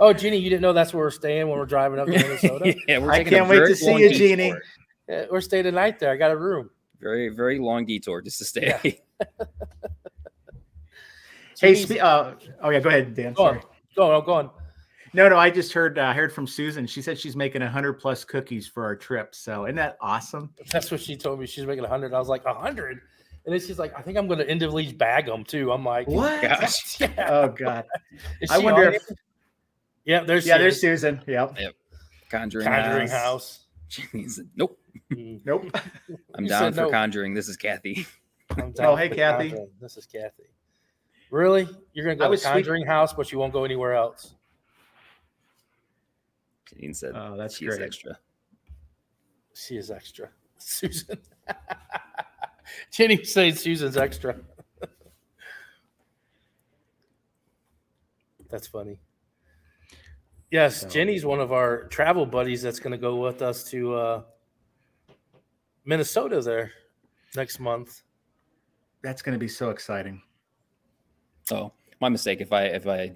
oh, 0.00 0.12
Jeannie, 0.12 0.36
you 0.38 0.48
didn't 0.50 0.62
know 0.62 0.72
that's 0.72 0.92
where 0.94 1.04
we're 1.04 1.10
staying 1.10 1.48
when 1.48 1.58
we're 1.58 1.66
driving 1.66 1.98
up 1.98 2.06
to 2.06 2.12
Minnesota? 2.18 2.74
yeah, 2.86 2.98
we're 2.98 3.10
I 3.12 3.18
taking 3.18 3.32
can't 3.38 3.48
wait 3.48 3.66
to 3.66 3.74
see 3.76 3.96
you. 3.98 4.14
Jeannie. 4.14 4.54
Yeah, 5.08 5.26
we're 5.30 5.40
staying 5.40 5.64
tonight 5.64 5.98
there. 5.98 6.10
I 6.12 6.16
got 6.16 6.30
a 6.30 6.36
room. 6.36 6.70
Very, 7.00 7.28
very 7.28 7.58
long 7.58 7.86
detour 7.86 8.20
just 8.22 8.38
to 8.38 8.44
stay. 8.44 9.00
Hey, 11.60 11.74
spe- 11.74 12.00
uh, 12.00 12.34
oh 12.62 12.70
yeah, 12.70 12.78
go 12.80 12.88
ahead, 12.88 13.14
Dan. 13.14 13.32
go 13.32 13.46
on, 13.46 13.54
Sorry. 13.54 13.64
go 13.96 14.12
on, 14.14 14.24
go 14.24 14.32
on. 14.34 14.50
No, 15.12 15.28
no, 15.28 15.36
I 15.38 15.50
just 15.50 15.72
heard 15.72 15.98
uh, 15.98 16.12
heard 16.12 16.32
from 16.32 16.46
Susan. 16.46 16.86
She 16.86 17.02
said 17.02 17.18
she's 17.18 17.34
making 17.34 17.62
hundred 17.62 17.94
plus 17.94 18.24
cookies 18.24 18.68
for 18.68 18.84
our 18.84 18.94
trip. 18.94 19.34
So 19.34 19.64
isn't 19.64 19.74
that 19.76 19.96
awesome? 20.00 20.52
That's 20.70 20.90
what 20.92 21.00
she 21.00 21.16
told 21.16 21.40
me. 21.40 21.46
She's 21.46 21.66
making 21.66 21.84
a 21.84 21.88
hundred. 21.88 22.14
I 22.14 22.18
was 22.20 22.28
like 22.28 22.44
a 22.44 22.54
hundred, 22.54 23.00
and 23.44 23.52
then 23.52 23.58
she's 23.60 23.78
like, 23.78 23.92
I 23.98 24.02
think 24.02 24.16
I'm 24.18 24.28
going 24.28 24.38
to 24.38 24.48
individually 24.48 24.92
bag 24.92 25.26
them 25.26 25.42
too. 25.42 25.72
I'm 25.72 25.84
like, 25.84 26.06
What? 26.06 26.42
Gosh. 26.42 27.00
yeah. 27.00 27.26
Oh 27.28 27.48
God. 27.48 27.84
Is 28.40 28.50
I 28.52 28.58
wonder 28.58 28.88
on 28.88 28.94
if. 28.94 29.02
Here? 30.08 30.18
Yeah, 30.18 30.24
there's 30.24 30.46
Yeah, 30.46 30.54
she 30.56 30.62
there's. 30.62 30.80
Susan. 30.80 31.22
Yep. 31.26 31.56
Conjuring, 32.30 32.66
Conjuring 32.66 33.08
House. 33.08 33.64
House. 33.90 34.40
Nope. 34.56 34.78
Mm, 35.12 35.40
Nope. 35.46 35.70
I'm 36.34 36.44
You 36.44 36.50
down 36.50 36.72
for 36.74 36.82
no. 36.82 36.90
Conjuring. 36.90 37.32
This 37.34 37.48
is 37.48 37.56
Kathy. 37.56 38.06
I'm 38.56 38.74
Oh, 38.80 38.96
hey, 38.96 39.08
Kathy. 39.08 39.48
Conjuring. 39.50 39.70
This 39.80 39.96
is 39.96 40.04
Kathy. 40.06 40.44
Really? 41.30 41.68
You're 41.94 42.04
going 42.04 42.18
to 42.18 42.24
I 42.24 42.26
go 42.26 42.28
to 42.28 42.30
was 42.30 42.42
sweet- 42.42 42.50
Conjuring 42.52 42.86
House, 42.86 43.12
but 43.14 43.30
you 43.32 43.38
won't 43.38 43.52
go 43.52 43.64
anywhere 43.64 43.94
else? 43.94 44.34
Jeanine 46.70 46.94
said, 46.94 47.12
Oh, 47.14 47.36
that's 47.36 47.56
she 47.56 47.66
is 47.66 47.76
great. 47.76 47.86
extra. 47.86 48.18
She 49.54 49.76
is 49.76 49.90
extra. 49.90 50.28
Susan. 50.58 51.18
Jenny 52.90 53.24
saying 53.24 53.54
Susan's 53.54 53.96
extra. 53.96 54.36
That's 58.50 58.66
funny. 58.66 59.00
Yes, 60.50 60.80
So- 60.82 60.88
Jenny's 60.88 61.24
one 61.24 61.40
of 61.40 61.52
our 61.52 61.84
travel 61.84 62.24
buddies 62.26 62.62
that's 62.62 62.80
going 62.80 62.92
to 62.92 62.98
go 62.98 63.16
with 63.16 63.42
us 63.42 63.64
to 63.70 63.94
uh, 63.94 64.22
Minnesota 65.84 66.40
there 66.40 66.72
next 67.36 67.58
month. 67.60 68.02
That's 69.02 69.22
going 69.22 69.34
to 69.34 69.38
be 69.38 69.48
so 69.48 69.70
exciting. 69.70 70.22
Oh, 71.50 71.72
my 72.00 72.08
mistake. 72.08 72.40
If 72.40 72.52
I 72.52 72.64
if 72.64 72.86
I 72.86 73.14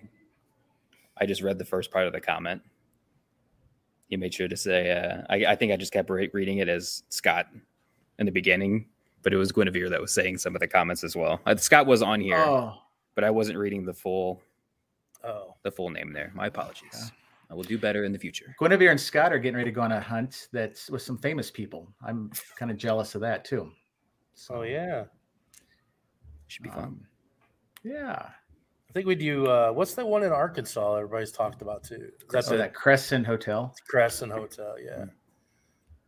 I 1.19 1.27
just 1.27 1.43
read 1.43 1.59
the 1.59 1.65
first 1.65 1.91
part 1.91 2.07
of 2.07 2.13
the 2.13 2.21
comment. 2.21 2.63
You 4.09 4.19
made 4.19 4.35
sure 4.35 4.49
to 4.49 4.57
say. 4.57 4.91
Uh, 4.91 5.23
I, 5.31 5.53
I 5.53 5.57
think 5.57 5.73
I 5.73 5.77
just 5.77 5.93
kept 5.93 6.11
re- 6.11 6.29
reading 6.35 6.59
it 6.59 6.69
as 6.69 7.03
Scott 7.09 7.47
in 8.19 8.27
the 8.27 8.33
beginning, 8.33 8.87
but 9.23 9.33
it 9.33 9.37
was 9.39 9.53
Guinevere 9.53 9.89
that 9.89 10.01
was 10.01 10.13
saying 10.13 10.37
some 10.39 10.55
of 10.55 10.61
the 10.61 10.69
comments 10.69 11.03
as 11.03 11.17
well. 11.17 11.41
Uh, 11.47 11.57
Scott 11.57 11.87
was 11.87 12.03
on 12.03 12.21
here, 12.21 12.37
Oh, 12.37 12.75
but 13.15 13.25
I 13.25 13.31
wasn't 13.31 13.59
reading 13.59 13.87
the 13.87 13.95
full 13.95 14.43
Oh, 15.25 15.55
the 15.63 15.71
full 15.71 15.89
name 15.91 16.13
there. 16.13 16.31
My 16.35 16.49
apologies. 16.49 17.11
I 17.53 17.55
will 17.55 17.65
do 17.65 17.77
better 17.77 18.05
in 18.05 18.13
the 18.13 18.19
future. 18.19 18.57
Guinevere 18.59 18.91
and 18.91 18.99
Scott 18.99 19.31
are 19.31 19.39
getting 19.39 19.57
ready 19.57 19.71
to 19.71 19.75
go 19.75 19.83
on 19.83 19.93
a 19.93 20.01
hunt 20.01 20.49
that's 20.53 20.89
with 20.89 21.03
some 21.03 21.19
famous 21.19 21.51
people. 21.51 21.87
I'm 22.03 22.31
kind 22.59 22.71
of 22.71 22.79
jealous 22.79 23.15
of 23.15 23.21
that 23.21 23.45
too. 23.45 23.71
So, 24.33 24.55
oh 24.57 24.63
yeah. 24.63 25.05
Should 26.47 26.63
be 26.63 26.71
fun. 26.71 26.85
um, 26.85 27.07
yeah. 27.85 28.23
I 28.23 28.93
think 28.95 29.07
we 29.07 29.15
do. 29.15 29.47
Uh, 29.47 29.71
what's 29.71 29.95
the 29.95 30.05
one 30.05 30.23
in 30.23 30.33
Arkansas? 30.33 30.97
Everybody's 30.97 31.31
talked 31.31 31.61
about 31.61 31.85
too. 31.85 32.11
That's 32.31 32.47
So 32.47 32.55
a 32.55 32.59
that 32.59 32.73
Crescent 32.73 33.27
Hotel. 33.27 33.75
Crescent 33.87 34.33
Hotel. 34.33 34.77
Yeah. 34.83 35.05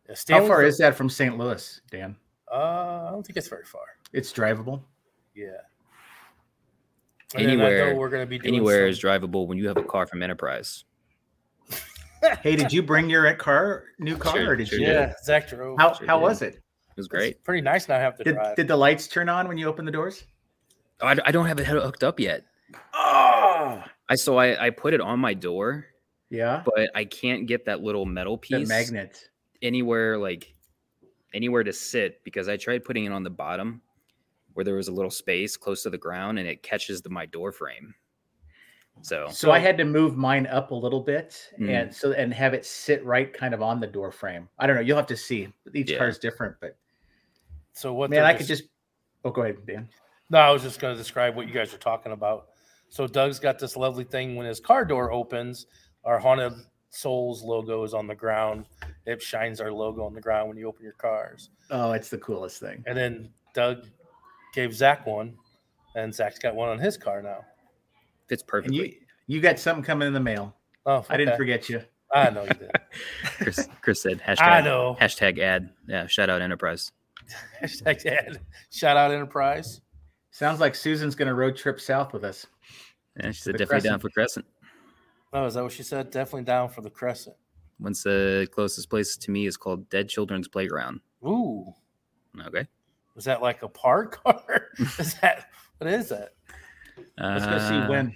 yeah 0.09 0.15
How 0.31 0.47
far 0.47 0.63
is 0.63 0.79
that 0.79 0.95
from 0.95 1.11
St. 1.11 1.37
Louis, 1.37 1.79
Dan? 1.91 2.17
Uh, 2.51 3.05
I 3.07 3.11
don't 3.11 3.23
think 3.27 3.37
it's 3.37 3.49
very 3.49 3.65
far. 3.65 3.83
It's 4.15 4.33
drivable. 4.33 4.83
Yeah. 5.35 5.49
And 7.35 7.47
Anywhere- 7.47 7.97
we're 7.97 8.09
going 8.09 8.23
to 8.23 8.27
be 8.27 8.39
doing 8.39 8.55
Anywhere 8.55 8.87
is 8.87 8.99
drivable 8.99 9.47
when 9.47 9.59
you 9.59 9.69
have 9.69 9.77
a 9.77 9.83
car 9.83 10.07
from 10.07 10.23
Enterprise. 10.23 10.85
Hey, 12.43 12.57
did 12.57 12.73
you 12.73 12.83
bring 12.83 13.09
your 13.11 13.33
car, 13.35 13.85
new 13.99 14.17
car, 14.17 14.35
Sure, 14.37 14.51
or 14.51 14.57
did 14.57 14.69
sure 14.69 14.79
you? 14.79 14.87
did. 14.87 14.93
Yeah, 14.95 15.13
Zach 15.25 15.49
drove. 15.49 15.79
How 15.79 15.93
Sure 15.95 16.07
how 16.07 16.19
did. 16.19 16.23
was 16.23 16.43
it? 16.43 16.55
It 16.55 16.61
was 16.97 17.07
It's 17.07 17.09
great. 17.09 17.45
pretty 17.45 17.61
nice 17.63 17.89
not 17.89 18.01
have 18.01 18.17
to 18.19 18.25
Did, 18.25 18.35
drive. 18.35 18.57
did 18.57 18.69
the 18.69 18.77
lights 18.77 19.09
turn 19.09 19.29
on 19.29 19.49
when 19.49 19.59
you 19.59 19.67
opened 19.67 19.89
the 19.89 19.93
doors? 19.93 20.25
Oh, 21.01 21.07
I, 21.09 21.17
I 21.25 21.33
don't 21.33 21.47
have 21.47 21.59
it 21.59 21.67
hooked 21.67 22.05
up 22.05 22.21
yet. 22.21 22.45
Oh, 22.95 23.83
I 24.09 24.15
so 24.15 24.37
I, 24.39 24.67
I 24.67 24.71
put 24.71 24.95
it 24.95 25.01
on 25.01 25.19
my 25.19 25.35
door, 25.35 25.87
yeah. 26.31 26.63
but 26.65 26.91
I 26.95 27.05
can't 27.05 27.47
get 27.47 27.65
that 27.67 27.83
little 27.83 28.05
metal 28.07 28.37
The 28.37 28.59
piece 28.59 28.69
magnet. 28.69 29.29
anywhere 29.63 30.17
like 30.19 30.53
anywhere 31.35 31.65
to 31.65 31.73
sit 31.73 32.23
because 32.25 32.49
I 32.49 32.57
tried 32.57 32.85
putting 32.85 33.05
it 33.07 33.13
on 33.13 33.23
the 33.25 33.31
bottom 33.31 33.83
where 34.53 34.63
there 34.65 34.77
was 34.77 34.87
a 34.89 34.93
little 34.93 35.11
space 35.11 35.57
close 35.57 35.83
to 35.83 35.91
the 35.91 35.99
ground 35.99 36.39
and 36.39 36.47
it 36.47 36.63
catches 36.63 37.03
the 37.03 37.11
my 37.11 37.27
door 37.27 37.51
frame. 37.51 37.93
So 39.03 39.29
So 39.31 39.51
I 39.51 39.59
had 39.59 39.77
to 39.79 39.85
move 39.85 40.17
mine 40.17 40.47
up 40.47 40.71
a 40.71 40.75
little 40.75 41.01
bit 41.01 41.51
Mhm. 41.59 41.69
and 41.69 41.95
so 41.95 42.13
and 42.13 42.33
have 42.33 42.55
it 42.55 42.65
sit 42.65 43.05
right 43.05 43.33
kind 43.33 43.53
of 43.53 43.61
on 43.63 43.81
the 43.81 43.87
door 43.87 44.11
frame. 44.11 44.49
I 44.59 44.67
don't 44.67 44.77
know. 44.77 44.83
You'll 44.83 44.97
have 44.97 45.07
to 45.09 45.17
see. 45.17 45.53
Each 45.75 45.91
Yeah. 45.91 45.99
car 45.99 46.09
is 46.09 46.19
different, 46.19 46.57
but 46.61 46.77
so 47.73 47.93
what? 47.93 48.11
man, 48.11 48.19
they're 48.19 48.25
I 48.27 48.35
could 48.35 48.47
just. 48.47 48.65
Oh, 49.25 49.31
go 49.31 49.43
ahead, 49.43 49.65
Dan. 49.67 49.89
No, 50.31 50.39
I 50.39 50.51
was 50.51 50.63
just 50.63 50.81
going 50.81 50.95
to 50.95 50.99
describe 50.99 51.35
what 51.37 51.47
you 51.47 51.53
guys 51.53 51.73
are 51.75 51.79
talking 51.79 52.13
about. 52.13 52.49
So 52.89 53.07
Doug's 53.07 53.39
got 53.39 53.59
this 53.59 53.77
lovely 53.77 54.05
thing 54.05 54.37
when 54.37 54.47
his 54.47 54.61
car 54.61 54.85
door 54.85 55.11
opens, 55.13 55.67
our 56.05 56.19
haunted 56.19 56.53
souls 56.91 57.43
logo 57.43 57.83
is 57.83 57.93
on 57.95 58.07
the 58.07 58.15
ground. 58.15 58.67
It 59.07 59.21
shines 59.21 59.61
our 59.61 59.73
logo 59.73 60.05
on 60.05 60.15
the 60.15 60.21
ground 60.21 60.49
when 60.49 60.57
you 60.57 60.69
open 60.69 60.83
your 60.85 60.93
cars. 60.93 61.51
Oh, 61.71 61.93
it's 61.93 62.09
the 62.11 62.19
coolest 62.19 62.61
thing. 62.61 62.85
And 62.87 62.97
then 62.97 63.33
Doug 63.55 63.87
gave 64.55 64.73
Zach 64.75 65.05
one, 65.07 65.37
and 65.97 66.15
Zach's 66.15 66.39
got 66.39 66.55
one 66.55 66.69
on 66.69 66.79
his 66.79 66.97
car 66.97 67.21
now. 67.21 67.45
Fits 68.29 68.43
And 68.43 68.49
perfectly. 68.49 68.77
you 68.77 68.95
you 69.27 69.41
got 69.41 69.59
something 69.59 69.83
coming 69.85 70.07
in 70.09 70.15
the 70.15 70.21
mail. 70.21 70.55
Oh, 70.87 71.05
I 71.09 71.17
didn't 71.17 71.31
okay. 71.31 71.37
forget 71.39 71.69
you. 71.69 71.83
I 72.13 72.31
know 72.31 72.43
you 72.43 72.49
did. 72.51 72.71
Chris, 73.39 73.69
Chris 73.81 74.03
said 74.03 74.21
hashtag 74.27 74.43
I 74.43 74.61
know. 74.61 74.97
hashtag 75.01 75.39
ad. 75.39 75.71
Yeah, 75.89 76.07
shout 76.07 76.29
out 76.31 76.43
Enterprise. 76.43 76.93
Hashtag 77.63 78.05
ad. 78.07 78.41
Shout 78.71 78.97
out 78.99 79.11
Enterprise. 79.11 79.81
Sounds 80.31 80.61
like 80.61 80.75
Susan's 80.75 81.15
going 81.15 81.29
to 81.29 81.35
road 81.35 81.57
trip 81.57 81.81
south 81.81 82.13
with 82.13 82.23
us. 82.25 82.47
Yeah, 83.19 83.31
she 83.31 83.41
said 83.41 83.55
The 83.55 83.59
definitely 83.59 83.89
down 83.89 84.01
for 84.01 84.11
Crescent. 84.11 84.45
Oh, 85.33 85.47
is 85.47 85.55
that 85.55 85.63
what 85.63 85.73
she 85.73 85.83
said? 85.83 86.11
Definitely 86.11 86.45
down 86.45 86.69
for 86.69 86.83
the 86.83 86.91
Crescent. 86.91 87.37
When's 87.79 88.03
the 88.03 88.47
closest 88.53 88.91
place 88.91 89.17
to 89.17 89.31
me 89.31 89.47
is 89.47 89.57
called 89.57 89.89
Dead 89.89 90.09
Children's 90.09 90.49
Playground. 90.49 91.01
Ooh, 91.27 91.73
Okay. 92.47 92.67
is 93.17 93.25
that 93.25 93.41
like 93.41 93.63
a 93.63 93.69
park 93.69 94.21
or 94.27 94.69
is 94.99 95.15
that 95.23 95.49
what 95.79 95.91
is 95.91 96.11
that? 96.11 96.35
Let's 97.19 97.45
go 97.47 97.59
see 97.59 97.75
Uh, 97.75 97.89
when 97.89 98.15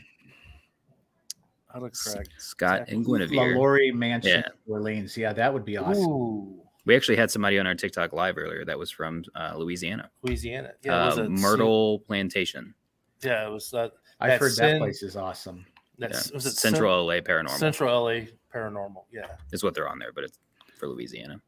That 1.73 1.83
looks 1.83 2.07
S- 2.07 2.15
correct. 2.15 2.31
Scott 2.39 2.89
and 2.89 3.07
La 3.07 3.19
Guinevere. 3.19 3.57
Laurie 3.57 3.93
Mansion, 3.93 4.41
Yeah. 4.41 4.49
Orleans. 4.67 5.17
Yeah, 5.17 5.33
that 5.35 5.53
would 5.53 5.65
be 5.65 5.77
awesome. 5.77 6.03
Ooh, 6.05 6.63
We 6.87 6.97
actually 6.97 7.17
had 7.17 7.31
somebody 7.31 7.59
on 7.59 7.67
our 7.67 7.75
TikTok 7.75 8.13
live 8.15 8.39
earlier 8.39 8.65
that 8.65 8.79
was 8.79 8.91
from 8.91 9.23
uh, 9.35 9.55
Louisiana. 9.57 10.11
Louisiana. 10.23 10.73
Yeah, 10.83 11.07
was 11.07 11.19
uh, 11.19 11.25
it 11.25 11.31
Myrtle 11.31 11.99
Plantation. 12.01 12.75
Yeah, 13.23 13.47
it 13.47 13.51
was 13.51 13.71
that. 13.73 13.93
I've 14.21 14.31
That 14.31 14.41
heard 14.41 14.53
Sin- 14.53 14.71
that 14.75 14.79
place 14.79 15.03
is 15.03 15.15
awesome. 15.15 15.67
That's 15.99 16.29
Yeah. 16.31 16.35
was 16.35 16.47
it 16.47 16.53
Central 16.53 17.05
LA 17.07 17.21
Paranormal 17.21 17.51
Central 17.51 18.05
LA 18.05 18.29
Paranormal. 18.55 19.05
Yeah, 19.13 19.27
is 19.53 19.63
what 19.63 19.75
they're 19.75 19.89
on 19.89 19.99
there, 19.99 20.13
but 20.13 20.25
it's 20.25 20.39
for 20.79 20.89
Louisiana. 20.89 21.41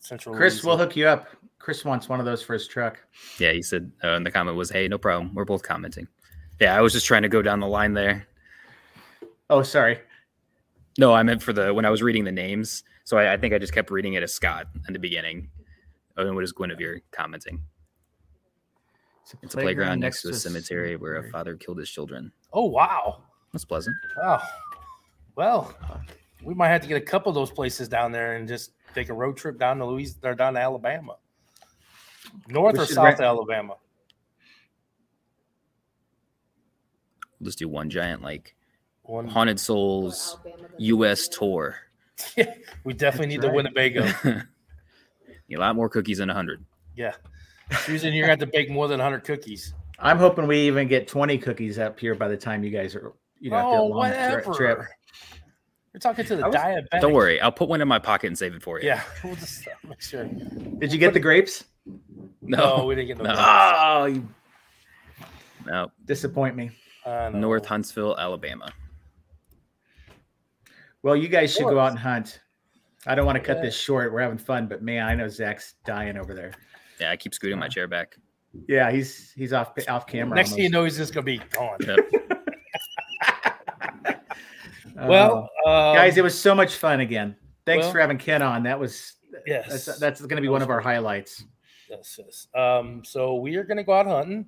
Central. 0.00 0.34
Chris, 0.34 0.64
we'll 0.64 0.76
hook 0.78 0.96
you 0.96 1.06
up. 1.06 1.28
Chris 1.60 1.84
wants 1.84 2.08
one 2.08 2.18
of 2.18 2.26
those 2.26 2.42
for 2.42 2.54
his 2.54 2.66
truck. 2.66 2.98
Yeah, 3.38 3.52
he 3.52 3.62
said 3.62 3.92
uh, 4.02 4.16
in 4.16 4.24
the 4.24 4.30
comment 4.32 4.56
was, 4.56 4.68
"Hey, 4.70 4.88
no 4.88 4.98
problem. 4.98 5.32
We're 5.34 5.44
both 5.44 5.62
commenting." 5.62 6.08
Yeah, 6.62 6.76
I 6.76 6.80
was 6.80 6.92
just 6.92 7.06
trying 7.06 7.22
to 7.22 7.28
go 7.28 7.42
down 7.42 7.58
the 7.58 7.66
line 7.66 7.92
there. 7.92 8.24
Oh, 9.50 9.64
sorry. 9.64 9.98
No, 10.96 11.12
I 11.12 11.24
meant 11.24 11.42
for 11.42 11.52
the 11.52 11.74
when 11.74 11.84
I 11.84 11.90
was 11.90 12.04
reading 12.04 12.22
the 12.22 12.30
names. 12.30 12.84
So 13.02 13.18
I, 13.18 13.32
I 13.32 13.36
think 13.36 13.52
I 13.52 13.58
just 13.58 13.72
kept 13.72 13.90
reading 13.90 14.12
it 14.12 14.22
as 14.22 14.32
Scott 14.32 14.68
in 14.86 14.92
the 14.92 15.00
beginning. 15.00 15.50
Oh, 16.16 16.24
and 16.24 16.36
what 16.36 16.44
is 16.44 16.52
Guinevere 16.52 17.00
commenting? 17.10 17.60
It's 19.42 19.54
a 19.54 19.58
playground 19.58 19.98
next 19.98 20.22
to 20.22 20.28
a 20.28 20.34
cemetery 20.34 20.94
where 20.94 21.16
a 21.16 21.30
father 21.30 21.56
killed 21.56 21.78
his 21.78 21.90
children. 21.90 22.30
Oh 22.52 22.66
wow! 22.66 23.24
That's 23.52 23.64
pleasant. 23.64 23.96
Wow. 24.16 24.40
Well, 25.34 25.76
we 26.44 26.54
might 26.54 26.68
have 26.68 26.82
to 26.82 26.86
get 26.86 26.96
a 26.96 27.04
couple 27.04 27.28
of 27.30 27.34
those 27.34 27.50
places 27.50 27.88
down 27.88 28.12
there 28.12 28.36
and 28.36 28.46
just 28.46 28.70
take 28.94 29.08
a 29.08 29.14
road 29.14 29.36
trip 29.36 29.58
down 29.58 29.78
to 29.78 29.84
Louis 29.84 30.14
or 30.22 30.36
down 30.36 30.54
to 30.54 30.60
Alabama. 30.60 31.16
North 32.46 32.74
We 32.76 32.84
or 32.84 32.86
south 32.86 33.04
rent- 33.04 33.20
Alabama? 33.20 33.74
We'll 37.42 37.48
just 37.48 37.58
do 37.58 37.68
one 37.68 37.90
giant 37.90 38.22
like 38.22 38.54
One. 39.02 39.26
haunted 39.26 39.58
souls 39.58 40.38
U.S. 40.78 41.26
tour. 41.26 41.74
Yeah, 42.36 42.54
we 42.84 42.94
definitely 42.94 43.26
need 43.26 43.42
That's 43.42 43.52
the 43.52 43.62
right. 43.62 43.92
Winnebago. 43.94 44.42
a 45.52 45.56
lot 45.58 45.74
more 45.74 45.88
cookies 45.88 46.18
than 46.18 46.28
hundred. 46.28 46.64
Yeah. 46.94 47.14
Susan, 47.80 48.14
you're 48.14 48.26
going 48.26 48.38
to 48.38 48.44
have 48.44 48.50
to 48.52 48.56
bake 48.56 48.70
more 48.70 48.86
than 48.86 48.98
100 49.00 49.24
cookies. 49.24 49.74
I'm 49.98 50.18
hoping 50.18 50.46
we 50.46 50.58
even 50.60 50.86
get 50.88 51.08
20 51.08 51.38
cookies 51.38 51.78
up 51.78 51.98
here 51.98 52.14
by 52.14 52.28
the 52.28 52.36
time 52.36 52.62
you 52.62 52.70
guys 52.70 52.94
are, 52.94 53.12
you 53.40 53.50
know, 53.50 53.56
after 53.56 53.68
a 53.68 53.80
oh, 53.80 53.86
long 53.86 54.10
tri- 54.10 54.28
whatever. 54.28 54.54
trip. 54.54 54.78
You're 55.92 56.00
talking 56.00 56.24
to 56.26 56.36
the 56.36 56.46
was- 56.46 56.54
diabetic. 56.54 57.00
Don't 57.00 57.12
worry, 57.12 57.40
I'll 57.40 57.50
put 57.50 57.68
one 57.68 57.80
in 57.80 57.88
my 57.88 57.98
pocket 57.98 58.28
and 58.28 58.38
save 58.38 58.54
it 58.54 58.62
for 58.62 58.78
you. 58.80 58.86
Yeah, 58.86 59.02
we'll 59.24 59.34
just 59.34 59.66
uh, 59.66 59.70
make 59.88 60.00
sure. 60.00 60.24
Did 60.78 60.92
you 60.92 60.98
get 60.98 61.12
the 61.12 61.20
grapes? 61.20 61.64
No, 62.40 62.78
No, 62.78 62.84
we 62.84 62.94
didn't 62.94 63.08
get 63.08 63.18
no. 63.18 63.24
No. 63.24 63.34
grapes. 63.34 63.48
Oh, 63.48 64.04
you 64.06 64.28
no. 65.66 65.90
disappoint 66.04 66.56
me. 66.56 66.70
I 67.06 67.30
know. 67.30 67.38
North 67.38 67.66
Huntsville, 67.66 68.16
Alabama. 68.18 68.72
Well, 71.02 71.16
you 71.16 71.28
guys 71.28 71.52
should 71.52 71.64
go 71.64 71.78
out 71.80 71.90
and 71.90 71.98
hunt. 71.98 72.40
I 73.06 73.14
don't 73.16 73.26
want 73.26 73.36
to 73.36 73.42
cut 73.42 73.56
Yeah. 73.56 73.64
this 73.64 73.76
short. 73.76 74.12
We're 74.12 74.20
having 74.20 74.38
fun, 74.38 74.68
but 74.68 74.82
man, 74.82 75.04
I 75.04 75.14
know 75.14 75.26
Zach's 75.28 75.74
dying 75.84 76.16
over 76.16 76.34
there. 76.34 76.52
Yeah, 77.00 77.10
I 77.10 77.16
keep 77.16 77.34
scooting 77.34 77.58
my 77.58 77.66
chair 77.68 77.88
back. 77.88 78.16
Yeah, 78.68 78.90
he's 78.92 79.32
he's 79.32 79.52
off 79.52 79.72
off 79.88 80.06
camera. 80.06 80.36
Next 80.36 80.50
thing 80.52 80.62
you 80.62 80.70
know, 80.70 80.84
he's 80.84 80.98
just 80.98 81.12
going 81.14 81.24
to 81.26 81.32
be 81.38 81.44
gone. 81.50 81.78
Yep. 81.80 81.98
Well, 84.94 85.48
Uh, 85.66 85.90
um, 85.90 85.96
guys, 85.96 86.16
it 86.16 86.22
was 86.22 86.38
so 86.38 86.54
much 86.54 86.76
fun 86.76 87.00
again. 87.00 87.34
Thanks 87.66 87.84
well- 87.84 87.92
for 87.92 88.00
having 88.00 88.18
Ken 88.18 88.42
on. 88.42 88.62
That 88.64 88.78
was 88.78 89.14
yes, 89.46 89.86
that's 89.86 89.98
that's 89.98 90.20
going 90.20 90.36
to 90.36 90.42
be 90.42 90.48
one 90.48 90.62
of 90.62 90.70
our 90.70 90.80
highlights. 90.80 91.44
Yes, 91.88 92.20
yes. 92.22 92.46
Um, 92.54 93.02
so 93.04 93.36
we 93.36 93.56
are 93.56 93.64
going 93.64 93.78
to 93.78 93.84
go 93.84 93.94
out 93.94 94.06
hunting. 94.06 94.46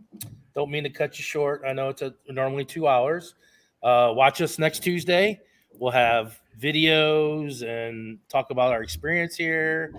Don't 0.55 0.71
mean 0.71 0.85
to 0.85 0.91
cut 0.91 1.19
you 1.19 1.25
short. 1.25 1.63
I 1.67 1.73
know 1.73 1.89
it's 1.89 2.03
a, 2.03 2.15
normally 2.29 2.65
two 2.65 2.87
hours. 2.87 3.35
Uh, 3.83 4.13
watch 4.15 4.41
us 4.41 4.59
next 4.59 4.81
Tuesday. 4.81 5.41
We'll 5.79 5.91
have 5.91 6.41
videos 6.61 7.63
and 7.63 8.19
talk 8.29 8.51
about 8.51 8.73
our 8.73 8.83
experience 8.83 9.35
here, 9.35 9.93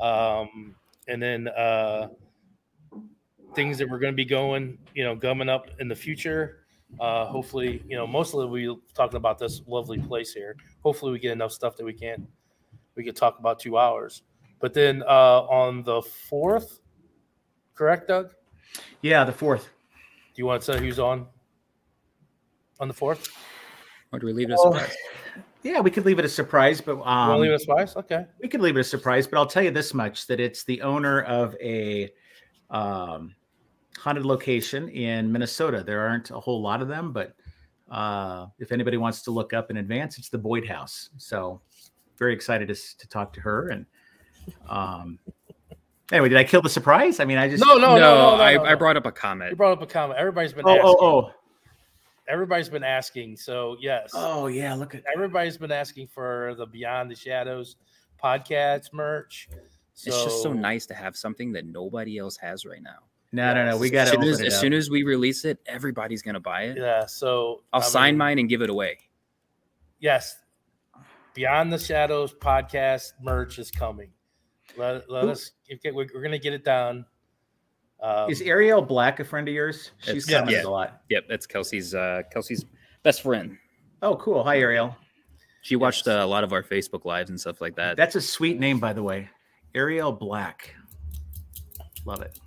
um, 0.00 0.74
and 1.06 1.22
then 1.22 1.48
uh, 1.48 2.08
things 3.54 3.78
that 3.78 3.88
we're 3.88 4.00
going 4.00 4.12
to 4.12 4.16
be 4.16 4.24
going, 4.24 4.78
you 4.94 5.04
know, 5.04 5.14
gumming 5.14 5.48
up 5.48 5.68
in 5.78 5.88
the 5.88 5.94
future. 5.94 6.58
Uh, 7.00 7.24
hopefully, 7.26 7.82
you 7.88 7.96
know, 7.96 8.06
mostly 8.06 8.44
we 8.46 8.76
talking 8.94 9.16
about 9.16 9.38
this 9.38 9.62
lovely 9.66 9.98
place 9.98 10.34
here. 10.34 10.56
Hopefully, 10.82 11.12
we 11.12 11.18
get 11.18 11.30
enough 11.32 11.52
stuff 11.52 11.76
that 11.76 11.84
we 11.84 11.92
can 11.92 12.26
we 12.94 13.04
could 13.04 13.16
talk 13.16 13.38
about 13.38 13.58
two 13.58 13.78
hours. 13.78 14.22
But 14.60 14.74
then 14.74 15.02
uh, 15.02 15.42
on 15.42 15.82
the 15.82 16.02
fourth, 16.02 16.80
correct, 17.74 18.08
Doug? 18.08 18.32
Yeah, 19.00 19.24
the 19.24 19.32
fourth. 19.32 19.70
You 20.36 20.46
want 20.46 20.62
to 20.62 20.72
say 20.72 20.78
who's 20.78 20.98
on? 20.98 21.26
On 22.80 22.88
the 22.88 22.94
fourth, 22.94 23.28
Or 24.12 24.18
do 24.18 24.26
we 24.26 24.32
leave 24.32 24.50
it 24.50 24.54
a 24.54 24.56
Oh, 24.58 24.72
surprise? 24.72 24.96
Yeah, 25.62 25.80
we 25.80 25.90
could 25.90 26.04
leave 26.04 26.18
it 26.18 26.24
a 26.24 26.28
surprise, 26.28 26.80
but 26.80 26.92
you 26.92 26.98
want 26.98 27.30
to 27.30 27.34
um, 27.34 27.40
leave 27.40 27.52
us 27.52 27.64
twice? 27.64 27.96
Okay. 27.96 28.26
we 28.40 28.48
could 28.48 28.60
leave 28.60 28.76
it 28.76 28.80
a 28.80 28.84
surprise. 28.84 29.26
But 29.28 29.38
I'll 29.38 29.46
tell 29.46 29.62
you 29.62 29.70
this 29.70 29.94
much: 29.94 30.26
that 30.26 30.40
it's 30.40 30.64
the 30.64 30.82
owner 30.82 31.22
of 31.22 31.54
a 31.60 32.10
um, 32.70 33.34
haunted 33.96 34.26
location 34.26 34.88
in 34.88 35.30
Minnesota. 35.30 35.84
There 35.86 36.00
aren't 36.00 36.30
a 36.30 36.40
whole 36.40 36.60
lot 36.60 36.82
of 36.82 36.88
them, 36.88 37.12
but 37.12 37.36
uh, 37.90 38.46
if 38.58 38.72
anybody 38.72 38.96
wants 38.96 39.22
to 39.22 39.30
look 39.30 39.52
up 39.52 39.70
in 39.70 39.76
advance, 39.76 40.18
it's 40.18 40.30
the 40.30 40.38
Boyd 40.38 40.66
House. 40.66 41.10
So 41.18 41.60
very 42.18 42.34
excited 42.34 42.68
to, 42.68 42.74
to 42.74 43.08
talk 43.08 43.32
to 43.34 43.40
her. 43.40 43.68
And 43.68 43.86
um, 44.68 45.18
anyway, 46.12 46.28
did 46.28 46.38
I 46.38 46.44
kill 46.44 46.62
the 46.62 46.68
surprise? 46.68 47.18
I 47.18 47.24
mean, 47.24 47.38
I 47.38 47.48
just 47.48 47.64
No, 47.64 47.74
no, 47.74 47.80
no, 47.80 47.96
no, 47.96 48.36
no, 48.36 48.42
I, 48.42 48.54
no, 48.54 48.64
I 48.64 48.70
no. 48.70 48.76
brought 48.76 48.96
up 48.96 49.06
a 49.06 49.12
comment. 49.12 49.50
You 49.50 49.56
brought 49.56 49.72
up 49.72 49.82
a 49.82 49.86
comment. 49.86 50.18
Everybody's 50.18 50.52
been 50.52 50.64
Oh, 50.66 50.70
oh 50.70 50.74
asking. 50.74 50.96
oh, 51.00 51.20
oh, 51.26 51.30
Everybody's 52.28 52.68
been 52.68 52.84
asking. 52.84 53.36
So 53.36 53.76
yes, 53.80 54.10
oh, 54.14 54.46
yeah. 54.46 54.74
Look 54.74 54.94
at 54.94 55.02
everybody's 55.12 55.56
been 55.58 55.72
asking 55.72 56.06
for 56.08 56.54
the 56.56 56.66
Beyond 56.66 57.10
the 57.10 57.16
Shadows 57.16 57.76
podcast 58.22 58.92
merch. 58.92 59.48
So, 59.94 60.08
It's 60.08 60.22
just 60.24 60.42
so 60.42 60.52
nice 60.52 60.86
to 60.86 60.94
have 60.94 61.16
something 61.16 61.52
that 61.52 61.66
nobody 61.66 62.18
else 62.18 62.36
has 62.36 62.64
right 62.64 62.82
now. 62.82 62.98
no, 63.32 63.52
no, 63.54 63.66
no. 63.66 63.76
We 63.76 63.88
As 63.88 63.92
got 63.92 64.00
As 64.02 64.10
to 64.12 64.16
soon 64.16 64.28
as, 64.32 64.40
it 64.40 64.46
as 64.46 64.60
soon 64.60 64.72
as 64.72 64.88
we 64.90 65.02
release 65.02 65.44
it, 65.44 65.58
everybody's 65.66 66.22
gonna 66.22 66.40
buy 66.40 66.62
it. 66.64 66.76
Yeah. 66.78 67.06
So 67.06 67.62
I'll 67.72 67.80
I 67.82 67.84
sign 67.84 68.16
mine 68.16 68.38
and 68.38 68.48
give 68.48 68.62
it 68.62 68.70
away. 68.70 68.98
Yes, 69.98 70.36
Beyond 71.34 71.72
the 71.72 71.78
Shadows 71.78 72.32
podcast 72.34 73.12
merch 73.22 73.58
is 73.58 73.70
coming. 73.70 74.10
Let, 74.76 75.08
let 75.10 75.24
Who- 75.24 75.30
us 75.30 75.52
get, 75.82 75.94
we're, 75.94 76.06
we're 76.14 76.22
gonna 76.22 76.38
get 76.38 76.52
it 76.52 76.64
down. 76.64 77.04
Um, 78.00 78.30
Is 78.30 78.42
Ariel 78.42 78.82
Black 78.82 79.20
a 79.20 79.24
friend 79.24 79.46
of 79.48 79.54
yours? 79.54 79.92
She's 79.98 80.28
It's- 80.28 80.50
yeah, 80.50 80.58
yeah. 80.60 80.66
a 80.66 80.70
lot. 80.70 81.02
Yep, 81.08 81.24
that's 81.28 81.46
Kelsey's 81.46 81.94
uh, 81.94 82.22
Kelsey's 82.32 82.64
best 83.02 83.22
friend. 83.22 83.56
Oh, 84.02 84.16
cool. 84.16 84.42
Hi, 84.42 84.58
Ariel. 84.58 84.96
She 85.62 85.76
watched 85.76 86.06
Yes. 86.08 86.16
uh, 86.20 86.24
a 86.24 86.26
lot 86.26 86.42
of 86.42 86.52
our 86.52 86.64
Facebook 86.64 87.04
lives 87.04 87.30
and 87.30 87.40
stuff 87.40 87.60
like 87.60 87.76
that. 87.76 87.96
That's 87.96 88.16
a 88.16 88.20
sweet 88.20 88.58
name, 88.58 88.80
by 88.80 88.92
the 88.92 89.02
way. 89.02 89.28
Ariel 89.76 90.10
Black. 90.12 90.74
Love 92.04 92.22
it. 92.22 92.38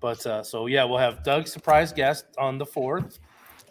but 0.00 0.24
uh, 0.26 0.42
so 0.42 0.66
yeah, 0.66 0.84
we'll 0.84 0.98
have 0.98 1.24
Doug's 1.24 1.50
surprise 1.50 1.92
guest 1.92 2.26
on 2.36 2.58
the 2.58 2.66
fourth 2.66 3.18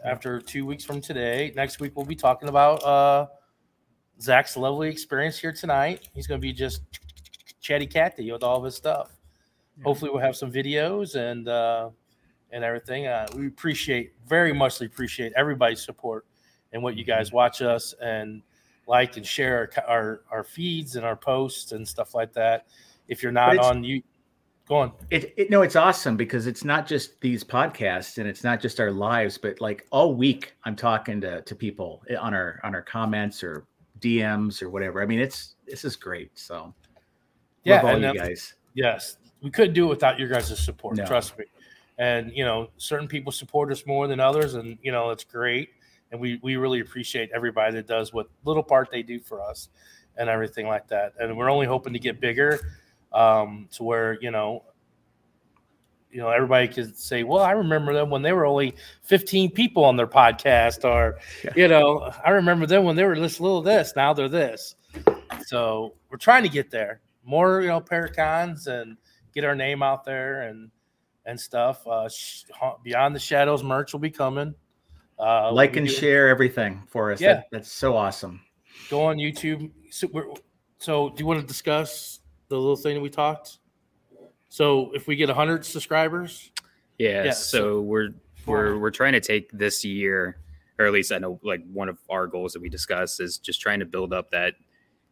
after 0.03 0.41
two 0.41 0.65
weeks 0.65 0.83
from 0.83 0.99
today. 0.99 1.53
Next 1.55 1.79
week 1.79 1.91
we'll 1.95 2.05
be 2.05 2.15
talking 2.15 2.49
about 2.49 2.83
uh, 2.83 3.27
Zach's 4.19 4.57
lovely 4.57 4.89
experience 4.89 5.37
here 5.37 5.53
tonight. 5.53 6.09
He's 6.15 6.25
gonna 6.25 6.39
be 6.39 6.51
just 6.51 6.81
chatty 7.67 7.85
catty 7.85 8.31
with 8.31 8.43
all 8.43 8.57
of 8.57 8.63
his 8.63 8.75
stuff. 8.75 9.11
Hopefully 9.83 10.09
we'll 10.09 10.21
have 10.21 10.35
some 10.35 10.51
videos 10.51 11.15
and 11.15 11.47
uh, 11.49 11.89
and 12.51 12.63
everything. 12.63 13.07
Uh, 13.07 13.27
we 13.35 13.47
appreciate 13.47 14.13
very 14.25 14.53
much 14.53 14.81
appreciate 14.81 15.33
everybody's 15.35 15.83
support 15.83 16.25
and 16.71 16.81
what 16.81 16.95
you 16.95 17.03
guys 17.03 17.31
watch 17.31 17.61
us 17.61 17.93
and 18.01 18.41
like 18.87 19.17
and 19.17 19.25
share 19.25 19.69
our 19.77 19.83
our, 19.87 20.21
our 20.31 20.43
feeds 20.43 20.95
and 20.95 21.05
our 21.05 21.15
posts 21.15 21.73
and 21.73 21.87
stuff 21.87 22.15
like 22.15 22.33
that. 22.33 22.67
If 23.07 23.21
you're 23.21 23.31
not 23.31 23.57
on 23.59 23.83
you, 23.83 24.01
go 24.67 24.77
on. 24.77 24.93
It, 25.11 25.33
it 25.37 25.49
no, 25.51 25.61
it's 25.61 25.75
awesome 25.75 26.17
because 26.17 26.47
it's 26.47 26.63
not 26.63 26.87
just 26.87 27.21
these 27.21 27.43
podcasts 27.43 28.17
and 28.17 28.27
it's 28.27 28.43
not 28.43 28.61
just 28.61 28.79
our 28.79 28.91
lives, 28.91 29.37
but 29.37 29.61
like 29.61 29.85
all 29.91 30.15
week 30.15 30.53
I'm 30.63 30.75
talking 30.75 31.21
to 31.21 31.41
to 31.41 31.55
people 31.55 32.01
on 32.19 32.33
our 32.33 32.59
on 32.63 32.73
our 32.73 32.81
comments 32.81 33.43
or 33.43 33.67
DMs 33.99 34.63
or 34.63 34.69
whatever. 34.69 35.03
I 35.03 35.05
mean, 35.05 35.19
it's 35.19 35.55
this 35.67 35.85
is 35.85 35.95
great. 35.95 36.31
So 36.39 36.73
Yeah, 37.63 37.81
all 37.81 37.99
you 37.99 38.13
guys. 38.13 38.53
Yes, 38.73 39.17
we 39.41 39.49
couldn't 39.51 39.73
do 39.73 39.85
it 39.85 39.89
without 39.89 40.19
your 40.19 40.29
guys' 40.29 40.57
support. 40.59 40.97
No. 40.97 41.05
Trust 41.05 41.37
me. 41.37 41.45
And 41.97 42.31
you 42.33 42.45
know, 42.45 42.69
certain 42.77 43.07
people 43.07 43.31
support 43.31 43.71
us 43.71 43.85
more 43.85 44.07
than 44.07 44.19
others, 44.19 44.53
and 44.53 44.77
you 44.81 44.91
know 44.91 45.09
it's 45.09 45.23
great. 45.23 45.69
And 46.11 46.21
we 46.21 46.39
we 46.43 46.55
really 46.55 46.79
appreciate 46.79 47.29
everybody 47.33 47.73
that 47.73 47.87
does 47.87 48.13
what 48.13 48.27
little 48.45 48.63
part 48.63 48.89
they 48.91 49.01
do 49.03 49.19
for 49.19 49.41
us, 49.41 49.69
and 50.17 50.29
everything 50.29 50.67
like 50.67 50.87
that. 50.89 51.13
And 51.19 51.35
we're 51.37 51.49
only 51.49 51.65
hoping 51.65 51.93
to 51.93 51.99
get 51.99 52.21
bigger, 52.21 52.59
um, 53.13 53.67
to 53.73 53.83
where 53.83 54.17
you 54.21 54.31
know, 54.31 54.63
you 56.11 56.19
know, 56.19 56.29
everybody 56.29 56.67
could 56.67 56.95
say, 56.97 57.23
"Well, 57.23 57.43
I 57.43 57.51
remember 57.51 57.93
them 57.93 58.09
when 58.09 58.21
they 58.21 58.31
were 58.31 58.45
only 58.45 58.75
15 59.01 59.51
people 59.51 59.83
on 59.83 59.97
their 59.97 60.07
podcast," 60.07 60.85
or 60.85 61.17
Yeah. 61.43 61.51
you 61.55 61.67
know, 61.67 62.11
I 62.23 62.29
remember 62.29 62.65
them 62.67 62.83
when 62.85 62.95
they 62.95 63.03
were 63.03 63.19
this 63.19 63.39
little 63.39 63.61
this. 63.61 63.93
Now 63.95 64.13
they're 64.13 64.29
this. 64.29 64.75
so 65.45 65.93
we're 66.09 66.17
trying 66.17 66.43
to 66.43 66.49
get 66.49 66.71
there. 66.71 67.01
More, 67.27 67.61
you 67.61 67.67
know, 67.67 67.81
Paracons 67.81 68.67
and 68.67 68.97
get 69.35 69.43
our 69.43 69.53
name 69.55 69.83
out 69.83 70.05
there 70.05 70.43
and 70.43 70.71
and 71.25 71.37
stuff. 71.39 71.85
Uh, 71.85 72.07
sh- 72.07 72.45
Beyond 72.83 73.13
the 73.13 73.19
Shadows 73.19 73.61
merch 73.63 73.91
will 73.91 73.99
be 73.99 74.09
coming. 74.09 74.55
Uh, 75.19 75.51
like 75.51 75.75
and 75.75 75.85
do- 75.87 75.93
share 75.93 76.29
everything 76.29 76.83
for 76.87 77.11
us. 77.11 77.19
Yeah. 77.19 77.33
That, 77.33 77.47
that's 77.51 77.71
so 77.71 77.97
awesome. 77.97 78.39
Go 78.89 79.01
on 79.03 79.17
YouTube. 79.17 79.69
So, 79.91 80.07
so, 80.79 81.09
do 81.09 81.15
you 81.19 81.25
want 81.25 81.41
to 81.41 81.45
discuss 81.45 82.19
the 82.47 82.55
little 82.57 82.75
thing 82.77 82.95
that 82.95 83.01
we 83.01 83.09
talked? 83.09 83.57
So, 84.49 84.91
if 84.93 85.07
we 85.07 85.15
get 85.17 85.27
100 85.27 85.65
subscribers, 85.65 86.51
Yeah, 86.97 87.25
Yeah, 87.25 87.31
so, 87.31 87.57
so- 87.57 87.81
we're 87.81 88.09
we're 88.45 88.77
we're 88.79 88.91
trying 88.91 89.11
to 89.13 89.19
take 89.19 89.51
this 89.51 89.83
year, 89.83 90.37
or 90.79 90.85
at 90.85 90.93
least 90.93 91.11
I 91.11 91.17
know 91.17 91.37
like 91.43 91.59
one 91.73 91.89
of 91.89 91.97
our 92.09 92.27
goals 92.27 92.53
that 92.53 92.61
we 92.61 92.69
discussed 92.69 93.19
is 93.19 93.37
just 93.37 93.59
trying 93.59 93.79
to 93.79 93.85
build 93.85 94.13
up 94.13 94.29
that 94.31 94.53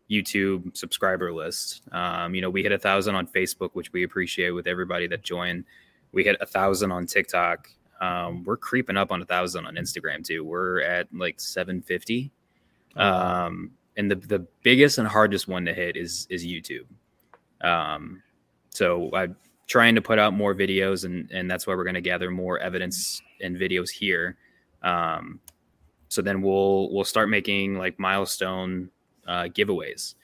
YouTube 0.10 0.76
subscriber 0.76 1.34
list. 1.34 1.82
Um, 1.92 2.36
you 2.36 2.42
know, 2.42 2.50
we 2.50 2.64
hit 2.64 2.72
a 2.72 2.78
thousand 2.78 3.16
on 3.16 3.28
Facebook, 3.28 3.72
which 3.74 3.92
we 3.94 4.04
appreciate 4.04 4.52
with 4.52 4.68
everybody 4.68 5.08
that 5.08 5.24
joined. 5.24 5.66
We 6.12 6.24
hit 6.24 6.38
a 6.40 6.46
thousand 6.46 6.92
on 6.92 7.06
TikTok. 7.06 7.70
Um, 8.02 8.44
we're 8.44 8.58
creeping 8.58 8.98
up 8.98 9.12
on 9.12 9.22
a 9.22 9.26
thousand 9.26 9.66
on 9.66 9.76
Instagram 9.76 10.24
too. 10.24 10.44
We're 10.44 10.82
at 10.82 11.08
like 11.14 11.40
750. 11.40 12.32
Um, 12.96 13.72
and 13.98 14.12
the 14.12 14.16
the 14.16 14.40
biggest 14.64 14.98
and 14.98 15.08
hardest 15.08 15.48
one 15.48 15.66
to 15.66 15.74
hit 15.74 15.98
is 15.98 16.28
is 16.30 16.46
YouTube. 16.46 16.86
Um, 17.62 18.22
so 18.70 19.10
I'm 19.14 19.36
trying 19.68 19.96
to 19.96 20.02
put 20.02 20.20
out 20.20 20.34
more 20.34 20.54
videos, 20.54 21.06
and 21.06 21.30
and 21.32 21.50
that's 21.50 21.66
why 21.66 21.76
we're 21.76 21.84
going 21.84 21.96
to 21.96 22.02
gather 22.02 22.30
more 22.32 22.60
evidence 22.60 23.22
and 23.42 23.56
videos 23.58 23.90
here. 23.90 24.38
Um, 24.84 25.40
so 26.10 26.22
then 26.22 26.42
we'll 26.42 26.94
we'll 26.94 27.06
start 27.06 27.30
making 27.30 27.78
like 27.78 28.00
milestone 28.00 28.92
uh, 29.28 29.44
giveaways. 29.44 30.16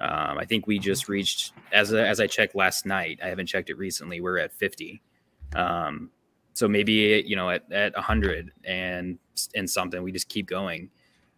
Um, 0.00 0.38
I 0.38 0.44
think 0.44 0.66
we 0.66 0.78
just 0.78 1.08
reached 1.08 1.52
as 1.72 1.92
a, 1.92 2.06
as 2.06 2.20
I 2.20 2.26
checked 2.26 2.54
last 2.54 2.84
night. 2.84 3.20
I 3.22 3.28
haven't 3.28 3.46
checked 3.46 3.70
it 3.70 3.78
recently. 3.78 4.20
We're 4.20 4.38
at 4.38 4.52
50. 4.52 5.00
Um, 5.54 6.10
so 6.52 6.68
maybe 6.68 7.22
you 7.26 7.36
know 7.36 7.50
at 7.50 7.70
at 7.72 7.94
100 7.94 8.52
and 8.64 9.18
and 9.54 9.68
something 9.68 10.02
we 10.02 10.12
just 10.12 10.28
keep 10.28 10.46
going. 10.46 10.90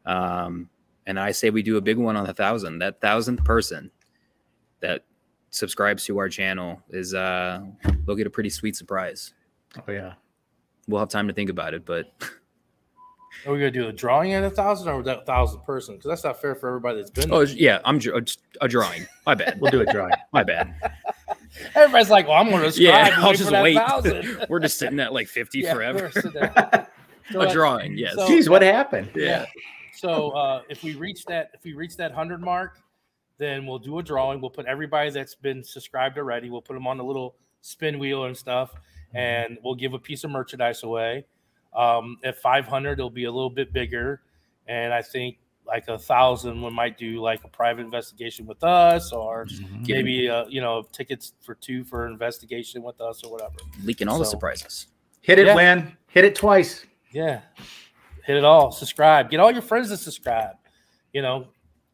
Um, 0.04 0.68
and 1.06 1.18
I 1.18 1.32
say 1.32 1.50
we 1.50 1.62
do 1.62 1.76
a 1.76 1.80
big 1.80 1.96
one 1.96 2.16
on 2.16 2.28
a 2.28 2.34
thousand. 2.34 2.78
That 2.78 3.00
thousandth 3.00 3.44
person 3.44 3.90
that 4.80 5.04
subscribes 5.50 6.04
to 6.04 6.18
our 6.18 6.28
channel 6.28 6.82
is 6.90 7.14
uh 7.14 7.62
they'll 8.04 8.16
get 8.16 8.26
a 8.26 8.30
pretty 8.30 8.50
sweet 8.50 8.76
surprise. 8.76 9.32
Oh 9.86 9.92
yeah. 9.92 10.14
We'll 10.88 11.00
have 11.00 11.08
time 11.08 11.28
to 11.28 11.34
think 11.34 11.50
about 11.50 11.74
it, 11.74 11.84
but 11.84 12.12
are 13.44 13.52
we 13.52 13.58
going 13.58 13.72
to 13.72 13.78
do 13.82 13.88
a 13.88 13.92
drawing 13.92 14.32
at 14.34 14.44
a 14.44 14.50
thousand 14.50 14.88
or 14.88 15.02
that 15.02 15.26
thousand 15.26 15.60
person? 15.64 15.96
Because 15.96 16.08
that's 16.08 16.24
not 16.24 16.40
fair 16.40 16.54
for 16.54 16.68
everybody 16.68 16.98
that's 16.98 17.10
been. 17.10 17.32
oh 17.32 17.44
there. 17.44 17.54
yeah, 17.56 17.78
I'm 17.84 17.98
just 18.00 18.40
a 18.60 18.68
drawing. 18.68 19.06
My 19.26 19.34
bad. 19.34 19.60
We'll 19.60 19.70
do 19.70 19.80
a 19.80 19.86
drawing. 19.92 20.12
My 20.32 20.42
bad. 20.42 20.74
Everybody's 21.74 22.10
like, 22.10 22.26
"Well, 22.28 22.36
I'm 22.36 22.50
going 22.50 22.62
to 22.62 22.72
subscribe." 22.72 23.06
Yeah, 23.08 23.14
and 23.16 23.24
I'll 23.24 23.32
just 23.32 23.50
for 23.50 23.62
wait. 23.62 23.78
We're 24.48 24.60
just 24.60 24.78
sitting 24.78 25.00
at 25.00 25.12
like 25.12 25.28
50 25.28 25.58
Yeah, 25.60 25.74
forever. 25.74 25.98
we're 26.04 26.10
sitting 26.12 26.32
there. 26.32 26.88
So 27.32 27.40
a 27.40 27.46
that- 27.46 27.52
drawing, 27.52 27.98
yes. 27.98 28.14
so- 28.14 28.28
Geez, 28.28 28.48
what 28.48 28.62
happened? 28.62 29.10
Yeah. 29.16 29.46
So 29.96 30.30
uh, 30.30 30.62
if 30.68 30.84
we 30.84 30.94
reach 30.94 31.24
that, 31.24 31.50
if 31.54 31.64
we 31.64 31.72
reach 31.72 31.96
that 31.96 32.12
hundred 32.12 32.40
mark, 32.40 32.78
then 33.38 33.66
we'll 33.66 33.80
do 33.80 33.98
a 33.98 34.02
drawing. 34.02 34.40
We'll 34.40 34.50
put 34.50 34.66
everybody 34.66 35.10
that's 35.10 35.34
been 35.34 35.64
subscribed 35.64 36.18
already. 36.18 36.50
We'll 36.50 36.62
put 36.62 36.74
them 36.74 36.86
on 36.86 36.98
the 36.98 37.02
little 37.04 37.34
spin 37.62 37.98
wheel 37.98 38.26
and 38.26 38.36
stuff, 38.36 38.74
and 39.12 39.58
we'll 39.64 39.74
give 39.74 39.92
a 39.92 39.98
piece 39.98 40.22
of 40.22 40.30
merchandise 40.30 40.84
away. 40.84 41.26
Um, 41.76 42.16
at 42.24 42.36
500, 42.40 42.92
it'll 42.92 43.10
be 43.10 43.24
a 43.24 43.30
little 43.30 43.50
bit 43.50 43.72
bigger, 43.72 44.22
and 44.66 44.92
I 44.94 45.02
think 45.02 45.36
like 45.66 45.88
a 45.88 45.98
thousand, 45.98 46.62
we 46.62 46.70
might 46.70 46.96
do 46.96 47.20
like 47.20 47.42
a 47.44 47.48
private 47.48 47.82
investigation 47.82 48.46
with 48.46 48.62
us, 48.64 49.12
or 49.12 49.46
maybe 49.86 50.28
uh, 50.28 50.46
you 50.48 50.60
know 50.60 50.82
tickets 50.92 51.32
for 51.42 51.54
two 51.54 51.84
for 51.84 52.06
investigation 52.06 52.82
with 52.82 53.00
us 53.00 53.24
or 53.24 53.32
whatever. 53.32 53.54
Leaking 53.82 54.08
all 54.08 54.18
the 54.18 54.24
surprises. 54.24 54.86
Hit 55.20 55.38
it, 55.40 55.46
Yeah. 55.46 55.54
Lynn. 55.54 55.96
Hit 56.08 56.24
it 56.24 56.34
twice. 56.36 56.86
Yeah. 57.12 57.40
Hit 58.24 58.36
it 58.36 58.44
all. 58.44 58.70
Subscribe. 58.72 59.28
Get 59.28 59.40
all 59.40 59.50
your 59.50 59.62
friends 59.62 59.88
to 59.90 59.96
subscribe, 59.96 60.54
you 61.12 61.20
know, 61.20 61.48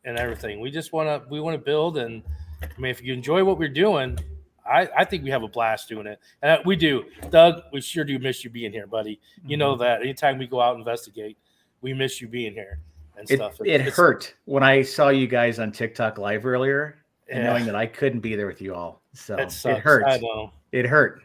and 0.04 0.18
everything. 0.18 0.60
We 0.60 0.70
just 0.70 0.92
want 0.92 1.09
to 1.09 1.28
we 1.30 1.40
want 1.40 1.54
to 1.54 1.62
build 1.64 1.96
and 1.96 2.22
I 2.62 2.80
mean 2.80 2.90
if 2.90 3.02
you 3.02 3.12
enjoy 3.14 3.42
what 3.42 3.59
we're 3.59 3.68
doing, 3.68 4.18
I 4.66 4.89
I 4.97 5.05
think 5.05 5.24
we 5.24 5.30
have 5.30 5.43
a 5.43 5.48
blast 5.48 5.89
doing 5.89 6.06
it. 6.06 6.18
And 6.43 6.60
we 6.64 6.76
do. 6.76 7.05
Doug, 7.30 7.62
we 7.72 7.80
sure 7.80 8.05
do 8.05 8.18
miss 8.18 8.44
you 8.44 8.51
being 8.51 8.72
here, 8.72 8.86
buddy. 8.86 9.20
You 9.47 9.56
know 9.56 9.72
Mm-hmm. 9.74 9.82
that. 9.82 10.02
Anytime 10.02 10.39
we 10.39 10.47
go 10.47 10.60
out 10.60 10.72
and 10.74 10.80
investigate, 10.80 11.36
we 11.80 11.93
miss 11.93 12.20
you 12.20 12.28
being 12.28 12.52
here 12.52 12.80
and 13.16 13.30
It, 13.30 13.36
stuff. 13.36 13.60
it 13.60 13.68
It's- 13.80 13.97
hurt 13.97 14.34
when 14.44 14.62
I 14.62 14.82
saw 14.82 15.09
you 15.09 15.26
guys 15.26 15.59
on 15.59 15.72
TikTok 15.72 16.18
live 16.18 16.47
earlier 16.47 17.05
and 17.28 17.40
Yeah. 17.43 17.51
knowing 17.51 17.66
that 17.66 17.74
I 17.74 17.86
couldn't 17.86 18.20
be 18.20 18.34
there 18.36 18.47
with 18.47 18.60
you 18.62 18.74
all. 18.74 19.02
So 19.14 19.36
It 19.36 19.52
it, 19.64 19.78
hurt. 19.78 20.05
I 20.06 20.18
know. 20.18 20.52
It 20.72 20.86
hurt. 20.86 21.22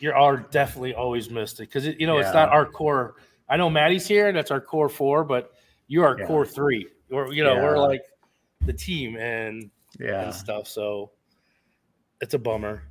You're 0.00 0.46
definitely 0.50 0.94
always 0.94 1.28
missed 1.30 1.60
it 1.60 1.68
because 1.68 1.86
you 1.86 2.06
know 2.06 2.18
it's 2.18 2.32
not 2.32 2.48
our 2.48 2.64
core. 2.66 3.16
I 3.48 3.56
know 3.56 3.68
Maddie's 3.68 4.06
here, 4.06 4.28
and 4.28 4.36
that's 4.36 4.50
our 4.50 4.60
core 4.60 4.88
four, 4.88 5.24
but 5.24 5.52
you 5.88 6.02
are 6.02 6.18
Yeah. 6.18 6.26
core 6.26 6.46
three. 6.46 6.86
Or 7.10 7.32
you 7.32 7.44
know, 7.44 7.54
Yeah. 7.54 7.62
we're 7.62 7.78
like 7.78 8.02
the 8.64 8.72
team, 8.72 9.16
and 9.16 9.70
Yeah. 9.98 10.22
and 10.24 10.34
stuff. 10.34 10.66
So 10.68 11.10
it's 12.20 12.34
a 12.34 12.38
bummer. 12.38 12.82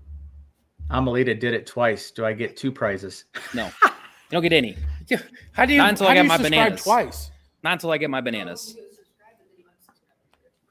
Amelita 0.92 1.40
did 1.40 1.54
it 1.54 1.68
twice. 1.68 2.12
Do 2.12 2.26
I 2.26 2.34
get 2.34 2.58
two 2.58 2.72
prizes? 2.72 3.26
No. 3.54 3.66
You 3.84 3.92
don't 4.32 4.44
get 4.44 4.54
any. 4.54 4.78
Yeah. 5.10 5.18
How 5.54 5.66
do 5.66 5.74
you? 5.74 5.80
Not 5.80 5.90
until 5.90 6.06
I 6.06 6.10
how 6.10 6.22
do 6.22 6.28
get 6.28 6.28
my 6.28 6.38
bananas. 6.38 6.84
twice. 6.84 7.32
Not 7.64 7.74
until 7.74 7.90
I 7.90 7.98
get 7.98 8.12
my 8.12 8.22
bananas. 8.22 8.78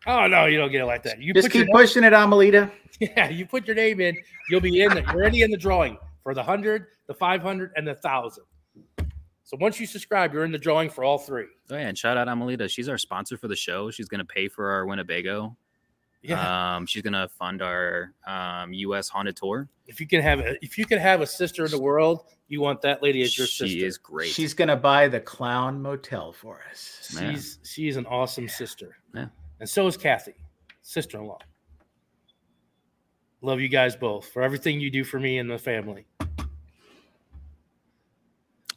Oh 0.07 0.29
no, 0.29 0.47
you 0.47 0.57
don't 0.57 0.71
get 0.71 0.81
it 0.81 0.87
like 0.87 1.03
that. 1.03 1.21
You 1.21 1.35
Just 1.35 1.49
put 1.49 1.55
your 1.57 1.65
keep 1.65 1.75
pushing 1.75 2.05
it, 2.05 2.13
Amelita. 2.13 2.71
yeah, 3.01 3.29
you 3.29 3.47
put 3.47 3.67
your 3.67 3.75
name 3.75 4.01
in, 4.01 4.17
you'll 4.49 4.61
be 4.61 4.81
in. 4.81 4.95
The, 4.95 5.01
you're 5.01 5.11
already 5.11 5.43
in 5.43 5.51
the 5.51 5.57
drawing 5.57 5.99
for 6.23 6.35
the 6.35 6.43
hundred, 6.43 6.87
the 7.09 7.15
five 7.15 7.43
hundred, 7.43 7.73
and 7.75 7.85
the 7.85 7.97
thousand. 7.97 8.45
So 9.43 9.57
once 9.61 9.81
you 9.81 9.87
subscribe, 9.87 10.33
you're 10.33 10.45
in 10.45 10.53
the 10.53 10.59
drawing 10.59 10.89
for 10.89 11.03
all 11.03 11.19
three. 11.19 11.47
Oh 11.71 11.75
yeah, 11.75 11.89
and 11.89 11.99
shout 11.99 12.17
out 12.17 12.29
Amelita. 12.29 12.71
She's 12.71 12.89
our 12.89 12.97
sponsor 12.97 13.37
for 13.37 13.49
the 13.49 13.57
show. 13.57 13.91
She's 13.91 14.09
gonna 14.09 14.25
pay 14.25 14.47
for 14.47 14.71
our 14.71 14.87
Winnebago. 14.87 15.57
Yeah. 16.23 16.77
Um, 16.77 16.85
she's 16.87 17.03
gonna 17.03 17.29
fund 17.29 17.63
our 17.63 18.13
um, 18.27 18.73
U.S. 18.73 19.09
haunted 19.09 19.37
tour. 19.37 19.69
if 19.87 20.01
you 20.01 20.07
can 20.07 20.21
have 20.21 20.41
a, 20.41 20.63
if 20.65 20.77
you 20.77 20.85
can 20.85 20.99
have 20.99 21.21
a 21.21 21.27
sister 21.27 21.65
in 21.65 21.71
the 21.71 21.79
world, 21.81 22.25
you 22.49 22.61
want 22.61 22.83
that 22.83 23.03
lady 23.03 23.23
as 23.23 23.39
your 23.39 23.47
She 23.47 23.53
sister. 23.65 23.69
She 23.69 23.85
is 23.85 23.99
great. 23.99 24.31
She's 24.31 24.53
gonna 24.53 24.77
buy 24.77 25.07
the 25.09 25.21
clown 25.21 25.81
motel 25.81 26.33
for 26.33 26.61
us. 26.71 27.13
Man. 27.15 27.35
She's 27.35 27.59
she's 27.63 27.97
an 27.97 28.07
awesome 28.07 28.49
sister. 28.49 28.97
Yeah. 29.15 29.27
And 29.61 29.69
so 29.69 29.87
is 29.87 29.97
Kathy, 29.97 30.35
sister-in-law. 30.83 31.39
Love 33.41 33.61
you 33.61 33.69
guys 33.69 33.95
both 33.95 34.27
for 34.29 34.43
everything 34.43 34.81
you 34.81 34.91
do 34.91 35.05
for 35.05 35.21
me 35.21 35.39
and 35.39 35.49
the 35.49 35.59
family. 35.59 36.07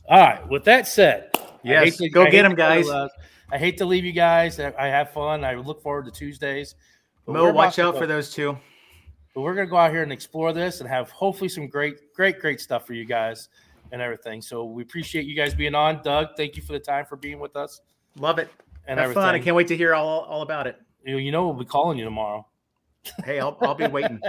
All 0.07 0.19
right. 0.19 0.47
With 0.49 0.63
that 0.65 0.87
said, 0.87 1.31
Yes, 1.63 1.97
to- 1.97 2.09
go 2.09 2.23
I 2.25 2.29
get 2.29 2.43
them, 2.43 2.55
guys. 2.55 2.87
uh, 2.89 3.07
I 3.51 3.57
hate 3.57 3.77
to 3.77 3.85
leave 3.85 4.05
you 4.05 4.11
guys. 4.11 4.59
I, 4.59 4.73
I 4.77 4.87
have 4.87 5.11
fun. 5.11 5.43
I 5.43 5.55
look 5.55 5.81
forward 5.81 6.05
to 6.05 6.11
Tuesdays. 6.11 6.75
But 7.25 7.33
Mo, 7.33 7.51
watch 7.51 7.79
out 7.79 7.93
go- 7.93 7.99
for 7.99 8.07
those 8.07 8.33
two. 8.33 8.57
But 9.33 9.41
we're 9.41 9.55
gonna 9.55 9.67
go 9.67 9.77
out 9.77 9.91
here 9.91 10.03
and 10.03 10.11
explore 10.11 10.51
this 10.53 10.81
and 10.81 10.89
have 10.89 11.09
hopefully 11.11 11.47
some 11.47 11.67
great, 11.67 12.13
great, 12.13 12.39
great 12.39 12.59
stuff 12.59 12.85
for 12.85 12.93
you 12.93 13.05
guys 13.05 13.47
and 13.93 14.01
everything. 14.01 14.41
So 14.41 14.65
we 14.65 14.83
appreciate 14.83 15.25
you 15.25 15.35
guys 15.35 15.53
being 15.55 15.75
on. 15.75 16.01
Doug, 16.03 16.29
thank 16.35 16.55
you 16.57 16.61
for 16.61 16.73
the 16.73 16.79
time 16.79 17.05
for 17.05 17.15
being 17.15 17.39
with 17.39 17.55
us 17.55 17.81
Love 18.17 18.39
it. 18.39 18.49
and 18.87 18.99
Have 18.99 19.05
everything. 19.05 19.23
fun. 19.23 19.35
I 19.35 19.39
can't 19.39 19.55
wait 19.55 19.67
to 19.69 19.77
hear 19.77 19.93
all, 19.95 20.21
all 20.21 20.41
about 20.41 20.67
it. 20.67 20.77
You, 21.05 21.17
you 21.17 21.31
know, 21.31 21.45
we'll 21.45 21.53
be 21.59 21.65
calling 21.65 21.97
you 21.97 22.03
tomorrow. 22.05 22.45
Hey, 23.25 23.39
I'll, 23.39 23.57
I'll 23.61 23.73
be 23.73 23.87
waiting. 23.87 24.19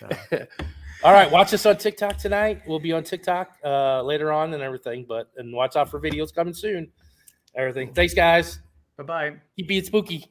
So, 0.00 0.08
All 1.04 1.12
right, 1.12 1.30
watch 1.30 1.52
us 1.52 1.66
on 1.66 1.76
TikTok 1.76 2.16
tonight. 2.16 2.62
We'll 2.66 2.78
be 2.80 2.92
on 2.92 3.04
TikTok 3.04 3.50
uh, 3.62 4.00
later 4.02 4.32
on 4.32 4.54
and 4.54 4.62
everything. 4.62 5.04
But 5.06 5.30
and 5.36 5.52
watch 5.52 5.76
out 5.76 5.90
for 5.90 6.00
videos 6.00 6.34
coming 6.34 6.54
soon. 6.54 6.90
Everything. 7.54 7.92
Thanks, 7.92 8.14
guys. 8.14 8.60
bye 8.96 9.04
bye. 9.04 9.32
Keep 9.56 9.68
being 9.68 9.84
spooky. 9.84 10.24